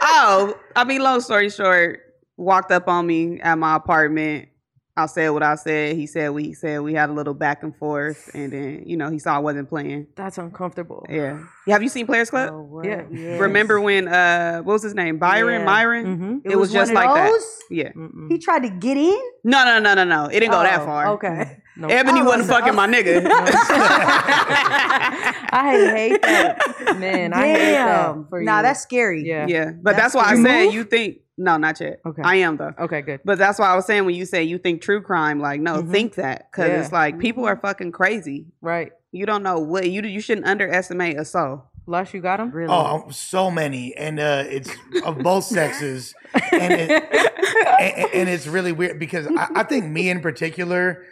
oh, 0.01 0.57
I 0.75 0.83
mean, 0.83 1.01
long 1.01 1.21
story 1.21 1.49
short, 1.49 2.01
walked 2.37 2.71
up 2.71 2.87
on 2.87 3.07
me 3.07 3.39
at 3.41 3.57
my 3.57 3.75
apartment. 3.77 4.49
I 5.03 5.05
said 5.07 5.29
what 5.29 5.43
I 5.43 5.55
said. 5.55 5.95
He 5.95 6.05
said 6.07 6.29
what 6.29 6.43
he 6.43 6.53
said. 6.53 6.81
We 6.81 6.93
had 6.93 7.09
a 7.09 7.13
little 7.13 7.33
back 7.33 7.63
and 7.63 7.75
forth, 7.75 8.29
and 8.33 8.51
then 8.53 8.83
you 8.85 8.95
know 8.97 9.09
he 9.09 9.19
saw 9.19 9.35
I 9.35 9.39
wasn't 9.39 9.69
playing. 9.69 10.07
That's 10.15 10.37
uncomfortable. 10.37 11.05
Yeah. 11.09 11.43
Have 11.67 11.81
you 11.83 11.89
seen 11.89 12.05
Players 12.05 12.29
Club? 12.29 12.49
Oh, 12.53 12.61
what? 12.63 12.85
Yeah. 12.85 13.03
Yes. 13.11 13.39
Remember 13.39 13.79
when 13.81 14.07
uh 14.07 14.59
what 14.61 14.73
was 14.73 14.83
his 14.83 14.95
name? 14.95 15.17
Byron? 15.19 15.59
Yeah. 15.61 15.65
Myron? 15.65 16.05
Mm-hmm. 16.05 16.49
It, 16.51 16.55
was, 16.55 16.71
just 16.71 16.91
like 16.93 17.09
of 17.09 17.15
that. 17.15 17.31
those? 17.31 17.59
Yeah. 17.69 17.91
He 18.29 18.37
tried 18.39 18.63
to 18.63 18.69
get 18.69 18.97
in. 18.97 19.19
No, 19.43 19.63
no, 19.65 19.79
no, 19.79 19.93
no, 19.93 20.03
no. 20.03 20.25
It 20.25 20.39
didn't 20.39 20.51
go 20.51 20.61
that 20.63 20.81
Oh, 20.81 20.85
far. 20.85 21.07
Okay. 21.13 21.57
No. 21.77 21.87
Ebony 21.87 22.21
Oh, 22.21 22.25
wasn't 22.25 22.45
so- 22.47 22.53
fucking 22.53 22.75
my 22.75 22.87
nigga. 22.87 23.23
I 25.51 25.91
hate 25.95 26.21
that. 26.21 26.99
Man, 26.99 27.33
I 27.33 27.47
hate 27.47 27.57
that 27.73 28.05
Damn. 28.13 28.27
for 28.27 28.41
Nah, 28.41 28.57
you. 28.57 28.63
that's 28.63 28.81
scary. 28.81 29.23
yeah. 29.27 29.45
yeah. 29.47 29.71
But 29.71 29.95
That's 29.95 30.13
that's, 30.13 30.15
why 30.15 30.31
I 30.31 30.35
You 30.35 30.43
said 30.43 30.65
move? 30.65 30.73
you 30.73 30.83
think 30.83 31.17
no, 31.39 31.57
not 31.57 31.79
yet. 31.79 32.01
Okay. 32.05 32.21
I 32.23 32.35
am 32.35 32.57
though. 32.57 32.73
Okay, 32.77 33.01
good. 33.01 33.21
But 33.25 33.37
that's 33.39 33.57
why 33.57 33.67
I 33.69 33.75
was 33.75 33.85
saying 33.85 34.05
when 34.05 34.13
you 34.13 34.25
say 34.25 34.43
you 34.43 34.57
think 34.59 34.81
true 34.81 35.01
crime, 35.01 35.39
like 35.39 35.59
no, 35.61 35.81
Mhm. 35.81 35.91
think 35.91 36.15
that 36.15 36.47
because 36.51 36.69
Yeah. 36.69 36.79
it's 36.81 36.91
like 36.91 37.17
people 37.17 37.45
are 37.45 37.55
fucking 37.55 37.91
crazy. 37.93 38.45
Right. 38.61 38.91
You 39.11 39.25
don't 39.25 39.41
know 39.41 39.57
what 39.59 39.89
you 39.89 40.01
you 40.03 40.21
shouldn't 40.21 40.45
underestimate 40.45 41.17
a 41.17 41.25
soul. 41.25 41.63
Lush, 41.87 42.13
you 42.13 42.21
got 42.21 42.37
them? 42.37 42.51
Really. 42.51 42.71
Oh, 42.71 43.09
so 43.09 43.49
many, 43.49 43.95
and 43.95 44.19
uh, 44.19 44.43
it's 44.47 44.69
of 45.03 45.17
both 45.23 45.43
sexes, 45.57 46.13
and, 46.51 46.71
it, 46.73 46.91
and, 47.79 48.13
and 48.13 48.29
it's 48.29 48.45
really 48.45 48.71
weird 48.71 48.99
because 48.99 49.25
I, 49.35 49.47
I 49.55 49.63
think 49.63 49.85
me 49.85 50.07
in 50.11 50.19
particular, 50.21 51.03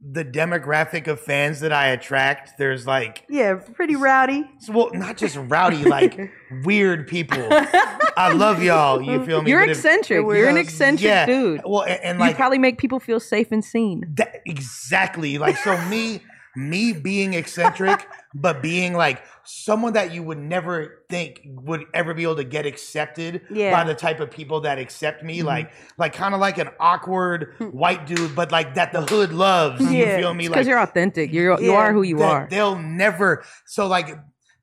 the 0.00 0.24
demographic 0.24 1.08
of 1.08 1.20
fans 1.20 1.60
that 1.60 1.72
I 1.72 1.88
attract, 1.88 2.56
there's 2.56 2.86
like, 2.86 3.24
Yeah, 3.28 3.54
pretty 3.54 3.96
rowdy. 3.96 4.48
well, 4.68 4.90
not 4.94 5.16
just 5.16 5.36
rowdy, 5.36 5.84
like 5.84 6.32
weird 6.64 7.08
people. 7.08 7.48
I 7.50 8.32
love 8.32 8.62
y'all. 8.62 9.02
You 9.02 9.12
mm-hmm. 9.12 9.26
feel 9.26 9.42
me? 9.42 9.50
You're 9.50 9.60
But 9.60 9.70
if- 9.70 9.78
eccentric. 9.78 10.24
You're 10.24 10.48
an 10.48 10.56
eccentric 10.56 11.04
yeah. 11.04 11.26
dude. 11.26 11.62
Well, 11.64 11.82
and, 11.82 12.00
and 12.02 12.18
you 12.18 12.26
like 12.26 12.36
probably 12.36 12.58
make 12.58 12.78
people 12.78 13.00
feel 13.00 13.20
safe 13.20 13.50
and 13.50 13.64
seen. 13.64 14.04
That, 14.16 14.40
exactly. 14.46 15.38
Like 15.38 15.56
so 15.56 15.76
me 15.88 16.20
me 16.58 16.92
being 16.92 17.34
eccentric 17.34 18.08
but 18.34 18.60
being 18.60 18.92
like 18.94 19.22
someone 19.44 19.92
that 19.94 20.12
you 20.12 20.22
would 20.22 20.38
never 20.38 21.04
think 21.08 21.40
would 21.46 21.84
ever 21.94 22.12
be 22.12 22.22
able 22.24 22.36
to 22.36 22.44
get 22.44 22.66
accepted 22.66 23.40
Yeah. 23.50 23.70
by 23.72 23.84
the 23.84 23.94
type 23.94 24.18
of 24.20 24.30
people 24.30 24.60
that 24.62 24.78
accept 24.78 25.18
Mm-hmm. 25.18 25.26
me 25.26 25.42
like 25.42 25.72
like 25.96 26.12
kind 26.12 26.34
of 26.34 26.40
like 26.40 26.58
an 26.58 26.68
awkward 26.80 27.54
white 27.72 28.06
dude 28.06 28.34
but 28.34 28.50
like 28.52 28.74
that 28.74 28.92
the 28.92 29.02
hood 29.02 29.32
loves 29.32 29.80
you 29.80 30.04
feel 30.04 30.34
me 30.34 30.48
Because 30.48 30.66
like 30.66 30.70
you're 30.70 30.80
authentic. 30.80 31.32
You're 31.32 31.60
you 31.60 31.70
Yeah. 31.70 31.76
are 31.78 31.92
who 31.92 32.02
you 32.02 32.22
are. 32.22 32.48
they'll 32.50 32.78
never 32.78 33.44
so 33.64 33.86
like 33.86 34.18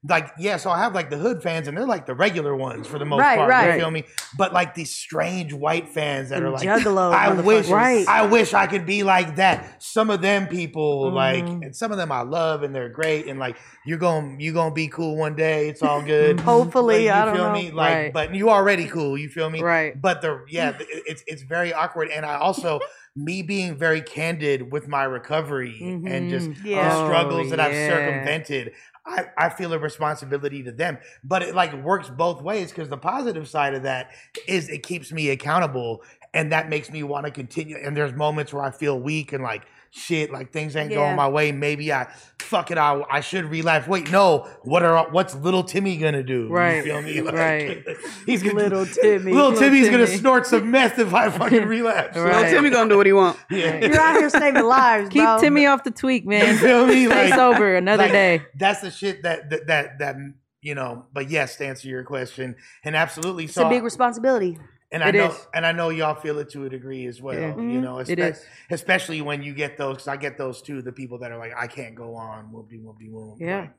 like 0.09 0.31
yeah 0.37 0.57
so 0.57 0.69
i 0.69 0.77
have 0.77 0.93
like 0.93 1.09
the 1.09 1.17
hood 1.17 1.41
fans 1.41 1.67
and 1.67 1.77
they're 1.77 1.85
like 1.85 2.05
the 2.05 2.13
regular 2.13 2.55
ones 2.55 2.85
for 2.85 2.99
the 2.99 3.05
most 3.05 3.19
Right, 3.21 3.37
part 3.37 3.49
right. 3.49 3.73
you 3.73 3.79
feel 3.79 3.89
me 3.91 4.03
but 4.37 4.51
like 4.53 4.75
these 4.75 4.91
strange 4.93 5.53
white 5.53 5.89
fans 5.89 6.29
that 6.29 6.39
Them 6.39 6.47
are 6.47 6.51
like 6.51 6.67
juggalo 6.67 7.11
i 7.13 7.31
wish. 7.41 7.67
Right. 7.69 8.07
i 8.07 8.25
wish 8.25 8.53
i 8.53 8.67
could 8.67 8.85
be 8.85 9.03
like 9.03 9.37
that 9.37 9.81
some 9.81 10.09
of 10.09 10.21
them 10.21 10.47
people 10.47 11.11
like 11.11 11.45
Mhm. 11.45 11.65
and 11.65 11.75
some 11.75 11.91
of 11.91 11.97
them 11.97 12.11
i 12.11 12.21
love 12.21 12.63
and 12.63 12.75
they're 12.75 12.89
great 12.89 13.27
and 13.27 13.39
like 13.39 13.57
you're 13.85 13.97
gonna 13.97 14.35
you 14.37 14.51
gonna 14.53 14.73
be 14.75 14.87
cool 14.89 15.15
one 15.15 15.35
day 15.35 15.69
it's 15.69 15.81
all 15.81 16.01
good 16.01 16.39
Hopefully, 16.39 16.95
Like, 16.95 17.03
you 17.05 17.11
I 17.21 17.25
don't 17.25 17.35
feel 17.35 17.45
know. 17.47 17.53
me 17.53 17.71
like 17.71 17.93
Right. 17.93 18.13
but 18.13 18.35
you 18.35 18.49
already 18.49 18.85
cool 18.87 19.17
you 19.17 19.29
feel 19.29 19.49
me 19.49 19.61
Right. 19.61 19.99
but 19.99 20.21
the 20.21 20.43
yeah 20.49 20.73
it's 20.79 21.23
it's 21.27 21.41
very 21.43 21.73
awkward 21.73 22.09
and 22.09 22.25
i 22.25 22.35
also 22.35 22.79
me 23.17 23.41
being 23.41 23.77
very 23.77 24.01
candid 24.01 24.71
with 24.73 24.89
my 24.89 25.03
recovery 25.05 25.77
and 25.81 26.29
just 26.29 26.49
Mhm. 26.49 26.65
Yeah. 26.65 26.89
the 26.89 27.05
struggles 27.05 27.47
Oh, 27.47 27.49
that 27.51 27.59
I've 27.61 27.73
circumvented. 27.73 28.73
I, 29.05 29.25
I 29.37 29.49
feel 29.49 29.73
a 29.73 29.79
responsibility 29.79 30.63
to 30.63 30.71
them, 30.71 30.97
but 31.23 31.43
it 31.43 31.53
like 31.53 31.73
works 31.83 32.09
both 32.09 32.41
ways 32.41 32.69
because 32.71 32.89
the 32.89 32.97
positive 32.97 33.47
side 33.47 33.73
of 33.75 33.83
that 33.83 34.11
is 34.47 34.69
it 34.69 34.83
keeps 34.83 35.11
me 35.11 35.29
accountable 35.29 36.01
and 36.33 36.51
that 36.51 36.69
makes 36.69 36.91
me 36.91 37.03
want 37.03 37.25
to 37.25 37.31
continue. 37.31 37.77
And 37.77 37.95
there's 37.95 38.13
moments 38.13 38.53
where 38.53 38.63
I 38.63 38.71
feel 38.71 38.99
weak 38.99 39.31
and 39.31 39.43
like 39.43 39.65
shit, 39.97 40.29
like 40.31 40.51
things 40.51 40.75
ain't 40.75 40.91
Yeah. 40.91 40.97
going 40.97 41.15
my 41.15 41.29
way. 41.29 41.51
Maybe 41.53 41.91
I 41.93 42.07
fuck 42.39 42.69
it. 42.69 42.77
I 42.77 43.01
I 43.09 43.21
should 43.21 43.45
relapse. 43.45 43.87
Wait, 43.87 44.11
no. 44.11 44.47
What 44.63 44.83
are 44.83 45.09
what's 45.09 45.33
little 45.35 45.63
Timmy 45.63 45.95
gonna 45.97 46.21
do? 46.21 46.49
Right. 46.49 46.77
You 46.77 46.83
feel 46.83 47.01
me? 47.01 47.21
Right. 47.31 47.83
He's 48.25 48.43
gonna 48.43 48.55
Little 48.55 48.85
Timmy. 49.01 49.31
Little 49.31 49.51
Little 49.51 49.59
Timmy's 49.59 49.89
gonna 49.89 50.05
snort 50.07 50.45
some 50.47 50.69
meth 50.69 50.99
if 50.99 51.13
I 51.13 51.29
fucking 51.29 51.65
relapse. 51.65 52.17
Right. 52.17 52.35
Little 52.35 52.51
Timmy 52.51 52.69
gonna 52.71 52.89
do 52.89 52.97
what 52.97 53.05
he 53.05 53.13
want. 53.13 53.37
Yeah. 53.49 53.85
You're 53.85 53.99
out 53.99 54.17
here 54.17 54.29
saving 54.29 54.65
lives, 54.65 55.09
Keep 55.09 55.21
bro. 55.23 55.39
Timmy 55.39 55.65
off 55.65 55.83
the 55.85 55.91
tweak, 55.91 56.23
You 56.23 56.29
man. 56.29 56.57
feel 56.57 56.85
me? 56.85 57.05
Stay 57.07 57.31
sober 57.31 57.75
another 57.75 58.03
like, 58.03 58.11
day. 58.11 58.41
That's 58.59 58.81
the 58.81 58.91
shit 58.91 59.23
that 59.23 59.49
that 59.49 59.67
that, 59.67 59.99
that 59.99 60.15
you 60.61 60.75
know. 60.75 61.05
But 61.13 61.29
yes, 61.29 61.55
to 61.57 61.65
answer 61.67 61.87
your 61.87 62.03
question, 62.03 62.55
and 62.83 62.95
absolutely, 62.95 63.45
It's 63.45 63.53
so 63.53 63.65
a 63.65 63.69
big 63.69 63.83
responsibility. 63.83 64.57
And 64.95 65.03
I 65.03 65.11
know 65.11 65.27
is. 65.27 65.47
and 65.53 65.65
I 65.65 65.71
know 65.71 65.89
y'all 65.89 66.15
feel 66.15 66.39
it 66.39 66.49
to 66.51 66.65
a 66.65 66.69
degree 66.69 67.05
as 67.05 67.21
well. 67.21 67.35
Yeah. 67.39 67.55
You 67.57 67.81
know, 67.81 67.99
It 67.99 68.07
espe- 68.07 68.31
is. 68.31 68.45
especially 68.71 69.21
when 69.21 69.43
you 69.43 69.53
get 69.53 69.77
those. 69.77 69.97
Cause 69.97 70.07
I 70.07 70.17
get 70.17 70.37
those 70.37 70.61
too. 70.61 70.81
The 70.81 70.91
people 70.91 71.19
that 71.19 71.31
are 71.31 71.37
like, 71.37 71.53
I 71.57 71.67
can't 71.67 71.95
go 71.95 72.15
on. 72.15 72.51
Whoop 72.51 72.69
de 72.69 72.77
whoop 72.77 72.97
de 72.99 73.09
whoop. 73.09 73.37
Yeah. 73.39 73.59
Like, 73.61 73.71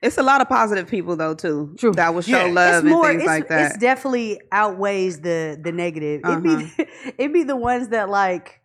It's 0.00 0.18
a 0.18 0.22
lot 0.22 0.40
of 0.40 0.48
positive 0.48 0.88
people 0.88 1.16
though 1.16 1.34
too. 1.34 1.74
True. 1.78 1.92
That 1.92 2.14
will 2.14 2.22
show 2.22 2.46
Yeah. 2.46 2.52
love 2.52 2.84
it's 2.84 2.90
more. 2.92 3.10
and 3.10 3.18
things 3.20 3.22
It's, 3.22 3.28
like 3.28 3.48
that. 3.48 3.70
it's 3.72 3.78
definitely 3.78 4.40
outweighs 4.50 5.20
the 5.20 5.58
the 5.62 5.72
negative. 5.72 6.20
It'd 6.24 6.46
Uh-huh. 6.46 6.66
be 6.78 6.86
it'd 7.18 7.32
be 7.32 7.42
the 7.44 7.56
ones 7.56 7.88
that 7.88 8.08
like 8.08 8.60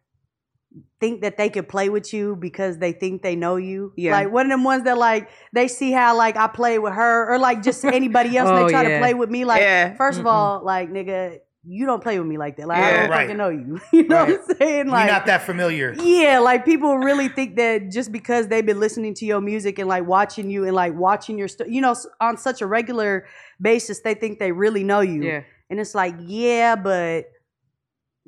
think 0.99 1.21
that 1.21 1.37
they 1.37 1.47
could 1.49 1.67
play 1.69 1.89
with 1.89 2.11
you 2.11 2.35
because 2.35 2.79
they 2.79 2.91
think 2.91 3.21
they 3.21 3.35
know 3.35 3.55
you. 3.55 3.93
Yeah. 3.95 4.13
Like 4.13 4.31
one 4.31 4.47
of 4.47 4.49
them 4.51 4.63
ones 4.63 4.83
that 4.85 4.97
like 4.97 5.29
they 5.53 5.67
see 5.67 5.91
how 5.91 6.17
like 6.17 6.35
I 6.37 6.47
play 6.47 6.79
with 6.79 6.93
her 6.93 7.31
or 7.33 7.37
like 7.39 7.61
just 7.61 7.83
anybody 7.99 8.35
else. 8.37 8.49
and 8.49 8.57
Oh, 8.59 8.65
they 8.65 8.71
try 8.71 8.81
yeah. 8.83 8.89
to 8.95 8.99
play 8.99 9.13
with 9.13 9.29
me. 9.29 9.45
Like 9.45 9.61
Yeah. 9.61 9.95
1st 9.95 10.19
of 10.19 10.25
Mm-mm. 10.25 10.29
all, 10.31 10.65
like 10.65 10.89
nigga, 10.89 11.37
you 11.69 11.85
don't 11.85 12.01
play 12.01 12.17
with 12.17 12.27
me 12.27 12.37
like 12.37 12.55
that. 12.57 12.67
Like 12.67 12.77
I 12.81 12.91
don't 12.93 13.09
Right. 13.09 13.21
fucking 13.23 13.37
know 13.37 13.49
you. 13.49 13.79
You 13.91 14.07
know 14.07 14.25
what 14.25 14.49
I'm 14.49 14.55
saying? 14.57 14.87
Like 14.87 15.05
you're 15.05 15.13
not 15.15 15.25
that 15.25 15.43
familiar. 15.43 15.93
yeah, 16.01 16.39
like 16.39 16.63
people 16.63 16.97
really 16.97 17.27
think 17.27 17.57
that 17.57 17.91
just 17.91 18.11
because 18.11 18.47
they've 18.47 18.65
been 18.65 18.79
listening 18.79 19.13
to 19.15 19.25
your 19.25 19.41
music 19.41 19.77
and 19.79 19.89
like 19.89 20.05
watching 20.07 20.49
you 20.49 20.63
and 20.65 20.73
like 20.73 20.93
watching 20.95 21.37
your 21.37 21.47
stuff, 21.49 21.67
you 21.69 21.81
know, 21.81 21.95
on 22.21 22.37
such 22.37 22.61
a 22.61 22.65
regular 22.67 23.25
basis, 23.61 23.99
they 24.01 24.13
think 24.13 24.39
they 24.39 24.51
really 24.51 24.83
know 24.83 25.01
you. 25.01 25.21
Yeah. 25.23 25.41
And 25.69 25.79
it's 25.79 25.93
like, 25.93 26.15
yeah, 26.21 26.75
but 26.77 27.25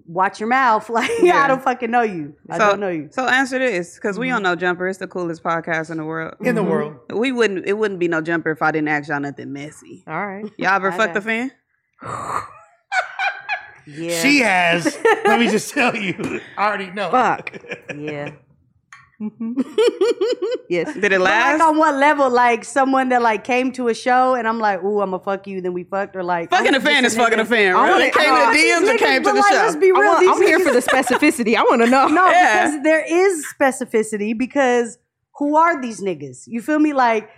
watch 0.05 0.39
your 0.39 0.49
mouth. 0.49 0.89
Like, 0.99 1.09
Yeah. 1.21 1.37
I 1.43 1.47
don't 1.47 1.63
fucking 1.63 1.89
know 1.91 2.01
you. 2.01 2.33
I 2.49 2.57
So- 2.57 2.69
don't 2.71 2.79
know 2.81 2.89
you. 2.89 3.07
So 3.11 3.25
answer 3.25 3.57
this, 3.59 3.95
because 3.95 4.19
we 4.19 4.27
don't 4.27 4.43
know 4.43 4.55
Jumper 4.55 4.87
It's 4.89 4.97
the 4.99 5.07
coolest 5.07 5.43
podcast 5.43 5.91
in 5.91 5.97
the 5.97 6.03
world. 6.05 6.35
In 6.41 6.55
the 6.55 6.61
Mhm. 6.63 6.69
world, 6.69 6.95
We 7.13 7.31
wouldn't. 7.31 7.65
It 7.65 7.73
wouldn't 7.77 7.99
be 8.01 8.07
no 8.09 8.19
Jumper 8.21 8.51
if 8.51 8.61
I 8.61 8.71
didn't 8.71 8.89
ask 8.89 9.07
y'all 9.07 9.19
nothing 9.21 9.53
messy. 9.53 10.03
All 10.07 10.27
right. 10.27 10.45
Y'all 10.57 10.73
ever 10.75 10.91
fuck 10.91 11.13
the 11.13 11.21
fan? 11.21 11.51
Yeah. 13.97 14.21
she 14.21 14.39
has. 14.39 14.97
let 15.25 15.39
me 15.39 15.47
just 15.49 15.73
tell 15.73 15.95
you. 15.95 16.41
I 16.57 16.67
already 16.67 16.91
know. 16.91 17.09
Fuck. 17.11 17.53
yeah. 17.95 18.31
Mm-hmm. 19.21 19.59
Yes. 20.69 20.93
Did 20.93 21.05
it 21.05 21.09
But 21.11 21.21
last? 21.21 21.59
like 21.59 21.67
on 21.67 21.77
what 21.77 21.95
level? 21.95 22.29
Like 22.29 22.63
someone 22.63 23.09
that 23.09 23.21
like 23.21 23.43
came 23.43 23.71
to 23.73 23.89
a 23.89 23.93
show 23.93 24.35
and 24.35 24.47
I'm 24.47 24.59
like, 24.59 24.81
ooh, 24.81 25.01
I'm 25.01 25.11
gonna 25.11 25.21
fuck 25.21 25.45
you, 25.47 25.59
then 25.59 25.73
we 25.73 25.83
fucked, 25.83 26.15
or 26.15 26.23
like 26.23 26.49
fucking 26.51 26.73
a 26.73 26.77
I'm 26.77 26.81
fan 26.81 27.03
is 27.03 27.17
fucking 27.17 27.39
a 27.39 27.43
fan. 27.45 27.75
I 27.75 27.87
Really? 27.89 27.99
wanna- 28.03 28.11
Came 28.11 28.21
I 28.21 28.25
to 28.25 28.31
want 28.31 28.53
the 28.55 28.59
DMs 28.61 28.95
or 28.95 28.97
came 28.97 29.23
to 29.23 29.29
the 29.29 29.33
but, 29.33 29.35
like, 29.41 29.51
show? 29.51 29.55
Let's 29.57 29.75
be 29.75 29.87
I 29.87 29.99
real. 29.99 30.05
want, 30.09 30.19
these 30.21 30.29
I'm 30.29 30.41
here 30.41 30.59
for 30.59 30.71
the 30.71 30.79
specificity. 30.91 31.55
I 31.57 31.63
want 31.63 31.81
to 31.81 31.89
know. 31.89 32.07
No, 32.07 32.29
Yeah. 32.29 32.65
because 32.67 32.83
there 32.83 33.03
is 33.05 33.45
specificity 33.59 34.37
because 34.37 34.97
who 35.37 35.57
are 35.57 35.81
these 35.81 35.99
niggas? 35.99 36.43
You 36.47 36.61
feel 36.61 36.79
me? 36.79 36.93
Like 36.93 37.29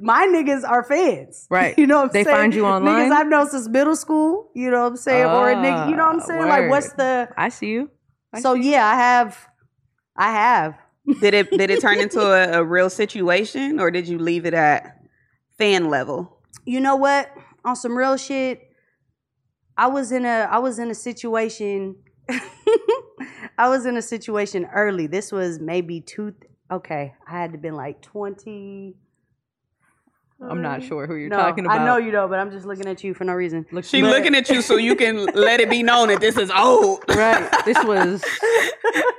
my 0.00 0.26
niggas 0.26 0.68
are 0.68 0.82
fans. 0.84 1.46
Right. 1.50 1.78
You 1.78 1.86
know 1.86 1.96
what 1.98 2.06
I'm 2.06 2.12
They 2.12 2.24
saying? 2.24 2.36
find 2.36 2.54
you 2.54 2.64
online? 2.66 3.08
Niggas 3.10 3.12
I've 3.14 3.28
known 3.28 3.48
since 3.48 3.68
middle 3.68 3.96
school, 3.96 4.50
you 4.54 4.70
know 4.70 4.82
what 4.82 4.88
I'm 4.88 4.96
saying? 4.96 5.26
or 5.26 5.50
a 5.50 5.54
nigga, 5.56 5.90
you 5.90 5.96
know 5.96 6.06
what 6.06 6.14
I'm 6.16 6.20
Ah, 6.20 6.24
saying? 6.26 6.48
Like 6.48 6.70
what's 6.70 6.92
the 6.94 7.28
I 7.36 7.48
see 7.48 7.68
you. 7.68 7.90
I 8.32 8.40
So 8.40 8.54
yeah, 8.54 8.86
I 8.86 8.94
have 8.96 9.48
I 10.16 10.30
have. 10.32 10.78
Did 11.20 11.34
it 11.34 11.50
did 11.50 11.70
it 11.70 11.80
turn 11.80 12.00
into 12.00 12.20
a, 12.20 12.60
a 12.60 12.64
real 12.64 12.90
situation 12.90 13.78
or 13.78 13.90
did 13.90 14.08
you 14.08 14.18
leave 14.18 14.44
it 14.46 14.54
at 14.54 14.96
fan 15.58 15.88
level? 15.88 16.40
You 16.64 16.80
know 16.80 16.96
what? 16.96 17.30
On 17.64 17.76
some 17.76 17.96
real 17.96 18.16
shit, 18.16 18.62
I 19.76 19.86
was 19.86 20.10
in 20.12 20.24
a 20.24 20.48
I 20.50 20.58
was 20.58 20.78
in 20.78 20.90
a 20.90 20.94
situation 20.94 21.96
I 23.58 23.68
was 23.68 23.86
in 23.86 23.96
a 23.96 24.02
situation 24.02 24.66
early. 24.74 25.06
This 25.06 25.32
was 25.32 25.60
maybe 25.60 26.00
two 26.00 26.34
okay, 26.70 27.14
I 27.26 27.30
had 27.40 27.52
to 27.52 27.58
been 27.58 27.74
like 27.74 28.02
20 28.02 28.96
I'm 30.40 30.60
not 30.60 30.80
um, 30.82 30.86
sure 30.86 31.06
who 31.06 31.14
you're 31.14 31.30
no, 31.30 31.36
talking 31.38 31.64
about. 31.64 31.80
I 31.80 31.84
know 31.84 31.96
you 31.96 32.12
know, 32.12 32.28
but 32.28 32.38
I'm 32.38 32.50
just 32.50 32.66
looking 32.66 32.86
at 32.86 33.02
you 33.02 33.14
for 33.14 33.24
no 33.24 33.32
reason. 33.32 33.64
She 33.82 34.02
But- 34.02 34.10
looking 34.10 34.34
at 34.34 34.48
you 34.50 34.60
so 34.60 34.76
you 34.76 34.94
can 34.94 35.24
let 35.34 35.60
it 35.60 35.70
be 35.70 35.82
known 35.82 36.08
that 36.08 36.20
this 36.20 36.36
is 36.36 36.50
old. 36.50 37.02
Right. 37.08 37.48
This 37.64 37.82
was 37.84 38.22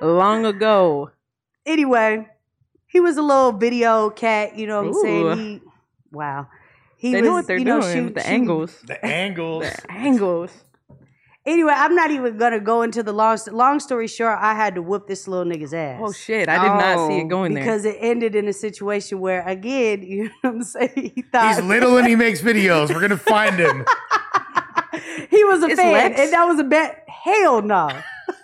long 0.01 0.45
ago. 0.45 1.09
Anyway, 1.65 2.28
he 2.86 2.99
was 2.99 3.18
a 3.18 3.22
little 3.22 3.51
video 3.51 4.09
cat, 4.09 4.57
you 4.57 4.68
know 4.68 4.82
what 4.84 4.89
I'm 4.89 4.95
Ooh. 4.95 5.01
saying? 5.36 5.38
He 5.38 5.61
wow. 6.11 6.47
He 6.97 7.11
They 7.11 7.22
was, 7.22 7.28
know 7.28 7.34
what 7.34 7.47
they're 7.47 7.57
you 7.57 7.65
know, 7.65 7.82
doing 7.82 7.93
shoot- 7.93 8.03
with 8.05 8.13
the 8.15 8.22
shooting- 8.22 8.36
angles. 8.41 8.82
The 8.86 9.05
angles. 9.05 9.63
The 9.63 9.91
angles. 9.91 10.51
Anyway, 11.48 11.72
I'm 11.74 11.95
not 11.95 12.12
even 12.12 12.38
gonna 12.38 12.60
go 12.60 12.82
into 12.82 13.02
the 13.02 13.14
long. 13.14 13.38
Long 13.52 13.80
story 13.80 14.08
short, 14.08 14.38
I 14.41 14.54
had 14.54 14.76
to 14.76 14.82
whoop 14.82 15.08
this 15.08 15.28
little 15.30 15.45
nigga's 15.45 15.74
ass. 15.74 16.02
Oh 16.04 16.12
shit! 16.12 16.50
I 16.50 16.62
did 16.62 16.68
not 16.68 17.08
see 17.08 17.16
Oh, 17.16 17.20
it 17.22 17.30
going 17.30 17.54
there. 17.54 17.64
because 17.64 17.86
it 17.86 17.95
ended 18.02 18.36
in 18.36 18.48
a 18.50 18.54
situation 18.54 19.20
where, 19.22 19.48
again, 19.48 20.04
you 20.08 20.26
know 20.26 20.30
what 20.41 20.50
I'm 20.56 20.64
saying? 20.64 21.14
He 21.16 21.22
thought 21.22 21.56
He's 21.56 21.64
little 21.64 21.98
and 21.98 22.06
he 22.06 22.16
makes 22.26 22.41
videos. 22.41 22.93
We're 22.93 23.00
gonna 23.00 23.18
find 23.18 23.56
him. 23.58 23.86
he 25.30 25.43
was 25.45 25.64
a 25.64 25.68
It's 25.68 25.80
fan, 25.80 25.93
Lex. 25.93 26.20
and 26.20 26.34
that 26.34 26.45
was 26.45 26.60
a 26.60 26.64
bet. 26.66 27.06
Hell 27.08 27.62
no. 27.62 27.89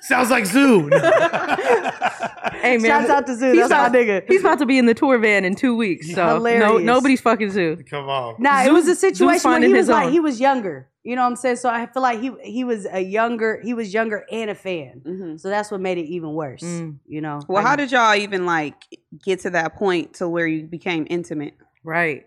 Sounds 0.01 0.29
like 0.29 0.45
Zoo. 0.45 0.89
Hey 0.89 2.77
man, 2.77 2.81
Shouts 2.85 3.09
out 3.09 3.27
to 3.27 3.35
Zoo. 3.35 3.51
he's 3.51 3.67
That's 3.67 3.93
my 3.93 3.99
nigga. 3.99 4.23
He's 4.27 4.39
about 4.41 4.59
to 4.59 4.65
be 4.65 4.77
in 4.77 4.85
the 4.85 4.93
tour 4.93 5.17
van 5.17 5.43
in 5.43 5.55
two 5.55 5.75
weeks. 5.75 6.09
So 6.13 6.39
no, 6.39 6.77
nobody's 6.77 7.19
fucking 7.21 7.51
Zoo. 7.51 7.83
Come 7.89 8.07
on. 8.07 8.35
Nah, 8.39 8.63
it 8.63 8.71
was 8.71 8.85
a 8.87 8.95
Zeus 8.95 8.99
situation 8.99 9.51
where 9.51 9.61
he 9.61 9.73
was 9.73 9.89
like 9.89 10.05
own. 10.07 10.11
he 10.13 10.19
was 10.21 10.39
younger. 10.39 10.87
You 11.03 11.15
know 11.17 11.23
what 11.23 11.27
I'm 11.29 11.35
saying? 11.35 11.57
So 11.57 11.69
I 11.69 11.85
feel 11.87 12.01
like 12.01 12.19
he 12.21 12.31
he 12.43 12.63
was 12.63 12.87
a 12.89 13.01
younger, 13.01 13.59
he 13.63 13.73
was 13.73 13.93
younger 13.93 14.25
and 14.31 14.49
a 14.49 14.55
fan. 14.55 15.01
Mhm. 15.05 15.39
So 15.39 15.49
that's 15.49 15.69
what 15.69 15.81
made 15.81 15.97
it 15.97 16.05
even 16.05 16.33
worse. 16.33 16.61
Mm. 16.63 16.99
You 17.05 17.19
know. 17.21 17.41
Well, 17.49 17.65
I- 17.65 17.69
how 17.69 17.75
did 17.75 17.91
y'all 17.91 18.15
even 18.15 18.45
like 18.45 18.75
get 19.23 19.41
to 19.41 19.49
that 19.49 19.75
point 19.75 20.13
to 20.15 20.29
where 20.29 20.47
you 20.47 20.63
became 20.65 21.05
intimate? 21.09 21.55
Right. 21.83 22.25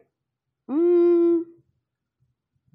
Mm, 0.70 1.42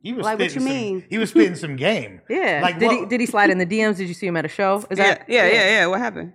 He 0.01 0.13
was 0.13 0.23
Like, 0.25 0.39
what 0.39 0.45
you 0.45 0.59
some- 0.61 0.63
mean? 0.65 1.05
He 1.09 1.19
was 1.19 1.29
spitting 1.29 1.53
some 1.55 1.75
game. 1.75 2.21
Yeah. 2.29 2.61
Like, 2.63 2.79
did 2.79 2.91
he 2.91 3.05
did 3.05 3.19
he 3.19 3.27
slide 3.27 3.51
in 3.51 3.59
the 3.59 3.65
DMs? 3.67 3.97
Did 3.97 4.07
you 4.07 4.15
see 4.15 4.25
him 4.25 4.35
at 4.37 4.45
a 4.45 4.47
show? 4.49 4.77
Is 4.89 4.97
yeah, 4.97 5.03
that 5.05 5.25
yeah, 5.29 5.45
yeah, 5.47 5.69
yeah. 5.69 5.85
What 5.87 5.99
happened? 5.99 6.33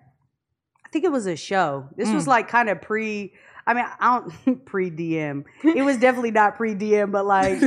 I 0.85 0.89
think 0.91 1.05
it 1.05 1.11
was 1.11 1.27
a 1.27 1.35
show. 1.35 1.89
This 1.97 2.09
Mm. 2.09 2.15
was 2.15 2.29
like 2.29 2.47
kind 2.47 2.69
of 2.69 2.81
pre. 2.81 3.35
I 3.67 3.75
mean, 3.75 3.85
I 3.99 4.21
don't 4.45 4.65
pre 4.65 4.91
DM. 4.91 5.45
It 5.65 5.83
was 5.83 5.97
definitely 6.01 6.31
not 6.31 6.57
pre 6.57 6.75
DM, 6.75 7.11
but 7.11 7.27
like 7.27 7.61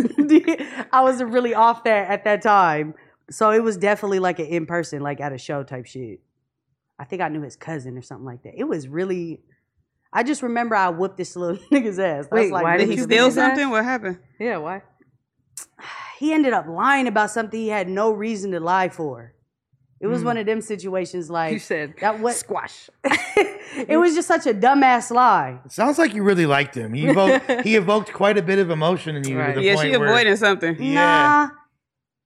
I 0.93 1.01
was 1.01 1.21
really 1.21 1.53
off 1.53 1.83
there 1.83 2.05
at 2.05 2.23
that 2.23 2.41
time. 2.41 2.93
So 3.29 3.51
it 3.51 3.63
was 3.63 3.77
definitely 3.77 4.19
like 4.19 4.39
an 4.39 4.47
in 4.47 4.65
person, 4.65 5.01
like 5.01 5.19
at 5.19 5.33
a 5.33 5.37
show 5.37 5.63
type 5.63 5.85
shit. 5.85 6.21
I 6.97 7.05
think 7.05 7.21
I 7.21 7.29
knew 7.29 7.41
his 7.41 7.55
cousin 7.55 7.97
or 7.97 8.01
something 8.01 8.25
like 8.25 8.43
that. 8.43 8.53
It 8.57 8.65
was 8.65 8.87
really. 8.87 9.41
I 10.11 10.23
just 10.23 10.41
remember 10.41 10.75
I 10.75 10.89
whooped 10.89 11.17
this 11.17 11.35
little 11.35 11.57
nigga's 11.71 11.99
ass. 11.99 12.25
That's 12.25 12.31
Wait, 12.31 12.51
like 12.51 12.63
why 12.63 12.77
Did 12.77 12.89
he 12.89 12.97
steal 12.97 13.25
his 13.25 13.37
ass? 13.37 13.49
something? 13.49 13.69
What 13.69 13.83
happened? 13.83 14.19
Yeah. 14.39 14.57
Why? 14.57 14.81
he 16.19 16.33
ended 16.33 16.53
up 16.53 16.65
lying 16.67 17.07
about 17.07 17.29
something 17.29 17.59
he 17.59 17.67
had 17.67 17.87
no 17.87 18.11
reason 18.11 18.51
to 18.51 18.59
lie 18.59 18.89
for. 18.89 19.33
It 20.01 20.07
was 20.07 20.21
Mm. 20.21 20.25
one 20.25 20.37
of 20.37 20.45
them 20.45 20.61
situations 20.61 21.29
like 21.29 21.53
You 21.53 21.59
said 21.59 21.93
that. 22.01 22.19
What 22.19 22.35
squash. 22.35 22.89
it 23.05 23.97
was 23.99 24.15
just 24.15 24.27
such 24.27 24.45
a 24.47 24.53
dumbass 24.53 25.11
lie. 25.11 25.59
It 25.65 25.71
sounds 25.73 25.97
like 25.97 26.13
you 26.13 26.23
really 26.23 26.45
liked 26.45 26.73
him. 26.75 26.93
He 26.93 27.07
evoked, 27.07 27.51
he 27.65 27.75
evoked 27.75 28.13
quite 28.13 28.37
a 28.37 28.41
bit 28.41 28.59
of 28.59 28.69
emotion 28.69 29.15
in 29.17 29.27
you. 29.27 29.37
Right. 29.37 29.53
To 29.55 29.59
the 29.59 29.65
Yeah, 29.65 29.75
point 29.75 29.91
she 29.91 29.97
where, 29.97 30.07
avoiding 30.07 30.35
something. 30.37 30.81
Yeah. 30.81 30.93
Nah, 30.93 31.49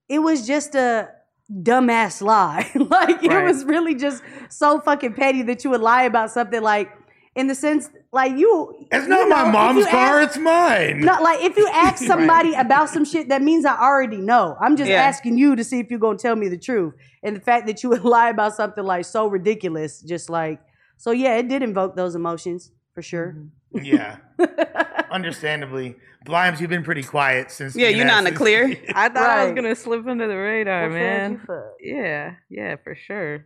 it 0.08 0.20
was 0.20 0.46
just 0.46 0.76
a 0.76 1.10
dumbass 1.52 2.22
lie. 2.22 2.70
like 2.76 3.24
it 3.24 3.44
was 3.44 3.66
really 3.66 3.96
just 3.96 4.24
so 4.50 4.80
fucking 4.80 5.14
petty 5.14 5.42
that 5.44 5.64
you 5.64 5.70
would 5.72 5.82
lie 5.82 6.04
about 6.04 6.32
something 6.32 6.62
like 6.62 6.92
in 7.36 7.48
the 7.48 7.56
sense 7.56 7.90
like 8.14 8.38
you. 8.38 8.86
It's 8.91 9.03
you 9.03 9.09
not 9.09 9.28
know, 9.28 9.43
my 9.43 9.51
mom's 9.51 9.86
car, 9.88 10.20
ask- 10.22 10.30
it's 10.30 10.38
mine. 10.38 11.01
not 11.01 11.22
like 11.24 11.41
if 11.43 11.57
you 11.57 11.68
ask 11.74 12.03
somebody 12.03 12.53
about 12.53 12.89
some 12.89 13.03
shit, 13.05 13.30
that 13.30 13.41
means 13.41 13.66
I 13.66 13.76
already 13.78 14.18
know. 14.18 14.55
I'm 14.61 14.78
just 14.78 14.89
Yeah. 14.89 15.01
asking 15.03 15.38
you 15.38 15.55
to 15.55 15.64
see 15.64 15.80
if 15.80 15.89
you're 15.89 15.99
gonna 15.99 16.18
tell 16.18 16.36
me 16.36 16.47
the 16.47 16.57
truth. 16.57 16.93
And 17.24 17.36
the 17.36 17.41
fact 17.41 17.68
that 17.68 17.84
you 17.84 17.89
would 17.89 18.03
lie 18.18 18.30
about 18.30 18.53
something 18.55 18.84
like 18.84 19.05
so 19.05 19.28
ridiculous, 19.28 20.01
just 20.01 20.30
like 20.30 20.59
so, 20.97 21.11
yeah, 21.11 21.36
it 21.38 21.49
did 21.49 21.64
invoke 21.64 21.95
those 21.95 22.16
emotions 22.16 22.72
for 22.93 23.01
sure. 23.01 23.36
Mm-hmm. 23.76 23.84
Yeah. 23.86 24.18
Understandably. 25.11 25.95
Blimes, 26.26 26.61
you've 26.61 26.70
been 26.70 26.84
pretty 26.84 27.03
quiet 27.03 27.51
since. 27.51 27.76
Yeah, 27.76 27.89
you're 27.89 28.05
not 28.05 28.20
in 28.20 28.24
the 28.26 28.38
clear. 28.38 28.66
I 28.95 29.09
thought 29.09 29.30
I 29.30 29.45
was 29.45 29.53
gonna 29.55 29.76
slip 29.76 30.07
under 30.07 30.28
the 30.28 30.38
radar, 30.38 30.84
What 30.84 30.93
man. 30.93 31.41
Yeah. 31.82 32.36
Yeah. 32.49 32.76
For 32.84 32.95
sure. 32.95 33.45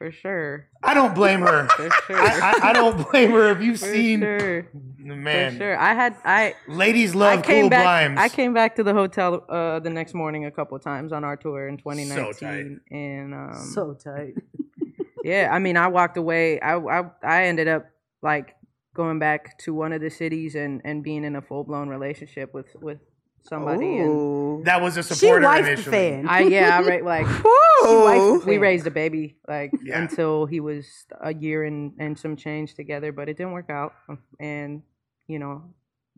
For 0.00 0.10
sure. 0.10 0.66
I 0.82 0.94
don't 0.94 1.14
blame 1.14 1.40
her. 1.42 1.68
For 1.76 1.90
sure. 2.06 2.16
I, 2.16 2.52
I, 2.62 2.70
I 2.70 2.72
don't 2.72 3.10
blame 3.10 3.32
her 3.32 3.50
if 3.50 3.60
you've 3.60 3.78
for 3.78 3.84
seen. 3.92 4.20
sure. 4.20 4.66
Man, 4.98 5.52
For 5.52 5.58
sure. 5.58 5.76
I 5.78 5.92
had 5.92 6.16
I 6.24 6.54
ladies 6.66 7.14
love 7.14 7.40
I 7.40 7.42
came 7.42 7.64
cool 7.64 7.70
back. 7.70 7.84
blimes. 7.84 8.18
I 8.18 8.28
came 8.34 8.54
back 8.54 8.76
to 8.76 8.82
the 8.82 8.94
hotel 8.94 9.44
uh, 9.50 9.78
the 9.80 9.90
next 9.90 10.14
morning 10.14 10.46
a 10.46 10.50
couple 10.50 10.78
times 10.78 11.12
on 11.12 11.22
our 11.22 11.36
tour 11.36 11.68
in 11.68 11.76
2019, 11.76 12.34
tight. 12.34 12.96
and 12.96 13.34
um, 13.34 13.54
So 13.74 13.92
tight. 13.92 14.36
yeah, 15.22 15.50
I 15.52 15.58
mean, 15.58 15.76
I 15.76 15.88
walked 15.88 16.16
away. 16.16 16.58
I, 16.60 16.76
I 16.78 17.10
I 17.22 17.44
ended 17.44 17.68
up 17.68 17.84
like 18.22 18.56
going 18.94 19.18
back 19.18 19.58
to 19.64 19.74
one 19.74 19.92
of 19.92 20.00
the 20.00 20.08
cities 20.10 20.54
and 20.54 20.80
and 20.82 21.04
being 21.04 21.24
in 21.24 21.36
a 21.36 21.42
full 21.42 21.64
blown 21.64 21.90
relationship 21.90 22.54
with 22.54 22.74
with 22.80 23.00
somebody. 23.42 23.98
And 23.98 24.64
That 24.66 24.80
was 24.82 24.96
a 24.96 25.02
She 25.02 25.14
supporter 25.14 25.46
wifed 25.46 25.62
the 25.64 25.72
initially. 25.72 25.90
fan. 25.96 26.28
I 26.28 26.40
yeah, 26.42 26.78
I 26.78 26.82
ra- 26.82 27.04
like 27.04 27.26
Ooh. 27.86 28.42
we 28.46 28.58
raised 28.58 28.86
a 28.86 28.90
baby 28.90 29.36
like 29.48 29.72
Yeah. 29.82 30.00
until 30.02 30.46
he 30.46 30.60
was 30.60 30.86
a 31.20 31.34
year 31.34 31.64
and 31.64 31.92
and 31.98 32.18
some 32.18 32.36
change 32.36 32.74
together, 32.74 33.12
but 33.12 33.28
it 33.28 33.36
didn't 33.36 33.52
work 33.52 33.70
out. 33.70 33.94
And 34.38 34.82
you 35.26 35.38
know, 35.38 35.62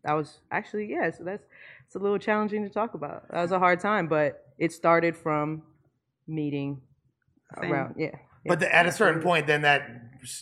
that 0.05 0.15
was 0.15 0.41
actually 0.51 0.91
yeah. 0.91 1.11
So 1.11 1.25
that's 1.25 1.45
it's 1.87 1.95
a 1.95 1.99
little 1.99 2.19
challenging 2.19 2.63
to 2.65 2.71
talk 2.71 2.95
about. 2.95 3.29
That 3.31 3.43
was 3.43 3.53
a 3.53 3.59
hard 3.59 3.81
time, 3.81 4.09
but 4.09 4.45
it 4.59 4.73
started 4.73 5.17
from 5.17 5.63
meeting 6.27 6.81
Same. 7.61 7.73
around 7.73 7.95
yeah. 7.99 8.17
But 8.45 8.59
the, 8.61 8.75
at 8.75 8.87
a 8.87 8.93
certain 8.93 9.23
point, 9.23 9.47
then 9.47 9.63
that 9.63 9.89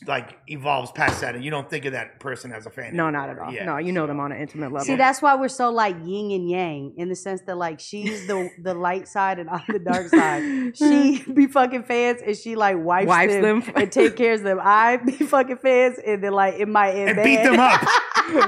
like 0.06 0.38
evolves 0.46 0.90
past 0.92 1.20
that, 1.22 1.34
and 1.34 1.44
you 1.44 1.50
don't 1.50 1.68
think 1.70 1.84
of 1.86 1.92
that 1.92 2.20
person 2.20 2.52
as 2.52 2.66
a 2.66 2.70
fan. 2.70 2.94
No, 2.94 3.06
anymore. 3.06 3.12
not 3.12 3.30
at 3.30 3.38
all. 3.38 3.52
Yeah, 3.52 3.64
no, 3.64 3.76
you 3.78 3.92
know 3.92 4.02
so- 4.02 4.08
them 4.08 4.20
on 4.20 4.32
an 4.32 4.40
intimate 4.40 4.72
level. 4.72 4.84
See, 4.84 4.96
that's 4.96 5.22
why 5.22 5.34
we're 5.36 5.48
so 5.48 5.70
like 5.70 5.96
yin 6.04 6.30
and 6.32 6.48
yang 6.50 6.94
in 6.96 7.08
the 7.08 7.16
sense 7.16 7.40
that 7.46 7.56
like 7.56 7.80
she's 7.80 8.26
the 8.26 8.50
the 8.62 8.74
light 8.74 9.08
side 9.08 9.38
and 9.38 9.48
I'm 9.48 9.62
the 9.68 9.78
dark 9.78 10.08
side. 10.08 10.76
She 10.76 11.22
be 11.34 11.46
fucking 11.46 11.84
fans 11.84 12.20
and 12.26 12.36
she 12.36 12.56
like 12.56 12.76
wipes, 12.78 13.08
Wipes 13.08 13.32
them, 13.34 13.60
them. 13.60 13.72
and 13.76 13.90
take 13.92 14.16
care 14.16 14.34
of 14.34 14.42
them. 14.42 14.58
I 14.62 14.96
be 14.98 15.12
fucking 15.12 15.56
fans 15.58 15.98
and 16.04 16.22
then 16.22 16.32
like 16.32 16.54
it 16.58 16.68
might 16.68 16.92
end 16.92 17.10
and 17.10 17.16
bad. 17.16 17.24
beat 17.24 17.42
them 17.42 17.58
up. 17.60 17.82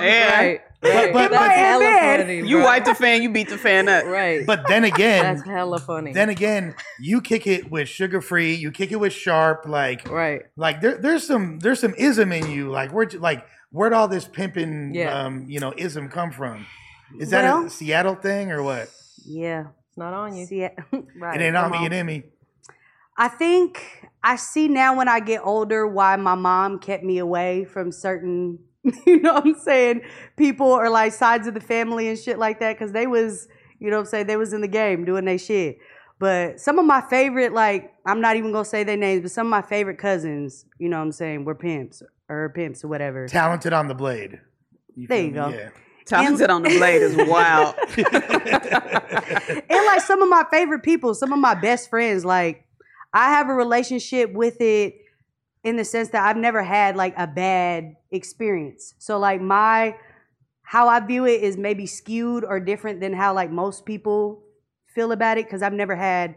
Yeah. 0.00 0.38
right. 0.38 0.60
But- 0.82 0.94
right. 0.94 1.12
but- 1.12 1.30
that's 1.30 1.46
but- 1.48 1.50
hella 1.56 1.80
Man, 1.84 2.18
funny. 2.20 2.36
You 2.48 2.56
bro. 2.56 2.64
wipe 2.64 2.84
the 2.84 2.94
fan, 2.94 3.22
you 3.22 3.30
beat 3.30 3.48
the 3.48 3.56
fan 3.58 3.88
up. 3.88 4.04
right. 4.04 4.44
But 4.46 4.66
then 4.68 4.84
again, 4.84 5.22
that's 5.36 5.46
hella 5.48 5.78
funny. 5.78 6.12
then 6.12 6.28
again, 6.28 6.74
you 7.00 7.20
kick 7.20 7.46
it 7.46 7.70
with 7.70 7.88
Suga 7.88 8.22
Free. 8.22 8.54
You 8.54 8.70
kick 8.72 8.90
it 8.92 8.96
with 8.96 9.12
sharp. 9.12 9.64
Like, 9.66 10.08
right. 10.10 10.42
like 10.56 10.80
there, 10.80 10.98
there's 10.98 11.26
some 11.26 11.60
there's 11.60 11.80
some 11.80 11.94
ism 11.96 12.32
in 12.32 12.50
you. 12.50 12.68
Like 12.70 12.92
where 12.92 13.08
like 13.18 13.46
where'd 13.70 13.92
all 13.92 14.08
this 14.08 14.26
pimping 14.26 14.94
Yeah. 14.94 15.16
um 15.24 15.46
you 15.48 15.60
know 15.60 15.72
ism 15.76 16.08
come 16.08 16.30
from? 16.32 16.66
Is 17.20 17.30
that 17.30 17.44
Well- 17.44 17.66
a 17.66 17.70
Seattle 17.70 18.14
thing 18.16 18.50
or 18.50 18.62
what? 18.62 18.88
Yeah. 19.24 19.66
It's 19.88 19.98
not 19.98 20.14
on 20.14 20.34
you. 20.34 20.46
See, 20.46 20.62
right. 21.20 21.40
it 21.40 21.44
ain't 21.44 21.56
on 21.56 21.70
me, 21.70 21.86
it 21.86 21.92
ain't 21.92 22.06
me. 22.06 22.22
I 23.16 23.28
think 23.28 24.08
I 24.24 24.36
see 24.36 24.66
now 24.68 24.96
when 24.96 25.06
I 25.06 25.20
get 25.20 25.42
older 25.44 25.86
why 25.86 26.16
my 26.16 26.34
mom 26.34 26.78
kept 26.78 27.04
me 27.04 27.18
away 27.18 27.64
from 27.64 27.92
certain, 27.92 28.58
you 29.06 29.20
know 29.20 29.34
what 29.34 29.46
I'm 29.46 29.54
saying, 29.54 30.02
people 30.36 30.66
or 30.66 30.90
like 30.90 31.12
sides 31.12 31.46
of 31.46 31.54
the 31.54 31.60
family 31.60 32.08
and 32.08 32.18
shit 32.18 32.38
like 32.38 32.60
that 32.60 32.78
because 32.78 32.92
they 32.92 33.06
was, 33.06 33.48
you 33.78 33.90
know 33.90 33.96
what 33.96 34.06
I'm 34.06 34.06
saying, 34.06 34.26
they 34.26 34.36
was 34.36 34.52
in 34.52 34.60
the 34.60 34.68
game 34.68 35.04
doing 35.04 35.24
their 35.24 35.38
shit. 35.38 35.78
But 36.18 36.60
some 36.60 36.78
of 36.78 36.86
my 36.86 37.00
favorite, 37.00 37.52
like, 37.52 37.92
I'm 38.06 38.20
not 38.20 38.36
even 38.36 38.52
gonna 38.52 38.64
say 38.64 38.84
their 38.84 38.96
names, 38.96 39.22
but 39.22 39.30
some 39.30 39.46
of 39.46 39.50
my 39.50 39.62
favorite 39.62 39.98
cousins, 39.98 40.64
you 40.78 40.88
know 40.88 40.98
what 40.98 41.04
I'm 41.04 41.12
saying, 41.12 41.44
were 41.44 41.54
pimps 41.54 42.02
or 42.28 42.50
pimps 42.54 42.84
or 42.84 42.88
whatever. 42.88 43.26
Talented 43.28 43.72
on 43.72 43.88
the 43.88 43.94
blade. 43.94 44.40
There 44.96 45.20
you 45.20 45.28
me? 45.28 45.32
go. 45.32 45.48
Yeah. 45.48 45.70
Talented 46.06 46.50
on 46.50 46.62
the 46.62 46.70
blade 46.78 47.02
is 47.02 47.16
wild. 47.16 47.74
and 49.70 49.86
like 49.86 50.00
some 50.00 50.22
of 50.22 50.28
my 50.28 50.44
favorite 50.50 50.82
people, 50.82 51.14
some 51.14 51.32
of 51.32 51.38
my 51.38 51.54
best 51.54 51.88
friends, 51.88 52.24
like 52.24 52.66
I 53.12 53.30
have 53.30 53.48
a 53.48 53.54
relationship 53.54 54.32
with 54.32 54.60
it 54.60 55.01
in 55.64 55.76
the 55.76 55.84
sense 55.84 56.08
that 56.10 56.26
I've 56.26 56.36
never 56.36 56.62
had 56.62 56.96
like 56.96 57.14
a 57.16 57.26
bad 57.26 57.96
experience. 58.10 58.94
So 58.98 59.18
like 59.18 59.40
my 59.40 59.96
how 60.62 60.88
I 60.88 61.00
view 61.00 61.26
it 61.26 61.42
is 61.42 61.56
maybe 61.56 61.86
skewed 61.86 62.44
or 62.44 62.58
different 62.58 63.00
than 63.00 63.12
how 63.12 63.34
like 63.34 63.50
most 63.50 63.84
people 63.84 64.42
feel 64.86 65.12
about 65.12 65.38
it 65.38 65.46
because 65.46 65.62
I've 65.62 65.72
never 65.72 65.94
had 65.94 66.34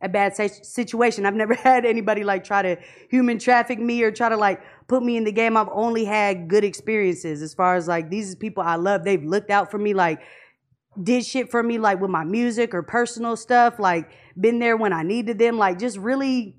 a 0.00 0.08
bad 0.08 0.34
situation. 0.36 1.24
I've 1.24 1.34
never 1.34 1.54
had 1.68 1.84
anybody 1.84 2.24
like 2.24 2.44
try 2.44 2.62
to 2.62 2.76
human 3.10 3.38
traffic 3.38 3.78
me 3.78 4.02
or 4.02 4.10
try 4.10 4.28
to 4.28 4.36
like 4.36 4.60
put 4.86 5.02
me 5.02 5.16
in 5.16 5.24
the 5.24 5.32
game. 5.32 5.56
I've 5.56 5.68
only 5.72 6.04
had 6.04 6.48
good 6.48 6.64
experiences 6.64 7.42
as 7.42 7.54
far 7.54 7.76
as 7.76 7.86
like 7.88 8.10
these 8.10 8.34
people 8.34 8.62
I 8.62 8.76
love. 8.76 9.04
They've 9.04 9.22
looked 9.22 9.50
out 9.50 9.70
for 9.70 9.78
me 9.78 9.94
like 9.94 10.20
did 11.02 11.24
shit 11.24 11.50
for 11.50 11.62
me 11.62 11.78
like 11.78 12.00
with 12.00 12.10
my 12.10 12.24
music 12.24 12.74
or 12.74 12.82
personal 12.82 13.36
stuff, 13.36 13.78
like 13.78 14.10
been 14.38 14.58
there 14.58 14.76
when 14.76 14.92
I 14.92 15.02
needed 15.02 15.38
them, 15.38 15.58
like 15.58 15.78
just 15.78 15.98
really 15.98 16.56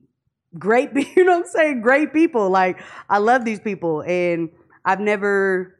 great, 0.57 0.89
you 1.15 1.23
know 1.23 1.33
what 1.39 1.45
I'm 1.45 1.51
saying? 1.51 1.81
Great 1.81 2.13
people. 2.13 2.49
Like 2.49 2.79
I 3.09 3.17
love 3.19 3.45
these 3.45 3.59
people 3.59 4.01
and 4.01 4.49
I've 4.83 4.99
never, 4.99 5.79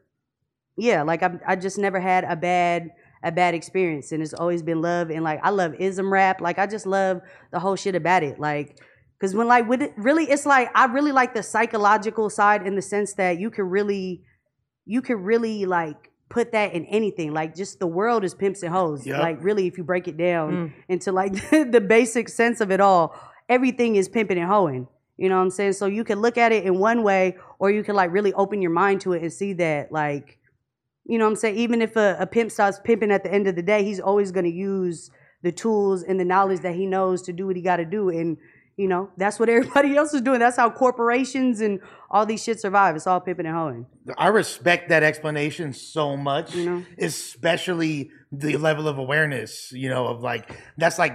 yeah, 0.76 1.02
like 1.02 1.22
I've, 1.22 1.40
I 1.46 1.56
just 1.56 1.78
never 1.78 2.00
had 2.00 2.24
a 2.24 2.36
bad, 2.36 2.90
a 3.22 3.32
bad 3.32 3.54
experience 3.54 4.12
and 4.12 4.22
it's 4.22 4.34
always 4.34 4.62
been 4.62 4.80
love 4.82 5.10
and 5.10 5.24
like 5.24 5.40
I 5.42 5.50
love 5.50 5.74
ism 5.78 6.12
rap. 6.12 6.40
Like 6.40 6.58
I 6.58 6.66
just 6.66 6.86
love 6.86 7.20
the 7.52 7.58
whole 7.58 7.76
shit 7.76 7.94
about 7.94 8.22
it. 8.22 8.38
Like, 8.38 8.78
cause 9.20 9.34
when 9.34 9.46
like 9.48 9.68
with 9.68 9.82
it, 9.82 9.92
really, 9.96 10.24
it's 10.24 10.46
like, 10.46 10.70
I 10.74 10.86
really 10.86 11.12
like 11.12 11.34
the 11.34 11.42
psychological 11.42 12.28
side 12.30 12.66
in 12.66 12.76
the 12.76 12.82
sense 12.82 13.14
that 13.14 13.38
you 13.38 13.50
can 13.50 13.64
really, 13.64 14.22
you 14.84 15.02
can 15.02 15.22
really 15.22 15.64
like 15.66 16.10
put 16.28 16.52
that 16.52 16.72
in 16.74 16.84
anything. 16.86 17.32
Like 17.32 17.54
just 17.54 17.78
the 17.78 17.86
world 17.86 18.24
is 18.24 18.34
pimps 18.34 18.62
and 18.62 18.72
hoes. 18.72 19.06
Yep. 19.06 19.18
Like 19.20 19.42
really, 19.42 19.66
if 19.66 19.78
you 19.78 19.84
break 19.84 20.08
it 20.08 20.16
down 20.16 20.52
Mm. 20.52 20.72
into 20.88 21.12
like 21.12 21.32
the 21.50 21.84
basic 21.86 22.28
sense 22.28 22.60
of 22.60 22.70
it 22.70 22.80
all, 22.80 23.18
everything 23.48 23.96
is 23.96 24.08
pimping 24.08 24.38
and 24.38 24.48
hoeing. 24.48 24.88
You 25.16 25.28
know 25.30 25.36
what 25.36 25.42
I'm 25.42 25.50
saying? 25.50 25.74
So 25.74 25.86
you 25.86 26.04
can 26.04 26.20
look 26.20 26.36
at 26.36 26.52
it 26.52 26.64
in 26.64 26.78
one 26.78 27.02
way, 27.02 27.36
or 27.58 27.70
you 27.70 27.82
can 27.82 27.94
like 27.94 28.12
really 28.12 28.34
open 28.34 28.60
your 28.60 28.70
mind 28.70 29.00
to 29.02 29.14
it 29.14 29.22
and 29.22 29.32
see 29.32 29.54
that 29.54 29.90
like, 29.90 30.38
you 31.04 31.18
know 31.18 31.24
what 31.24 31.30
I'm 31.30 31.36
saying? 31.36 31.56
Even 31.56 31.80
if 31.80 31.96
a, 31.96 32.16
a 32.20 32.26
pimp 32.26 32.50
starts 32.50 32.80
pimping 32.84 33.10
at 33.10 33.22
the 33.22 33.32
end 33.32 33.46
of 33.46 33.56
the 33.56 33.62
day, 33.62 33.82
he's 33.82 34.00
always 34.00 34.30
gonna 34.30 34.48
use 34.48 35.10
the 35.42 35.52
tools 35.52 36.02
and 36.02 36.20
the 36.20 36.24
knowledge 36.24 36.60
that 36.60 36.74
he 36.74 36.86
knows 36.86 37.22
to 37.22 37.32
do 37.32 37.46
what 37.46 37.56
he 37.56 37.62
gotta 37.62 37.84
do. 37.84 38.10
And 38.10 38.36
you 38.76 38.88
know, 38.88 39.08
that's 39.16 39.40
what 39.40 39.48
everybody 39.56 39.96
else 39.96 40.12
is 40.12 40.20
doing. 40.20 40.38
That's 40.38 40.56
how 40.58 40.68
corporations 40.70 41.62
and 41.62 41.80
all 42.10 42.26
these 42.26 42.42
shit 42.42 42.60
survive. 42.60 42.94
It's 42.94 43.06
all 43.06 43.20
pimping 43.20 43.46
and 43.46 43.54
hoeing. 43.54 43.86
I 44.18 44.28
respect 44.28 44.90
that 44.90 45.02
explanation 45.02 45.72
so 45.72 46.14
much, 46.14 46.54
You 46.54 46.64
know? 46.66 46.84
especially 46.98 48.10
the 48.30 48.58
level 48.58 48.86
of 48.86 48.98
awareness, 48.98 49.72
you 49.72 49.88
know, 49.88 50.06
of 50.08 50.20
like 50.20 50.60
that's 50.76 50.98
like 50.98 51.14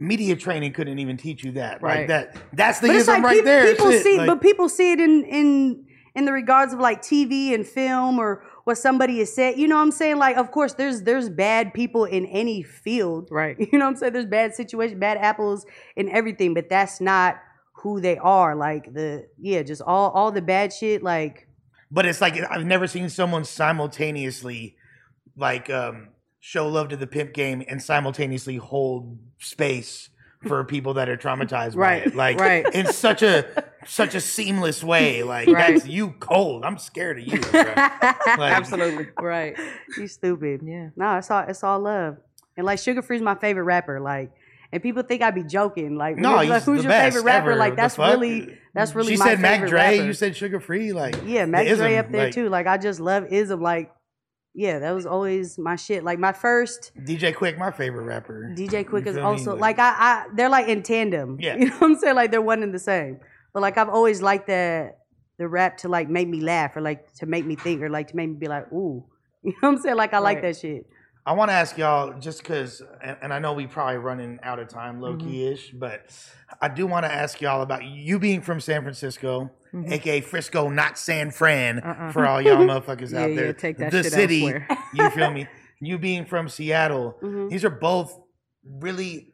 media 0.00 0.34
training 0.34 0.72
couldn't 0.72 0.98
even 0.98 1.16
teach 1.16 1.44
you 1.44 1.52
that. 1.52 1.82
Like 1.82 1.82
Right. 1.98 2.08
that 2.08 2.36
that's 2.54 2.80
the 2.80 2.88
but 2.88 2.96
ism 2.96 3.14
like 3.14 3.22
right 3.22 3.36
peop- 3.36 3.44
there. 3.44 3.66
people 3.74 3.92
see, 3.92 4.18
like- 4.18 4.26
but 4.26 4.40
people 4.42 4.68
see 4.68 4.92
it 4.92 5.00
in 5.00 5.24
in 5.24 5.86
in 6.16 6.24
the 6.24 6.32
regards 6.32 6.72
of 6.72 6.80
like 6.80 7.02
TV 7.02 7.54
and 7.54 7.64
film 7.66 8.18
or 8.18 8.42
what 8.64 8.76
somebody 8.76 9.18
has 9.20 9.32
said. 9.32 9.56
You 9.58 9.68
know 9.68 9.76
what 9.76 9.82
I'm 9.82 9.92
saying? 9.92 10.16
Like, 10.18 10.36
of 10.36 10.50
course, 10.50 10.72
there's 10.74 11.02
there's 11.02 11.28
bad 11.28 11.72
people 11.74 12.04
in 12.04 12.26
any 12.26 12.62
field, 12.62 13.28
Right. 13.30 13.56
You 13.72 13.78
know 13.78 13.84
what 13.84 13.90
I'm 13.92 13.96
saying? 13.96 14.12
There's 14.14 14.26
bad 14.26 14.54
situations, 14.54 14.98
bad 14.98 15.18
apples, 15.18 15.64
and 15.96 16.08
everything, 16.10 16.54
but 16.54 16.68
that's 16.68 17.00
not 17.00 17.36
who 17.82 18.00
they 18.00 18.16
are. 18.18 18.56
Like 18.56 18.92
the 18.92 19.26
yeah, 19.38 19.62
just 19.62 19.82
all 19.82 20.10
all 20.10 20.32
the 20.32 20.42
bad 20.42 20.72
shit. 20.72 21.02
Like 21.02 21.46
but 21.90 22.06
it's 22.06 22.20
like 22.20 22.36
I've 22.50 22.64
never 22.66 22.86
seen 22.86 23.08
someone 23.08 23.44
simultaneously 23.44 24.76
like 25.36 25.68
um 25.70 26.08
show 26.40 26.66
love 26.68 26.88
to 26.88 26.96
the 26.96 27.06
pimp 27.06 27.34
game 27.34 27.62
and 27.68 27.82
simultaneously 27.82 28.56
hold 28.56 29.18
space 29.40 30.08
for 30.46 30.64
people 30.64 30.94
that 30.94 31.08
are 31.08 31.16
traumatized 31.18 31.76
Right, 31.76 32.04
by 32.04 32.10
it. 32.10 32.14
Like 32.16 32.40
right. 32.40 32.74
in 32.74 32.86
such 32.86 33.22
a 33.22 33.44
such 33.86 34.14
a 34.14 34.20
seamless 34.20 34.82
way. 34.82 35.22
Like 35.22 35.48
Right. 35.48 35.74
that's 35.74 35.86
you 35.86 36.12
cold. 36.18 36.64
I'm 36.64 36.78
scared 36.78 37.18
of 37.18 37.26
you. 37.26 37.40
Like, 37.52 38.52
Absolutely. 38.54 39.08
right. 39.20 39.54
you 39.98 40.06
stupid. 40.06 40.60
Yeah. 40.64 40.90
No, 40.96 41.16
it's 41.18 41.30
all 41.30 41.44
it's 41.46 41.62
all 41.64 41.80
love. 41.80 42.16
And 42.56 42.64
like 42.64 42.78
Suga 42.78 43.04
Free's 43.04 43.20
my 43.22 43.34
favorite 43.34 43.64
rapper. 43.64 44.00
Like, 44.00 44.30
and 44.72 44.82
people 44.82 45.02
think 45.02 45.20
I'd 45.20 45.34
be 45.34 45.42
joking. 45.42 45.96
Like, 45.96 46.16
No, 46.16 46.36
like, 46.36 46.48
he's 46.50 46.64
who's 46.64 46.78
the 46.78 46.82
your 46.84 46.90
best 46.90 47.16
favorite 47.16 47.24
rapper? 47.26 47.50
ever. 47.50 47.58
Like, 47.58 47.76
that's 47.76 47.98
really 47.98 48.56
that's 48.72 48.94
really 48.94 49.12
she 49.14 49.18
my 49.18 49.24
said 49.26 49.40
Mac 49.40 49.52
favorite 49.56 49.68
Dre. 49.70 49.80
rapper. 49.80 50.06
You 50.06 50.12
said 50.14 50.32
Suga 50.34 50.62
Free. 50.62 50.92
Like 50.92 51.16
Yeah, 51.26 51.44
Mac 51.46 51.66
Dre 51.66 51.96
up 51.96 52.10
there 52.10 52.26
like, 52.26 52.34
too. 52.34 52.48
Like 52.48 52.66
I 52.66 52.78
just 52.78 52.98
love 53.00 53.26
ism. 53.30 53.60
Like, 53.60 53.92
yeah, 54.54 54.78
that 54.80 54.90
was 54.92 55.06
always 55.06 55.58
my 55.58 55.76
shit. 55.76 56.02
Like 56.04 56.18
my 56.18 56.32
first 56.32 56.92
DJ 56.98 57.34
Quik, 57.34 57.56
my 57.58 57.70
favorite 57.70 58.04
rapper. 58.04 58.52
DJ 58.56 58.84
Quik 58.84 59.04
You 59.04 59.10
is 59.10 59.16
me? 59.16 59.22
also 59.22 59.56
like 59.56 59.78
I, 59.78 59.90
I 59.90 60.26
they're 60.34 60.48
like 60.48 60.68
in 60.68 60.82
tandem. 60.82 61.38
Yeah. 61.40 61.56
You 61.58 61.66
know 61.66 61.76
what 61.78 61.90
I'm 61.90 61.96
saying? 61.96 62.16
Like 62.16 62.30
they're 62.30 62.42
one 62.42 62.62
and 62.62 62.74
the 62.74 62.78
same. 62.78 63.20
But 63.52 63.62
like 63.62 63.78
I've 63.78 63.88
always 63.88 64.22
liked 64.22 64.46
the 64.46 64.94
the 65.38 65.48
rap 65.48 65.78
to 65.78 65.88
like 65.88 66.08
make 66.08 66.28
me 66.28 66.40
laugh 66.40 66.76
or 66.76 66.80
like 66.80 67.12
to 67.14 67.26
make 67.26 67.46
me 67.46 67.56
think 67.56 67.80
or 67.82 67.88
like 67.88 68.08
to 68.08 68.16
make 68.16 68.28
me 68.28 68.36
be 68.36 68.48
like, 68.48 68.70
ooh. 68.72 69.04
You 69.42 69.52
know 69.52 69.70
what 69.70 69.76
I'm 69.76 69.78
saying? 69.82 69.96
Like 69.96 70.12
I 70.12 70.18
like 70.18 70.42
that 70.42 70.58
shit. 70.58 70.86
I 71.30 71.32
want 71.32 71.48
to 71.50 71.54
ask 71.54 71.78
y'all 71.78 72.18
just 72.18 72.42
because, 72.42 72.82
and, 73.22 73.32
I 73.32 73.38
know 73.38 73.52
we 73.52 73.68
probably 73.68 73.98
running 73.98 74.40
out 74.42 74.58
of 74.58 74.66
time, 74.66 75.00
low 75.00 75.14
Mm-hmm. 75.14 75.28
key 75.30 75.46
ish, 75.46 75.70
but 75.70 76.06
I 76.60 76.66
do 76.68 76.88
want 76.88 77.06
to 77.06 77.12
ask 77.12 77.40
y'all 77.40 77.62
about 77.62 77.84
you 77.84 78.18
being 78.18 78.40
from 78.40 78.58
San 78.58 78.82
Francisco, 78.82 79.48
aka 79.86 80.22
Frisco, 80.22 80.68
not 80.70 80.98
San 80.98 81.30
Fran, 81.30 81.76
Mm-hmm. 81.80 82.02
Uh-uh. 82.02 82.10
for 82.12 82.26
all 82.26 82.42
y'all 82.42 82.56
motherfuckers 82.66 83.12
Yeah, 83.14 83.20
out 83.22 83.30
yeah, 83.30 83.36
there. 83.36 83.52
take 83.52 83.78
that 83.78 83.92
the 83.92 84.02
city, 84.02 84.52
you 84.92 85.10
feel 85.10 85.30
me? 85.38 85.46
You 85.80 85.98
being 85.98 86.24
from 86.24 86.48
Seattle, 86.48 87.16
Mhm. 87.22 87.48
these 87.48 87.64
are 87.64 87.70
both 87.70 88.18
really 88.64 89.32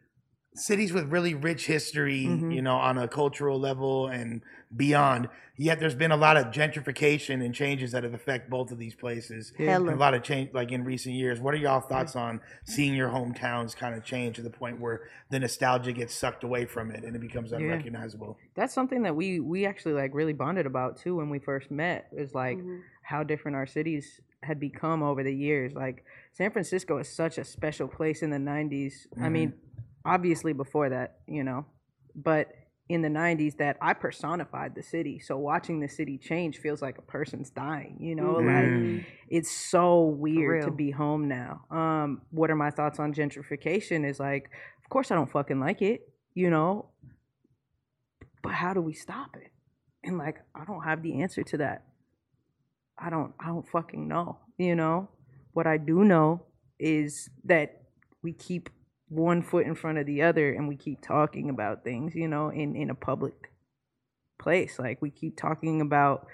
cities 0.57 0.93
with 0.93 1.05
really 1.13 1.35
rich 1.35 1.67
history, 1.67 2.25
Mhm. 2.25 2.55
you 2.55 2.63
know, 2.63 2.77
on 2.77 2.99
a 2.99 3.07
cultural 3.09 3.59
level 3.61 4.07
and 4.09 4.43
beyond. 4.75 5.29
Yet 5.59 5.79
there's 5.81 5.95
been 5.95 6.11
a 6.11 6.17
lot 6.17 6.37
of 6.37 6.47
gentrification 6.47 7.43
and 7.45 7.55
changes 7.55 7.93
that 7.93 8.05
have 8.05 8.13
affected 8.15 8.51
both 8.51 8.71
of 8.73 8.79
these 8.79 8.95
places. 8.95 9.53
Hella. 9.57 9.95
A 9.95 9.97
lot 9.97 10.13
of 10.15 10.23
change, 10.23 10.53
like 10.53 10.73
in 10.73 10.85
recent 10.85 11.15
years. 11.15 11.41
What 11.41 11.55
are 11.55 11.59
y'all 11.59 11.81
thoughts 11.81 12.15
on 12.17 12.41
seeing 12.65 12.95
your 12.95 13.09
hometowns 13.09 13.75
kind 13.77 13.95
of 13.95 14.05
change 14.05 14.37
to 14.37 14.43
the 14.43 14.51
point 14.51 14.81
where 14.81 15.03
the 15.31 15.39
nostalgia 15.39 15.93
gets 15.93 16.15
sucked 16.15 16.43
away 16.45 16.67
from 16.67 16.91
it 16.91 17.05
and 17.05 17.15
it 17.17 17.21
becomes 17.21 17.53
Yeah. 17.53 17.59
unrecognizable? 17.59 18.37
That's 18.55 18.75
something 18.75 19.03
that 19.03 19.15
we 19.17 19.41
we 19.41 19.65
actually 19.67 19.95
like 19.95 20.15
really 20.15 20.33
bonded 20.35 20.67
about 20.67 20.97
too 20.99 21.17
when 21.17 21.31
we 21.31 21.39
first 21.39 21.71
met. 21.71 22.09
Is 22.13 22.35
like 22.35 22.59
Mhm. 22.59 22.81
how 23.03 23.23
different 23.23 23.57
our 23.57 23.67
cities 23.67 24.21
had 24.43 24.61
become 24.61 25.03
over 25.03 25.23
the 25.23 25.35
years. 25.35 25.73
Like 25.75 26.05
San 26.33 26.51
Francisco 26.51 26.99
is 26.99 27.09
such 27.09 27.39
a 27.39 27.45
special 27.45 27.89
place 27.89 28.23
in 28.23 28.31
the 28.31 28.39
90s. 28.39 29.07
I 29.19 29.29
mean, 29.29 29.55
obviously 30.07 30.53
before 30.53 30.89
that, 30.91 31.19
you 31.27 31.45
know, 31.45 31.67
but 32.15 32.49
in 32.89 33.03
the 33.03 33.09
90s 33.09 33.57
that 33.57 33.77
I 33.83 33.95
personified 33.95 34.77
the 34.77 34.83
city. 34.83 35.19
So 35.19 35.37
watching 35.37 35.81
the 35.81 35.89
city 35.89 36.19
change 36.19 36.59
feels 36.59 36.81
like 36.81 36.99
a 36.99 37.03
person's 37.03 37.51
dying, 37.51 37.97
you 38.01 38.15
know, 38.15 38.35
Mm. 38.35 38.47
like 38.95 39.05
it's 39.29 39.51
so 39.51 40.05
weird 40.05 40.63
to 40.63 40.71
be 40.71 40.91
home 40.93 41.27
now. 41.27 41.65
Um 41.71 42.23
what 42.31 42.51
are 42.51 42.57
my 42.57 42.71
thoughts 42.71 43.01
on 43.01 43.13
gentrification 43.13 44.09
is 44.09 44.21
like 44.21 44.51
of 44.85 44.89
course 44.89 45.11
I 45.11 45.17
don't 45.17 45.31
fucking 45.31 45.59
like 45.59 45.83
it, 45.83 46.09
you 46.35 46.49
know, 46.49 46.91
but 48.43 48.53
how 48.53 48.73
do 48.73 48.81
we 48.81 48.93
stop 48.93 49.37
it? 49.37 49.51
And 50.05 50.17
like 50.17 50.39
I 50.55 50.65
don't 50.65 50.85
have 50.85 51.03
the 51.03 51.23
answer 51.23 51.43
to 51.43 51.57
that. 51.59 51.85
I 52.97 53.11
don't 53.11 53.35
I 53.41 53.47
don't 53.49 53.69
fucking 53.69 54.07
know, 54.07 54.39
you 54.59 54.77
know? 54.77 55.09
What 55.55 55.67
I 55.67 55.77
do 55.79 56.05
know 56.05 56.47
is 56.79 57.31
that 57.45 57.83
we 58.23 58.33
keep 58.33 58.69
one 59.09 59.43
foot 59.43 59.67
in 59.67 59.75
front 59.75 59.99
of 59.99 60.07
the 60.07 60.23
other 60.23 60.53
and 60.53 60.69
we 60.69 60.77
keep 60.77 61.01
talking 61.01 61.49
about 61.51 61.85
things, 61.85 62.15
you 62.15 62.29
know, 62.29 62.49
in 62.49 62.75
in 62.77 62.91
a 62.91 62.95
public 62.95 63.51
place. 64.39 64.79
Like 64.79 65.01
we 65.01 65.11
keep 65.11 65.37
talking 65.37 65.81
about 65.81 66.27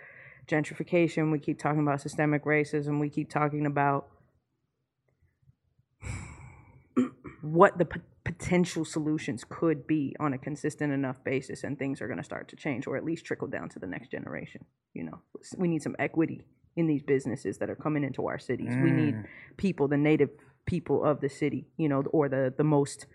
gentrification, 0.47 1.31
we 1.31 1.39
keep 1.39 1.59
talking 1.59 1.81
about 1.81 2.01
systemic 2.01 2.45
racism, 2.45 3.01
we 3.01 3.11
keep 3.11 3.31
talking 3.31 3.67
about 3.67 4.09
what 7.43 7.79
the 7.79 7.85
p- 7.85 8.01
potential 8.25 8.85
solutions 8.85 9.45
could 9.49 9.87
be 9.87 10.15
on 10.21 10.33
a 10.33 10.39
consistent 10.39 10.93
enough 10.93 11.23
basis 11.25 11.65
and 11.65 11.79
things 11.79 12.01
are 12.01 12.07
going 12.07 12.19
to 12.19 12.25
start 12.25 12.49
to 12.49 12.57
change 12.57 12.87
or 12.87 12.97
at 12.97 13.05
least 13.05 13.25
trickle 13.25 13.49
down 13.49 13.69
to 13.69 13.79
the 13.79 13.87
next 13.87 14.11
generation 14.11 14.65
you 14.95 15.05
know? 15.05 15.21
We 15.57 15.69
need 15.69 15.83
some 15.83 15.97
equity 15.99 16.45
in 16.77 16.87
these 16.87 17.03
businesses 17.03 17.59
that 17.59 17.69
are 17.69 17.77
coming 17.77 18.05
into 18.05 18.27
our 18.27 18.39
cities. 18.39 18.71
We 18.71 18.91
need 18.91 19.15
mm. 19.15 19.25
people 19.57 19.89
the 19.89 19.97
native 19.97 20.31
people 20.67 21.05
of 21.05 21.21
the 21.21 21.29
city 21.29 21.67
you 21.77 21.89
know 21.89 22.03
or 22.13 22.29
the 22.29 22.53
the 22.57 22.65
most 22.65 23.07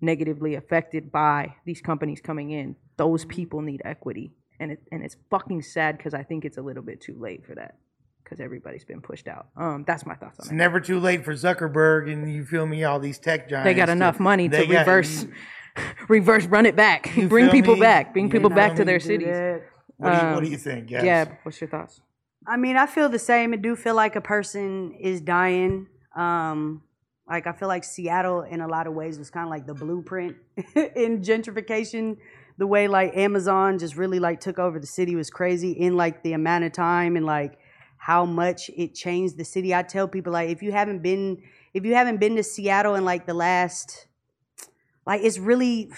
negatively 0.00 0.54
affected 0.54 1.10
by 1.10 1.54
these 1.64 1.80
companies 1.80 2.20
coming 2.20 2.50
in 2.50 2.76
those 2.96 3.24
people 3.24 3.60
need 3.60 3.82
equity 3.84 4.32
and 4.60 4.72
it 4.72 4.80
and 4.92 5.02
it's 5.02 5.16
fucking 5.30 5.60
sad 5.62 5.96
because 5.96 6.14
i 6.14 6.22
think 6.22 6.44
it's 6.44 6.56
a 6.58 6.62
little 6.62 6.82
bit 6.82 7.00
too 7.00 7.16
late 7.18 7.44
for 7.44 7.54
that 7.54 7.76
because 8.22 8.40
everybody's 8.40 8.84
been 8.84 9.00
pushed 9.00 9.26
out 9.26 9.48
um 9.56 9.84
that's 9.86 10.04
my 10.06 10.14
thoughts 10.14 10.38
It's 10.38 10.48
on 10.48 10.54
it 10.54 10.58
never 10.58 10.80
too 10.80 11.00
late 11.00 11.24
for 11.24 11.32
Zuckerberg 11.34 12.12
and 12.12 12.32
you 12.32 12.44
feel 12.44 12.66
me, 12.66 12.84
all 12.84 13.00
these 13.00 13.18
tech 13.18 13.48
giants. 13.48 13.64
they 13.64 13.74
got 13.74 13.86
to- 13.86 13.92
enough 13.92 14.20
money 14.20 14.48
to 14.48 14.56
they 14.56 14.66
got- 14.66 14.80
reverse 14.86 15.26
reverse 16.08 16.46
run 16.46 16.66
it 16.66 16.76
back 16.76 17.10
bring 17.28 17.50
people 17.50 17.74
me? 17.74 17.80
back 17.80 18.12
bring 18.12 18.26
You 18.26 18.30
people 18.30 18.50
back 18.50 18.76
to 18.76 18.84
their 18.84 19.00
cities 19.00 19.28
that. 19.28 19.62
What 19.96 20.10
do 20.10 20.16
you 20.26 20.32
What 20.34 20.40
do 20.40 20.46
Um, 20.46 20.52
you 20.52 20.58
think? 20.58 20.90
Yes. 20.90 21.04
Yeah. 21.04 21.24
What's 21.42 21.60
your 21.60 21.68
thoughts? 21.70 22.00
I 22.46 22.56
mean, 22.56 22.76
I 22.76 22.86
feel 22.86 23.08
the 23.08 23.18
same. 23.18 23.52
I 23.52 23.56
do 23.56 23.74
feel 23.74 23.96
like 23.96 24.14
a 24.14 24.20
person 24.20 24.92
is 24.92 25.20
dying. 25.20 25.88
Um, 26.16 26.82
like 27.28 27.46
I 27.46 27.52
feel 27.52 27.68
like 27.68 27.84
Seattle, 27.84 28.42
in 28.42 28.60
a 28.60 28.66
lot 28.66 28.86
of 28.86 28.94
ways, 28.94 29.18
was 29.18 29.30
kind 29.30 29.44
of 29.44 29.50
like 29.50 29.66
the 29.66 29.74
blueprint 29.74 30.36
in 30.74 31.20
gentrification. 31.20 32.16
The 32.56 32.66
way 32.66 32.88
like 32.88 33.16
Amazon 33.16 33.78
just 33.78 33.96
really 33.96 34.18
like 34.18 34.40
took 34.40 34.58
over 34.58 34.80
the 34.80 34.86
city 34.86 35.14
was 35.14 35.30
crazy 35.30 35.72
in 35.72 35.96
like 35.96 36.22
the 36.22 36.32
amount 36.32 36.64
of 36.64 36.72
time 36.72 37.16
and 37.16 37.24
like 37.24 37.58
how 37.98 38.24
much 38.24 38.70
it 38.76 38.94
changed 38.94 39.36
the 39.36 39.44
city. 39.44 39.74
I 39.74 39.82
tell 39.82 40.08
people 40.08 40.32
like 40.32 40.48
if 40.48 40.62
you 40.62 40.72
haven't 40.72 41.02
been 41.02 41.42
if 41.74 41.84
you 41.84 41.94
haven't 41.94 42.18
been 42.18 42.36
to 42.36 42.42
Seattle 42.42 42.94
in 42.94 43.04
like 43.04 43.26
the 43.26 43.34
last 43.34 44.06
like 45.06 45.22
it's 45.22 45.38
really 45.38 45.90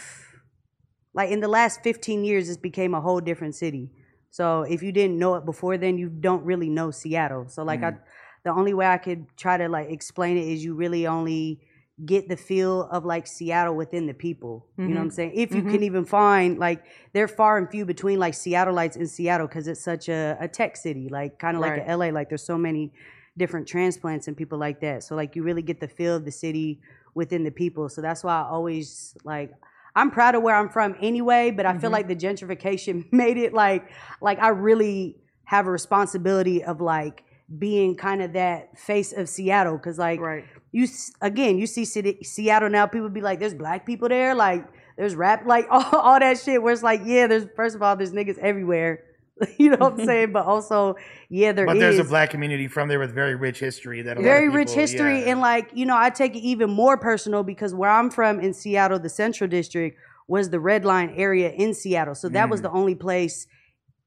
like 1.15 1.31
in 1.31 1.41
the 1.41 1.49
last 1.49 1.83
15 1.83 2.25
years 2.25 2.49
it's 2.49 2.59
became 2.59 2.95
a 2.95 3.01
whole 3.01 3.21
different 3.21 3.55
city. 3.55 3.91
So 4.31 4.63
if 4.63 4.83
you 4.83 4.93
didn't 4.93 5.19
know 5.19 5.35
it 5.35 5.45
before 5.45 5.77
then, 5.77 5.99
you 5.99 6.09
don't 6.09 6.45
really 6.45 6.69
know 6.69 6.91
Seattle. 6.91 7.49
So 7.49 7.63
like 7.65 7.83
I, 7.83 7.95
the 8.45 8.51
only 8.51 8.75
way 8.75 8.87
I 8.87 8.99
could 8.99 9.27
try 9.37 9.57
to 9.57 9.69
like 9.69 9.91
explain 9.91 10.37
it 10.37 10.49
is 10.49 10.65
you 10.65 10.75
really 10.75 11.07
only 11.07 11.61
get 12.05 12.29
the 12.29 12.37
feel 12.37 12.85
of 12.85 13.05
like 13.05 13.27
Seattle 13.27 13.75
within 13.75 14.07
the 14.07 14.15
people. 14.15 14.67
You 14.79 14.85
know 14.85 14.95
what 14.95 15.01
I'm 15.01 15.07
mm-hmm. 15.09 15.15
saying? 15.15 15.33
If 15.35 15.55
you 15.55 15.61
mm-hmm. 15.63 15.71
can 15.71 15.83
even 15.83 16.05
find 16.05 16.59
like 16.59 16.85
they're 17.13 17.29
far 17.29 17.59
and 17.59 17.71
few 17.71 17.85
between 17.85 18.19
like 18.19 18.35
Seattleites 18.35 18.97
in 18.97 19.07
Seattle 19.07 19.47
because 19.47 19.69
it's 19.69 19.83
such 19.83 20.09
a, 20.09 20.37
a 20.41 20.49
tech 20.49 20.77
city, 20.77 21.09
like 21.11 21.39
kind 21.39 21.57
of 21.57 21.61
like 21.61 21.73
Right. 21.73 21.89
a 21.89 21.97
LA. 21.97 22.07
Like 22.07 22.29
there's 22.31 22.43
so 22.45 22.57
many 22.57 22.93
different 23.37 23.69
transplants 23.69 24.29
and 24.29 24.37
people 24.37 24.59
like 24.59 24.81
that. 24.81 25.03
So 25.03 25.15
like 25.15 25.37
you 25.37 25.43
really 25.43 25.63
get 25.63 25.81
the 25.81 25.89
feel 25.89 26.17
of 26.17 26.25
the 26.25 26.33
city 26.33 26.81
within 27.15 27.45
the 27.45 27.51
people. 27.51 27.89
So 27.89 28.01
that's 28.01 28.25
why 28.25 28.41
I 28.41 28.49
always 28.49 29.15
like 29.25 29.53
I'm 29.95 30.11
proud 30.11 30.35
of 30.35 30.43
where 30.43 30.55
I'm 30.55 30.69
from 30.69 30.97
anyway, 31.01 31.51
but 31.51 31.67
I 31.67 31.73
feel 31.73 31.91
mm-hmm. 31.91 31.93
like 31.93 32.09
the 32.09 32.17
gentrification 32.17 33.13
made 33.13 33.37
it 33.37 33.53
like 33.53 33.91
like 34.21 34.39
I 34.39 34.49
really 34.49 35.17
have 35.45 35.67
a 35.67 35.71
responsibility 35.71 36.65
of 36.65 36.81
like 36.81 37.25
being 37.59 37.97
kind 37.97 38.23
of 38.23 38.33
that 38.35 38.79
face 38.79 39.13
of 39.13 39.29
Seattle 39.29 39.79
cuz 39.79 39.99
like 39.99 40.21
Right. 40.21 40.45
you 40.73 40.87
again 41.21 41.59
you 41.59 41.67
see 41.67 41.85
city, 41.85 42.19
Seattle 42.23 42.71
now 42.71 42.87
people 42.87 43.09
be 43.09 43.21
like 43.21 43.41
there's 43.41 43.55
black 43.55 43.85
people 43.85 44.09
there 44.09 44.35
like 44.35 44.65
there's 44.97 45.17
rap 45.17 45.45
like 45.47 45.67
all, 45.71 45.83
all 45.93 46.21
that 46.21 46.39
shit 46.39 46.63
where 46.63 46.73
it's 46.73 46.83
like 46.83 47.01
yeah 47.05 47.27
there's 47.27 47.47
first 47.57 47.75
of 47.75 47.83
all 47.83 47.97
there's 47.97 48.13
niggas 48.13 48.39
everywhere 48.39 49.03
you 49.59 49.71
know 49.71 49.79
what 49.79 49.99
I'm 49.99 50.07
saying 50.11 50.33
but 50.33 50.47
also 50.47 50.95
yeah 51.29 51.51
there 51.53 51.65
is 51.65 51.71
But 51.73 51.79
there's 51.81 51.99
a 51.99 52.05
black 52.05 52.31
community 52.31 52.69
from 52.69 52.87
there 52.89 52.99
with 53.01 53.13
very 53.15 53.35
rich 53.35 53.59
history. 53.59 54.03
That 54.03 54.17
a 54.17 54.21
lot 54.21 54.21
of 54.21 54.25
very 54.25 54.49
rich 54.49 54.69
people- 54.69 54.81
history 54.83 55.19
yeah. 55.21 55.31
and 55.31 55.41
like 55.41 55.71
you 55.75 55.87
know 55.87 55.97
i 55.97 56.09
take 56.11 56.37
it 56.37 56.41
even 56.41 56.71
more 56.71 56.97
personal 56.99 57.43
because 57.43 57.75
where 57.75 57.91
i'm 57.91 58.11
from 58.11 58.39
in 58.39 58.55
seattle 58.55 58.99
the 59.01 59.09
central 59.09 59.49
district 59.49 59.99
was 60.29 60.51
the 60.51 60.61
red 60.61 60.85
line 60.85 61.13
area 61.17 61.51
in 61.51 61.75
seattle 61.75 62.15
so 62.15 62.29
that 62.29 62.47
Mm. 62.47 62.51
was 62.51 62.63
the 62.63 62.71
only 62.71 62.95
place 62.95 63.47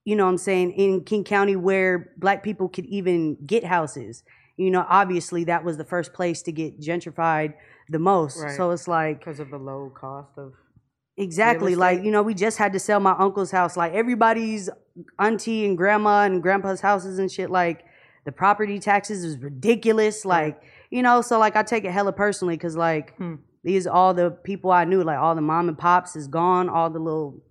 you 0.06 0.16
know 0.16 0.26
what 0.26 0.32
i'm 0.32 0.38
saying 0.38 0.72
in 0.72 1.02
king 1.04 1.24
county 1.24 1.56
where 1.56 2.12
black 2.18 2.44
people 2.44 2.68
could 2.70 2.86
even 2.88 3.38
get 3.46 3.64
houses 3.64 4.24
you 4.58 4.70
know 4.70 4.86
obviously 4.90 5.44
that 5.46 5.64
was 5.64 5.78
the 5.78 5.86
first 5.86 6.14
place 6.14 6.42
to 6.42 6.52
get 6.52 6.80
gentrified 6.80 7.54
the 7.90 8.00
most 8.00 8.38
Right. 8.42 8.56
so 8.56 8.72
it's 8.72 8.88
like 8.88 9.20
Because 9.20 9.40
of 9.40 9.50
the 9.50 9.58
low 9.58 9.92
cost 9.94 10.30
of. 10.38 10.54
Exactly. 11.16 11.76
Like, 11.76 12.04
you 12.04 12.10
know, 12.10 12.24
we 12.24 12.34
just 12.34 12.58
had 12.58 12.74
to 12.74 12.80
sell 12.80 13.00
my 13.00 13.12
uncle's 13.20 13.52
house. 13.52 13.78
Like 13.78 13.94
everybody's 13.94 14.68
auntie 15.20 15.64
and 15.66 15.78
grandma 15.78 16.24
and 16.24 16.42
grandpa's 16.42 16.82
houses 16.82 17.20
and 17.20 17.32
shit, 17.32 17.52
like 17.52 17.84
the 18.26 18.32
property 18.32 18.80
taxes 18.80 19.24
is 19.24 19.38
ridiculous. 19.38 20.26
Like, 20.26 20.60
you 20.90 21.04
know, 21.04 21.22
so 21.22 21.38
like 21.38 21.56
I 21.56 21.62
take 21.62 21.84
it 21.86 21.92
hella 21.92 22.14
personally 22.14 22.56
because 22.56 22.76
like 22.76 23.16
Hmm. 23.18 23.36
these 23.64 23.86
all 23.86 24.14
the 24.16 24.32
people 24.32 24.72
I 24.72 24.86
knew, 24.86 25.04
like 25.04 25.20
all 25.20 25.36
the 25.36 25.42
mom 25.42 25.68
and 25.70 25.78
pops 25.78 26.16
is 26.16 26.28
gone, 26.28 26.68
all 26.68 26.90
the 26.90 27.00
little, 27.00 27.44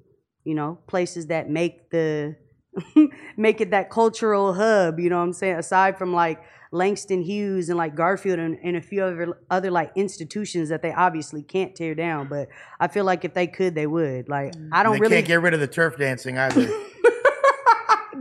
you 0.44 0.54
know, 0.54 0.78
places 0.88 1.28
that 1.28 1.48
make 1.48 1.90
the 1.90 2.34
make 3.36 3.60
it 3.60 3.70
that 3.70 3.90
cultural 3.90 4.54
hub, 4.54 4.98
you 4.98 5.10
know 5.10 5.18
what 5.18 5.24
I'm 5.24 5.32
saying? 5.32 5.56
Aside 5.56 5.98
from 5.98 6.12
like 6.12 6.42
Langston 6.70 7.22
Hughes 7.22 7.68
and 7.68 7.76
like 7.76 7.94
Garfield 7.94 8.38
and, 8.38 8.58
and 8.62 8.76
a 8.76 8.80
few 8.80 9.02
other 9.04 9.38
other 9.50 9.70
like 9.70 9.92
institutions 9.94 10.70
that 10.70 10.82
they 10.82 10.92
obviously 10.92 11.42
can't 11.42 11.74
tear 11.74 11.94
down, 11.94 12.28
but 12.28 12.48
I 12.80 12.88
feel 12.88 13.04
like 13.04 13.24
if 13.24 13.34
they 13.34 13.46
could, 13.46 13.74
they 13.74 13.86
would. 13.86 14.28
Like 14.28 14.54
mm. 14.54 14.70
I 14.72 14.82
don't 14.82 14.94
they 14.94 15.00
really 15.00 15.16
can't 15.16 15.26
get 15.26 15.42
rid 15.42 15.54
of 15.54 15.60
the 15.60 15.66
turf 15.66 15.98
dancing 15.98 16.38
either. 16.38 16.68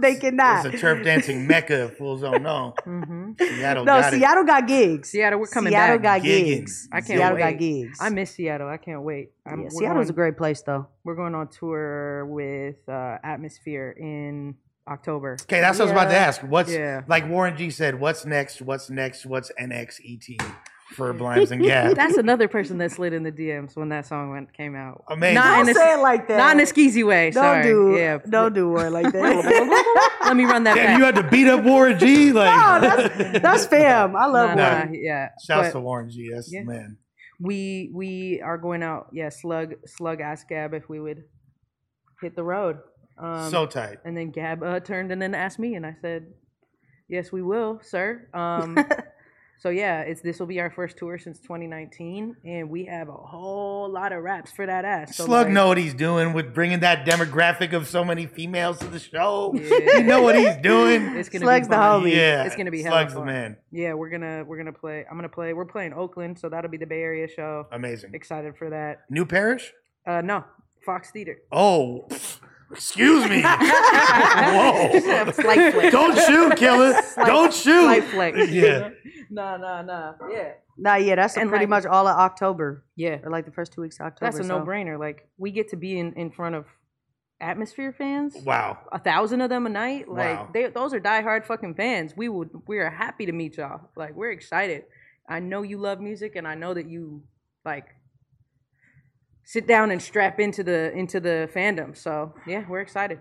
they 0.01 0.15
cannot. 0.15 0.65
It's 0.65 0.75
a 0.75 0.77
turf 0.79 1.03
dancing 1.03 1.47
mecca. 1.51 1.85
If 1.85 1.97
fools 1.97 2.21
don't 2.21 2.43
know. 2.43 2.73
Mm-hmm. 2.85 3.31
Seattle 3.39 3.85
no, 3.85 3.99
got 4.01 4.13
it. 4.13 4.17
Seattle 4.17 4.43
got 4.43 4.67
gigs. 4.67 5.09
Seattle, 5.09 5.39
we're 5.39 5.47
coming 5.47 5.71
back. 5.73 5.87
Seattle 5.87 5.97
back. 6.01 6.21
got 6.21 6.27
Gigging. 6.27 6.45
gigs. 6.45 6.87
I 6.91 6.95
can't 6.95 7.07
Seattle 7.07 7.35
wait. 7.37 7.51
got 7.51 7.59
gigs. 7.59 7.97
I 8.01 8.09
miss 8.09 8.31
Seattle. 8.31 8.67
I 8.67 8.77
can't 8.77 9.01
wait. 9.03 9.31
I'm, 9.45 9.59
yeah, 9.61 9.69
we're 9.71 9.79
Seattle's 9.79 10.09
a 10.09 10.13
great 10.13 10.37
place 10.37 10.61
though. 10.61 10.87
We're 11.03 11.15
going 11.15 11.35
on 11.35 11.47
tour 11.49 12.25
with 12.25 12.77
uh, 12.89 13.17
Atmosphere 13.23 13.91
in 13.97 14.55
October. 14.87 15.37
Okay, 15.43 15.61
that's 15.61 15.77
what 15.79 15.89
I 15.89 15.91
was 15.93 16.01
about 16.01 16.09
to 16.11 16.17
ask. 16.17 16.41
What's 16.41 16.71
Yeah. 16.71 17.01
like 17.07 17.29
Warren 17.29 17.55
G 17.55 17.69
said? 17.69 17.99
What's 17.99 18.25
next? 18.25 18.61
What's 18.61 18.89
next? 18.89 19.25
What's 19.25 19.51
NXET 19.59 20.37
for 20.91 21.13
Blimes 21.13 21.51
and 21.51 21.63
Gab? 21.63 21.95
That's 21.95 22.17
another 22.17 22.47
person 22.47 22.77
that 22.79 22.91
slid 22.91 23.13
in 23.13 23.23
the 23.23 23.31
DMs 23.31 23.75
when 23.75 23.89
that 23.89 24.05
song 24.05 24.31
went 24.31 24.53
came 24.53 24.75
out. 24.75 25.03
Amazing. 25.09 25.35
Not 25.35 25.57
Don't 25.57 25.69
in 25.69 25.69
a, 25.69 25.73
say 25.79 25.93
it 25.93 25.99
like 26.01 26.27
that. 26.27 26.37
not 26.37 26.55
in 26.55 26.59
a 26.61 26.65
skeezy 26.65 27.05
way. 27.05 27.31
Don't 27.31 27.43
sorry. 27.43 27.63
do 27.63 27.95
Yeah. 27.97 28.19
don't 28.29 28.53
do 28.53 28.69
word 28.69 28.91
like 28.91 29.11
that. 29.11 30.11
Let 30.25 30.35
me 30.37 30.45
run 30.45 30.63
that 30.65 30.75
Damn, 30.75 30.85
back. 30.85 30.97
you 30.99 31.03
had 31.05 31.15
to 31.15 31.23
beat 31.23 31.47
up 31.47 31.63
Warren 31.63 31.97
G. 31.99 32.31
Like, 32.33 32.55
no, 32.55 32.89
that's 32.89 33.39
that's 33.41 33.65
fam. 33.65 34.15
I 34.15 34.25
love 34.27 34.55
Nah, 34.55 34.69
Warren. 34.71 34.91
nah, 34.91 34.97
yeah. 34.99 35.29
shouts 35.45 35.67
But 35.69 35.71
to 35.73 35.79
Warren 35.81 36.09
G. 36.09 36.31
That's 36.33 36.51
Yeah. 36.53 36.61
the 36.61 36.65
man. 36.67 36.97
we 37.39 37.91
we 37.93 38.41
are 38.43 38.57
going 38.57 38.83
out. 38.83 39.07
Yeah, 39.13 39.29
slug 39.29 39.73
slug 39.87 40.21
asked 40.21 40.47
Gab 40.49 40.73
if 40.73 40.87
we 40.89 40.99
would 40.99 41.23
hit 42.21 42.35
the 42.35 42.43
road. 42.43 42.77
Um, 43.17 43.49
so 43.51 43.65
tight. 43.65 43.97
and 44.05 44.15
then 44.17 44.31
Gab 44.31 44.63
uh, 44.63 44.79
turned 44.79 45.11
and 45.11 45.21
then 45.21 45.35
asked 45.35 45.59
me, 45.59 45.75
and 45.75 45.85
I 45.85 45.95
said, 46.01 46.27
"Yes, 47.07 47.31
we 47.31 47.41
will, 47.41 47.79
sir." 47.83 48.27
Um, 48.33 48.77
so 49.61 49.69
yeah, 49.69 50.01
it's 50.01 50.21
this 50.21 50.39
will 50.39 50.47
be 50.47 50.59
our 50.59 50.71
first 50.71 50.97
tour 50.97 51.19
since 51.19 51.39
2019, 51.39 52.35
and 52.43 52.67
we 52.69 52.85
have 52.85 53.09
a 53.09 53.13
whole 53.13 53.87
lot 53.91 54.11
of 54.11 54.23
raps 54.23 54.51
for 54.51 54.65
that 54.65 54.85
ass. 54.85 55.15
So 55.15 55.25
Slug 55.25 55.45
like, 55.45 55.53
know 55.53 55.67
what 55.67 55.77
he's 55.77 55.93
doing 55.93 56.33
with 56.33 56.51
bringing 56.53 56.79
that 56.79 57.05
demographic 57.05 57.71
of 57.73 57.87
so 57.87 58.03
many 58.03 58.25
females 58.25 58.79
to 58.79 58.87
the 58.87 58.97
show. 58.99 59.53
Yeah. 59.53 59.97
You 59.99 60.03
know 60.03 60.23
what 60.23 60.35
he's 60.35 60.57
doing. 60.57 61.15
It's 61.15 61.29
gonna 61.29 61.45
Slug's 61.45 61.67
be 61.67 61.71
the 61.71 61.75
fun. 61.77 62.01
homie. 62.03 62.15
yeah, 62.15 62.43
It's 62.43 62.55
gonna 62.55 62.71
be 62.71 62.81
hella 62.81 63.01
Slug's 63.01 63.13
the 63.13 63.19
fun. 63.19 63.27
man. 63.27 63.57
Yeah, 63.71 63.93
we're 63.93 64.09
gonna 64.09 64.43
we're 64.47 64.57
gonna 64.57 64.73
play. 64.73 65.05
I'm 65.09 65.15
gonna 65.17 65.29
play. 65.29 65.53
We're 65.53 65.65
playing 65.65 65.93
Oakland, 65.93 66.39
so 66.39 66.49
that'll 66.49 66.71
be 66.71 66.77
the 66.77 66.87
Bay 66.87 67.01
Area 67.01 67.27
show. 67.27 67.67
Amazing. 67.71 68.15
Excited 68.15 68.57
for 68.57 68.71
that. 68.71 69.01
New 69.11 69.25
Parish? 69.25 69.71
Uh, 70.07 70.21
no, 70.21 70.43
Fox 70.83 71.11
Theater. 71.11 71.37
Oh, 71.51 72.07
excuse 72.71 73.29
me. 73.29 73.41
Whoa. 73.45 74.99
Slight 75.31 75.73
flick. 75.73 75.91
Don't 75.91 76.17
shoot, 76.17 76.55
killer. 76.57 76.93
Don't 77.17 77.53
shoot. 77.53 77.83
Slight 77.83 78.03
flick. 78.05 78.35
Yeah. 78.51 78.89
Nah, 79.29 79.57
nah, 79.57 79.81
nah. 79.81 80.13
Yeah. 80.29 80.53
Nah, 80.77 80.95
yeah, 80.95 81.15
that's 81.15 81.37
And, 81.37 81.49
pretty 81.49 81.65
like- 81.65 81.83
much 81.83 81.85
all 81.85 82.07
of 82.07 82.17
October. 82.17 82.83
Yeah. 82.95 83.19
Or 83.23 83.29
like 83.31 83.45
the 83.45 83.51
first 83.51 83.71
two 83.73 83.81
weeks 83.81 83.99
of 83.99 84.07
October. 84.07 84.31
That's 84.31 84.43
a 84.43 84.47
so. 84.47 84.57
no-brainer. 84.59 84.99
Like 84.99 85.27
we 85.37 85.51
get 85.51 85.69
to 85.69 85.75
be 85.77 85.97
in, 85.99 86.13
in 86.13 86.31
front 86.31 86.55
of 86.55 86.65
Atmosphere 87.39 87.91
fans. 87.91 88.35
Wow. 88.45 88.77
A 88.91 88.99
thousand 88.99 89.41
of 89.41 89.49
them 89.49 89.65
a 89.65 89.69
night. 89.69 90.07
Like 90.07 90.37
Wow. 90.37 90.49
they, 90.53 90.67
those 90.67 90.93
are 90.93 90.99
diehard 90.99 91.45
fucking 91.45 91.73
fans. 91.75 92.13
We 92.15 92.29
would 92.29 92.49
we 92.67 92.77
are 92.79 92.89
happy 92.89 93.25
to 93.25 93.31
meet 93.31 93.57
y'all. 93.57 93.89
Like 93.95 94.15
we're 94.15 94.31
excited. 94.31 94.83
I 95.27 95.39
know 95.39 95.61
you 95.63 95.77
love 95.79 95.99
music, 96.01 96.35
and 96.35 96.47
I 96.47 96.55
know 96.55 96.73
that 96.73 96.87
you 96.87 97.23
like 97.65 97.85
sit 99.51 99.67
down 99.67 99.91
and 99.91 100.01
strap 100.01 100.39
into 100.39 100.63
the 100.63 100.91
into 100.93 101.19
the 101.19 101.49
fandom. 101.53 101.95
So 101.97 102.33
yeah, 102.47 102.63
we're 102.69 102.79
excited. 102.81 103.19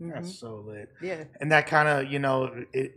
Mhm. 0.00 0.14
That's 0.14 0.38
so 0.38 0.64
lit. 0.66 0.88
Yeah. 1.02 1.24
And 1.40 1.52
that 1.52 1.66
kind 1.66 1.88
of, 1.88 2.10
you 2.10 2.18
know, 2.18 2.64
it. 2.72 2.92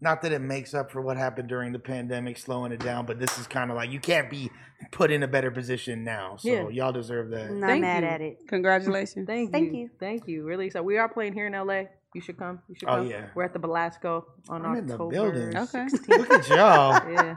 Not 0.00 0.22
that 0.22 0.32
it 0.32 0.38
makes 0.40 0.72
up 0.72 0.90
for 0.90 1.02
what 1.02 1.18
happened 1.18 1.48
during 1.50 1.70
the 1.72 1.78
pandemic, 1.78 2.38
slowing 2.38 2.72
it 2.72 2.80
down, 2.80 3.04
but 3.04 3.18
this 3.18 3.38
is 3.38 3.46
kind 3.46 3.70
of 3.70 3.76
like 3.76 3.90
you 3.90 4.00
can't 4.00 4.30
be 4.30 4.50
put 4.90 5.10
in 5.10 5.22
a 5.22 5.28
better 5.28 5.50
position 5.50 6.02
now. 6.02 6.36
So 6.38 6.48
Yeah. 6.48 6.68
y'all 6.70 6.92
deserve 6.92 7.28
that. 7.28 7.50
Not 7.50 7.66
Thank 7.68 7.82
mad 7.82 8.02
you. 8.02 8.08
at 8.08 8.20
it. 8.22 8.38
Congratulations. 8.48 9.26
Thank, 9.32 9.48
you. 9.48 9.52
Thank 9.52 9.72
you. 9.74 9.78
you. 9.80 9.90
Thank 10.00 10.26
you. 10.28 10.44
Really 10.44 10.70
So 10.70 10.82
We 10.82 10.96
are 10.96 11.10
playing 11.10 11.34
here 11.34 11.46
in 11.46 11.52
LA. 11.52 11.82
You 12.14 12.22
should 12.22 12.38
come. 12.38 12.60
You 12.70 12.74
should 12.74 12.88
Oh, 12.88 12.96
come. 12.96 13.06
yeah. 13.10 13.26
We're 13.34 13.42
at 13.44 13.52
the 13.52 13.58
Belasco 13.58 14.24
on 14.48 14.64
I'm 14.64 14.76
in 14.76 14.86
the 14.86 14.94
October. 14.94 15.10
building. 15.12 15.56
Okay. 15.58 15.86
16th. 15.86 16.08
Look 16.08 16.30
at 16.32 16.48
y'all. 16.48 17.12
yeah. 17.12 17.36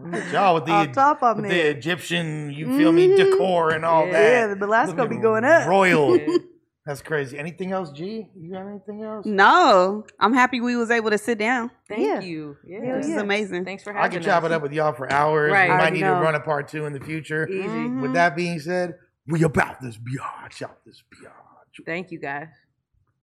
Look 0.00 0.14
at 0.14 0.32
y'all 0.32 0.54
with 0.54 0.66
the, 0.66 0.72
Off 0.72 0.92
top 0.92 1.22
of 1.22 1.36
with 1.38 1.50
the 1.50 1.70
Egyptian, 1.70 2.52
you 2.52 2.76
feel 2.76 2.92
me, 2.92 3.08
mm-hmm. 3.08 3.30
decor 3.30 3.70
and 3.70 3.84
all 3.84 4.06
Yeah. 4.06 4.12
that. 4.12 4.30
Yeah, 4.30 4.46
the 4.48 4.56
Belasco 4.56 4.96
Looking 4.96 5.18
be 5.18 5.22
going 5.22 5.44
up. 5.44 5.66
Royal. 5.68 6.18
That's 6.86 7.02
crazy. 7.02 7.38
Anything 7.38 7.72
else, 7.72 7.90
G? 7.90 8.28
You 8.34 8.52
got 8.52 8.66
anything 8.66 9.02
else? 9.02 9.26
No, 9.26 10.06
I'm 10.18 10.32
happy 10.32 10.62
we 10.62 10.74
was 10.74 10.90
able 10.90 11.10
to 11.10 11.18
sit 11.18 11.36
down. 11.36 11.70
Thank 11.86 12.00
Yeah. 12.00 12.20
you. 12.20 12.56
Yeah. 12.64 12.82
Hell 12.82 12.96
This 12.96 13.08
is 13.08 13.16
amazing. 13.16 13.66
Thanks 13.66 13.82
for 13.82 13.92
having 13.92 14.00
us. 14.00 14.04
I 14.04 14.14
having 14.14 14.22
can 14.22 14.30
chop 14.30 14.44
it 14.44 14.52
up 14.52 14.62
with 14.62 14.72
y'all 14.72 14.94
for 14.94 15.12
hours. 15.12 15.52
Right. 15.52 15.68
We 15.68 15.76
might 15.76 15.92
need 15.92 16.00
know. 16.00 16.14
to 16.14 16.20
run 16.20 16.34
a 16.34 16.40
part 16.40 16.68
two 16.68 16.86
in 16.86 16.94
the 16.94 17.00
future. 17.00 17.46
Easy. 17.46 17.68
Mm-hmm. 17.68 18.00
With 18.00 18.14
that 18.14 18.34
being 18.34 18.58
said, 18.58 18.94
we 19.26 19.42
about 19.42 19.82
this 19.82 19.98
biatch, 19.98 20.62
out 20.62 20.78
this 20.86 21.02
biatch. 21.14 21.84
Thank 21.84 22.10
you 22.10 22.18
guys. 22.18 22.48